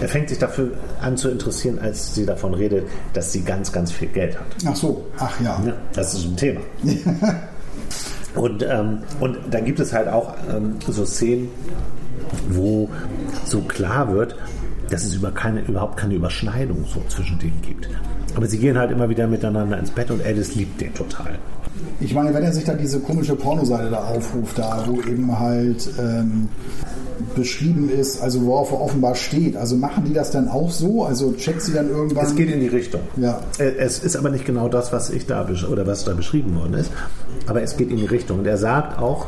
Er 0.00 0.08
fängt 0.08 0.28
sich 0.28 0.38
dafür 0.38 0.72
an 1.00 1.16
zu 1.16 1.28
interessieren, 1.28 1.78
als 1.80 2.14
sie 2.14 2.24
davon 2.24 2.54
redet, 2.54 2.86
dass 3.14 3.32
sie 3.32 3.42
ganz, 3.42 3.72
ganz 3.72 3.90
viel 3.90 4.08
Geld 4.08 4.38
hat. 4.38 4.46
Ach 4.66 4.76
so, 4.76 5.06
ach 5.18 5.37
ja. 5.42 5.62
Ja, 5.64 5.72
das 5.92 6.14
ist 6.14 6.24
ein 6.24 6.36
Thema. 6.36 6.60
und, 8.34 8.62
ähm, 8.62 8.98
und 9.20 9.38
dann 9.50 9.64
gibt 9.64 9.80
es 9.80 9.92
halt 9.92 10.08
auch 10.08 10.34
ähm, 10.54 10.76
so 10.86 11.04
Szenen, 11.04 11.48
wo 12.50 12.88
so 13.44 13.60
klar 13.62 14.12
wird, 14.12 14.36
dass 14.90 15.04
es 15.04 15.14
über 15.14 15.30
keine, 15.30 15.60
überhaupt 15.62 15.96
keine 15.98 16.14
Überschneidung 16.14 16.84
so 16.86 17.02
zwischen 17.08 17.38
denen 17.38 17.60
gibt. 17.62 17.88
Aber 18.34 18.46
sie 18.46 18.58
gehen 18.58 18.78
halt 18.78 18.90
immer 18.90 19.08
wieder 19.08 19.26
miteinander 19.26 19.78
ins 19.78 19.90
Bett 19.90 20.10
und 20.10 20.24
Alice 20.24 20.54
liebt 20.54 20.80
den 20.80 20.94
total. 20.94 21.38
Ich 22.00 22.14
meine, 22.14 22.32
wenn 22.32 22.42
er 22.42 22.52
sich 22.52 22.64
da 22.64 22.74
diese 22.74 23.00
komische 23.00 23.34
Pornoseite 23.34 23.90
da 23.90 23.98
aufruft, 24.04 24.58
da 24.58 24.84
wo 24.86 25.00
eben 25.02 25.38
halt 25.38 25.88
ähm, 25.98 26.48
beschrieben 27.34 27.90
ist, 27.90 28.20
also 28.20 28.44
worauf 28.46 28.72
er 28.72 28.80
offenbar 28.80 29.14
steht. 29.14 29.56
Also 29.56 29.76
machen 29.76 30.04
die 30.06 30.12
das 30.12 30.30
dann 30.30 30.48
auch 30.48 30.70
so? 30.70 31.04
Also 31.04 31.32
checkt 31.32 31.62
sie 31.62 31.72
dann 31.72 31.88
irgendwann? 31.90 32.24
Es 32.24 32.34
geht 32.34 32.50
in 32.50 32.60
die 32.60 32.68
Richtung. 32.68 33.00
Ja. 33.16 33.40
Äh, 33.58 33.72
Es 33.78 33.98
ist 33.98 34.16
aber 34.16 34.30
nicht 34.30 34.44
genau 34.44 34.68
das, 34.68 34.92
was 34.92 35.10
ich 35.10 35.26
da 35.26 35.48
oder 35.70 35.86
was 35.86 36.04
da 36.04 36.14
beschrieben 36.14 36.54
worden 36.56 36.74
ist. 36.74 36.90
Aber 37.46 37.62
es 37.62 37.76
geht 37.76 37.90
in 37.90 37.96
die 37.96 38.06
Richtung. 38.06 38.40
Und 38.40 38.46
er 38.46 38.58
sagt 38.58 38.98
auch, 38.98 39.26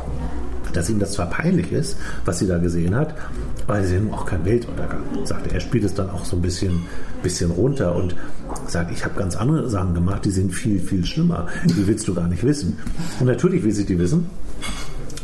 dass 0.73 0.89
ihm 0.89 0.99
das 0.99 1.11
zwar 1.13 1.29
peinlich 1.29 1.71
ist, 1.71 1.97
was 2.23 2.39
sie 2.39 2.47
da 2.47 2.57
gesehen 2.57 2.95
hat, 2.95 3.13
aber 3.67 3.83
sie 3.83 3.97
haben 3.97 4.13
auch 4.13 4.25
keinen 4.25 4.45
Weltuntergang. 4.45 5.01
Sagt 5.25 5.47
er. 5.47 5.55
Er 5.55 5.59
spielt 5.59 5.83
es 5.83 5.93
dann 5.93 6.09
auch 6.09 6.23
so 6.23 6.37
ein 6.37 6.41
bisschen, 6.41 6.83
bisschen 7.23 7.51
runter 7.51 7.95
und 7.95 8.15
sagt, 8.67 8.91
ich 8.91 9.03
habe 9.03 9.17
ganz 9.19 9.35
andere 9.35 9.69
Sachen 9.69 9.93
gemacht, 9.93 10.23
die 10.25 10.31
sind 10.31 10.53
viel, 10.53 10.79
viel 10.79 11.05
schlimmer. 11.05 11.47
Die 11.65 11.85
willst 11.87 12.07
du 12.07 12.13
gar 12.13 12.27
nicht 12.27 12.43
wissen. 12.43 12.77
Und 13.19 13.27
natürlich 13.27 13.63
will 13.63 13.71
sie 13.73 13.85
die 13.85 13.99
wissen. 13.99 14.27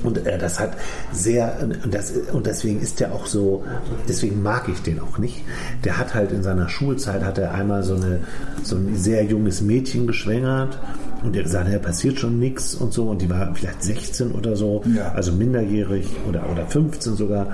Und 0.03 0.25
äh, 0.25 0.37
das 0.37 0.59
hat 0.59 0.71
sehr, 1.11 1.57
und, 1.61 1.93
das, 1.93 2.11
und 2.31 2.45
deswegen 2.45 2.81
ist 2.81 2.99
der 2.99 3.13
auch 3.13 3.25
so, 3.25 3.63
deswegen 4.07 4.41
mag 4.43 4.67
ich 4.69 4.81
den 4.81 4.99
auch 4.99 5.17
nicht. 5.17 5.43
Der 5.83 5.97
hat 5.97 6.13
halt 6.13 6.31
in 6.31 6.43
seiner 6.43 6.69
Schulzeit, 6.69 7.23
hat 7.23 7.37
er 7.37 7.53
einmal 7.53 7.83
so, 7.83 7.95
eine, 7.95 8.19
so 8.63 8.75
ein 8.75 8.95
sehr 8.95 9.23
junges 9.25 9.61
Mädchen 9.61 10.07
geschwängert 10.07 10.77
und 11.23 11.35
er 11.35 11.43
gesagt, 11.43 11.69
ja, 11.71 11.79
passiert 11.79 12.19
schon 12.19 12.39
nichts 12.39 12.75
und 12.75 12.93
so. 12.93 13.09
Und 13.09 13.21
die 13.21 13.29
war 13.29 13.53
vielleicht 13.55 13.83
16 13.83 14.31
oder 14.31 14.55
so, 14.55 14.83
Ja. 14.95 15.11
also 15.13 15.31
minderjährig 15.31 16.07
oder, 16.27 16.49
oder 16.51 16.65
15 16.67 17.15
sogar. 17.15 17.47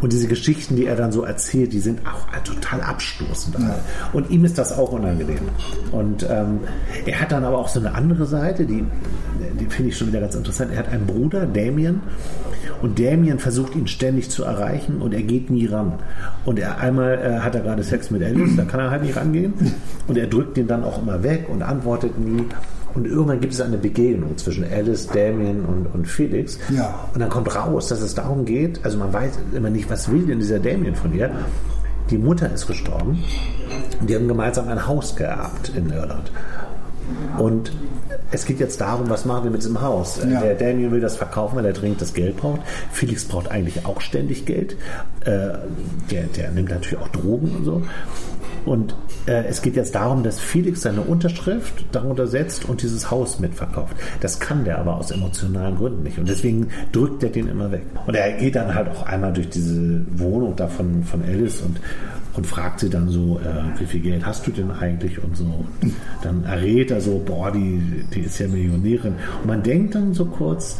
Und 0.00 0.12
diese 0.12 0.28
Geschichten, 0.28 0.76
die 0.76 0.86
er 0.86 0.94
dann 0.94 1.10
so 1.10 1.22
erzählt, 1.24 1.72
die 1.72 1.80
sind 1.80 2.00
auch 2.06 2.28
total 2.44 2.80
abstoßend. 2.82 3.56
Und 4.12 4.30
ihm 4.30 4.44
ist 4.44 4.56
das 4.56 4.72
auch 4.72 4.92
unangenehm. 4.92 5.40
Und 5.90 6.24
ähm, 6.30 6.60
er 7.04 7.20
hat 7.20 7.32
dann 7.32 7.42
aber 7.44 7.58
auch 7.58 7.66
so 7.68 7.80
eine 7.80 7.94
andere 7.94 8.24
Seite, 8.26 8.64
die, 8.64 8.84
die 9.58 9.66
finde 9.66 9.90
ich 9.90 9.98
schon 9.98 10.08
wieder 10.08 10.20
ganz 10.20 10.34
interessant. 10.34 10.72
Er 10.72 10.78
hat 10.78 10.88
einen 10.88 11.06
Bruder, 11.06 11.46
Damien, 11.46 12.00
und 12.82 12.98
Damien 12.98 13.38
versucht 13.38 13.74
ihn 13.74 13.86
ständig 13.86 14.30
zu 14.30 14.44
erreichen 14.44 15.00
und 15.00 15.12
er 15.12 15.22
geht 15.22 15.50
nie 15.50 15.66
ran. 15.66 15.94
Und 16.44 16.58
er 16.58 16.78
einmal 16.78 17.18
äh, 17.18 17.40
hat 17.40 17.54
er 17.54 17.62
gerade 17.62 17.82
Sex 17.82 18.10
mit 18.10 18.22
Alice, 18.22 18.56
da 18.56 18.64
kann 18.64 18.80
er 18.80 18.90
halt 18.90 19.02
nicht 19.02 19.16
rangehen. 19.16 19.54
Und 20.06 20.16
er 20.16 20.26
drückt 20.26 20.56
ihn 20.58 20.66
dann 20.66 20.84
auch 20.84 21.02
immer 21.02 21.22
weg 21.22 21.48
und 21.48 21.62
antwortet 21.62 22.18
nie. 22.18 22.44
Und 22.94 23.06
irgendwann 23.06 23.40
gibt 23.40 23.52
es 23.52 23.60
eine 23.60 23.76
Begegnung 23.76 24.36
zwischen 24.38 24.64
Alice, 24.64 25.06
Damien 25.08 25.64
und, 25.64 25.86
und 25.86 26.06
Felix. 26.06 26.58
Ja. 26.74 27.08
Und 27.12 27.20
dann 27.20 27.28
kommt 27.28 27.54
raus, 27.54 27.88
dass 27.88 28.00
es 28.00 28.14
darum 28.14 28.44
geht, 28.44 28.84
also 28.84 28.98
man 28.98 29.12
weiß 29.12 29.38
immer 29.54 29.70
nicht, 29.70 29.90
was 29.90 30.10
will 30.10 30.26
denn 30.26 30.38
dieser 30.38 30.58
Damien 30.58 30.94
von 30.94 31.14
ihr. 31.14 31.30
Die 32.10 32.18
Mutter 32.18 32.50
ist 32.50 32.66
gestorben 32.66 33.22
und 34.00 34.08
die 34.08 34.14
haben 34.14 34.28
gemeinsam 34.28 34.68
ein 34.68 34.86
Haus 34.86 35.14
geerbt 35.14 35.72
in 35.76 35.90
Irland. 35.90 36.32
Und 37.38 37.72
es 38.30 38.44
geht 38.44 38.60
jetzt 38.60 38.80
darum, 38.80 39.08
was 39.08 39.24
machen 39.24 39.44
wir 39.44 39.50
mit 39.50 39.62
diesem 39.62 39.80
Haus. 39.80 40.20
Ja. 40.28 40.40
Der 40.40 40.54
Damien 40.54 40.90
will 40.90 41.00
das 41.00 41.16
verkaufen, 41.16 41.56
weil 41.56 41.64
er 41.64 41.72
dringend 41.72 42.00
das 42.00 42.12
Geld 42.12 42.36
braucht. 42.36 42.60
Felix 42.92 43.24
braucht 43.24 43.50
eigentlich 43.50 43.86
auch 43.86 44.00
ständig 44.00 44.44
Geld. 44.44 44.76
Äh, 45.24 45.58
Der, 46.10 46.24
der 46.36 46.50
nimmt 46.50 46.70
natürlich 46.70 46.98
auch 46.98 47.08
Drogen 47.08 47.56
und 47.56 47.64
so. 47.64 47.82
Und 48.64 48.94
äh, 49.26 49.44
es 49.46 49.62
geht 49.62 49.76
jetzt 49.76 49.94
darum, 49.94 50.22
dass 50.22 50.40
Felix 50.40 50.82
seine 50.82 51.00
Unterschrift 51.00 51.86
darunter 51.92 52.26
setzt 52.26 52.68
und 52.68 52.82
dieses 52.82 53.10
Haus 53.10 53.38
mitverkauft. 53.38 53.96
Das 54.20 54.40
kann 54.40 54.64
der 54.64 54.78
aber 54.78 54.96
aus 54.96 55.10
emotionalen 55.10 55.76
Gründen 55.76 56.02
nicht. 56.02 56.18
Und 56.18 56.28
deswegen 56.28 56.68
drückt 56.92 57.22
er 57.22 57.30
den 57.30 57.48
immer 57.48 57.70
weg. 57.70 57.82
Und 58.06 58.14
er 58.14 58.32
geht 58.32 58.56
dann 58.56 58.74
halt 58.74 58.88
auch 58.90 59.04
einmal 59.04 59.32
durch 59.32 59.48
diese 59.48 60.04
Wohnung 60.18 60.54
da 60.56 60.66
von, 60.68 61.02
von 61.04 61.22
Alice 61.22 61.62
und, 61.62 61.80
und 62.38 62.46
fragt 62.46 62.78
sie 62.78 62.88
dann 62.88 63.08
so, 63.08 63.40
äh, 63.40 63.80
wie 63.80 63.84
viel 63.84 64.00
Geld 64.00 64.24
hast 64.24 64.46
du 64.46 64.52
denn 64.52 64.70
eigentlich 64.70 65.20
und 65.20 65.36
so. 65.36 65.64
Dann 66.22 66.44
errät 66.44 66.92
er 66.92 67.00
so, 67.00 67.18
boah, 67.18 67.50
die, 67.50 68.04
die 68.14 68.20
ist 68.20 68.38
ja 68.38 68.46
Millionärin. 68.46 69.14
Und 69.40 69.46
man 69.46 69.64
denkt 69.64 69.96
dann 69.96 70.14
so 70.14 70.24
kurz, 70.24 70.78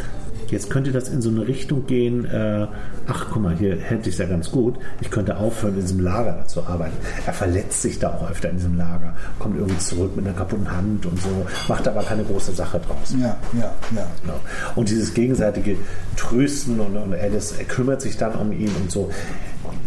Jetzt 0.51 0.71
könnte 0.71 0.93
das 0.93 1.09
in 1.09 1.21
so 1.21 1.29
eine 1.29 1.47
Richtung 1.47 1.87
gehen, 1.87 2.25
äh, 2.25 2.67
ach 3.07 3.27
guck 3.31 3.43
mal, 3.43 3.57
hier 3.57 3.77
hätte 3.77 4.09
ich 4.09 4.15
es 4.15 4.19
ja 4.19 4.27
ganz 4.27 4.51
gut, 4.51 4.79
ich 5.01 5.11
könnte 5.11 5.37
aufhören, 5.37 5.75
in 5.75 5.81
diesem 5.83 6.01
Lager 6.01 6.47
zu 6.47 6.65
arbeiten. 6.65 6.97
Er 7.27 7.33
verletzt 7.33 7.83
sich 7.83 7.99
da 7.99 8.15
auch 8.15 8.31
öfter 8.31 8.51
in 8.51 8.57
diesem 8.57 8.77
Lager, 8.77 9.15
kommt 9.39 9.59
irgendwie 9.59 9.79
zurück 9.79 10.17
mit 10.17 10.27
einer 10.27 10.35
kaputten 10.35 10.71
Hand 10.71 11.05
und 11.07 11.21
so, 11.21 11.47
macht 11.69 11.87
aber 11.87 12.03
keine 12.03 12.25
große 12.25 12.53
Sache 12.53 12.81
draus. 12.81 13.15
Ja, 13.21 13.37
ja, 13.55 13.73
ja. 13.95 14.07
Genau. 14.23 14.41
Und 14.75 14.89
dieses 14.89 15.13
gegenseitige 15.15 15.77
Trösten 16.17 16.81
und, 16.81 16.97
und 16.97 17.15
Alice 17.15 17.55
kümmert 17.69 18.01
sich 18.01 18.17
dann 18.17 18.35
um 18.35 18.53
ihn 18.53 18.71
und 18.81 18.91
so 18.91 19.11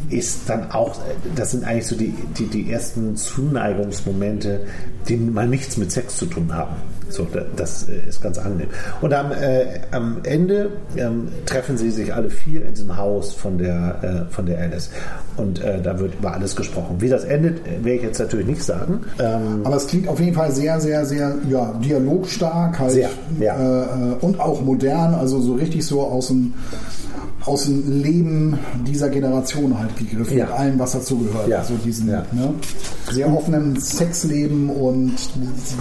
ist 0.09 0.49
dann 0.49 0.71
auch, 0.71 0.99
das 1.35 1.51
sind 1.51 1.63
eigentlich 1.63 1.87
so 1.87 1.95
die, 1.95 2.13
die, 2.37 2.45
die 2.47 2.71
ersten 2.71 3.15
Zuneigungsmomente, 3.15 4.61
die 5.07 5.17
mal 5.17 5.47
nichts 5.47 5.77
mit 5.77 5.91
Sex 5.91 6.17
zu 6.17 6.25
tun 6.25 6.53
haben. 6.53 6.75
So, 7.13 7.27
da- 7.31 7.45
das 7.55 7.87
äh, 7.89 8.07
ist 8.09 8.21
ganz 8.21 8.37
angenehm. 8.37 8.67
Und 9.01 9.13
am, 9.13 9.31
äh, 9.31 9.65
am 9.91 10.17
Ende 10.23 10.69
ähm, 10.97 11.27
treffen 11.45 11.77
sie 11.77 11.91
sich 11.91 12.13
alle 12.13 12.29
vier 12.29 12.65
in 12.65 12.73
diesem 12.73 12.95
Haus 12.97 13.33
von 13.33 13.57
der, 13.57 14.27
äh, 14.29 14.33
von 14.33 14.45
der 14.45 14.59
Alice. 14.59 14.89
Und 15.37 15.61
äh, 15.63 15.81
da 15.81 15.99
wird 15.99 16.15
über 16.15 16.33
alles 16.33 16.55
gesprochen. 16.55 16.97
Wie 16.99 17.09
das 17.09 17.23
endet, 17.23 17.59
äh, 17.67 17.83
werde 17.83 17.97
ich 17.97 18.03
jetzt 18.03 18.19
natürlich 18.19 18.47
nicht 18.47 18.63
sagen. 18.63 19.01
Ähm, 19.19 19.61
Aber 19.63 19.75
es 19.75 19.87
klingt 19.87 20.07
auf 20.07 20.19
jeden 20.19 20.35
Fall 20.35 20.51
sehr, 20.51 20.79
sehr, 20.79 21.05
sehr 21.05 21.35
ja, 21.49 21.73
dialogstark 21.83 22.79
halt 22.79 22.91
Sehr, 22.91 23.09
ja. 23.39 23.83
äh, 23.83 24.15
und 24.21 24.39
auch 24.39 24.61
modern, 24.61 25.13
also 25.15 25.39
so 25.39 25.53
richtig 25.53 25.85
so 25.85 26.01
aus 26.01 26.27
dem 26.27 26.53
aus 27.45 27.65
dem 27.65 28.01
Leben 28.01 28.57
dieser 28.87 29.09
Generation 29.09 29.77
halt 29.77 29.95
gegriffen, 29.97 30.37
Ja. 30.37 30.45
mit 30.45 30.53
allem, 30.53 30.79
was 30.79 30.91
dazu 30.91 31.17
gehört. 31.19 31.47
Ja. 31.47 31.59
Also 31.59 31.73
diesen 31.83 32.09
Ja. 32.09 32.23
ne, 32.31 32.53
sehr 33.11 33.31
offenen 33.33 33.79
Sexleben 33.79 34.69
und 34.69 35.13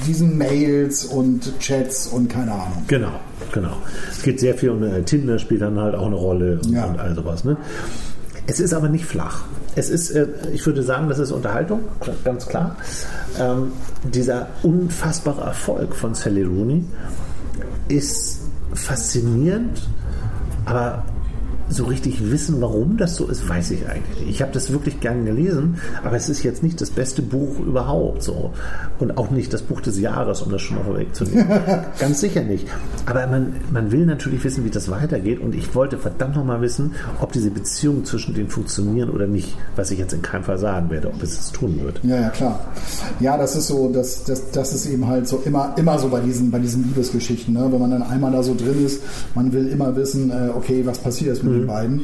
diesen 0.07 0.39
Mails 0.39 1.05
und 1.05 1.59
Chats 1.61 2.07
und 2.07 2.29
keine 2.29 2.53
Ahnung. 2.53 2.83
Genau, 2.89 3.13
genau. 3.53 3.77
Es 4.11 4.23
geht 4.23 4.41
sehr 4.41 4.55
viel 4.55 4.71
um 4.71 4.83
äh, 4.83 5.03
Tinder 5.03 5.39
spielt 5.39 5.61
dann 5.63 5.79
halt 5.79 5.95
auch 5.95 6.07
eine 6.07 6.17
Rolle 6.17 6.61
und, 6.65 6.71
Ja. 6.73 6.87
und 6.87 6.99
all 6.99 7.15
sowas. 7.15 7.45
Ne? 7.45 7.57
Es 8.47 8.59
ist 8.59 8.73
aber 8.73 8.89
nicht 8.89 9.05
flach. 9.05 9.45
Es 9.77 9.91
ist, 9.91 10.11
äh, 10.11 10.27
ich 10.53 10.65
würde 10.67 10.83
sagen, 10.83 11.09
das 11.09 11.19
ist 11.19 11.31
Unterhaltung, 11.31 11.81
ganz 12.25 12.47
klar. 12.47 12.77
Ähm, 13.39 13.71
dieser 14.13 14.49
unfassbare 14.63 15.43
Erfolg 15.43 15.95
von 15.95 16.15
Sally 16.15 16.43
Rooney 16.43 16.85
ist 17.89 18.41
faszinierend, 18.73 19.89
aber 20.65 21.05
so 21.71 21.85
richtig 21.85 22.31
wissen, 22.31 22.61
warum 22.61 22.97
das 22.97 23.17
so 23.17 23.27
ist, 23.27 23.49
weiß 23.49 23.71
ich 23.71 23.89
eigentlich 23.89 24.21
nicht. 24.21 24.31
Ich 24.31 24.43
habe 24.43 24.53
das 24.53 24.73
wirklich 24.73 25.01
gern 25.01 25.25
gelesen, 25.25 25.77
aber 26.05 26.17
es 26.17 26.29
ist 26.29 26.43
jetzt 26.43 26.63
nicht 26.63 26.81
das 26.81 26.91
beste 26.91 27.23
Buch 27.23 27.59
überhaupt 27.61 28.23
so. 28.23 28.53
Und 28.99 29.17
auch 29.17 29.31
nicht 29.31 29.53
das 29.53 29.63
Buch 29.63 29.81
des 29.81 29.99
Jahres, 29.99 30.43
um 30.43 30.51
das 30.51 30.63
schon 30.63 30.79
mal 30.79 30.85
vorwegzunehmen. 30.85 31.47
Ganz 31.99 32.21
sicher 32.21 32.43
nicht. 32.43 32.67
Aber 33.07 33.27
man, 33.27 33.55
man 33.73 33.93
will 33.93 34.05
natürlich 34.05 34.43
wissen, 34.45 34.65
wie 34.65 34.71
das 34.71 34.91
weitergeht. 34.91 35.41
Und 35.41 35.55
ich 35.55 35.75
wollte 35.75 35.97
verdammt 35.97 36.37
nochmal 36.37 36.61
wissen, 36.61 36.93
ob 37.21 37.33
diese 37.33 37.51
Beziehungen 37.51 38.05
zwischen 38.05 38.35
denen 38.35 38.49
funktionieren 38.49 39.11
oder 39.11 39.27
nicht. 39.27 39.57
Was 39.77 39.91
ich 39.91 39.99
jetzt 39.99 40.13
in 40.13 40.23
keinem 40.23 40.45
Fall 40.45 40.59
sagen 40.59 40.91
werde, 40.91 41.09
ob 41.09 41.23
es 41.23 41.37
das 41.37 41.53
tun 41.53 41.81
wird. 41.83 42.01
Ja, 42.03 42.21
ja, 42.21 42.31
klar. 42.31 42.61
Ja, 43.21 43.39
das 43.39 43.55
ist 43.57 43.69
so, 43.69 43.91
das, 43.93 44.25
das, 44.25 44.51
das 44.51 44.75
ist 44.75 44.87
eben 44.87 45.07
halt 45.07 45.29
so 45.29 45.41
immer, 45.45 45.75
immer 45.77 45.99
so 45.99 46.09
bei 46.09 46.21
diesen, 46.21 46.51
bei 46.51 46.59
diesen 46.59 46.83
Liebesgeschichten, 46.85 47.55
ne? 47.55 47.69
wenn 47.71 47.81
man 47.81 47.91
dann 47.93 48.03
einmal 48.03 48.33
da 48.33 48.43
so 48.43 48.55
drin 48.55 48.85
ist, 48.85 49.03
man 49.35 49.53
will 49.53 49.69
immer 49.69 49.95
wissen, 49.95 50.31
äh, 50.31 50.51
okay, 50.55 50.85
was 50.85 50.99
passiert 50.99 51.37
jetzt 51.37 51.45
mit 51.45 51.60
den 51.61 51.67
beiden. 51.67 52.03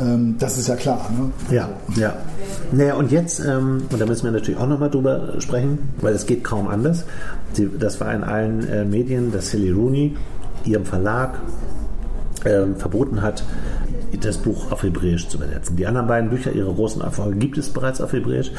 Ähm, 0.00 0.36
das 0.38 0.58
ist 0.58 0.68
ja 0.68 0.76
klar. 0.76 1.10
Ne? 1.10 1.30
Ja, 1.54 1.68
ja. 1.96 2.14
Naja, 2.72 2.94
und 2.94 3.10
jetzt, 3.10 3.40
ähm, 3.40 3.82
und 3.90 4.00
da 4.00 4.06
müssen 4.06 4.24
wir 4.24 4.32
natürlich 4.32 4.58
auch 4.60 4.68
nochmal 4.68 4.90
drüber 4.90 5.40
sprechen, 5.40 5.90
weil 6.00 6.14
es 6.14 6.26
geht 6.26 6.44
kaum 6.44 6.68
anders. 6.68 7.04
Sie, 7.52 7.70
das 7.78 8.00
war 8.00 8.12
in 8.14 8.24
allen 8.24 8.68
äh, 8.68 8.84
Medien, 8.84 9.32
dass 9.32 9.50
Silly 9.50 9.70
Rooney 9.70 10.16
ihrem 10.64 10.84
Verlag 10.84 11.38
ähm, 12.44 12.76
verboten 12.76 13.22
hat, 13.22 13.44
das 14.20 14.38
Buch 14.38 14.72
auf 14.72 14.82
Hebräisch 14.82 15.28
zu 15.28 15.36
übersetzen. 15.36 15.76
Die 15.76 15.86
anderen 15.86 16.06
beiden 16.06 16.30
Bücher, 16.30 16.52
ihre 16.52 16.72
großen 16.72 17.02
Erfolge, 17.02 17.36
gibt 17.38 17.58
es 17.58 17.68
bereits 17.68 18.00
auf 18.00 18.12
Hebräisch. 18.12 18.50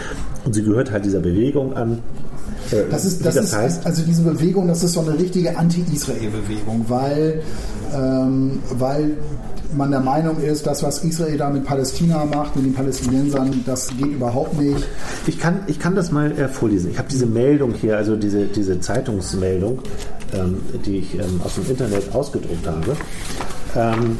Und 0.45 0.53
sie 0.53 0.63
gehört 0.63 0.91
halt 0.91 1.05
dieser 1.05 1.19
Bewegung 1.19 1.75
an, 1.75 1.99
äh, 2.71 2.83
Das 2.89 3.05
ist, 3.05 3.25
das 3.25 3.35
das 3.35 3.45
ist 3.45 3.55
heißt. 3.55 3.85
also 3.85 4.03
diese 4.03 4.21
Bewegung, 4.21 4.67
das 4.67 4.83
ist 4.83 4.93
so 4.93 5.01
eine 5.01 5.17
richtige 5.17 5.57
Anti-Israel-Bewegung, 5.57 6.85
weil, 6.87 7.41
ähm, 7.95 8.59
weil 8.77 9.17
man 9.75 9.91
der 9.91 9.99
Meinung 9.99 10.39
ist, 10.41 10.65
das, 10.65 10.81
was 10.83 11.03
Israel 11.03 11.37
da 11.37 11.49
mit 11.49 11.65
Palästina 11.65 12.25
macht, 12.25 12.55
mit 12.55 12.65
den 12.65 12.73
Palästinensern, 12.73 13.63
das 13.65 13.89
geht 13.97 14.07
überhaupt 14.07 14.59
nicht. 14.59 14.87
Ich 15.27 15.39
kann, 15.39 15.59
ich 15.67 15.79
kann 15.79 15.95
das 15.95 16.11
mal 16.11 16.31
äh, 16.31 16.47
vorlesen. 16.47 16.91
Ich 16.91 16.97
habe 16.97 17.09
diese 17.11 17.25
Meldung 17.25 17.73
hier, 17.73 17.97
also 17.97 18.15
diese, 18.15 18.45
diese 18.45 18.79
Zeitungsmeldung, 18.79 19.79
ähm, 20.33 20.57
die 20.85 20.99
ich 20.99 21.15
ähm, 21.15 21.41
aus 21.43 21.55
dem 21.55 21.69
Internet 21.69 22.13
ausgedruckt 22.15 22.65
habe. 22.67 22.95
Ähm, 23.75 24.17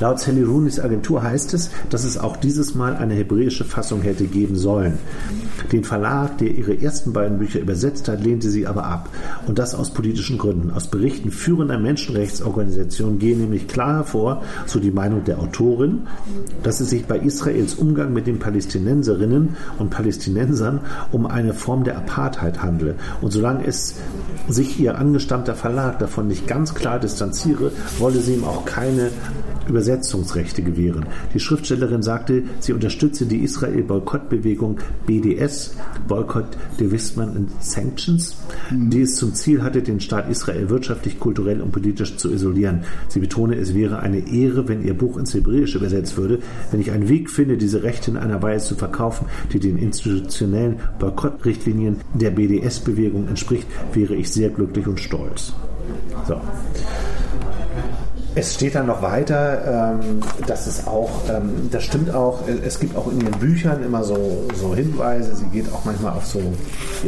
laut 0.00 0.18
Sally 0.20 0.42
Rooney's 0.42 0.80
Agentur 0.80 1.22
heißt 1.22 1.54
es, 1.54 1.70
dass 1.90 2.04
es 2.04 2.18
auch 2.18 2.36
dieses 2.36 2.74
Mal 2.74 2.96
eine 2.96 3.14
hebräische 3.14 3.64
Fassung 3.64 4.02
hätte 4.02 4.24
geben 4.24 4.56
sollen. 4.56 4.98
Den 5.74 5.82
Verlag, 5.82 6.38
der 6.38 6.52
ihre 6.52 6.80
ersten 6.80 7.12
beiden 7.12 7.38
Bücher 7.38 7.58
übersetzt 7.58 8.06
hat, 8.06 8.22
lehnte 8.22 8.48
sie 8.48 8.68
aber 8.68 8.84
ab. 8.84 9.08
Und 9.48 9.58
das 9.58 9.74
aus 9.74 9.90
politischen 9.90 10.38
Gründen. 10.38 10.70
Aus 10.70 10.86
Berichten 10.86 11.32
führender 11.32 11.80
Menschenrechtsorganisationen 11.80 13.18
gehen 13.18 13.40
nämlich 13.40 13.66
klar 13.66 13.96
hervor, 13.96 14.42
so 14.66 14.78
die 14.78 14.92
Meinung 14.92 15.24
der 15.24 15.40
Autorin, 15.40 16.06
dass 16.62 16.78
es 16.78 16.90
sich 16.90 17.06
bei 17.06 17.18
Israels 17.18 17.74
Umgang 17.74 18.12
mit 18.12 18.28
den 18.28 18.38
Palästinenserinnen 18.38 19.56
und 19.80 19.90
Palästinensern 19.90 20.78
um 21.10 21.26
eine 21.26 21.54
Form 21.54 21.82
der 21.82 21.96
Apartheid 21.96 22.62
handle. 22.62 22.94
Und 23.20 23.32
solange 23.32 23.66
es 23.66 23.96
sich 24.48 24.78
ihr 24.78 24.96
angestammter 24.96 25.56
Verlag 25.56 25.98
davon 25.98 26.28
nicht 26.28 26.46
ganz 26.46 26.76
klar 26.76 27.00
distanziere, 27.00 27.72
wolle 27.98 28.20
sie 28.20 28.34
ihm 28.34 28.44
auch 28.44 28.64
keine 28.64 29.10
Übersetzungsrechte 29.68 30.62
gewähren. 30.62 31.06
Die 31.32 31.40
Schriftstellerin 31.40 32.02
sagte, 32.02 32.42
sie 32.60 32.72
unterstütze 32.72 33.26
die 33.26 33.38
Israel-Boykottbewegung 33.38 34.78
BDS, 35.06 35.76
Boycott, 36.08 36.56
Divestment 36.78 37.36
and 37.36 37.50
Sanctions, 37.60 38.36
die 38.70 39.02
es 39.02 39.16
zum 39.16 39.34
Ziel 39.34 39.62
hatte, 39.62 39.82
den 39.82 40.00
Staat 40.00 40.30
Israel 40.30 40.68
wirtschaftlich, 40.68 41.18
kulturell 41.18 41.60
und 41.60 41.72
politisch 41.72 42.16
zu 42.16 42.32
isolieren. 42.32 42.84
Sie 43.08 43.20
betone, 43.20 43.56
es 43.56 43.74
wäre 43.74 44.00
eine 44.00 44.28
Ehre, 44.28 44.68
wenn 44.68 44.84
ihr 44.84 44.94
Buch 44.94 45.16
ins 45.16 45.34
Hebräische 45.34 45.78
übersetzt 45.78 46.16
würde. 46.16 46.40
Wenn 46.70 46.80
ich 46.80 46.90
einen 46.90 47.08
Weg 47.08 47.30
finde, 47.30 47.56
diese 47.56 47.82
Rechte 47.82 48.10
in 48.10 48.16
einer 48.16 48.42
Weise 48.42 48.68
zu 48.68 48.74
verkaufen, 48.74 49.26
die 49.52 49.60
den 49.60 49.78
institutionellen 49.78 50.76
Boykottrichtlinien 50.98 51.96
der 52.14 52.30
BDS-Bewegung 52.30 53.28
entspricht, 53.28 53.66
wäre 53.92 54.14
ich 54.14 54.30
sehr 54.30 54.50
glücklich 54.50 54.86
und 54.86 55.00
stolz. 55.00 55.52
So. 56.26 56.40
Es 58.36 58.54
steht 58.54 58.74
dann 58.74 58.86
noch 58.86 59.00
weiter, 59.00 59.94
ähm, 60.02 60.20
dass 60.46 60.66
es 60.66 60.86
auch, 60.88 61.10
ähm, 61.30 61.68
das 61.70 61.84
stimmt 61.84 62.12
auch, 62.12 62.46
äh, 62.48 62.52
es 62.66 62.80
gibt 62.80 62.96
auch 62.96 63.10
in 63.10 63.20
ihren 63.20 63.38
Büchern 63.38 63.84
immer 63.84 64.02
so, 64.02 64.44
so 64.54 64.74
Hinweise, 64.74 65.36
sie 65.36 65.46
geht 65.46 65.72
auch 65.72 65.84
manchmal 65.84 66.12
auf 66.14 66.26
so, 66.26 66.40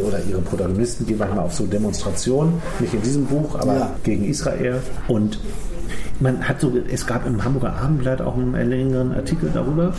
oder 0.06 0.20
ihre 0.28 0.40
Protagonisten 0.40 1.04
gehen 1.06 1.18
manchmal 1.18 1.44
auf 1.44 1.54
so 1.54 1.66
Demonstrationen, 1.66 2.62
nicht 2.78 2.94
in 2.94 3.02
diesem 3.02 3.24
Buch, 3.26 3.56
aber 3.58 3.74
Ja. 3.74 3.90
gegen 4.04 4.24
Israel. 4.24 4.80
Und 5.08 5.40
man 6.20 6.48
hat 6.48 6.60
so, 6.60 6.72
es 6.92 7.06
gab 7.06 7.26
im 7.26 7.44
Hamburger 7.44 7.74
Abendblatt 7.82 8.20
auch 8.22 8.34
einen 8.36 8.52
längeren 8.68 9.12
Artikel 9.14 9.50
darüber, 9.52 9.92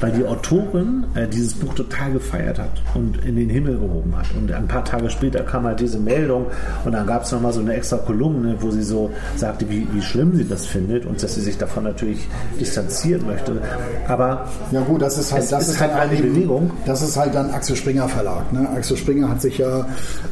weil 0.00 0.12
die 0.12 0.24
Autorin 0.24 1.04
äh, 1.14 1.26
dieses 1.28 1.54
Buch 1.54 1.74
total 1.74 2.12
gefeiert 2.12 2.58
hat 2.58 2.82
und 2.94 3.24
in 3.24 3.36
den 3.36 3.48
Himmel 3.50 3.78
gehoben 3.78 4.14
hat. 4.16 4.26
Und 4.38 4.50
ein 4.52 4.68
paar 4.68 4.84
Tage 4.84 5.08
später 5.10 5.40
kam 5.42 5.64
halt 5.64 5.80
diese 5.80 5.98
Meldung 5.98 6.46
und 6.84 6.92
dann 6.92 7.06
gab 7.06 7.22
es 7.24 7.32
nochmal 7.32 7.52
so 7.52 7.60
eine 7.60 7.74
extra 7.74 7.96
Kolumne, 7.98 8.56
wo 8.60 8.70
sie 8.70 8.82
so 8.82 9.10
sagte, 9.36 9.68
wie, 9.70 9.86
wie 9.92 10.02
schlimm 10.02 10.34
sie 10.36 10.46
das 10.46 10.66
findet 10.66 11.06
und 11.06 11.22
dass 11.22 11.34
sie 11.34 11.40
sich 11.40 11.56
davon 11.58 11.84
natürlich 11.84 12.26
distanzieren 12.60 13.26
möchte. 13.26 13.60
Aber 14.08 14.46
Ja 14.70 14.80
gut, 14.82 15.02
das 15.02 15.18
ist 15.18 15.32
halt, 15.32 15.50
das 15.50 15.68
ist 15.68 15.80
halt 15.80 15.92
dann 15.92 16.00
eine 16.00 16.18
eben- 16.18 16.34
Bewegung. 16.34 16.70
Das 16.86 17.02
ist 17.02 17.16
halt 17.16 17.34
dann 17.34 17.50
Axel 17.50 17.76
Springer 17.76 18.08
Verlag. 18.08 18.52
Ne? 18.52 18.68
Axel 18.76 18.96
Springer 18.96 19.28
hat 19.28 19.40
sich 19.40 19.58
ja 19.58 19.86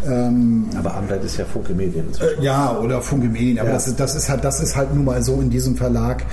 ähm, 0.08 0.66
aber 0.76 0.94
Abendblatt 0.94 1.24
ist 1.24 1.36
ja 1.36 1.44
Funke 1.44 1.74
Medien. 1.74 2.06
inzwischen. 2.08 2.42
Ja, 2.42 2.76
oder 2.78 3.00
Funke 3.00 3.28
Medien, 3.28 3.58
aber 3.58 3.68
Ja. 3.68 3.74
das, 3.74 3.86
ist, 3.88 4.00
das, 4.00 4.14
ist 4.14 4.28
halt, 4.28 4.44
das 4.44 4.60
ist 4.60 4.76
halt 4.76 4.94
nun 4.94 5.04
mal 5.04 5.22
so 5.22 5.29
in 5.34 5.50
diesem 5.50 5.76
Verlag, 5.76 6.24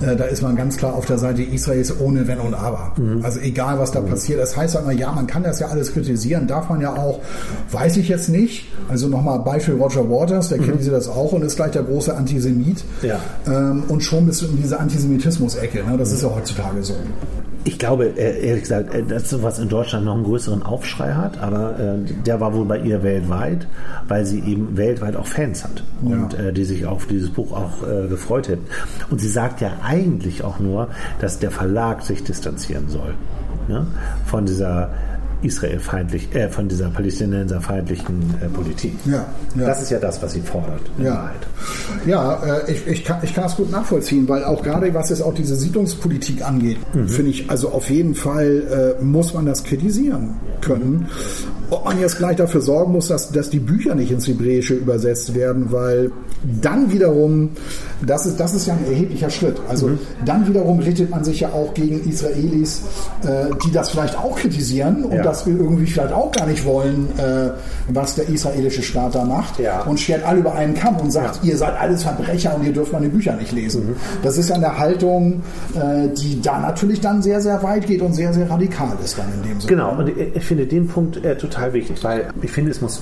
äh, 0.00 0.16
da 0.16 0.24
ist 0.24 0.42
man 0.42 0.56
ganz 0.56 0.76
klar 0.76 0.94
auf 0.94 1.06
der 1.06 1.18
Seite 1.18 1.42
Israels 1.42 1.98
ohne 2.00 2.26
Wenn 2.26 2.38
und 2.38 2.54
Aber. 2.54 2.92
Also 3.22 3.40
egal, 3.40 3.78
was 3.78 3.92
da 3.92 4.00
passiert. 4.00 4.40
Das 4.40 4.56
heißt 4.56 4.74
halt 4.74 4.86
mal, 4.86 4.98
ja, 4.98 5.12
man 5.12 5.26
kann 5.26 5.42
das 5.42 5.60
ja 5.60 5.68
alles 5.68 5.92
kritisieren, 5.92 6.46
darf 6.46 6.68
man 6.68 6.80
ja 6.80 6.96
auch, 6.96 7.20
weiß 7.70 7.96
ich 7.96 8.08
jetzt 8.08 8.28
nicht. 8.28 8.68
Also 8.88 9.08
nochmal 9.08 9.38
Beispiel 9.40 9.74
Roger 9.74 10.08
Waters, 10.08 10.48
der 10.48 10.58
kritisiert 10.58 10.94
das 10.94 11.08
auch 11.08 11.32
und 11.32 11.42
ist 11.42 11.56
gleich 11.56 11.72
der 11.72 11.82
große 11.82 12.14
Antisemit. 12.14 12.84
Ja. 13.02 13.20
Ähm, 13.46 13.84
und 13.88 14.02
schon 14.02 14.26
bist 14.26 14.42
du 14.42 14.46
in 14.46 14.56
dieser 14.56 14.80
Antisemitismus-Ecke. 14.80 15.84
Ne? 15.84 15.96
Das 15.96 16.12
ist 16.12 16.22
ja 16.22 16.30
heutzutage 16.34 16.82
so. 16.82 16.94
Ich 17.64 17.78
glaube, 17.78 18.06
äh, 18.16 18.44
ehrlich 18.46 18.62
gesagt, 18.62 18.94
äh, 18.94 19.02
dass 19.02 19.30
sowas 19.30 19.58
in 19.58 19.68
Deutschland 19.68 20.04
noch 20.04 20.14
einen 20.14 20.24
größeren 20.24 20.62
Aufschrei 20.62 21.12
hat, 21.12 21.38
aber 21.38 21.78
äh, 21.78 22.12
der 22.26 22.40
war 22.40 22.54
wohl 22.54 22.64
bei 22.64 22.78
ihr 22.78 23.02
weltweit, 23.02 23.68
weil 24.08 24.24
sie 24.24 24.40
eben 24.40 24.76
weltweit 24.76 25.14
auch 25.16 25.26
Fans 25.26 25.62
hat 25.62 25.84
und 26.02 26.34
äh, 26.34 26.52
die 26.52 26.64
sich 26.64 26.86
auf 26.86 27.06
dieses 27.06 27.30
Buch 27.30 27.52
auch 27.52 27.86
äh, 27.86 28.08
gefreut 28.08 28.48
hätten. 28.48 28.66
Und 29.10 29.20
sie 29.20 29.28
sagt 29.28 29.60
ja 29.60 29.72
eigentlich 29.82 30.42
auch 30.42 30.58
nur, 30.58 30.88
dass 31.20 31.38
der 31.38 31.50
Verlag 31.50 32.02
sich 32.02 32.24
distanzieren 32.24 32.88
soll 32.88 33.14
ja, 33.68 33.86
von 34.26 34.46
dieser 34.46 34.90
israelfeindlich, 35.42 36.34
äh, 36.34 36.48
von 36.48 36.68
dieser 36.68 36.88
palästinenserfeindlichen 36.90 38.34
äh, 38.40 38.46
Politik. 38.48 38.94
Ja, 39.04 39.26
ja. 39.56 39.66
Das 39.66 39.82
ist 39.82 39.90
ja 39.90 39.98
das, 39.98 40.22
was 40.22 40.32
sie 40.32 40.40
fordert. 40.40 40.80
Ja, 40.98 41.30
ja 42.06 42.42
äh, 42.44 42.72
ich, 42.72 42.86
ich, 42.86 43.04
kann, 43.04 43.18
ich 43.22 43.34
kann 43.34 43.44
das 43.44 43.56
gut 43.56 43.70
nachvollziehen, 43.70 44.28
weil 44.28 44.44
auch 44.44 44.62
gerade 44.62 44.92
was 44.94 45.10
jetzt 45.10 45.22
auch 45.22 45.34
diese 45.34 45.56
Siedlungspolitik 45.56 46.42
angeht, 46.46 46.78
finde 47.06 47.30
ich, 47.30 47.50
also 47.50 47.70
auf 47.70 47.90
jeden 47.90 48.14
Fall 48.14 48.96
äh, 49.00 49.02
muss 49.02 49.34
man 49.34 49.46
das 49.46 49.64
kritisieren 49.64 50.36
können. 50.60 51.08
Ob 51.70 51.84
man 51.84 51.98
jetzt 52.00 52.18
gleich 52.18 52.36
dafür 52.36 52.60
sorgen 52.60 52.92
muss, 52.92 53.08
dass, 53.08 53.32
dass 53.32 53.50
die 53.50 53.58
Bücher 53.58 53.94
nicht 53.94 54.10
ins 54.10 54.26
Hebräische 54.28 54.74
übersetzt 54.74 55.34
werden, 55.34 55.72
weil 55.72 56.10
dann 56.60 56.92
wiederum, 56.92 57.50
das 58.04 58.26
ist, 58.26 58.38
das 58.38 58.54
ist 58.54 58.66
ja 58.66 58.74
ein 58.74 58.84
erheblicher 58.84 59.30
Schritt. 59.30 59.60
Also 59.68 59.90
dann 60.24 60.46
wiederum 60.46 60.80
richtet 60.80 61.10
man 61.10 61.24
sich 61.24 61.40
ja 61.40 61.48
auch 61.50 61.72
gegen 61.74 62.02
Israelis, 62.08 62.82
äh, 63.22 63.46
die 63.64 63.70
das 63.72 63.90
vielleicht 63.90 64.18
auch 64.18 64.36
kritisieren 64.36 65.04
und 65.04 65.16
Ja. 65.16 65.22
Das 65.32 65.46
wir 65.46 65.56
irgendwie 65.58 65.86
vielleicht 65.86 66.12
auch 66.12 66.30
gar 66.30 66.46
nicht 66.46 66.64
wollen, 66.64 67.08
äh, 67.18 67.50
was 67.88 68.14
der 68.16 68.28
israelische 68.28 68.82
Staat 68.82 69.14
da 69.14 69.24
macht 69.24 69.58
Ja. 69.58 69.80
und 69.82 69.98
schert 69.98 70.24
alle 70.24 70.40
über 70.40 70.54
einen 70.54 70.74
Kamm 70.74 70.96
und 70.98 71.10
sagt, 71.10 71.36
Ja. 71.42 71.52
ihr 71.52 71.56
seid 71.56 71.78
alles 71.80 72.02
Verbrecher 72.02 72.54
und 72.54 72.64
ihr 72.66 72.72
dürft 72.72 72.92
meine 72.92 73.08
Bücher 73.08 73.34
nicht 73.34 73.52
lesen. 73.52 73.96
Das 74.22 74.36
ist 74.36 74.50
ja 74.50 74.56
eine 74.56 74.78
Haltung, 74.78 75.42
äh, 75.74 76.08
die 76.08 76.40
da 76.42 76.58
natürlich 76.60 77.00
dann 77.00 77.22
sehr, 77.22 77.40
sehr 77.40 77.62
weit 77.62 77.86
geht 77.86 78.02
und 78.02 78.12
sehr, 78.12 78.32
sehr 78.34 78.48
radikal 78.50 78.92
ist 79.02 79.16
dann 79.18 79.26
in 79.32 79.48
dem 79.48 79.60
Sinne. 79.60 79.68
Genau, 79.72 79.96
und 79.98 80.08
ich 80.08 80.36
ich 80.36 80.44
finde 80.44 80.66
den 80.66 80.86
Punkt 80.86 81.24
äh, 81.24 81.36
total 81.36 81.72
wichtig, 81.72 82.02
weil 82.04 82.26
ich 82.42 82.50
finde, 82.50 82.70
es 82.70 82.80
muss 82.80 83.00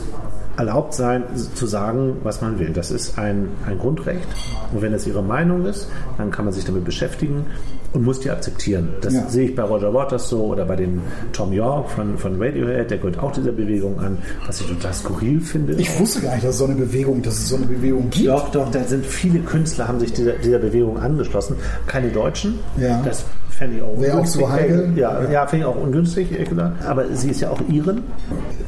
erlaubt 0.56 0.94
sein, 0.94 1.22
zu 1.54 1.66
sagen, 1.66 2.16
was 2.22 2.40
man 2.42 2.58
will. 2.58 2.70
Das 2.70 2.90
ist 2.90 3.18
ein, 3.18 3.48
ein 3.66 3.78
Grundrecht. 3.78 4.26
Und 4.72 4.82
wenn 4.82 4.92
es 4.92 5.06
ihre 5.06 5.22
Meinung 5.22 5.64
ist, 5.64 5.88
dann 6.18 6.30
kann 6.30 6.44
man 6.44 6.52
sich 6.54 6.64
damit 6.64 6.84
beschäftigen 6.84 7.46
und 7.92 8.04
muss 8.04 8.20
die 8.20 8.30
akzeptieren. 8.30 8.88
Das 9.00 9.14
Ja. 9.14 9.28
sehe 9.28 9.48
ich 9.48 9.54
bei 9.54 9.62
Roger 9.62 9.92
Waters 9.92 10.28
so 10.28 10.44
oder 10.44 10.64
bei 10.64 10.76
dem 10.76 11.00
Tom 11.32 11.52
York 11.52 11.90
von, 11.90 12.16
von 12.18 12.40
Radiohead, 12.40 12.90
der 12.90 12.98
gehört 12.98 13.18
auch 13.18 13.32
dieser 13.32 13.52
Bewegung 13.52 13.98
an, 14.00 14.18
was 14.46 14.60
ich 14.60 14.66
total 14.68 14.92
skurril 14.94 15.40
finde. 15.40 15.74
Ich 15.74 15.98
wusste 15.98 16.20
gar 16.20 16.34
nicht, 16.34 16.44
dass 16.44 16.52
es 16.52 16.58
so 16.58 16.66
eine 16.66 16.74
Bewegung, 16.76 17.22
dass 17.22 17.34
es 17.38 17.48
so 17.48 17.56
eine 17.56 17.66
Bewegung 17.66 18.08
gibt. 18.10 18.28
Doch, 18.28 18.48
doch, 18.50 18.70
da 18.70 18.84
sind 18.84 19.04
viele 19.04 19.40
Künstler, 19.40 19.88
haben 19.88 19.98
sich 20.00 20.12
dieser, 20.12 20.32
dieser 20.32 20.58
Bewegung 20.58 20.98
angeschlossen. 20.98 21.56
Keine 21.86 22.08
Deutschen. 22.10 22.58
Ja. 22.78 23.02
Das 23.04 23.24
fände 23.60 23.76
ich 23.76 23.82
auch 23.82 24.00
Wäre 24.00 24.18
auch 24.18 24.26
so 24.26 24.50
heikel. 24.50 24.90
Ja, 24.96 25.22
ja. 25.30 25.46
finde 25.46 25.66
ich 25.66 25.70
auch 25.70 25.76
ungünstig, 25.80 26.32
ehrlich 26.32 26.48
gesagt. 26.48 26.84
Aber 26.88 27.04
sie 27.12 27.30
ist 27.30 27.40
ja 27.42 27.50
auch 27.50 27.60
Iren. 27.68 28.02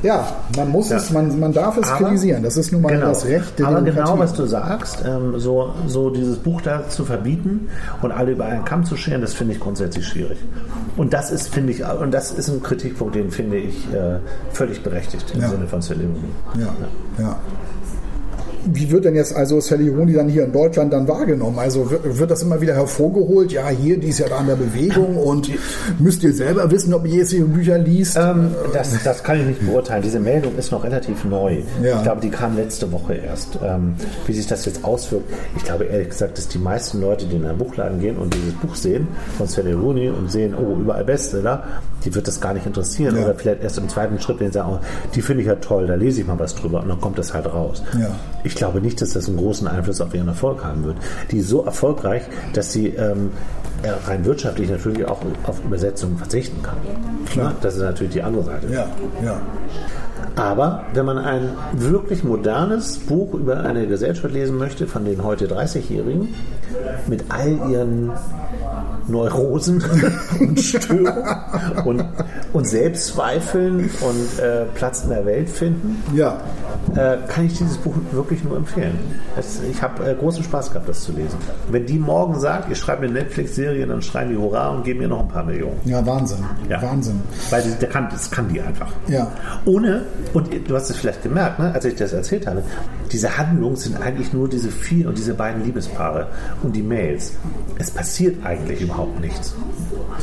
Ja, 0.03 0.27
man 0.57 0.69
muss 0.69 0.91
Ja. 0.91 0.99
es, 0.99 1.11
man, 1.11 1.41
man 1.41 1.53
darf 1.53 1.79
es 1.79 1.89
Aber- 1.91 2.05
kritisieren. 2.05 2.43
Das 2.43 2.57
ist 2.59 2.73
nun 2.73 2.83
mal 2.83 2.93
Genau. 2.93 3.07
das 3.07 3.25
Recht 3.25 3.59
der 3.59 3.67
Aber 3.69 3.81
Demokratie. 3.81 4.11
genau, 4.13 4.19
was 4.23 4.35
du 4.35 4.45
sagst, 4.47 5.03
ähm, 5.07 5.39
so, 5.39 5.71
so 5.87 6.11
dieses 6.11 6.37
Buch 6.37 6.61
da 6.61 6.89
zu 6.89 7.05
verbieten 7.07 7.69
und 8.03 8.13
alle 8.13 8.33
über 8.33 8.45
einen 8.45 8.65
Kamm 8.67 8.85
zu 8.85 8.97
scheren, 8.97 9.23
das 9.23 9.33
finde 9.33 9.55
ich 9.55 9.61
grundsätzlich 9.61 10.07
schwierig. 10.07 10.39
Und 10.99 11.15
das 11.15 11.31
ist, 11.31 11.49
finde 11.49 11.73
ich, 11.73 11.83
und 11.85 12.13
das 12.13 12.31
ist 12.33 12.51
ein 12.51 12.63
Kritikpunkt, 12.63 13.15
den 13.15 13.31
finde 13.31 13.57
ich 13.57 13.91
äh, 13.95 14.19
völlig 14.53 14.83
berechtigt 14.83 15.33
im 15.35 15.41
Ja. 15.41 15.49
Sinne 15.49 15.67
von 15.67 15.81
Celine. 15.81 16.15
Ja, 16.59 16.67
ja. 17.25 17.37
Wie 18.65 18.91
wird 18.91 19.05
denn 19.05 19.15
jetzt 19.15 19.35
also 19.35 19.61
Sally 19.61 19.89
Rooney 19.89 20.13
dann 20.13 20.29
hier 20.29 20.45
in 20.45 20.53
Deutschland 20.53 20.93
dann 20.93 21.09
wahrgenommen? 21.09 21.59
Also 21.59 21.91
wird, 21.91 22.19
wird 22.19 22.31
das 22.31 22.43
immer 22.43 22.61
wieder 22.61 22.75
hervorgeholt? 22.75 23.53
Ja, 23.53 23.69
hier, 23.69 23.99
die 23.99 24.09
ist 24.09 24.19
ja 24.19 24.29
da 24.29 24.37
an 24.37 24.47
der 24.47 24.57
Bewegung 24.57 25.17
und 25.17 25.51
müsst 25.99 26.23
ihr 26.23 26.33
selber 26.33 26.71
wissen, 26.71 26.95
ob 26.95 27.07
ihr 27.07 27.17
jetzt 27.17 27.33
ihre 27.33 27.47
Bücher 27.47 27.79
liest? 27.79 28.17
Ähm, 28.17 28.55
das, 28.73 29.03
das 29.03 29.23
kann 29.23 29.41
ich 29.41 29.47
nicht 29.47 29.67
beurteilen. 29.67 30.03
Diese 30.03 30.21
Meldung 30.21 30.57
ist 30.57 30.71
noch 30.71 30.85
relativ 30.85 31.25
neu. 31.25 31.59
Ja. 31.83 31.97
Ich 31.97 32.03
glaube, 32.03 32.21
die 32.21 32.31
kam 32.31 32.57
letzte 32.57 32.91
Woche 32.93 33.15
erst. 33.15 33.59
Ähm, 33.63 33.95
wie 34.27 34.33
sich 34.33 34.47
das 34.47 34.65
jetzt 34.65 34.85
auswirkt, 34.85 35.33
ich 35.57 35.65
glaube 35.65 35.85
ehrlich 35.85 36.11
gesagt, 36.11 36.39
dass 36.39 36.49
die 36.49 36.59
meisten 36.59 37.01
Leute, 37.01 37.27
die 37.27 37.37
in 37.37 37.45
einen 37.45 37.59
Buchladen 37.59 38.01
gehen 38.01 38.17
und 38.17 38.35
dieses 38.35 38.55
Buch 38.55 38.75
sehen 38.75 39.09
von 39.39 39.47
Sally 39.47 39.73
Rooney 39.73 40.09
und 40.11 40.31
sehen, 40.31 40.55
oh, 40.55 40.81
überall 40.81 41.05
Bestseller, 41.05 41.65
die 42.05 42.15
wird 42.15 42.29
das 42.29 42.41
gar 42.41 42.55
nicht 42.55 42.67
interessieren. 42.67 43.17
Ja. 43.17 43.25
Oder 43.25 43.35
vielleicht 43.35 43.63
erst 43.63 43.79
im 43.79 43.89
zweiten 43.89 44.21
Schritt, 44.21 44.41
wenn 44.41 44.49
sie 44.49 44.55
sagen, 44.55 44.79
oh, 44.81 44.85
die 45.15 45.23
finde 45.23 45.43
ich 45.43 45.49
ja 45.49 45.57
toll, 45.57 45.87
da 45.87 45.95
lese 45.95 46.21
ich 46.21 46.27
mal 46.27 46.39
was 46.39 46.55
drüber 46.55 46.83
und 46.83 46.89
dann 46.89 47.01
kommt 47.01 47.19
das 47.19 47.35
halt 47.35 47.47
raus. 47.47 47.83
Ja. 47.99 48.15
Ich 48.45 48.52
glaube 48.55 48.81
nicht, 48.81 49.01
dass 49.01 49.13
das 49.13 49.29
einen 49.29 49.37
großen 49.37 49.67
Einfluss 49.69 50.01
auf 50.01 50.15
ihren 50.15 50.29
Erfolg 50.29 50.65
haben 50.65 50.85
wird. 50.85 50.97
Die 51.31 51.39
ist 51.39 51.49
so 51.49 51.65
erfolgreich, 51.65 52.23
dass 52.53 52.73
sie 52.73 52.89
ähm, 52.89 53.31
äh, 53.83 53.91
rein 54.07 54.25
wirtschaftlich 54.25 54.71
natürlich 54.71 55.05
auch 55.07 55.21
auf 55.45 55.65
Übersetzungen 55.65 56.17
verzichten 56.17 56.63
kann. 56.63 56.77
Klar. 57.27 57.55
Das 57.61 57.75
ist 57.77 57.83
natürlich 57.83 58.13
die 58.13 58.23
andere 58.23 58.45
Seite. 58.45 58.73
ja, 58.73 58.87
ja. 59.25 59.41
Aber 60.37 60.85
wenn 60.95 61.05
man 61.05 61.19
ein 61.19 61.51
wirklich 61.75 62.25
modernes 62.25 62.99
Buch 62.99 63.35
über 63.35 63.61
eine 63.61 63.87
Gesellschaft 63.87 64.33
lesen 64.33 64.57
möchte, 64.57 64.87
von 64.87 65.05
den 65.05 65.23
heute 65.23 65.47
30-Jährigen, 65.47 66.29
mit 67.07 67.25
all 67.29 67.71
ihren 67.71 68.11
Neurosen 69.09 69.83
und 70.41 70.61
Störungen 70.61 71.13
und, 71.85 72.05
und 72.53 72.67
Selbstzweifeln 72.67 73.91
und 74.01 74.39
äh, 74.43 74.65
Platz 74.75 75.05
in 75.05 75.11
der 75.11 75.25
Welt 75.27 75.49
finden, 75.49 76.03
Ja. 76.15 76.41
äh, 76.95 77.17
kann 77.29 77.47
ich 77.47 77.59
dieses 77.59 77.77
Buch 77.79 77.95
wirklich 78.13 78.43
nur 78.45 78.57
empfehlen. 78.57 78.97
Es, 79.37 79.61
ich 79.71 79.83
habe 79.83 80.05
äh, 80.09 80.15
großen 80.15 80.45
Spaß 80.45 80.71
gehabt, 80.73 80.89
das 80.89 81.03
zu 81.05 81.13
lesen. 81.13 81.37
Wenn 81.71 81.87
die 81.87 81.99
morgen 81.99 82.39
sagt, 82.41 82.71
ich 82.71 82.79
schreibe 82.79 83.05
eine 83.05 83.13
Netflix-Serie, 83.13 83.87
dann 83.87 84.03
schreien 84.03 84.31
die 84.31 84.37
Hurra 84.37 84.69
und 84.71 84.85
geben 84.85 85.01
mir 85.01 85.09
noch 85.09 85.21
ein 85.21 85.29
paar 85.29 85.45
Millionen. 85.45 85.79
Ja, 85.85 86.05
Wahnsinn. 86.07 86.39
Ja. 86.69 86.81
Wahnsinn. 86.83 87.21
Weil 87.51 87.63
der 87.81 87.89
kann, 87.89 88.09
das 88.11 88.31
kann 88.31 88.49
die 88.49 88.61
einfach. 88.61 88.91
Ja. 89.09 89.31
Ohne, 89.65 90.03
und 90.33 90.49
du 90.69 90.75
hast 90.75 90.91
es 90.91 90.97
vielleicht 90.97 91.23
gemerkt, 91.23 91.59
ne, 91.59 91.73
als 91.75 91.85
ich 91.85 91.95
das 91.97 92.13
erzählt 92.13 92.47
habe, 92.47 92.63
diese 93.11 93.37
Handlungen 93.37 93.77
sind 93.77 94.01
eigentlich 94.01 94.33
nur 94.33 94.49
diese 94.49 94.71
vier 94.71 95.09
und 95.09 95.19
diese 95.19 95.35
beiden 95.35 95.65
Liebespaare 95.65 96.29
und 96.63 96.75
die 96.75 96.83
Mails. 96.83 97.33
Es 97.79 97.91
passiert 97.91 98.45
eigentlich 98.45 98.81
überhaupt 98.93 99.21
nichts. 99.21 99.55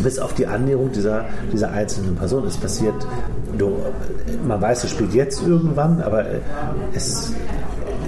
Bis 0.02 0.20
auf 0.20 0.34
die 0.34 0.46
Annäherung 0.46 0.92
dieser, 0.92 1.26
dieser 1.52 1.72
einzelnen 1.72 2.16
Person. 2.16 2.46
Es 2.46 2.58
passiert, 2.58 2.96
du, 3.58 3.78
man 4.48 4.62
weiß, 4.62 4.84
es 4.84 4.92
spielt 4.92 5.14
jetzt 5.14 5.46
irgendwann, 5.46 6.02
aber 6.02 6.26
es 6.94 7.34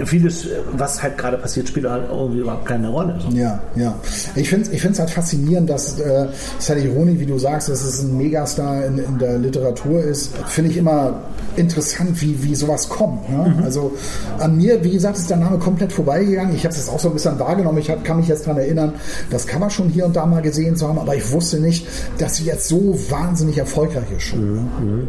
vieles, 0.04 0.48
was 0.72 1.02
halt 1.02 1.18
gerade 1.18 1.38
passiert, 1.38 1.68
spielt 1.68 1.88
halt 1.88 2.04
irgendwie 2.10 2.40
überhaupt 2.40 2.66
keine 2.66 2.88
Rolle. 2.88 3.18
Ja, 3.30 3.60
ja. 3.74 3.94
Ich 4.34 4.48
finde 4.48 4.66
es 4.66 4.72
ich 4.72 4.80
find's 4.80 4.98
halt 4.98 5.10
faszinierend, 5.10 5.68
dass 5.68 5.98
äh, 6.00 6.26
Sally 6.58 6.88
Rooney, 6.88 7.18
wie 7.20 7.26
du 7.26 7.38
sagst, 7.38 7.68
dass 7.68 7.82
es 7.82 8.02
ein 8.02 8.16
Megastar 8.16 8.84
in, 8.86 8.98
in 8.98 9.18
der 9.18 9.38
Literatur 9.38 10.02
ist. 10.02 10.34
Finde 10.46 10.70
ich 10.70 10.76
immer 10.76 11.20
interessant, 11.56 12.20
wie, 12.22 12.42
wie 12.42 12.54
sowas 12.54 12.88
kommt. 12.88 13.28
Ne? 13.28 13.62
Also 13.64 13.92
an 14.38 14.56
mir, 14.56 14.82
wie 14.82 14.92
gesagt, 14.92 15.18
ist 15.18 15.30
der 15.30 15.36
Name 15.36 15.58
komplett 15.58 15.92
vorbeigegangen. 15.92 16.54
Ich 16.54 16.64
habe 16.64 16.72
es 16.72 16.78
jetzt 16.78 16.90
auch 16.90 16.98
so 16.98 17.08
ein 17.08 17.14
bisschen 17.14 17.38
wahrgenommen. 17.38 17.78
Ich 17.78 17.90
hab, 17.90 18.04
kann 18.04 18.16
mich 18.16 18.28
jetzt 18.28 18.46
daran 18.46 18.58
erinnern, 18.58 18.94
das 19.30 19.46
kann 19.46 19.60
man 19.60 19.70
schon 19.70 19.88
hier 19.88 20.06
und 20.06 20.16
da 20.16 20.26
mal 20.26 20.42
gesehen 20.42 20.76
zu 20.76 20.88
haben, 20.88 20.98
aber 20.98 21.14
ich 21.14 21.30
wusste 21.30 21.60
nicht, 21.60 21.86
dass 22.18 22.36
sie 22.36 22.44
jetzt 22.44 22.68
so 22.68 22.96
wahnsinnig 23.10 23.58
erfolgreich 23.58 24.10
ist 24.16 24.22
schon. 24.22 24.54
Ne? 24.54 25.08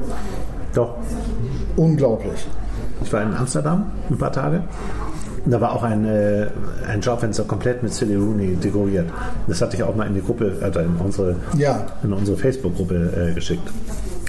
Doch, 0.74 0.96
Unglaublich. 1.76 2.46
Ich 3.04 3.12
war 3.14 3.22
in 3.22 3.34
Amsterdam 3.36 3.86
ein 4.10 4.18
paar 4.18 4.32
Tage. 4.32 4.62
Und 5.46 5.52
da 5.52 5.60
war 5.60 5.74
auch 5.74 5.84
ein, 5.84 6.06
äh, 6.06 6.48
ein 6.88 7.04
Schaufenster 7.04 7.44
komplett 7.44 7.84
mit 7.84 7.94
Silly 7.94 8.16
Rooney 8.16 8.56
dekoriert. 8.56 9.08
Das 9.48 9.62
hatte 9.62 9.76
ich 9.76 9.84
auch 9.84 9.94
mal 9.96 10.08
in 10.08 10.14
die 10.16 10.22
Gruppe, 10.22 10.54
also 10.62 10.80
in 10.80 10.96
unsere, 10.98 11.36
Ja. 11.58 11.86
in 12.02 12.14
unsere 12.14 12.38
Facebook-Gruppe 12.38 13.30
äh, 13.32 13.34
geschickt. 13.34 13.70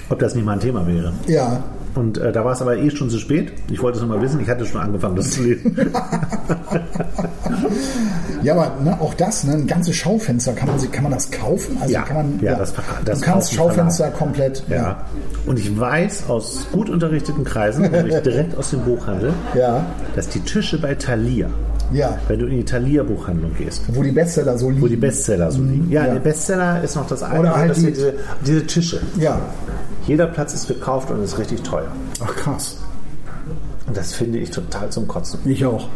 Ob 0.09 0.19
das 0.19 0.35
nicht 0.35 0.45
mal 0.45 0.53
ein 0.53 0.59
Thema 0.59 0.85
wäre. 0.85 1.13
Ja, 1.27 1.63
Und 1.95 2.17
äh, 2.17 2.31
da 2.31 2.43
war 2.43 2.51
es 2.53 2.61
aber 2.61 2.75
eh 2.77 2.89
schon 2.91 3.09
zu 3.09 3.17
spät. 3.19 3.53
Ich 3.71 3.81
wollte 3.81 3.97
es 3.99 4.05
nur 4.05 4.15
mal 4.17 4.21
wissen. 4.21 4.39
Ich 4.41 4.49
hatte 4.49 4.65
schon 4.65 4.81
angefangen, 4.81 5.15
das 5.15 5.31
zu 5.31 5.43
lesen. 5.43 5.75
Ja, 8.43 8.53
aber 8.53 8.75
ne, 8.83 8.99
auch 9.01 9.13
das, 9.15 9.43
ne, 9.43 9.53
ein 9.53 9.65
ganzes 9.67 9.95
Schaufenster, 9.95 10.53
kann 10.53 10.67
man, 10.67 10.91
kann 10.91 11.03
man 11.03 11.11
das 11.13 11.31
kaufen? 11.31 11.77
Also 11.81 11.91
Ja, 11.93 12.01
kann 12.03 12.17
man, 12.17 12.39
ja, 12.41 12.55
das- 12.55 12.73
das 13.03 13.19
du 13.19 13.25
kannst 13.25 13.53
Schaufenster 13.53 14.09
komplett. 14.11 14.63
ja. 14.69 15.03
Und 15.47 15.57
ich 15.57 15.79
weiß 15.79 16.25
aus 16.29 16.67
gut 16.71 16.89
unterrichteten 16.89 17.43
Kreisen, 17.43 17.83
nämlich 17.91 18.15
direkt 18.19 18.55
aus 18.57 18.69
dem 18.71 18.81
Buchhandel, 18.81 19.33
Ja, 19.55 19.85
dass 20.15 20.29
die 20.29 20.39
Tische 20.41 20.79
bei 20.79 20.93
Thalia, 20.95 21.47
ja. 21.91 22.17
wenn 22.27 22.39
du 22.39 22.45
in 22.45 22.57
die 22.57 22.65
Thalia-Buchhandlung 22.65 23.51
gehst, 23.57 23.81
Wo 23.87 24.03
die 24.03 24.11
Bestseller 24.11 24.57
so 24.59 24.69
liegen. 24.69 24.81
wo 24.83 24.87
die 24.87 24.95
Bestseller 24.95 25.51
so 25.51 25.61
liegen. 25.63 25.89
Ja, 25.89 26.05
ja. 26.05 26.13
der 26.13 26.19
Bestseller 26.19 26.83
ist 26.83 26.95
noch 26.95 27.07
das 27.07 27.23
eine, 27.23 27.39
Oder 27.39 27.55
halt 27.55 27.75
die- 27.77 27.85
diese, 27.87 28.13
diese 28.45 28.65
Tische. 28.67 29.01
ja. 29.19 29.39
Jeder 30.07 30.27
Platz 30.27 30.53
ist 30.53 30.67
gekauft 30.67 31.09
und 31.11 31.23
ist 31.23 31.37
richtig 31.37 31.63
teuer. 31.63 31.91
Ach 32.23 32.35
krass. 32.35 32.77
Und 33.87 33.95
das 33.95 34.13
finde 34.13 34.39
ich 34.39 34.51
total 34.51 34.89
zum 34.89 35.07
Kotzen. 35.07 35.39
Ich 35.45 35.65
auch. 35.65 35.87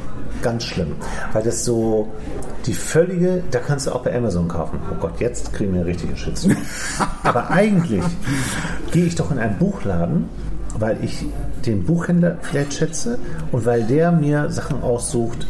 Ganz 0.41 0.64
schlimm. 0.64 0.95
Weil 1.34 1.44
das 1.44 1.65
so 1.65 2.07
die 2.65 2.73
völlige, 2.73 3.44
da 3.52 3.60
kannst 3.60 3.88
du 3.88 3.91
auch 3.91 4.03
bei 4.03 4.15
Amazon 4.15 4.48
kaufen. 4.48 4.80
Oh 4.91 4.95
Gott, 4.99 5.19
jetzt 5.19 5.53
kriegen 5.53 5.73
wir 5.73 5.86
richtigen 5.86 6.15
Shitstorm. 6.15 6.56
Aber 7.23 7.49
eigentlich 7.49 8.03
gehe 8.91 9.06
ich 9.06 9.15
doch 9.15 9.31
in 9.31 9.40
einen 9.40 9.57
Buchladen, 9.57 10.30
weil 10.77 11.03
ich 11.03 11.26
den 11.65 11.84
Buchhändler 11.84 12.38
vielleicht 12.41 12.73
schätze 12.73 13.18
und 13.52 13.65
weil 13.65 13.84
der 13.84 14.11
mir 14.11 14.49
Sachen 14.49 14.81
aussucht, 14.81 15.48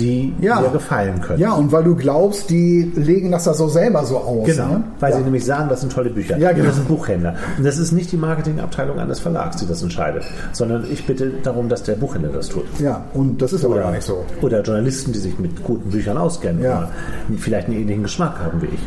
die 0.00 0.34
Ja. 0.40 0.60
mir 0.60 0.68
gefallen 0.70 1.20
können. 1.20 1.38
Ja, 1.40 1.52
und 1.52 1.70
weil 1.72 1.84
du 1.84 1.94
glaubst, 1.94 2.50
die 2.50 2.90
legen 2.96 3.30
das 3.30 3.44
da 3.44 3.54
so 3.54 3.68
selber 3.68 4.04
so 4.04 4.18
aus. 4.18 4.46
Genau, 4.46 4.68
Ne? 4.68 4.84
weil 4.98 5.10
ja. 5.12 5.16
sie 5.18 5.22
nämlich 5.24 5.44
sagen, 5.44 5.68
das 5.68 5.80
sind 5.80 5.92
tolle 5.92 6.10
Bücher. 6.10 6.36
Ja, 6.38 6.50
genau. 6.50 6.60
Und 6.62 6.68
das 6.68 6.76
sind 6.76 6.88
Buchhändler. 6.88 7.34
Und 7.58 7.64
das 7.66 7.78
ist 7.78 7.92
nicht 7.92 8.10
die 8.12 8.16
Marketingabteilung 8.16 8.98
eines 8.98 9.20
Verlags, 9.20 9.56
die 9.58 9.66
das 9.66 9.82
entscheidet, 9.82 10.24
sondern 10.52 10.84
ich 10.90 11.06
bitte 11.06 11.30
darum, 11.42 11.68
dass 11.68 11.82
der 11.82 11.94
Buchhändler 11.94 12.30
das 12.32 12.48
tut. 12.48 12.64
ja, 12.80 13.02
und 13.14 13.40
das 13.42 13.52
ist 13.52 13.64
aber 13.64 13.76
gar 13.78 13.90
nicht 13.92 14.04
so. 14.04 14.24
Oder 14.42 14.62
Journalisten, 14.62 15.12
die 15.12 15.18
sich 15.18 15.38
mit 15.38 15.62
guten 15.62 15.90
Büchern 15.90 16.16
auskennen 16.16 16.62
Ja. 16.62 16.78
oder 16.78 16.88
vielleicht 17.38 17.68
einen 17.68 17.76
ähnlichen 17.78 18.02
Geschmack 18.04 18.38
haben 18.38 18.60
wie 18.62 18.66
ich. 18.66 18.80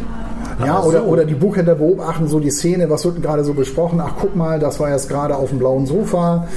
Ja, 0.63 0.75
Aber 0.77 0.87
oder, 0.87 0.99
so- 0.99 1.05
oder 1.05 1.25
die 1.25 1.33
Buchhändler 1.33 1.73
beobachten 1.75 2.27
so 2.27 2.39
die 2.39 2.51
Szene, 2.51 2.87
was 2.89 3.03
wird 3.05 3.21
gerade 3.23 3.43
so 3.43 3.53
besprochen? 3.55 3.99
Ach, 4.03 4.13
guck 4.19 4.35
mal, 4.35 4.59
das 4.59 4.79
war 4.79 4.91
jetzt 4.91 5.09
gerade 5.09 5.35
auf 5.35 5.49
dem 5.49 5.57
blauen 5.57 5.87
Sofa. 5.87 6.47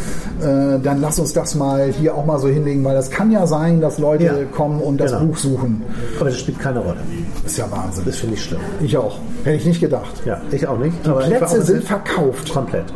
Äh, 0.40 0.78
dann 0.82 1.00
lass 1.00 1.18
uns 1.18 1.32
das 1.32 1.54
mal 1.54 1.86
hier 1.92 2.14
auch 2.14 2.26
mal 2.26 2.38
so 2.38 2.48
hinlegen, 2.48 2.84
weil 2.84 2.94
das 2.94 3.10
kann 3.10 3.30
ja 3.30 3.46
sein, 3.46 3.80
dass 3.80 3.98
Leute 3.98 4.24
Ja, 4.24 4.32
kommen 4.46 4.80
und 4.80 4.98
das 4.98 5.12
genau. 5.12 5.26
Buch 5.26 5.36
suchen. 5.36 5.82
Aber 6.18 6.30
das 6.30 6.38
spielt 6.38 6.58
keine 6.58 6.80
Rolle. 6.80 6.98
ist 7.44 7.58
ja 7.58 7.70
Wahnsinn. 7.70 8.04
Das 8.04 8.16
finde 8.16 8.34
ich 8.34 8.44
schlimm. 8.44 8.60
Ich 8.80 8.96
auch. 8.96 9.18
Hätte 9.44 9.56
ich 9.56 9.66
nicht 9.66 9.80
gedacht. 9.80 10.22
Ja, 10.24 10.40
ich 10.50 10.66
auch 10.66 10.78
nicht. 10.78 10.94
Die 11.04 11.08
aber 11.08 11.20
Plätze 11.20 11.62
sind 11.62 11.84
verkauft. 11.84 12.52
komplett. 12.52 12.86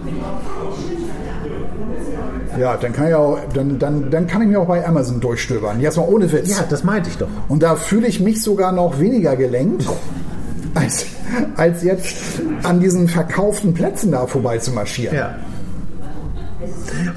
Ja, 2.58 2.76
dann 2.76 2.92
kann, 2.92 3.08
ich 3.08 3.14
auch, 3.14 3.38
dann, 3.54 3.78
dann, 3.78 4.10
dann 4.10 4.26
kann 4.26 4.42
ich 4.42 4.48
mir 4.48 4.60
auch 4.60 4.66
bei 4.66 4.86
Amazon 4.86 5.20
durchstöbern. 5.20 5.80
Jetzt 5.80 5.96
mal 5.96 6.06
ohne 6.08 6.30
Witz. 6.32 6.50
Ja, 6.50 6.64
das 6.68 6.82
meinte 6.84 7.08
ich 7.08 7.16
doch. 7.16 7.28
Und 7.48 7.62
da 7.62 7.76
fühle 7.76 8.08
ich 8.08 8.20
mich 8.20 8.42
sogar 8.42 8.72
noch 8.72 8.98
weniger 8.98 9.36
gelenkt, 9.36 9.86
als, 10.74 11.06
als 11.56 11.82
jetzt 11.82 12.14
an 12.64 12.80
diesen 12.80 13.08
verkauften 13.08 13.72
Plätzen 13.72 14.12
da 14.12 14.26
vorbei 14.26 14.58
zu 14.58 14.72
marschieren. 14.72 15.16
Ja. 15.16 15.36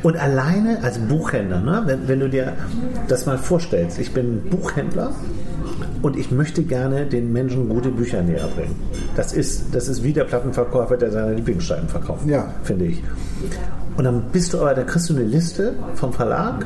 Und 0.01 0.17
alleine 0.17 0.79
als 0.83 0.97
Buchhändler, 0.97 1.59
ne, 1.61 1.83
wenn, 1.85 2.07
wenn 2.07 2.19
du 2.19 2.29
dir 2.29 2.53
das 3.07 3.25
mal 3.25 3.37
vorstellst, 3.37 3.99
ich 3.99 4.13
bin 4.13 4.41
Buchhändler 4.49 5.11
und 6.01 6.17
ich 6.17 6.31
möchte 6.31 6.63
gerne 6.63 7.05
den 7.05 7.31
Menschen 7.31 7.69
gute 7.69 7.89
Bücher 7.89 8.21
näher 8.21 8.47
bringen. 8.55 8.75
Das 9.15 9.33
ist, 9.33 9.73
das 9.73 9.87
ist 9.87 10.03
wie 10.03 10.13
der 10.13 10.23
Plattenverkäufer, 10.25 10.97
der 10.97 11.11
seine 11.11 11.33
Lieblingsscheiben 11.35 11.87
verkauft, 11.87 12.25
Ja. 12.27 12.53
finde 12.63 12.85
ich. 12.85 13.03
Und 13.95 14.05
dann 14.05 14.23
bist 14.31 14.53
du 14.53 14.59
aber, 14.59 14.73
da 14.73 14.83
kriegst 14.83 15.09
du 15.09 15.15
eine 15.15 15.23
Liste 15.23 15.73
vom 15.95 16.11
Verlag. 16.13 16.65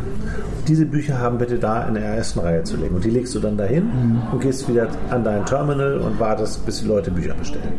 Diese 0.67 0.85
Bücher 0.85 1.19
haben 1.19 1.37
bitte 1.37 1.57
da 1.59 1.85
in 1.87 1.95
der 1.95 2.03
ersten 2.05 2.39
Reihe 2.39 2.63
zu 2.63 2.77
legen. 2.77 2.95
Und 2.95 3.03
die 3.03 3.09
legst 3.09 3.35
du 3.35 3.39
dann 3.39 3.57
dahin 3.57 3.89
und 4.31 4.41
gehst 4.41 4.67
wieder 4.69 4.87
an 5.09 5.23
dein 5.25 5.45
Terminal 5.45 5.97
und 5.97 6.19
wartest, 6.19 6.65
bis 6.65 6.79
die 6.81 6.87
Leute 6.87 7.11
Bücher 7.11 7.33
bestellen. 7.33 7.73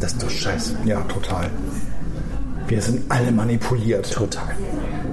Das 0.00 0.12
ist 0.12 0.22
doch 0.22 0.30
scheiße. 0.30 0.74
Ja, 0.84 1.00
total. 1.02 1.44
Wir 2.66 2.80
sind 2.80 3.10
alle 3.10 3.30
manipuliert. 3.30 4.10
Total. 4.12 4.54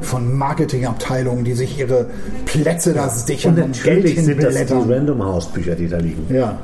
Von 0.02 0.38
Marketingabteilungen, 0.38 1.44
die 1.44 1.53
sich 1.53 1.78
ihre 1.80 2.07
Plätze 2.45 2.94
da 2.94 3.10
sichern 3.10 3.56
Und 3.56 3.64
und, 3.64 3.84
Geld 3.84 4.07
sind 4.19 4.41
das 4.41 4.65
die. 4.65 4.73
Random 4.73 5.23
House 5.23 5.48
Bücher, 5.48 5.76
die 5.76 5.88
da 5.88 5.98
liegen. 5.98 6.34
Ja, 6.34 6.57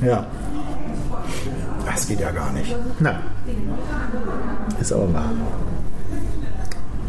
ja. 0.00 0.26
Das 1.86 2.06
geht 2.06 2.20
ja 2.20 2.30
gar 2.30 2.52
nicht. 2.52 2.74
Nein. 3.00 3.18
Ist 4.80 4.92
aber 4.92 5.12
wahr. 5.12 5.32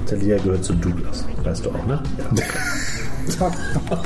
Thalia 0.07 0.37
gehört 0.37 0.63
zu 0.63 0.73
Douglas. 0.73 1.23
Weißt 1.43 1.65
du 1.65 1.69
auch, 1.69 1.85
ne? 1.85 2.01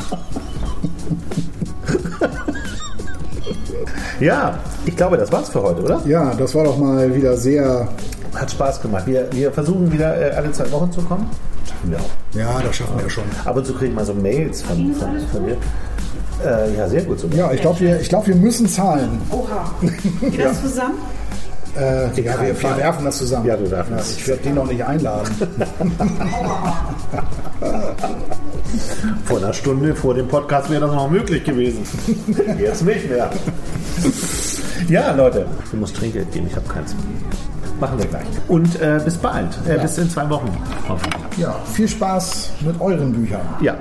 Ja, 4.20 4.58
ich 4.86 4.96
glaube, 4.96 5.18
das 5.18 5.32
war's 5.32 5.50
für 5.50 5.62
heute, 5.62 5.82
oder? 5.82 6.02
Ja, 6.06 6.34
das 6.34 6.56
war 6.56 6.64
doch 6.64 6.78
mal 6.78 7.14
wieder 7.14 7.36
sehr. 7.36 7.90
Hat 8.36 8.52
Spaß 8.52 8.82
gemacht. 8.82 9.06
Wir, 9.06 9.28
wir 9.32 9.52
versuchen 9.52 9.92
wieder 9.92 10.20
äh, 10.20 10.36
alle 10.36 10.52
zwei 10.52 10.72
Wochen 10.72 10.92
zu 10.92 11.02
kommen. 11.02 11.30
Schaffen 11.68 11.92
wir 11.92 12.00
auch. 12.00 12.10
Ja, 12.34 12.62
das 12.62 12.76
schaffen 12.76 13.00
wir 13.00 13.10
schon. 13.10 13.24
Ab 13.46 13.56
und 13.56 13.66
zu 13.66 13.74
kriegen 13.74 13.96
wir 13.96 14.06
so 14.06 14.14
Mails 14.14 14.62
von, 14.62 14.94
von, 14.96 15.20
von 15.32 15.46
dir. 15.46 15.58
Äh, 16.44 16.76
ja, 16.76 16.88
sehr 16.88 17.04
gut. 17.04 17.20
So. 17.20 17.28
Ja, 17.28 17.52
ich 17.52 17.62
glaube, 17.62 17.80
wir, 17.80 18.00
ich 18.00 18.10
glaub, 18.10 18.28
wir 18.28 18.36
müssen 18.36 18.68
zahlen. 18.68 19.22
Oha. 19.32 19.72
Geht 20.22 20.44
das 20.44 20.62
zusammen? 20.62 20.96
Äh, 21.78 22.06
ja, 22.22 22.40
wir, 22.40 22.62
wir 22.62 22.78
werfen 22.78 23.06
das 23.06 23.18
zusammen. 23.18 23.46
Ja, 23.46 23.60
wir 23.60 23.72
werfen 23.72 23.96
das. 23.98 24.18
Ich 24.18 24.28
werde 24.28 24.44
den 24.44 24.56
noch 24.56 24.68
nicht 24.68 24.84
einladen. 24.84 25.34
Vor 29.26 29.38
einer 29.38 29.54
Stunde 29.54 29.96
vor 29.96 30.14
dem 30.16 30.28
Podcast 30.28 30.70
wäre 30.70 30.82
das 30.82 30.92
noch 30.92 31.10
möglich 31.10 31.44
gewesen. 31.44 31.84
Jetzt 32.60 32.84
nicht 32.84 33.10
mehr. 33.10 33.30
Ja, 34.90 35.12
Leute. 35.14 35.46
Du 35.72 35.78
musst 35.78 35.96
Trinkgeld 35.96 36.32
geben, 36.32 36.48
ich 36.50 36.56
habe 36.56 36.68
keins. 36.68 36.96
Machen 37.84 38.00
wir 38.00 38.06
gleich. 38.06 38.26
Und 38.48 38.80
äh, 38.82 38.98
bis 39.04 39.18
bald. 39.18 39.50
Äh, 39.68 39.78
Bis 39.78 39.98
in 39.98 40.10
zwei 40.10 40.30
Wochen. 40.30 40.50
Ja, 41.36 41.54
viel 41.74 41.86
Spaß 41.90 42.52
mit 42.62 42.80
euren 42.80 43.12
Büchern. 43.12 43.42
Ja. 43.60 43.76